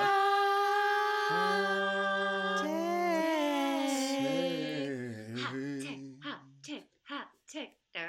tick, 6.62 6.85
hot 7.03 7.27
tick. 7.49 7.71
I 7.97 8.07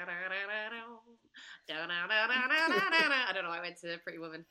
don't 3.34 3.42
know. 3.42 3.48
Why 3.48 3.58
I 3.58 3.60
went 3.60 3.80
to 3.80 3.98
Pretty 4.04 4.20
Woman. 4.20 4.44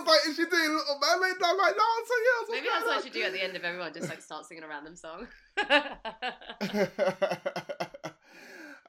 Was 0.00 0.08
like, 0.08 0.30
is 0.30 0.36
she 0.36 0.44
doing 0.44 0.76
Little 0.76 0.98
Mermaid? 1.00 1.36
And 1.36 1.44
I'm 1.44 1.58
like, 1.58 1.76
no, 1.76 1.84
so 2.06 2.14
yes. 2.24 2.48
Maybe 2.50 2.68
that's 2.72 2.86
what 2.86 2.98
I 2.98 3.00
should 3.02 3.12
do 3.12 3.22
at 3.22 3.32
the 3.32 3.42
end 3.42 3.56
of 3.56 3.64
everyone. 3.64 3.92
Just 3.92 4.08
like 4.08 4.22
start 4.22 4.46
singing 4.46 4.64
a 4.64 4.68
random 4.68 4.96
song. 4.96 5.28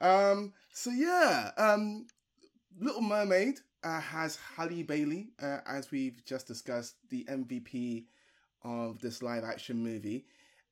um. 0.00 0.52
So 0.72 0.90
yeah. 0.90 1.50
Um. 1.56 2.06
Little 2.80 3.02
Mermaid 3.02 3.60
uh, 3.84 4.00
has 4.00 4.38
Halle 4.56 4.82
Bailey, 4.82 5.28
uh, 5.40 5.58
as 5.66 5.90
we've 5.90 6.24
just 6.24 6.46
discussed, 6.46 6.96
the 7.10 7.24
MVP 7.24 8.06
of 8.64 9.00
this 9.00 9.22
live 9.22 9.44
action 9.44 9.82
movie. 9.82 10.24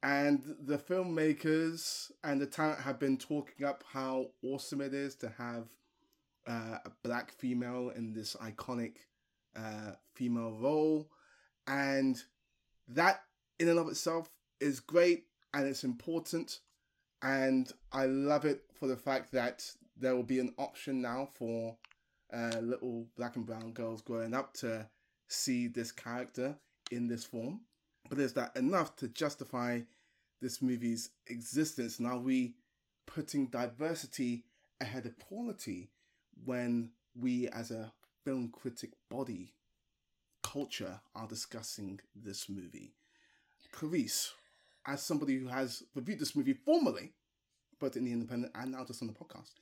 And 0.02 0.42
the 0.62 0.78
filmmakers 0.78 2.10
and 2.24 2.40
the 2.40 2.46
talent 2.46 2.80
have 2.80 2.98
been 2.98 3.18
talking 3.18 3.66
up 3.66 3.84
how 3.92 4.28
awesome 4.42 4.80
it 4.80 4.94
is 4.94 5.14
to 5.16 5.28
have 5.36 5.68
uh, 6.46 6.78
a 6.84 6.90
black 7.02 7.32
female 7.32 7.92
in 7.94 8.12
this 8.14 8.34
iconic 8.36 8.94
uh, 9.56 9.92
female 10.14 10.52
role. 10.52 11.08
And 11.66 12.22
that, 12.88 13.22
in 13.58 13.68
and 13.68 13.78
of 13.78 13.88
itself, 13.88 14.28
is 14.60 14.80
great 14.80 15.24
and 15.54 15.66
it's 15.66 15.84
important. 15.84 16.60
And 17.22 17.70
I 17.92 18.06
love 18.06 18.44
it 18.44 18.62
for 18.74 18.86
the 18.86 18.96
fact 18.96 19.32
that 19.32 19.70
there 19.96 20.16
will 20.16 20.22
be 20.22 20.40
an 20.40 20.54
option 20.58 21.02
now 21.02 21.28
for 21.34 21.76
uh, 22.32 22.58
little 22.60 23.06
black 23.16 23.36
and 23.36 23.44
brown 23.44 23.72
girls 23.72 24.02
growing 24.02 24.34
up 24.34 24.54
to 24.54 24.88
see 25.28 25.66
this 25.66 25.92
character 25.92 26.56
in 26.90 27.08
this 27.08 27.24
form. 27.24 27.60
But 28.08 28.18
is 28.18 28.32
that 28.34 28.56
enough 28.56 28.96
to 28.96 29.08
justify 29.08 29.80
this 30.40 30.62
movie's 30.62 31.10
existence? 31.28 32.00
Now 32.00 32.18
we 32.18 32.54
putting 33.06 33.46
diversity 33.46 34.44
ahead 34.80 35.06
of 35.06 35.18
quality 35.18 35.90
when 36.44 36.90
we 37.14 37.48
as 37.48 37.70
a 37.70 37.92
film 38.24 38.50
critic 38.52 38.90
body 39.10 39.54
culture 40.42 41.00
are 41.14 41.26
discussing 41.26 42.00
this 42.14 42.48
movie. 42.48 42.94
Clarisse, 43.72 44.30
as 44.86 45.02
somebody 45.02 45.38
who 45.38 45.48
has 45.48 45.82
reviewed 45.94 46.18
this 46.18 46.34
movie 46.34 46.54
formally, 46.54 47.12
both 47.78 47.96
in 47.96 48.04
the 48.04 48.12
independent 48.12 48.52
and 48.54 48.72
now 48.72 48.84
just 48.84 49.02
on 49.02 49.08
the 49.08 49.14
podcast, 49.14 49.52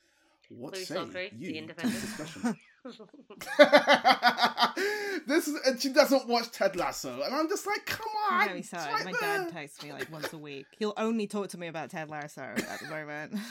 what 0.49 0.75
Clarisse 0.75 0.87
say 0.87 0.95
Loughrey, 0.97 1.33
you 1.39 1.49
the 1.49 1.59
independent. 1.59 2.01
this 2.01 2.17
discussion? 2.17 2.43
this 5.27 5.49
is 5.49 5.61
and 5.67 5.81
she 5.81 5.91
doesn't 5.91 6.27
watch 6.27 6.51
Ted 6.53 6.77
Lasso, 6.77 7.21
and 7.23 7.35
I'm 7.35 7.49
just 7.49 7.67
like, 7.67 7.85
come 7.85 8.07
on, 8.31 8.41
I'm 8.41 8.49
very 8.49 8.63
sorry. 8.63 8.93
right 8.93 9.05
My 9.05 9.13
there. 9.13 9.21
dad 9.45 9.53
texts 9.53 9.83
me 9.83 9.93
like 9.93 10.11
once 10.11 10.33
a 10.33 10.39
week. 10.39 10.67
He'll 10.79 10.95
only 10.97 11.27
talk 11.27 11.49
to 11.49 11.59
me 11.59 11.67
about 11.67 11.91
Ted 11.91 12.09
Lasso 12.09 12.43
at 12.43 12.81
the 12.81 12.89
moment. 12.89 13.35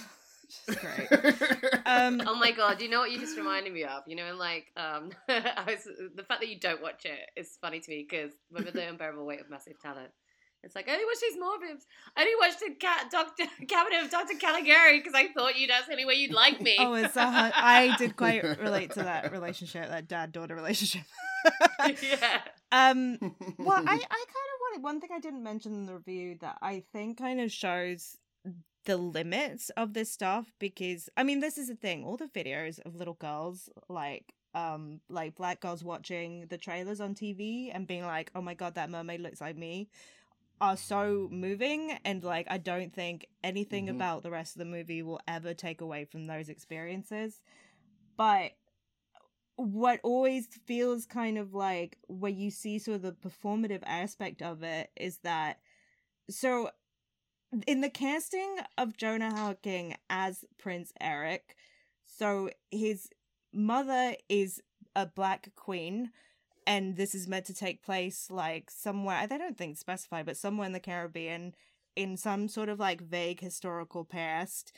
Which 0.47 0.77
is 0.77 0.83
great. 0.83 1.35
Um, 1.87 2.21
oh 2.25 2.35
my 2.35 2.51
god, 2.51 2.81
you 2.81 2.89
know 2.89 2.99
what 2.99 3.11
you 3.11 3.19
just 3.19 3.37
reminded 3.37 3.71
me 3.71 3.85
of? 3.85 4.03
You 4.07 4.17
know, 4.17 4.35
like 4.35 4.65
um, 4.75 5.11
I 5.29 5.63
was 5.65 5.87
the 6.15 6.23
fact 6.23 6.41
that 6.41 6.49
you 6.49 6.59
don't 6.59 6.81
watch 6.81 7.05
it 7.05 7.29
is 7.39 7.57
funny 7.61 7.79
to 7.79 7.89
me 7.89 8.05
because 8.09 8.31
remember 8.51 8.71
the 8.71 8.89
unbearable 8.89 9.25
weight 9.25 9.39
of 9.39 9.49
massive 9.49 9.79
talent. 9.81 10.09
It's 10.63 10.75
like 10.75 10.89
I 10.89 10.93
only 10.93 11.05
watched 11.05 11.21
these 11.21 11.37
Morbibs. 11.37 11.83
I 12.17 12.21
only 12.21 12.33
watched 12.41 12.59
the 12.59 12.75
cat 12.75 13.09
Doctor 13.09 13.45
Cabinet 13.69 14.03
of 14.03 14.11
Doctor 14.11 14.33
Caligari 14.37 14.99
because 14.99 15.13
I 15.15 15.29
thought 15.29 15.57
you'd 15.57 15.69
ask 15.69 15.89
any 15.89 16.03
way 16.03 16.15
you'd 16.15 16.33
like 16.33 16.59
me. 16.59 16.75
oh, 16.77 16.93
it's 16.95 17.13
so 17.13 17.21
hard. 17.21 17.53
I 17.55 17.95
did 17.97 18.17
quite 18.17 18.43
relate 18.59 18.91
to 18.91 19.03
that 19.03 19.31
relationship, 19.31 19.87
that 19.87 20.09
dad 20.09 20.33
daughter 20.33 20.55
relationship. 20.55 21.03
yeah. 22.01 22.41
Um, 22.71 23.17
well, 23.57 23.77
I, 23.79 23.93
I 23.93 23.97
kind 23.97 24.01
of 24.01 24.59
wanted 24.61 24.83
one 24.83 24.99
thing 24.99 25.11
I 25.13 25.19
didn't 25.19 25.43
mention 25.43 25.73
in 25.73 25.85
the 25.85 25.93
review 25.93 26.37
that 26.41 26.57
I 26.61 26.83
think 26.91 27.17
kind 27.17 27.39
of 27.39 27.49
shows 27.49 28.17
the 28.87 28.97
limits 28.97 29.69
of 29.71 29.93
this 29.93 30.09
stuff 30.11 30.53
because 30.59 31.09
I 31.17 31.23
mean 31.23 31.41
this 31.41 31.57
is 31.57 31.67
the 31.67 31.75
thing 31.75 32.05
all 32.05 32.17
the 32.17 32.27
videos 32.27 32.79
of 32.85 32.95
little 32.95 33.15
girls 33.15 33.69
like 33.89 34.33
um 34.55 35.01
like 35.09 35.35
black 35.35 35.59
girls 35.59 35.83
watching 35.83 36.47
the 36.47 36.57
trailers 36.57 37.01
on 37.01 37.13
TV 37.13 37.69
and 37.69 37.85
being 37.85 38.05
like 38.05 38.31
oh 38.33 38.41
my 38.41 38.53
god 38.53 38.75
that 38.75 38.89
mermaid 38.89 39.19
looks 39.19 39.41
like 39.41 39.57
me 39.57 39.89
are 40.61 40.77
so 40.77 41.27
moving 41.31 41.99
and 42.05 42.23
like 42.23 42.47
I 42.49 42.57
don't 42.57 42.93
think 42.93 43.27
anything 43.43 43.87
Mhm. 43.87 43.95
about 43.97 44.23
the 44.23 44.31
rest 44.31 44.55
of 44.55 44.59
the 44.59 44.65
movie 44.65 45.03
will 45.03 45.19
ever 45.27 45.53
take 45.53 45.81
away 45.81 46.05
from 46.05 46.25
those 46.25 46.47
experiences 46.49 47.41
but 48.15 48.53
what 49.57 49.99
always 50.03 50.47
feels 50.65 51.05
kind 51.05 51.37
of 51.37 51.53
like 51.53 51.97
where 52.07 52.31
you 52.31 52.51
see 52.51 52.79
sort 52.79 52.95
of 52.95 53.01
the 53.01 53.11
performative 53.11 53.83
aspect 53.85 54.41
of 54.41 54.63
it 54.63 54.91
is 54.95 55.17
that 55.19 55.59
so 56.29 56.69
in 57.65 57.81
the 57.81 57.89
casting 57.89 58.57
of 58.77 58.97
Jonah 58.97 59.31
Hauer-King 59.31 59.95
as 60.09 60.45
Prince 60.57 60.93
Eric, 60.99 61.55
so 62.05 62.49
his 62.71 63.09
mother 63.53 64.15
is 64.29 64.61
a 64.95 65.05
black 65.05 65.51
queen, 65.55 66.11
and 66.65 66.97
this 66.97 67.15
is 67.15 67.27
meant 67.27 67.45
to 67.45 67.53
take 67.53 67.83
place 67.83 68.27
like 68.29 68.69
somewhere 68.69 69.25
they 69.27 69.37
don't 69.37 69.57
think 69.57 69.77
specified, 69.77 70.25
but 70.25 70.37
somewhere 70.37 70.65
in 70.65 70.73
the 70.73 70.79
Caribbean, 70.79 71.55
in 71.95 72.17
some 72.17 72.47
sort 72.47 72.69
of 72.69 72.79
like 72.79 73.01
vague 73.01 73.39
historical 73.39 74.03
past. 74.03 74.71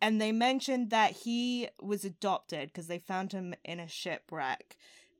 And 0.00 0.20
they 0.20 0.32
mentioned 0.32 0.90
that 0.90 1.12
he 1.12 1.68
was 1.80 2.04
adopted 2.04 2.68
because 2.68 2.86
they 2.86 2.98
found 2.98 3.32
him 3.32 3.54
in 3.64 3.80
a 3.80 3.88
shipwreck. 3.88 4.76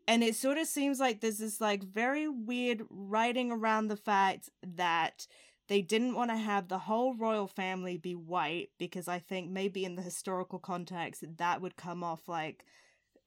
And 0.06 0.22
it 0.22 0.36
sort 0.36 0.56
of 0.56 0.66
seems 0.66 1.00
like 1.00 1.20
there's 1.20 1.38
this 1.38 1.60
like 1.60 1.82
very 1.82 2.28
weird 2.28 2.82
writing 2.88 3.50
around 3.50 3.88
the 3.88 3.96
fact 3.96 4.50
that 4.62 5.26
they 5.68 5.82
didn't 5.82 6.14
want 6.14 6.30
to 6.30 6.36
have 6.36 6.68
the 6.68 6.78
whole 6.78 7.14
royal 7.14 7.46
family 7.46 7.96
be 7.96 8.14
white 8.14 8.70
because 8.78 9.06
I 9.06 9.18
think 9.18 9.50
maybe 9.50 9.84
in 9.84 9.96
the 9.96 10.02
historical 10.02 10.58
context 10.58 11.24
that 11.36 11.60
would 11.60 11.76
come 11.76 12.02
off 12.02 12.28
like 12.28 12.64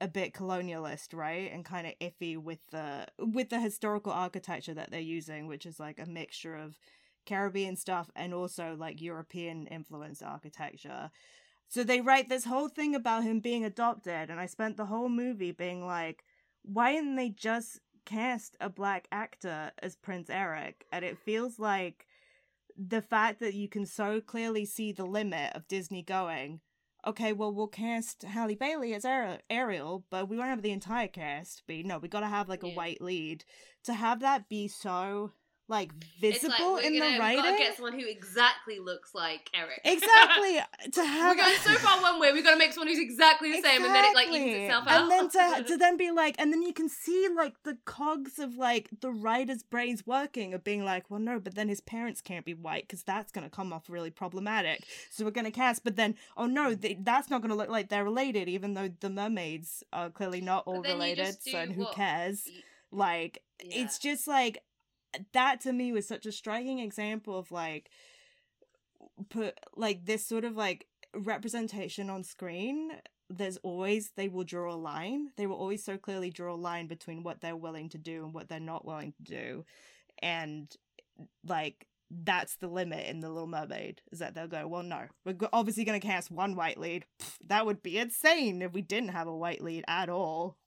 a 0.02 0.08
bit 0.08 0.34
colonialist, 0.34 1.14
right? 1.14 1.52
And 1.54 1.64
kind 1.64 1.86
of 1.86 1.94
iffy 2.02 2.36
with 2.38 2.60
the 2.72 3.06
with 3.20 3.50
the 3.50 3.60
historical 3.60 4.12
architecture 4.12 4.74
that 4.74 4.90
they're 4.90 5.00
using, 5.00 5.48
which 5.48 5.66
is 5.66 5.80
like 5.80 6.00
a 6.00 6.08
mixture 6.08 6.56
of 6.56 6.80
Caribbean 7.28 7.76
stuff 7.76 8.10
and 8.16 8.34
also 8.34 8.76
like 8.78 9.02
European 9.02 9.68
influenced 9.68 10.24
architecture. 10.24 11.12
So 11.70 11.84
they 11.84 12.02
write 12.02 12.28
this 12.28 12.46
whole 12.46 12.68
thing 12.68 12.96
about 12.96 13.24
him 13.24 13.40
being 13.40 13.64
adopted, 13.64 14.30
and 14.30 14.40
I 14.40 14.48
spent 14.48 14.76
the 14.76 14.88
whole 14.88 15.08
movie 15.08 15.54
being 15.54 15.86
like, 15.86 16.26
why 16.64 16.94
didn't 16.94 17.16
they 17.16 17.30
just 17.30 17.80
cast 18.04 18.58
a 18.60 18.70
black 18.70 19.08
actor 19.12 19.72
as 19.80 19.96
Prince 19.96 20.30
Eric? 20.30 20.86
And 20.92 21.06
it 21.06 21.18
feels 21.18 21.60
like 21.60 22.08
the 22.78 23.02
fact 23.02 23.40
that 23.40 23.54
you 23.54 23.68
can 23.70 23.86
so 23.86 24.22
clearly 24.22 24.66
see 24.66 24.92
the 24.92 25.06
limit 25.06 25.56
of 25.56 25.68
Disney 25.68 26.04
going, 26.04 26.62
okay, 27.06 27.34
well, 27.34 27.54
we'll 27.54 27.68
cast 27.68 28.24
Halle 28.24 28.56
Bailey 28.56 28.94
as 28.94 29.06
Ariel, 29.06 30.06
but 30.10 30.30
we 30.30 30.38
won't 30.38 30.50
have 30.50 30.62
the 30.62 30.72
entire 30.72 31.08
cast 31.08 31.64
be. 31.68 31.84
No, 31.84 31.98
we 31.98 32.08
got 32.08 32.20
to 32.22 32.28
have 32.28 32.50
like 32.50 32.64
a 32.64 32.70
white 32.70 33.02
lead. 33.02 33.44
To 33.86 33.94
have 33.94 34.20
that 34.20 34.50
be 34.50 34.68
so 34.68 35.32
like 35.72 35.92
visible 36.20 36.74
like, 36.74 36.86
in 36.86 36.94
the 36.94 37.00
we've 37.00 37.20
writing. 37.20 37.44
Gotta 37.44 37.58
get 37.58 37.76
someone 37.78 37.98
who 37.98 38.06
exactly 38.06 38.78
looks 38.80 39.16
like 39.16 39.50
Eric. 39.54 39.82
exactly 39.86 40.60
to 40.92 41.04
have 41.04 41.36
We're 41.36 41.42
going 41.44 41.58
so 41.64 41.74
far 41.76 42.02
one 42.02 42.20
way. 42.20 42.34
We've 42.34 42.44
got 42.44 42.52
to 42.52 42.58
make 42.58 42.74
someone 42.74 42.90
who's 42.90 43.00
exactly 43.00 43.52
the 43.54 43.62
same, 43.62 43.84
and 43.84 43.96
then 43.96 44.06
it 44.06 44.14
like 44.14 44.28
evens 44.28 44.42
Exactly. 44.46 44.66
itself 44.66 44.88
out. 44.88 45.02
And 45.02 45.12
then 45.12 45.30
to 45.30 45.64
to 45.64 45.78
then 45.78 45.98
be 45.98 46.12
like, 46.12 46.36
and 46.38 46.52
then 46.54 46.62
you 46.62 46.74
can 46.74 46.90
see 46.90 47.28
like 47.36 47.56
the 47.64 47.78
cogs 47.86 48.38
of 48.38 48.56
like 48.58 48.90
the 49.00 49.12
writer's 49.12 49.64
brains 49.64 50.06
working 50.06 50.54
of 50.54 50.64
being 50.64 50.84
like, 50.84 51.10
well, 51.10 51.20
no, 51.20 51.40
but 51.40 51.56
then 51.56 51.70
his 51.70 51.82
parents 51.82 52.22
can't 52.22 52.46
be 52.46 52.54
white 52.54 52.84
because 52.84 53.04
that's 53.04 53.32
gonna 53.32 53.50
come 53.50 53.72
off 53.74 53.90
really 53.90 54.12
problematic. 54.12 54.84
So 55.10 55.24
we're 55.24 55.32
gonna 55.32 55.52
cast, 55.52 55.84
but 55.86 55.96
then 55.96 56.16
oh 56.36 56.46
no, 56.48 56.72
hmm. 56.74 56.80
they, 56.82 56.98
that's 57.02 57.30
not 57.30 57.42
gonna 57.42 57.56
look 57.56 57.70
like 57.70 57.88
they're 57.90 58.04
related, 58.04 58.50
even 58.50 58.74
though 58.74 58.90
the 59.00 59.10
mermaids 59.10 59.84
are 59.94 60.10
clearly 60.10 60.42
not 60.42 60.64
all 60.66 60.76
But 60.76 60.84
then 60.84 60.92
you 60.98 60.98
related. 60.98 61.42
So 61.42 61.66
who 61.68 61.84
what- 61.84 61.96
cares? 61.96 62.44
Like 62.92 63.42
Yeah. 63.64 63.84
it's 63.84 64.00
just 64.00 64.28
like 64.28 64.64
that 65.34 65.62
to 65.62 65.74
me 65.74 65.92
was 65.92 66.08
such 66.08 66.26
a 66.26 66.32
striking 66.32 66.80
example 66.80 67.38
of 67.38 67.52
like 67.52 67.90
put 69.30 69.60
like 69.76 70.06
this 70.06 70.26
sort 70.26 70.44
of 70.44 70.56
like 70.56 70.88
representation 71.16 72.10
on 72.10 72.24
screen. 72.24 72.92
There's 73.30 73.58
always 73.58 74.12
they 74.16 74.28
will 74.28 74.44
draw 74.44 74.74
a 74.74 74.76
line. 74.76 75.30
They 75.38 75.48
will 75.48 75.56
always 75.56 75.84
so 75.84 75.98
clearly 75.98 76.30
draw 76.30 76.54
a 76.54 76.56
line 76.56 76.88
between 76.88 77.24
what 77.24 77.42
they're 77.42 77.56
willing 77.56 77.90
to 77.90 77.98
do 77.98 78.24
and 78.24 78.34
what 78.34 78.50
they're 78.50 78.60
not 78.60 78.86
willing 78.86 79.14
to 79.14 79.24
do. 79.24 79.66
And 80.22 80.74
like 81.48 81.88
that's 82.10 82.58
the 82.58 82.68
limit 82.68 83.08
in 83.08 83.22
the 83.22 83.30
little 83.30 83.48
mermaid 83.48 84.02
is 84.12 84.20
that 84.20 84.36
they'll 84.36 84.48
go 84.48 84.68
well 84.68 84.84
no 84.84 85.04
we're 85.24 85.36
obviously 85.54 85.86
going 85.86 86.00
to 86.00 86.06
cast 86.06 86.30
one 86.30 86.56
white 86.56 86.78
lead. 86.78 87.06
Pfft, 87.20 87.38
that 87.48 87.66
would 87.66 87.82
be 87.82 87.98
insane 87.98 88.62
if 88.62 88.74
we 88.74 88.82
didn't 88.82 89.10
have 89.10 89.28
a 89.28 89.36
white 89.36 89.62
lead 89.62 89.86
at 89.88 90.10
all 90.10 90.58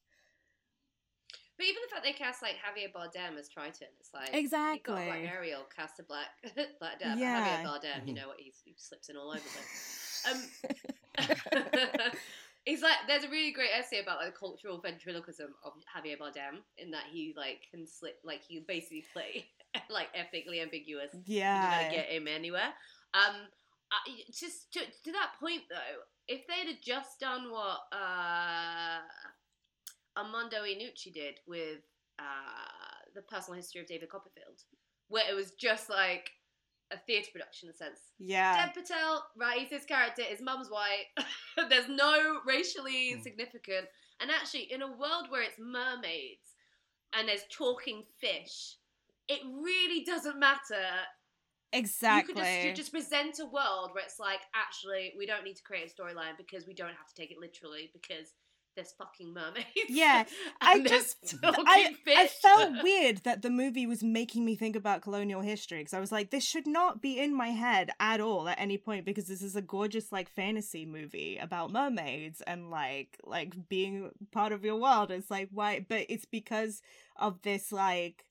But 1.56 1.66
even 1.66 1.82
the 1.86 1.94
fact 1.94 2.04
they 2.04 2.12
cast 2.12 2.42
like 2.42 2.56
Javier 2.56 2.92
Bardem 2.92 3.38
as 3.38 3.48
Triton, 3.48 3.88
it's 4.00 4.10
like 4.12 4.28
You 4.28 4.32
got 4.32 4.38
Exactly. 4.38 4.94
Black 5.06 5.30
Ariel, 5.32 5.62
cast 5.74 6.00
a 6.00 6.02
black 6.02 6.28
black 6.80 6.98
dad. 6.98 7.18
Yeah. 7.18 7.62
Javier 7.62 7.66
Bardem, 7.66 8.08
you 8.08 8.14
know 8.14 8.28
what? 8.28 8.38
He's, 8.38 8.60
he 8.64 8.74
slips 8.76 9.08
in 9.08 9.16
all 9.16 9.30
over 9.30 9.38
them. 9.38 9.64
Um, 10.26 10.40
he's 12.64 12.80
like 12.80 12.96
there's 13.06 13.24
a 13.24 13.28
really 13.28 13.52
great 13.52 13.68
essay 13.78 14.00
about 14.00 14.20
like 14.20 14.32
the 14.32 14.38
cultural 14.38 14.80
ventriloquism 14.80 15.54
of 15.62 15.74
Javier 15.94 16.18
Bardem 16.18 16.60
in 16.78 16.90
that 16.92 17.04
he 17.12 17.34
like 17.36 17.66
can 17.70 17.86
slip 17.86 18.18
like 18.24 18.40
he 18.42 18.64
basically 18.66 19.04
play 19.12 19.44
like 19.90 20.08
ethically 20.14 20.62
ambiguous. 20.62 21.10
You 21.12 21.20
yeah 21.26 21.82
gotta 21.82 21.94
get 21.94 22.06
him 22.06 22.26
anywhere. 22.26 22.72
Um, 23.12 23.34
I, 23.92 23.98
just 24.32 24.72
to, 24.72 24.80
to 24.80 25.12
that 25.12 25.32
point 25.38 25.62
though, 25.68 26.02
if 26.26 26.46
they'd 26.46 26.68
have 26.68 26.80
just 26.80 27.20
done 27.20 27.50
what 27.50 27.80
uh, 27.92 29.00
Armando 30.16 30.58
Iannucci 30.62 31.12
did 31.12 31.40
with 31.46 31.80
uh, 32.18 32.22
the 33.14 33.22
personal 33.22 33.56
history 33.56 33.80
of 33.80 33.86
David 33.86 34.08
Copperfield, 34.08 34.60
where 35.08 35.24
it 35.28 35.34
was 35.34 35.52
just 35.52 35.88
like 35.90 36.30
a 36.92 36.98
theatre 37.06 37.30
production 37.32 37.68
in 37.68 37.74
a 37.74 37.76
sense. 37.76 38.00
yeah 38.18 38.66
Dev 38.66 38.74
Patel, 38.74 39.24
right? 39.36 39.58
He's 39.58 39.70
his 39.70 39.84
character. 39.84 40.22
His 40.22 40.40
mum's 40.40 40.68
white. 40.70 41.06
There's 41.68 41.88
no 41.88 42.40
racially 42.46 43.14
Mm. 43.16 43.22
significant. 43.22 43.86
And 44.20 44.30
actually, 44.30 44.72
in 44.72 44.82
a 44.82 44.86
world 44.88 45.26
where 45.30 45.42
it's 45.42 45.58
mermaids 45.58 46.54
and 47.12 47.26
there's 47.28 47.44
talking 47.50 48.04
fish, 48.20 48.76
it 49.28 49.40
really 49.44 50.04
doesn't 50.04 50.38
matter. 50.38 50.86
exactly 51.72 52.20
You 52.20 52.34
could 52.34 52.36
just, 52.44 52.64
you 52.64 52.72
just 52.74 52.92
present 52.92 53.38
a 53.40 53.46
world 53.46 53.90
where 53.92 54.04
it's 54.04 54.20
like, 54.20 54.40
actually, 54.54 55.14
we 55.18 55.26
don't 55.26 55.42
need 55.44 55.56
to 55.56 55.62
create 55.62 55.90
a 55.90 55.94
storyline 56.02 56.36
because 56.36 56.66
we 56.66 56.74
don't 56.74 56.94
have 56.94 57.08
to 57.08 57.14
take 57.14 57.30
it 57.32 57.38
literally 57.40 57.90
because 57.92 58.32
there's 58.74 58.92
fucking 58.92 59.32
mermaids. 59.32 59.66
Yeah, 59.88 60.24
I 60.60 60.80
just 60.80 61.36
I. 61.42 61.94
I 62.06 62.26
felt 62.26 62.72
weird 62.82 63.18
that 63.18 63.42
the 63.42 63.50
movie 63.50 63.86
was 63.86 64.02
making 64.02 64.44
me 64.44 64.56
think 64.56 64.76
about 64.76 65.02
colonial 65.02 65.40
history 65.40 65.78
because 65.78 65.94
I 65.94 66.00
was 66.00 66.10
like, 66.10 66.30
this 66.30 66.44
should 66.44 66.66
not 66.66 67.00
be 67.00 67.18
in 67.18 67.34
my 67.34 67.48
head 67.48 67.90
at 68.00 68.20
all 68.20 68.48
at 68.48 68.58
any 68.58 68.78
point 68.78 69.04
because 69.04 69.26
this 69.26 69.42
is 69.42 69.56
a 69.56 69.62
gorgeous 69.62 70.10
like 70.10 70.30
fantasy 70.30 70.86
movie 70.86 71.38
about 71.40 71.72
mermaids 71.72 72.40
and 72.46 72.70
like 72.70 73.18
like 73.24 73.68
being 73.68 74.10
part 74.32 74.52
of 74.52 74.64
your 74.64 74.76
world. 74.76 75.10
It's 75.10 75.30
like 75.30 75.48
why, 75.52 75.84
but 75.86 76.06
it's 76.08 76.24
because 76.24 76.82
of 77.16 77.42
this 77.42 77.70
like 77.70 78.24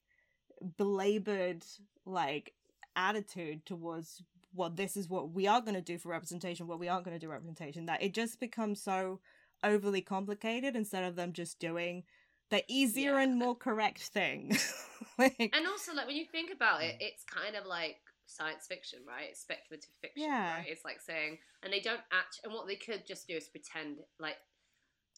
belabored 0.77 1.63
like 2.05 2.53
attitude 2.95 3.65
towards 3.65 4.23
well, 4.55 4.69
this 4.69 4.95
is 4.95 5.09
what 5.09 5.31
we 5.31 5.47
are 5.47 5.61
going 5.61 5.73
to 5.73 5.81
do 5.81 5.97
for 5.97 6.09
representation, 6.09 6.67
what 6.67 6.79
we 6.79 6.87
aren't 6.87 7.05
going 7.05 7.17
to 7.17 7.25
do 7.25 7.31
representation. 7.31 7.85
That 7.87 8.03
it 8.03 8.13
just 8.13 8.39
becomes 8.39 8.81
so 8.81 9.19
overly 9.63 10.01
complicated 10.01 10.75
instead 10.75 11.03
of 11.03 11.15
them 11.15 11.33
just 11.33 11.59
doing 11.59 12.03
the 12.49 12.63
easier 12.67 13.17
and 13.17 13.37
more 13.39 13.55
correct 13.55 13.99
thing. 14.01 14.55
like, 15.17 15.49
And 15.53 15.67
also, 15.67 15.93
like 15.93 16.07
when 16.07 16.15
you 16.15 16.25
think 16.31 16.51
about 16.53 16.83
it, 16.83 16.95
mm. 16.95 16.97
it's 17.01 17.23
kind 17.23 17.55
of 17.55 17.65
like 17.65 17.97
science 18.25 18.65
fiction, 18.67 18.99
right? 19.07 19.27
It's 19.29 19.41
speculative 19.41 19.89
fiction, 20.01 20.23
Yeah. 20.23 20.57
right? 20.57 20.65
It's 20.67 20.85
like 20.85 21.01
saying, 21.01 21.37
and 21.63 21.71
they 21.73 21.79
don't 21.79 22.01
act, 22.11 22.39
and 22.43 22.53
what 22.53 22.67
they 22.67 22.75
could 22.75 23.05
just 23.07 23.27
do 23.27 23.35
is 23.35 23.47
pretend, 23.47 23.97
like, 24.19 24.35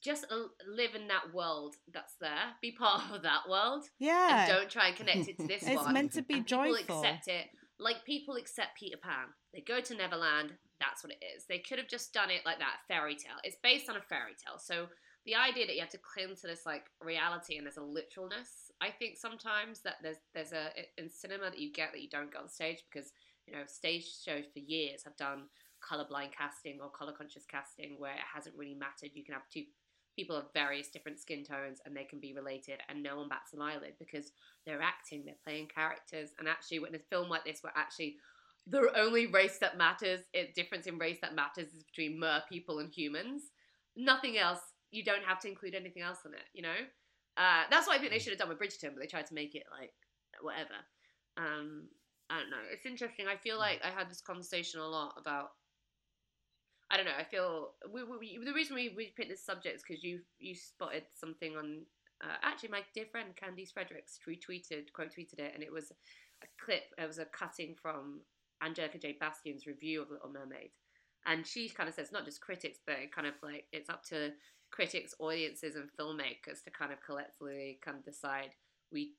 just 0.03 0.25
live 0.67 0.93
in 0.93 1.07
that 1.07 1.33
world 1.33 1.75
that's 1.91 2.15
there, 2.21 2.53
be 2.61 2.71
part 2.71 3.01
of 3.11 3.23
that 3.23 3.49
world, 3.49 3.85
yeah, 3.99 4.45
and 4.45 4.53
don't 4.53 4.69
try 4.69 4.87
and 4.89 4.95
connect 4.95 5.27
it 5.27 5.37
to 5.39 5.47
this 5.47 5.63
it's 5.63 5.75
one. 5.83 5.93
meant 5.93 6.13
to 6.13 6.21
be 6.21 6.35
and 6.35 6.45
people 6.45 6.65
joyful. 6.65 7.01
accept 7.01 7.27
it 7.27 7.47
like 7.79 8.05
people 8.05 8.35
accept 8.35 8.77
Peter 8.79 8.97
Pan. 8.97 9.27
They 9.55 9.61
go 9.61 9.79
to 9.79 9.95
Neverland. 9.95 10.51
That's 10.81 11.01
what 11.01 11.13
it 11.13 11.23
is. 11.23 11.45
They 11.45 11.59
could 11.59 11.79
have 11.79 11.87
just 11.87 12.13
done 12.13 12.29
it 12.29 12.45
like 12.45 12.59
that 12.59 12.83
fairy 12.89 13.15
tale. 13.15 13.39
It's 13.45 13.55
based 13.63 13.89
on 13.89 13.95
a 13.95 14.01
fairy 14.01 14.35
tale, 14.35 14.59
so 14.59 14.87
the 15.25 15.35
idea 15.35 15.65
that 15.65 15.73
you 15.73 15.81
have 15.81 15.89
to 15.89 15.97
cling 15.97 16.35
to 16.35 16.47
this 16.47 16.65
like 16.65 16.85
reality 17.01 17.57
and 17.57 17.65
there's 17.65 17.77
a 17.77 17.81
literalness. 17.81 18.69
I 18.81 18.89
think 18.91 19.17
sometimes 19.17 19.79
that 19.81 19.95
there's 20.03 20.17
there's 20.33 20.51
a 20.51 20.69
in 20.97 21.09
cinema 21.09 21.49
that 21.49 21.59
you 21.59 21.71
get 21.71 21.93
that 21.93 22.01
you 22.01 22.09
don't 22.09 22.31
get 22.31 22.41
on 22.41 22.49
stage 22.49 22.83
because 22.91 23.11
you 23.47 23.53
know 23.53 23.63
stage 23.65 24.05
shows 24.23 24.43
for 24.53 24.59
years 24.59 25.03
have 25.03 25.17
done 25.17 25.43
colorblind 25.81 26.31
casting 26.31 26.79
or 26.81 26.89
color 26.89 27.13
conscious 27.13 27.45
casting 27.45 27.95
where 27.97 28.13
it 28.13 28.27
hasn't 28.33 28.55
really 28.55 28.75
mattered. 28.75 29.11
You 29.13 29.23
can 29.23 29.33
have 29.33 29.49
two 29.51 29.63
people 30.15 30.35
of 30.35 30.45
various 30.53 30.87
different 30.89 31.19
skin 31.19 31.43
tones 31.43 31.79
and 31.85 31.95
they 31.95 32.03
can 32.03 32.19
be 32.19 32.33
related 32.33 32.79
and 32.87 33.03
no 33.03 33.17
one 33.17 33.27
bats 33.27 33.53
an 33.53 33.61
eyelid 33.61 33.93
because 33.99 34.31
they're 34.65 34.81
acting, 34.81 35.23
they're 35.25 35.35
playing 35.43 35.67
characters, 35.67 36.29
and 36.39 36.47
actually, 36.47 36.79
when 36.79 36.95
a 36.95 36.99
film 36.99 37.29
like 37.29 37.45
this, 37.45 37.61
where 37.61 37.73
actually 37.75 38.17
the 38.67 38.89
only 38.97 39.27
race 39.27 39.57
that 39.59 39.77
matters, 39.77 40.21
it 40.33 40.55
difference 40.55 40.87
in 40.87 40.97
race 40.97 41.19
that 41.21 41.35
matters 41.35 41.73
is 41.73 41.83
between 41.83 42.19
mer 42.19 42.41
people 42.49 42.79
and 42.79 42.91
humans. 42.91 43.43
Nothing 43.95 44.37
else. 44.37 44.59
You 44.91 45.03
don't 45.03 45.23
have 45.23 45.39
to 45.41 45.47
include 45.47 45.75
anything 45.75 46.03
else 46.03 46.19
in 46.25 46.33
it. 46.33 46.43
You 46.53 46.63
know. 46.63 46.75
Uh, 47.37 47.63
that's 47.69 47.85
what 47.85 47.97
I 47.97 47.99
think 47.99 48.11
they 48.11 48.19
should 48.19 48.31
have 48.31 48.39
done 48.39 48.49
with 48.49 48.59
Bridgerton, 48.59 48.93
but 48.93 48.99
they 49.01 49.07
tried 49.07 49.25
to 49.27 49.33
make 49.33 49.55
it 49.55 49.63
like 49.77 49.91
whatever. 50.41 50.75
Um, 51.37 51.89
I 52.29 52.39
don't 52.39 52.49
know. 52.49 52.63
It's 52.71 52.85
interesting. 52.85 53.27
I 53.27 53.35
feel 53.35 53.59
like 53.59 53.81
I 53.83 53.89
had 53.89 54.09
this 54.09 54.21
conversation 54.21 54.79
a 54.79 54.87
lot 54.87 55.13
about. 55.19 55.49
I 56.89 56.97
don't 56.97 57.05
know. 57.05 57.17
I 57.17 57.23
feel 57.23 57.71
we, 57.91 58.03
we, 58.03 58.37
we- 58.39 58.45
the 58.45 58.53
reason 58.53 58.75
we, 58.75 58.93
we 58.95 59.13
picked 59.17 59.29
this 59.29 59.45
subject 59.45 59.75
is 59.75 59.83
because 59.87 60.03
you 60.03 60.19
you 60.39 60.55
spotted 60.55 61.03
something 61.13 61.57
on 61.57 61.81
uh, 62.23 62.35
actually 62.43 62.69
my 62.69 62.81
dear 62.93 63.05
friend 63.11 63.29
Candice 63.35 63.73
Fredericks 63.73 64.19
retweeted 64.27 64.93
quote 64.93 65.11
tweeted 65.13 65.39
it 65.39 65.51
and 65.53 65.63
it 65.63 65.71
was 65.71 65.91
a 66.43 66.47
clip 66.63 66.83
it 66.97 67.07
was 67.07 67.17
a 67.17 67.25
cutting 67.25 67.75
from 67.81 68.21
Angelica 68.63 68.97
Jade 68.97 69.19
Bastién's 69.19 69.67
review 69.67 70.01
of 70.01 70.09
Little 70.09 70.31
Mermaid 70.31 70.71
and 71.25 71.45
she 71.45 71.69
kind 71.69 71.89
of 71.89 71.95
says 71.95 72.11
not 72.11 72.25
just 72.25 72.41
critics 72.41 72.79
but 72.85 72.95
it 73.01 73.13
kind 73.13 73.27
of 73.27 73.33
like 73.41 73.65
it's 73.71 73.89
up 73.89 74.03
to 74.05 74.31
critics 74.71 75.13
audiences 75.19 75.75
and 75.75 75.89
filmmakers 75.99 76.63
to 76.63 76.71
kind 76.71 76.91
of 76.91 76.99
collectively 77.05 77.79
kind 77.83 77.97
of 77.97 78.03
decide 78.03 78.49
we 78.91 79.13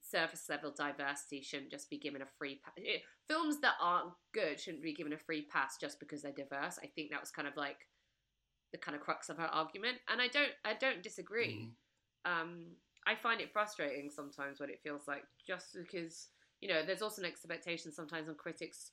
surface 0.00 0.48
level 0.48 0.70
diversity 0.70 1.40
shouldn't 1.40 1.70
just 1.70 1.90
be 1.90 1.98
given 1.98 2.22
a 2.22 2.26
free 2.38 2.60
pass. 2.64 2.74
Films 3.28 3.60
that 3.60 3.74
aren't 3.80 4.12
good 4.32 4.60
shouldn't 4.60 4.82
be 4.82 4.94
given 4.94 5.12
a 5.12 5.18
free 5.18 5.42
pass 5.42 5.76
just 5.80 5.98
because 5.98 6.22
they're 6.22 6.32
diverse. 6.32 6.78
I 6.82 6.86
think 6.94 7.10
that 7.10 7.20
was 7.20 7.30
kind 7.30 7.48
of 7.48 7.56
like 7.56 7.88
the 8.72 8.78
kind 8.78 8.94
of 8.94 9.02
crux 9.02 9.28
of 9.28 9.38
her 9.38 9.46
argument, 9.46 9.98
and 10.08 10.20
I 10.20 10.28
don't, 10.28 10.52
I 10.64 10.74
don't 10.74 11.02
disagree. 11.02 11.70
Um, 12.24 12.66
I 13.06 13.14
find 13.14 13.40
it 13.40 13.52
frustrating 13.52 14.10
sometimes 14.10 14.60
when 14.60 14.70
it 14.70 14.80
feels 14.82 15.02
like 15.06 15.24
just 15.46 15.76
because 15.76 16.28
you 16.64 16.72
know, 16.72 16.80
there's 16.82 17.02
also 17.02 17.20
an 17.20 17.28
expectation 17.28 17.92
sometimes 17.92 18.26
on 18.26 18.36
critics, 18.36 18.92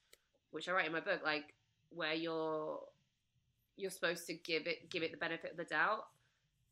which 0.52 0.68
I 0.68 0.73
write 0.73 0.88
in 0.88 0.91
my 0.91 0.99
book, 0.99 1.22
like 1.23 1.56
where 1.89 2.14
you're 2.14 2.80
you're 3.77 3.89
supposed 3.89 4.27
to 4.27 4.34
give 4.34 4.68
it 4.68 4.89
give 4.89 5.03
it 5.03 5.11
the 5.11 5.18
benefit 5.18 5.52
of 5.52 5.57
the 5.57 5.64
doubt 5.64 6.03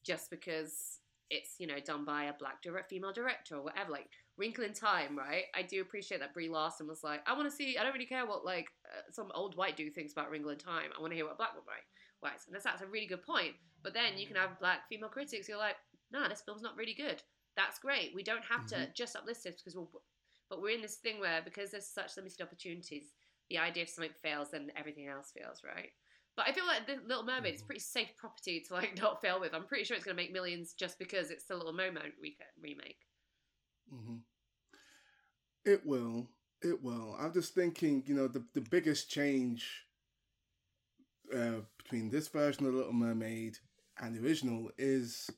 just 0.06 0.30
because 0.30 1.00
it's 1.30 1.56
you 1.58 1.68
know 1.68 1.80
done 1.80 2.04
by 2.04 2.26
a 2.26 2.34
black 2.34 2.62
direct 2.62 2.90
female 2.90 3.14
director 3.14 3.56
or 3.56 3.64
whatever 3.64 3.92
like 3.92 4.10
wrinkle 4.38 4.66
in 4.66 4.74
time 4.74 5.18
right? 5.18 5.46
I 5.56 5.62
do 5.62 5.82
appreciate 5.82 6.20
that 6.20 6.34
brie 6.34 6.50
larson 6.50 6.88
was 6.88 7.04
like 7.04 7.22
i 7.28 7.34
want 7.34 7.50
to 7.50 7.56
see 7.56 7.78
i 7.78 7.84
don't 7.84 7.94
really 7.94 8.06
care 8.06 8.26
what 8.26 8.46
like 8.46 8.68
uh, 8.86 9.12
some 9.12 9.32
old 9.34 9.56
white 9.56 9.78
dude 9.78 9.96
thinks 9.96 10.12
about 10.12 10.30
wrinkle 10.30 10.52
in 10.52 10.58
time. 10.58 10.90
I 10.96 11.02
want 11.02 11.12
to 11.12 11.16
hear 11.16 11.26
what 11.26 11.36
a 11.36 11.38
black 11.38 11.54
one 11.56 11.64
right 11.68 11.84
writes 12.22 12.46
and 12.46 12.54
that's, 12.54 12.66
that's 12.66 12.82
a 12.82 12.88
really 12.88 13.08
good 13.08 13.24
point 13.24 13.54
but 13.84 13.94
then 13.94 14.18
you 14.18 14.28
can 14.28 14.36
have 14.36 14.60
black 14.60 14.88
female 14.90 15.10
critics 15.10 15.48
who 15.48 15.54
are 15.54 15.58
like 15.58 15.78
nah 16.12 16.28
this 16.28 16.42
film's 16.46 16.62
not 16.62 16.76
really 16.76 16.94
good. 16.94 17.24
That's 17.56 17.80
great. 17.80 18.12
We 18.16 18.24
don't 18.24 18.44
have 18.46 18.66
to 18.68 18.76
Mhm. 18.76 18.94
just 18.96 19.16
uplift 19.16 19.44
this 19.44 19.56
because 19.56 19.76
we're 19.76 19.88
but 20.50 20.62
we're 20.62 20.76
in 20.76 20.82
this 20.82 20.98
thing 20.98 21.20
where 21.20 21.42
because 21.44 21.72
there's 21.72 21.88
such 21.88 22.18
limited 22.18 22.42
opportunities 22.42 23.14
the 23.50 23.58
idea 23.58 23.84
if 23.84 23.90
something 23.90 24.14
fails 24.22 24.52
then 24.52 24.72
everything 24.78 25.08
else 25.08 25.32
fails 25.36 25.62
right 25.64 25.92
but 26.40 26.48
I 26.48 26.54
feel 26.54 26.66
like 26.66 26.88
the 26.88 26.96
Little 27.06 27.26
Mermaid 27.26 27.56
is 27.56 27.62
pretty 27.62 27.82
safe 27.82 28.16
property 28.16 28.64
to 28.66 28.74
like 28.74 28.98
not 29.02 29.22
fail 29.22 29.42
with. 29.42 29.54
I'm 29.54 29.66
pretty 29.66 29.84
sure 29.84 29.98
it's 29.98 30.06
going 30.06 30.16
to 30.16 30.24
make 30.24 30.32
millions 30.32 30.74
just 30.74 30.98
because 30.98 31.32
it's 31.32 31.44
the 31.44 31.58
Little 31.58 31.74
Mermaid 31.74 32.14
re- 32.22 32.38
remake. 32.62 33.00
hmm 33.90 34.18
It 35.66 35.86
will. 35.86 36.30
It 36.62 36.82
will. 36.82 37.16
I'm 37.20 37.34
just 37.34 37.54
thinking, 37.54 38.04
you 38.06 38.16
know, 38.16 38.28
the 38.28 38.46
the 38.54 38.62
biggest 38.62 39.10
change 39.10 39.86
uh, 41.34 41.62
between 41.78 42.10
this 42.10 42.28
version 42.28 42.66
of 42.66 42.74
Little 42.74 42.94
Mermaid 42.94 43.58
and 43.98 44.16
the 44.16 44.26
original 44.26 44.72
is 44.78 45.30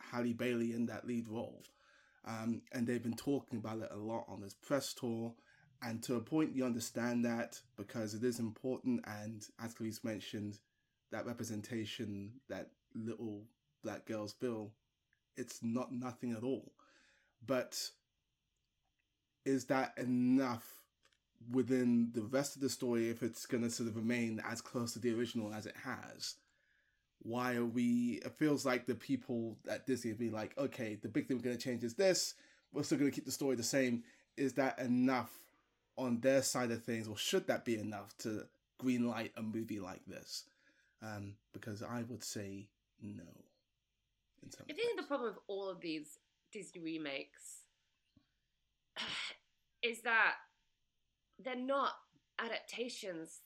Halle 0.00 0.32
Bailey 0.32 0.72
in 0.72 0.86
that 0.86 1.06
lead 1.06 1.28
role. 1.28 1.62
Um, 2.26 2.62
and 2.72 2.86
they've 2.86 3.02
been 3.02 3.16
talking 3.16 3.58
about 3.58 3.78
it 3.78 3.90
a 3.92 3.96
lot 3.96 4.24
on 4.28 4.40
this 4.40 4.54
press 4.54 4.92
tour. 4.92 5.34
And 5.82 6.02
to 6.04 6.16
a 6.16 6.20
point, 6.20 6.56
you 6.56 6.64
understand 6.64 7.24
that 7.24 7.60
because 7.76 8.14
it 8.14 8.24
is 8.24 8.40
important. 8.40 9.04
And 9.06 9.44
as 9.62 9.74
Clarisse 9.74 10.02
mentioned, 10.02 10.58
that 11.12 11.26
representation 11.26 12.32
that 12.48 12.70
little 12.94 13.44
black 13.84 14.06
girls 14.06 14.32
feel, 14.32 14.72
it's 15.36 15.60
not 15.62 15.92
nothing 15.92 16.32
at 16.32 16.42
all. 16.42 16.72
But 17.46 17.78
is 19.44 19.66
that 19.66 19.96
enough 19.96 20.82
within 21.52 22.10
the 22.12 22.22
rest 22.22 22.56
of 22.56 22.62
the 22.62 22.70
story 22.70 23.10
if 23.10 23.22
it's 23.22 23.46
going 23.46 23.62
to 23.62 23.70
sort 23.70 23.88
of 23.88 23.96
remain 23.96 24.42
as 24.44 24.60
close 24.60 24.94
to 24.94 24.98
the 24.98 25.14
original 25.14 25.52
as 25.52 25.66
it 25.66 25.76
has? 25.84 26.34
Why 27.26 27.56
are 27.56 27.64
we? 27.64 28.20
It 28.24 28.32
feels 28.38 28.64
like 28.64 28.86
the 28.86 28.94
people 28.94 29.56
at 29.68 29.84
Disney 29.84 30.12
be 30.12 30.30
like, 30.30 30.56
okay, 30.56 30.96
the 31.02 31.08
big 31.08 31.26
thing 31.26 31.36
we're 31.36 31.42
going 31.42 31.56
to 31.56 31.62
change 31.62 31.82
is 31.82 31.94
this. 31.94 32.34
We're 32.72 32.84
still 32.84 32.98
going 32.98 33.10
to 33.10 33.14
keep 33.14 33.24
the 33.24 33.32
story 33.32 33.56
the 33.56 33.64
same. 33.64 34.04
Is 34.36 34.52
that 34.54 34.78
enough 34.78 35.30
on 35.96 36.20
their 36.20 36.42
side 36.42 36.70
of 36.70 36.84
things, 36.84 37.08
or 37.08 37.16
should 37.16 37.48
that 37.48 37.64
be 37.64 37.78
enough 37.78 38.16
to 38.18 38.44
greenlight 38.80 39.30
a 39.36 39.42
movie 39.42 39.80
like 39.80 40.04
this? 40.06 40.44
Um, 41.02 41.34
because 41.52 41.82
I 41.82 42.04
would 42.08 42.22
say 42.22 42.68
no. 43.02 43.24
I 44.70 44.72
think 44.72 44.96
the 44.96 45.02
problem 45.02 45.30
with 45.30 45.42
all 45.48 45.68
of 45.68 45.80
these 45.80 46.18
Disney 46.52 46.80
remakes 46.80 47.62
is 49.82 50.02
that 50.02 50.34
they're 51.42 51.56
not 51.56 51.92
adaptations 52.38 53.40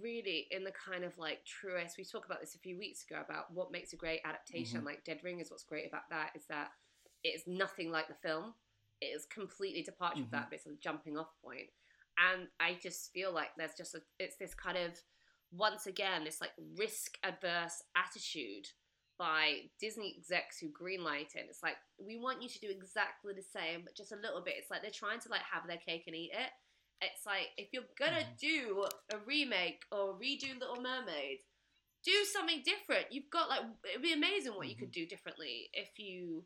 really 0.00 0.46
in 0.50 0.64
the 0.64 0.72
kind 0.72 1.04
of 1.04 1.16
like 1.18 1.44
truest 1.44 1.96
we 1.98 2.04
talked 2.04 2.26
about 2.26 2.40
this 2.40 2.54
a 2.54 2.58
few 2.58 2.76
weeks 2.78 3.04
ago 3.08 3.20
about 3.24 3.52
what 3.52 3.70
makes 3.70 3.92
a 3.92 3.96
great 3.96 4.20
adaptation 4.24 4.80
Mhm. 4.82 4.84
like 4.86 5.04
Dead 5.04 5.20
Ringers 5.22 5.50
what's 5.50 5.64
great 5.64 5.86
about 5.86 6.08
that 6.10 6.32
is 6.34 6.46
that 6.46 6.72
it 7.22 7.28
is 7.28 7.46
nothing 7.46 7.90
like 7.90 8.08
the 8.08 8.14
film 8.14 8.54
it 9.00 9.06
is 9.06 9.26
completely 9.26 9.82
departure 9.82 10.22
from 10.22 10.30
that 10.30 10.50
but 10.50 10.56
it's 10.56 10.66
a 10.66 10.74
jumping 10.76 11.16
off 11.16 11.30
point 11.42 11.68
and 12.18 12.48
i 12.60 12.74
just 12.74 13.12
feel 13.12 13.32
like 13.32 13.54
there's 13.56 13.74
just 13.74 13.94
a 13.94 14.02
it's 14.18 14.36
this 14.36 14.54
kind 14.54 14.78
of 14.78 14.92
once 15.52 15.86
again 15.86 16.24
this 16.24 16.40
like 16.40 16.52
risk 16.76 17.18
adverse 17.22 17.82
attitude 17.96 18.66
by 19.16 19.70
Disney 19.78 20.12
execs 20.18 20.58
who 20.58 20.66
greenlight 20.70 21.36
it. 21.36 21.46
It's 21.48 21.62
like 21.62 21.76
we 22.04 22.18
want 22.18 22.42
you 22.42 22.48
to 22.48 22.58
do 22.58 22.68
exactly 22.68 23.32
the 23.32 23.42
same, 23.42 23.82
but 23.84 23.94
just 23.94 24.10
a 24.10 24.16
little 24.16 24.42
bit. 24.42 24.54
It's 24.58 24.70
like 24.72 24.82
they're 24.82 24.90
trying 24.90 25.20
to 25.20 25.28
like 25.28 25.42
have 25.42 25.68
their 25.68 25.76
cake 25.76 26.04
and 26.08 26.16
eat 26.16 26.32
it. 26.32 26.50
It's 27.14 27.26
like 27.26 27.50
if 27.56 27.68
you're 27.72 27.82
gonna 27.98 28.26
do 28.40 28.86
a 29.12 29.18
remake 29.26 29.82
or 29.90 30.14
redo 30.14 30.58
Little 30.58 30.82
Mermaid, 30.82 31.38
do 32.04 32.12
something 32.24 32.62
different. 32.64 33.06
You've 33.10 33.30
got 33.30 33.48
like 33.48 33.62
it'd 33.90 34.02
be 34.02 34.12
amazing 34.12 34.52
what 34.52 34.68
you 34.68 34.76
could 34.76 34.92
do 34.92 35.06
differently 35.06 35.68
if 35.72 35.98
you 35.98 36.44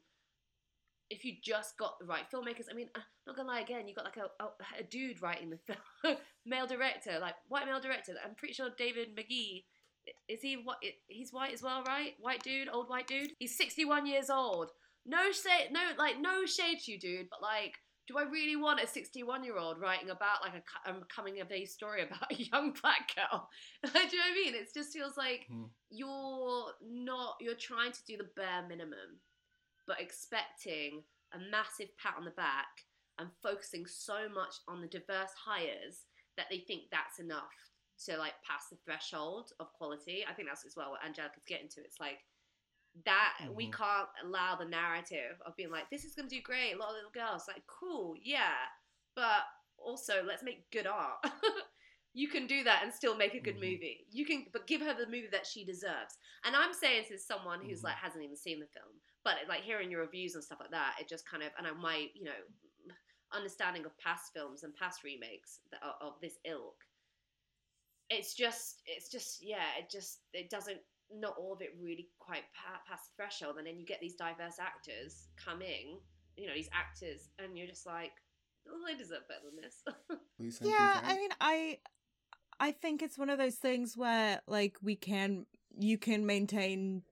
if 1.10 1.24
you 1.24 1.35
just 1.43 1.78
got 1.78 1.98
the 1.98 2.06
right 2.06 2.24
filmmakers. 2.32 2.66
I 2.70 2.74
mean, 2.74 2.89
uh, 2.94 3.01
not 3.26 3.36
gonna 3.36 3.48
lie 3.48 3.60
again, 3.60 3.89
you 3.89 3.94
got 3.94 4.05
like 4.05 4.18
a, 4.18 4.43
a, 4.43 4.48
a 4.80 4.82
dude 4.82 5.22
writing 5.22 5.51
the 5.51 5.59
film, 5.59 6.16
male 6.47 6.66
director, 6.66 7.18
like 7.20 7.35
white 7.48 7.66
male 7.66 7.80
director. 7.80 8.14
I'm 8.24 8.35
pretty 8.35 8.55
sure 8.55 8.68
David 8.76 9.14
Magee 9.16 9.64
is 10.28 10.40
he 10.43 10.55
what? 10.55 10.78
He's 11.06 11.32
white 11.32 11.52
as 11.52 11.62
well, 11.62 11.82
right? 11.85 12.14
White 12.20 12.43
dude, 12.43 12.68
old 12.68 12.89
white 12.89 13.06
dude. 13.06 13.32
He's 13.39 13.56
61 13.56 14.06
years 14.06 14.30
old. 14.30 14.70
No 15.06 15.30
shade, 15.32 15.70
no 15.72 15.80
like 15.98 16.20
no 16.20 16.47
shade 16.47 16.80
to 16.80 16.93
you, 16.93 16.98
dude. 16.98 17.28
But 17.30 17.43
like, 17.43 17.74
do 18.09 18.16
I 18.16 18.22
really 18.22 18.56
want 18.56 18.80
a 18.80 18.86
61 18.86 19.44
year 19.44 19.59
old 19.59 19.78
writing 19.78 20.09
about 20.09 20.43
like 20.43 20.55
a, 20.55 20.62
cu- 20.62 20.90
um, 20.90 21.05
coming 21.14 21.40
of 21.40 21.52
age 21.52 21.68
story 21.68 22.02
about 22.02 22.24
a 22.32 22.35
young 22.35 22.74
black 22.80 23.14
girl? 23.14 23.48
do 23.85 23.90
you 23.90 23.94
know 23.94 24.24
what 24.24 24.32
I 24.32 24.35
mean? 24.35 24.55
It 24.55 24.68
just 24.74 24.93
feels 24.93 25.16
like 25.16 25.47
you're 25.90 26.72
not. 26.82 27.35
You're 27.40 27.55
trying 27.55 27.93
to 27.93 28.05
do 28.06 28.16
the 28.16 28.28
bare 28.35 28.66
minimum, 28.66 29.20
but 29.86 30.01
expecting 30.01 31.02
a 31.35 31.39
massive 31.51 31.89
pat 32.02 32.14
on 32.18 32.24
the 32.24 32.30
back 32.32 32.68
and 33.18 33.28
focusing 33.43 33.85
so 33.86 34.28
much 34.35 34.55
on 34.66 34.80
the 34.80 34.89
diverse 34.89 35.35
hires 35.44 36.06
that 36.39 36.47
they 36.51 36.60
think 36.60 36.85
that's 36.90 37.18
enough 37.18 37.52
to 38.06 38.16
like 38.16 38.35
pass 38.47 38.68
the 38.70 38.78
threshold 38.85 39.51
of 39.60 39.72
quality. 39.74 40.24
I 40.28 40.32
think 40.32 40.48
that's 40.48 40.64
as 40.64 40.76
well 40.76 40.93
what 40.93 41.05
Angelica's 41.05 41.43
getting 41.47 41.68
to. 41.70 41.80
It's 41.80 42.01
like 42.01 42.20
that 43.05 43.39
we 43.51 43.69
Mhm. 43.69 43.73
can't 43.73 44.09
allow 44.23 44.56
the 44.56 44.65
narrative 44.65 45.40
of 45.43 45.56
being 45.56 45.70
like, 45.70 45.89
this 45.90 46.05
is 46.05 46.15
gonna 46.15 46.28
do 46.28 46.40
great, 46.40 46.73
a 46.73 46.77
lot 46.77 46.90
of 46.90 46.94
little 46.97 47.10
girls. 47.10 47.47
Like, 47.48 47.66
cool, 47.66 48.16
yeah. 48.16 48.69
But 49.15 49.44
also 49.77 50.23
let's 50.23 50.43
make 50.43 50.70
good 50.70 50.86
art. 50.86 51.23
you 52.15 52.28
can 52.28 52.47
do 52.47 52.65
that 52.65 52.82
and 52.82 52.93
still 52.93 53.16
make 53.16 53.35
a 53.35 53.40
good 53.40 53.56
movie. 53.56 54.06
You 54.10 54.24
can 54.24 54.47
but 54.52 54.66
give 54.66 54.81
her 54.81 54.94
the 54.94 55.06
movie 55.06 55.28
that 55.28 55.47
she 55.47 55.65
deserves. 55.65 56.19
And 56.44 56.56
I'm 56.56 56.73
saying 56.73 57.02
this 57.02 57.12
as 57.12 57.27
someone 57.27 57.65
who's 57.65 57.82
like 57.85 57.97
hasn't 57.97 58.24
even 58.24 58.36
seen 58.36 58.60
the 58.60 58.66
film. 58.66 59.01
But 59.24 59.47
like 59.48 59.62
hearing 59.62 59.90
your 59.90 60.01
reviews 60.01 60.35
and 60.35 60.43
stuff 60.43 60.60
like 60.60 60.70
that, 60.70 60.97
it 61.01 61.09
just 61.09 61.27
kind 61.28 61.43
of 61.43 61.52
and 61.59 61.78
my, 61.78 62.10
you 62.15 62.24
know, 62.24 62.94
understanding 63.32 63.85
of 63.85 63.97
past 63.98 64.32
films 64.32 64.62
and 64.62 64.74
past 64.74 65.05
remakes 65.05 65.60
of 66.01 66.19
this 66.20 66.39
ilk 66.44 66.85
it's 68.10 68.35
just 68.35 68.82
it's 68.86 69.10
just 69.10 69.43
yeah 69.43 69.77
it 69.78 69.90
just 69.90 70.20
it 70.32 70.48
doesn't 70.48 70.81
not 71.14 71.35
all 71.39 71.52
of 71.52 71.62
it 71.62 71.70
really 71.80 72.09
quite 72.18 72.44
pa- 72.55 72.80
past 72.89 73.10
the 73.10 73.22
threshold 73.22 73.56
and 73.59 73.66
then 73.66 73.78
you 73.78 73.86
get 73.86 74.01
these 74.01 74.14
diverse 74.14 74.59
actors 74.60 75.28
coming 75.43 75.98
you 76.36 76.47
know 76.47 76.55
these 76.55 76.68
actors 76.72 77.28
and 77.39 77.56
you're 77.56 77.66
just 77.66 77.86
like 77.86 78.12
oh 78.68 78.80
they 78.86 78.97
deserve 78.97 79.22
better 79.28 79.40
than 79.51 79.60
this. 79.60 79.82
Yeah 80.62 81.01
i 81.05 81.16
mean 81.16 81.30
i 81.40 81.78
i 82.60 82.70
think 82.70 83.02
it's 83.02 83.18
one 83.18 83.28
of 83.30 83.39
those 83.39 83.56
things 83.56 83.97
where 83.97 84.40
like 84.47 84.76
we 84.82 84.94
can 84.94 85.47
you 85.76 85.98
can 85.98 86.26
maintain 86.26 87.02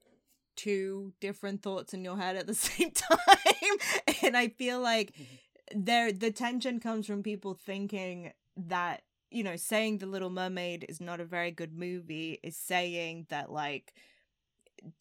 two 0.55 1.13
different 1.21 1.63
thoughts 1.63 1.93
in 1.93 2.05
your 2.05 2.17
head 2.17 2.37
at 2.37 2.47
the 2.47 2.55
same 2.69 2.91
time 2.91 3.77
and 4.23 4.37
i 4.37 4.49
feel 4.49 4.81
like 4.81 5.13
there 5.75 6.13
the 6.13 6.31
tension 6.31 6.79
comes 6.79 7.07
from 7.07 7.23
people 7.23 7.55
thinking 7.55 8.33
that 8.57 9.03
you 9.37 9.45
know 9.45 9.57
saying 9.57 9.99
the 9.99 10.07
little 10.07 10.31
mermaid 10.31 10.87
is 10.89 11.01
not 11.01 11.21
a 11.21 11.25
very 11.25 11.51
good 11.51 11.77
movie 11.77 12.41
is 12.43 12.57
saying 12.57 13.27
that 13.29 13.53
like 13.53 13.93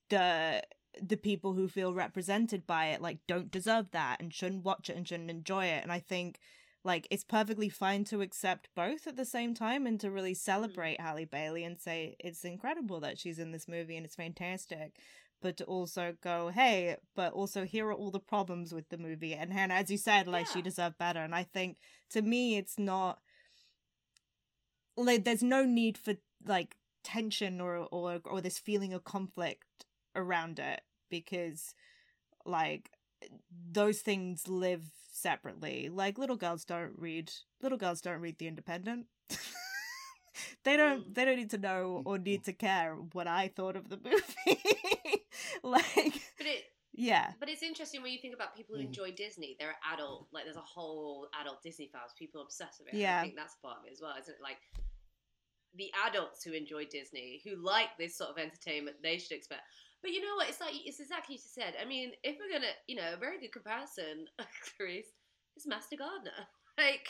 the 0.09 0.61
the 1.01 1.17
people 1.17 1.53
who 1.53 1.67
feel 1.67 1.93
represented 1.93 2.67
by 2.67 2.87
it 2.87 3.01
like 3.01 3.19
don't 3.27 3.51
deserve 3.51 3.91
that 3.91 4.19
and 4.19 4.33
shouldn't 4.33 4.65
watch 4.65 4.89
it 4.89 4.95
and 4.95 5.07
shouldn't 5.07 5.29
enjoy 5.29 5.65
it. 5.65 5.83
And 5.83 5.91
i 5.91 5.99
think 5.99 6.39
like 6.83 7.07
it's 7.09 7.23
perfectly 7.23 7.69
fine 7.69 8.03
to 8.05 8.21
accept 8.21 8.69
both 8.75 9.07
at 9.07 9.15
the 9.15 9.25
same 9.25 9.53
time 9.53 9.87
and 9.87 9.99
to 9.99 10.11
really 10.11 10.33
mm. 10.33 10.37
celebrate 10.37 11.01
Halle 11.01 11.25
Bailey 11.25 11.63
and 11.63 11.79
say 11.79 12.15
it's 12.19 12.45
incredible 12.45 12.99
that 12.99 13.17
she's 13.17 13.39
in 13.39 13.51
this 13.51 13.67
movie 13.67 13.97
and 13.97 14.05
it's 14.05 14.15
fantastic 14.15 14.99
but 15.41 15.57
to 15.57 15.63
also 15.65 16.15
go 16.21 16.49
hey 16.49 16.95
but 17.15 17.33
also 17.33 17.65
here 17.65 17.87
are 17.87 17.93
all 17.93 18.11
the 18.11 18.19
problems 18.19 18.73
with 18.73 18.89
the 18.89 18.97
movie. 18.97 19.33
And 19.33 19.51
Hanna 19.51 19.73
as 19.73 19.89
you 19.89 19.97
said 19.97 20.27
like 20.27 20.47
she 20.47 20.61
deserved 20.61 20.97
better. 20.97 21.19
And 21.19 21.35
I 21.35 21.43
think 21.43 21.77
to 22.11 22.21
me 22.21 22.57
it's 22.57 22.77
not 22.77 23.19
like 24.97 25.23
there's 25.23 25.43
no 25.43 25.63
need 25.65 25.97
for 25.97 26.15
like 26.45 26.77
tension 27.03 27.61
or 27.61 27.87
or 27.91 28.19
or 28.25 28.41
this 28.41 28.57
feeling 28.57 28.93
of 28.93 29.03
conflict 29.03 29.85
around 30.15 30.59
it 30.59 30.81
because 31.09 31.75
like 32.45 32.91
those 33.71 33.99
things 33.99 34.47
live 34.47 34.83
separately. 35.11 35.89
Like 35.89 36.17
little 36.17 36.35
girls 36.35 36.65
don't 36.65 36.93
read 36.97 37.31
little 37.61 37.77
girls 37.77 38.01
don't 38.01 38.21
read 38.21 38.37
the 38.37 38.47
independent. 38.47 39.07
They 40.63 40.77
don't 40.77 41.09
mm. 41.09 41.15
they 41.15 41.25
don't 41.25 41.37
need 41.37 41.51
to 41.51 41.57
know 41.57 42.01
or 42.05 42.17
need 42.17 42.43
to 42.45 42.53
care 42.53 42.95
what 43.13 43.27
i 43.27 43.47
thought 43.55 43.75
of 43.75 43.89
the 43.89 43.97
movie. 44.03 45.25
Like 45.63 46.21
but 46.37 46.47
it 46.47 46.63
yeah 46.97 47.31
but 47.39 47.49
it's 47.49 47.61
interesting 47.61 48.01
when 48.01 48.11
you 48.11 48.19
think 48.19 48.33
about 48.33 48.55
people 48.55 48.75
who 48.75 48.81
Mhm. 48.81 48.87
enjoy 48.87 49.11
Disney. 49.11 49.55
They're 49.59 49.75
adult, 49.93 50.27
like 50.31 50.45
there's 50.45 50.55
a 50.55 50.61
whole 50.61 51.27
adult 51.39 51.61
Disney 51.61 51.89
fans. 51.91 52.13
People 52.17 52.41
obsessed 52.41 52.79
with 52.79 52.93
it. 52.93 52.97
Yeah. 52.97 53.19
I 53.19 53.23
think 53.23 53.35
that's 53.35 53.55
part 53.61 53.77
of 53.79 53.85
it 53.85 53.91
as 53.93 54.01
well, 54.01 54.15
isn't 54.19 54.33
it? 54.33 54.41
Like 54.41 54.57
the 55.75 55.91
adults 56.07 56.43
who 56.43 56.53
enjoy 56.53 56.85
Disney, 56.85 57.41
who 57.43 57.55
like 57.57 57.89
this 57.99 58.17
sort 58.17 58.29
of 58.29 58.37
entertainment, 58.37 58.97
they 59.03 59.17
should 59.17 59.33
expect. 59.35 59.61
But 60.01 60.11
you 60.11 60.21
know 60.21 60.35
what? 60.35 60.47
It's 60.49 60.61
like 60.61 60.73
it's 60.73 60.99
exactly 60.99 61.35
what 61.35 61.43
you 61.43 61.49
said. 61.63 61.73
I 61.81 61.85
mean, 61.85 62.13
if 62.23 62.37
we're 62.39 62.51
gonna, 62.53 62.71
you 62.87 62.95
know, 62.95 63.13
a 63.13 63.17
very 63.17 63.39
good 63.39 63.51
comparison, 63.51 64.27
Clarisse, 64.79 65.11
is 65.57 65.67
Master 65.67 65.97
Gardener. 65.97 66.31
Like 66.77 67.07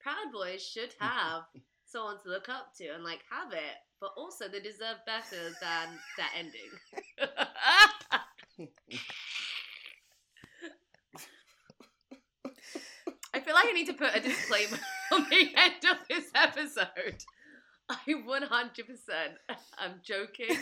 Proud 0.00 0.32
Boys 0.32 0.62
should 0.66 0.92
have 1.00 1.42
someone 1.84 2.18
to 2.22 2.28
look 2.28 2.48
up 2.48 2.74
to 2.78 2.88
and 2.88 3.02
like 3.04 3.22
have 3.30 3.52
it, 3.52 3.76
but 4.00 4.10
also 4.16 4.48
they 4.48 4.60
deserve 4.60 4.98
better 5.06 5.50
than 5.60 5.98
that 6.18 6.32
ending. 6.36 6.70
I 13.34 13.40
feel 13.40 13.54
like 13.54 13.66
I 13.66 13.72
need 13.72 13.86
to 13.86 13.92
put 13.92 14.16
a 14.16 14.20
disclaimer 14.20 14.78
on 15.12 15.26
the 15.28 15.48
end 15.56 15.84
of 15.90 15.98
this 16.08 16.30
episode. 16.34 17.24
I 17.88 17.98
100% 18.06 18.48
I'm 19.78 20.00
joking. 20.02 20.56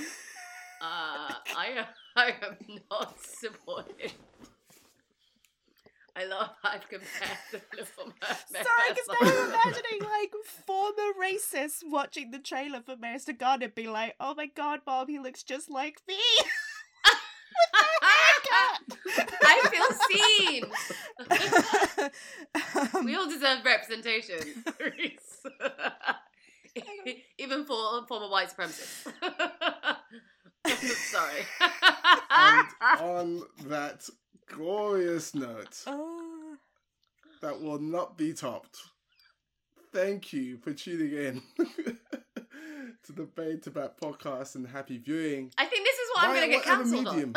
Uh, 0.83 1.35
I 1.57 1.67
am, 1.77 1.87
I 2.17 2.35
am 2.43 2.57
not 2.91 3.17
supportive. 3.21 4.13
I 6.17 6.27
love 6.27 6.51
how 6.63 6.71
I've 6.71 6.89
compared 6.89 7.39
the 7.51 7.61
Little 7.77 8.07
Mermaid. 8.07 8.47
Sorry, 8.51 8.91
because 8.91 9.09
now. 9.09 9.17
I'm 9.21 9.49
imagining 9.49 10.01
like 10.03 10.33
former 10.65 11.13
racists 11.21 11.83
watching 11.85 12.31
the 12.31 12.39
trailer 12.39 12.83
for 12.83 12.97
Master 12.97 13.35
and 13.41 13.75
be 13.75 13.89
like, 13.89 14.15
"Oh 14.21 14.33
my 14.37 14.47
God, 14.47 14.81
Bob, 14.85 15.09
he 15.09 15.19
looks 15.19 15.43
just 15.43 15.71
like 15.71 16.01
me." 16.07 16.19
I 19.47 19.69
feel 19.71 19.91
seen. 20.09 20.65
Um, 22.95 23.05
we 23.05 23.15
all 23.17 23.29
deserve 23.29 23.65
representation, 23.65 24.39
Even 27.39 27.65
for 27.65 28.07
former 28.07 28.29
white 28.29 28.49
supremacists. 28.51 29.07
Sorry. 31.11 31.45
And 32.31 32.69
on 33.01 33.43
that 33.67 34.09
glorious 34.49 35.35
note, 35.35 35.83
Oh. 35.87 36.57
that 37.43 37.61
will 37.61 37.79
not 37.81 38.17
be 38.19 38.33
topped. 38.33 38.79
Thank 39.93 40.33
you 40.33 40.59
for 40.59 40.73
tuning 40.73 41.13
in 41.13 41.43
to 43.05 43.13
the 43.13 43.27
Fade 43.37 43.63
to 43.65 43.71
Black 43.71 43.99
podcast 44.01 44.55
and 44.57 44.67
happy 44.67 44.99
viewing. 44.99 45.53
I 45.59 45.67
think 45.67 45.85
this 45.87 45.97
is 45.97 46.09
what 46.15 46.25
I'm 46.25 46.35
going 46.35 46.51
to 46.51 46.57
get 46.57 46.65
whatever 46.67 46.83
cancelled 46.83 47.09
on. 47.09 47.15
medium. 47.17 47.35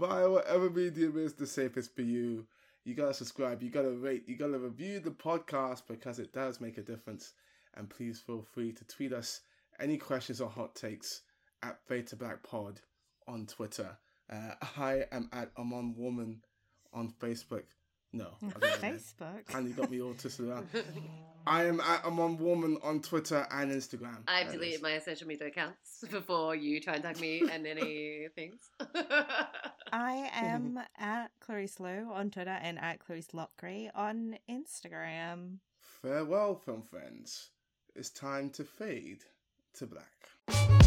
Via 0.00 0.30
whatever 0.30 0.70
medium 0.70 1.18
is 1.18 1.34
the 1.34 1.46
safest 1.46 1.94
for 1.94 2.00
you. 2.00 2.46
You 2.86 2.94
gotta 2.94 3.12
subscribe, 3.12 3.62
you 3.62 3.68
gotta 3.68 3.90
rate, 3.90 4.24
you 4.26 4.34
gotta 4.34 4.58
review 4.58 4.98
the 4.98 5.10
podcast 5.10 5.82
because 5.86 6.18
it 6.18 6.32
does 6.32 6.58
make 6.58 6.78
a 6.78 6.82
difference. 6.82 7.34
And 7.74 7.90
please 7.90 8.18
feel 8.18 8.40
free 8.40 8.72
to 8.72 8.84
tweet 8.86 9.12
us 9.12 9.42
any 9.78 9.98
questions 9.98 10.40
or 10.40 10.48
hot 10.48 10.74
takes 10.74 11.20
at 11.62 11.86
to 12.06 12.16
Black 12.16 12.42
Pod 12.42 12.80
on 13.28 13.44
Twitter. 13.44 13.98
Uh, 14.32 14.54
I 14.78 15.04
am 15.12 15.28
at 15.34 15.50
Amon 15.58 15.94
Warmann 15.94 16.38
on 16.94 17.12
Facebook. 17.20 17.64
No, 18.12 18.28
I 18.42 18.58
don't. 18.58 18.80
Facebook. 18.80 19.54
And 19.54 19.68
you 19.68 19.74
got 19.74 19.90
me 19.90 20.00
all 20.02 20.14
twisted 20.14 20.48
around. 20.48 20.68
I 21.46 21.64
am 21.64 21.80
at 21.80 22.04
Amon 22.04 22.36
Warmann 22.38 22.76
on 22.84 23.00
Twitter 23.00 23.46
and 23.50 23.70
Instagram. 23.72 24.18
I've 24.28 24.46
That 24.48 24.52
deleted 24.54 24.74
is- 24.76 24.82
my 24.82 24.98
social 24.98 25.26
media 25.28 25.46
accounts 25.48 26.04
before 26.10 26.54
you 26.54 26.80
try 26.80 26.94
and 26.94 27.02
tag 27.04 27.18
me 27.20 27.42
and 27.50 27.66
any 27.66 28.26
things. 28.34 28.68
I 29.92 30.28
am 30.34 30.78
at 30.98 31.30
Clarisse 31.40 31.80
Lou 31.80 32.12
on 32.12 32.30
Twitter 32.30 32.58
and 32.62 32.78
at 32.78 32.98
Clarisse 32.98 33.32
Loughrey 33.32 33.90
on 33.94 34.36
Instagram. 34.50 35.58
Farewell, 36.02 36.56
film 36.56 36.82
friends. 36.82 37.50
It's 37.94 38.10
time 38.10 38.50
to 38.50 38.64
fade 38.64 39.24
to 39.74 39.86
black. 39.86 40.79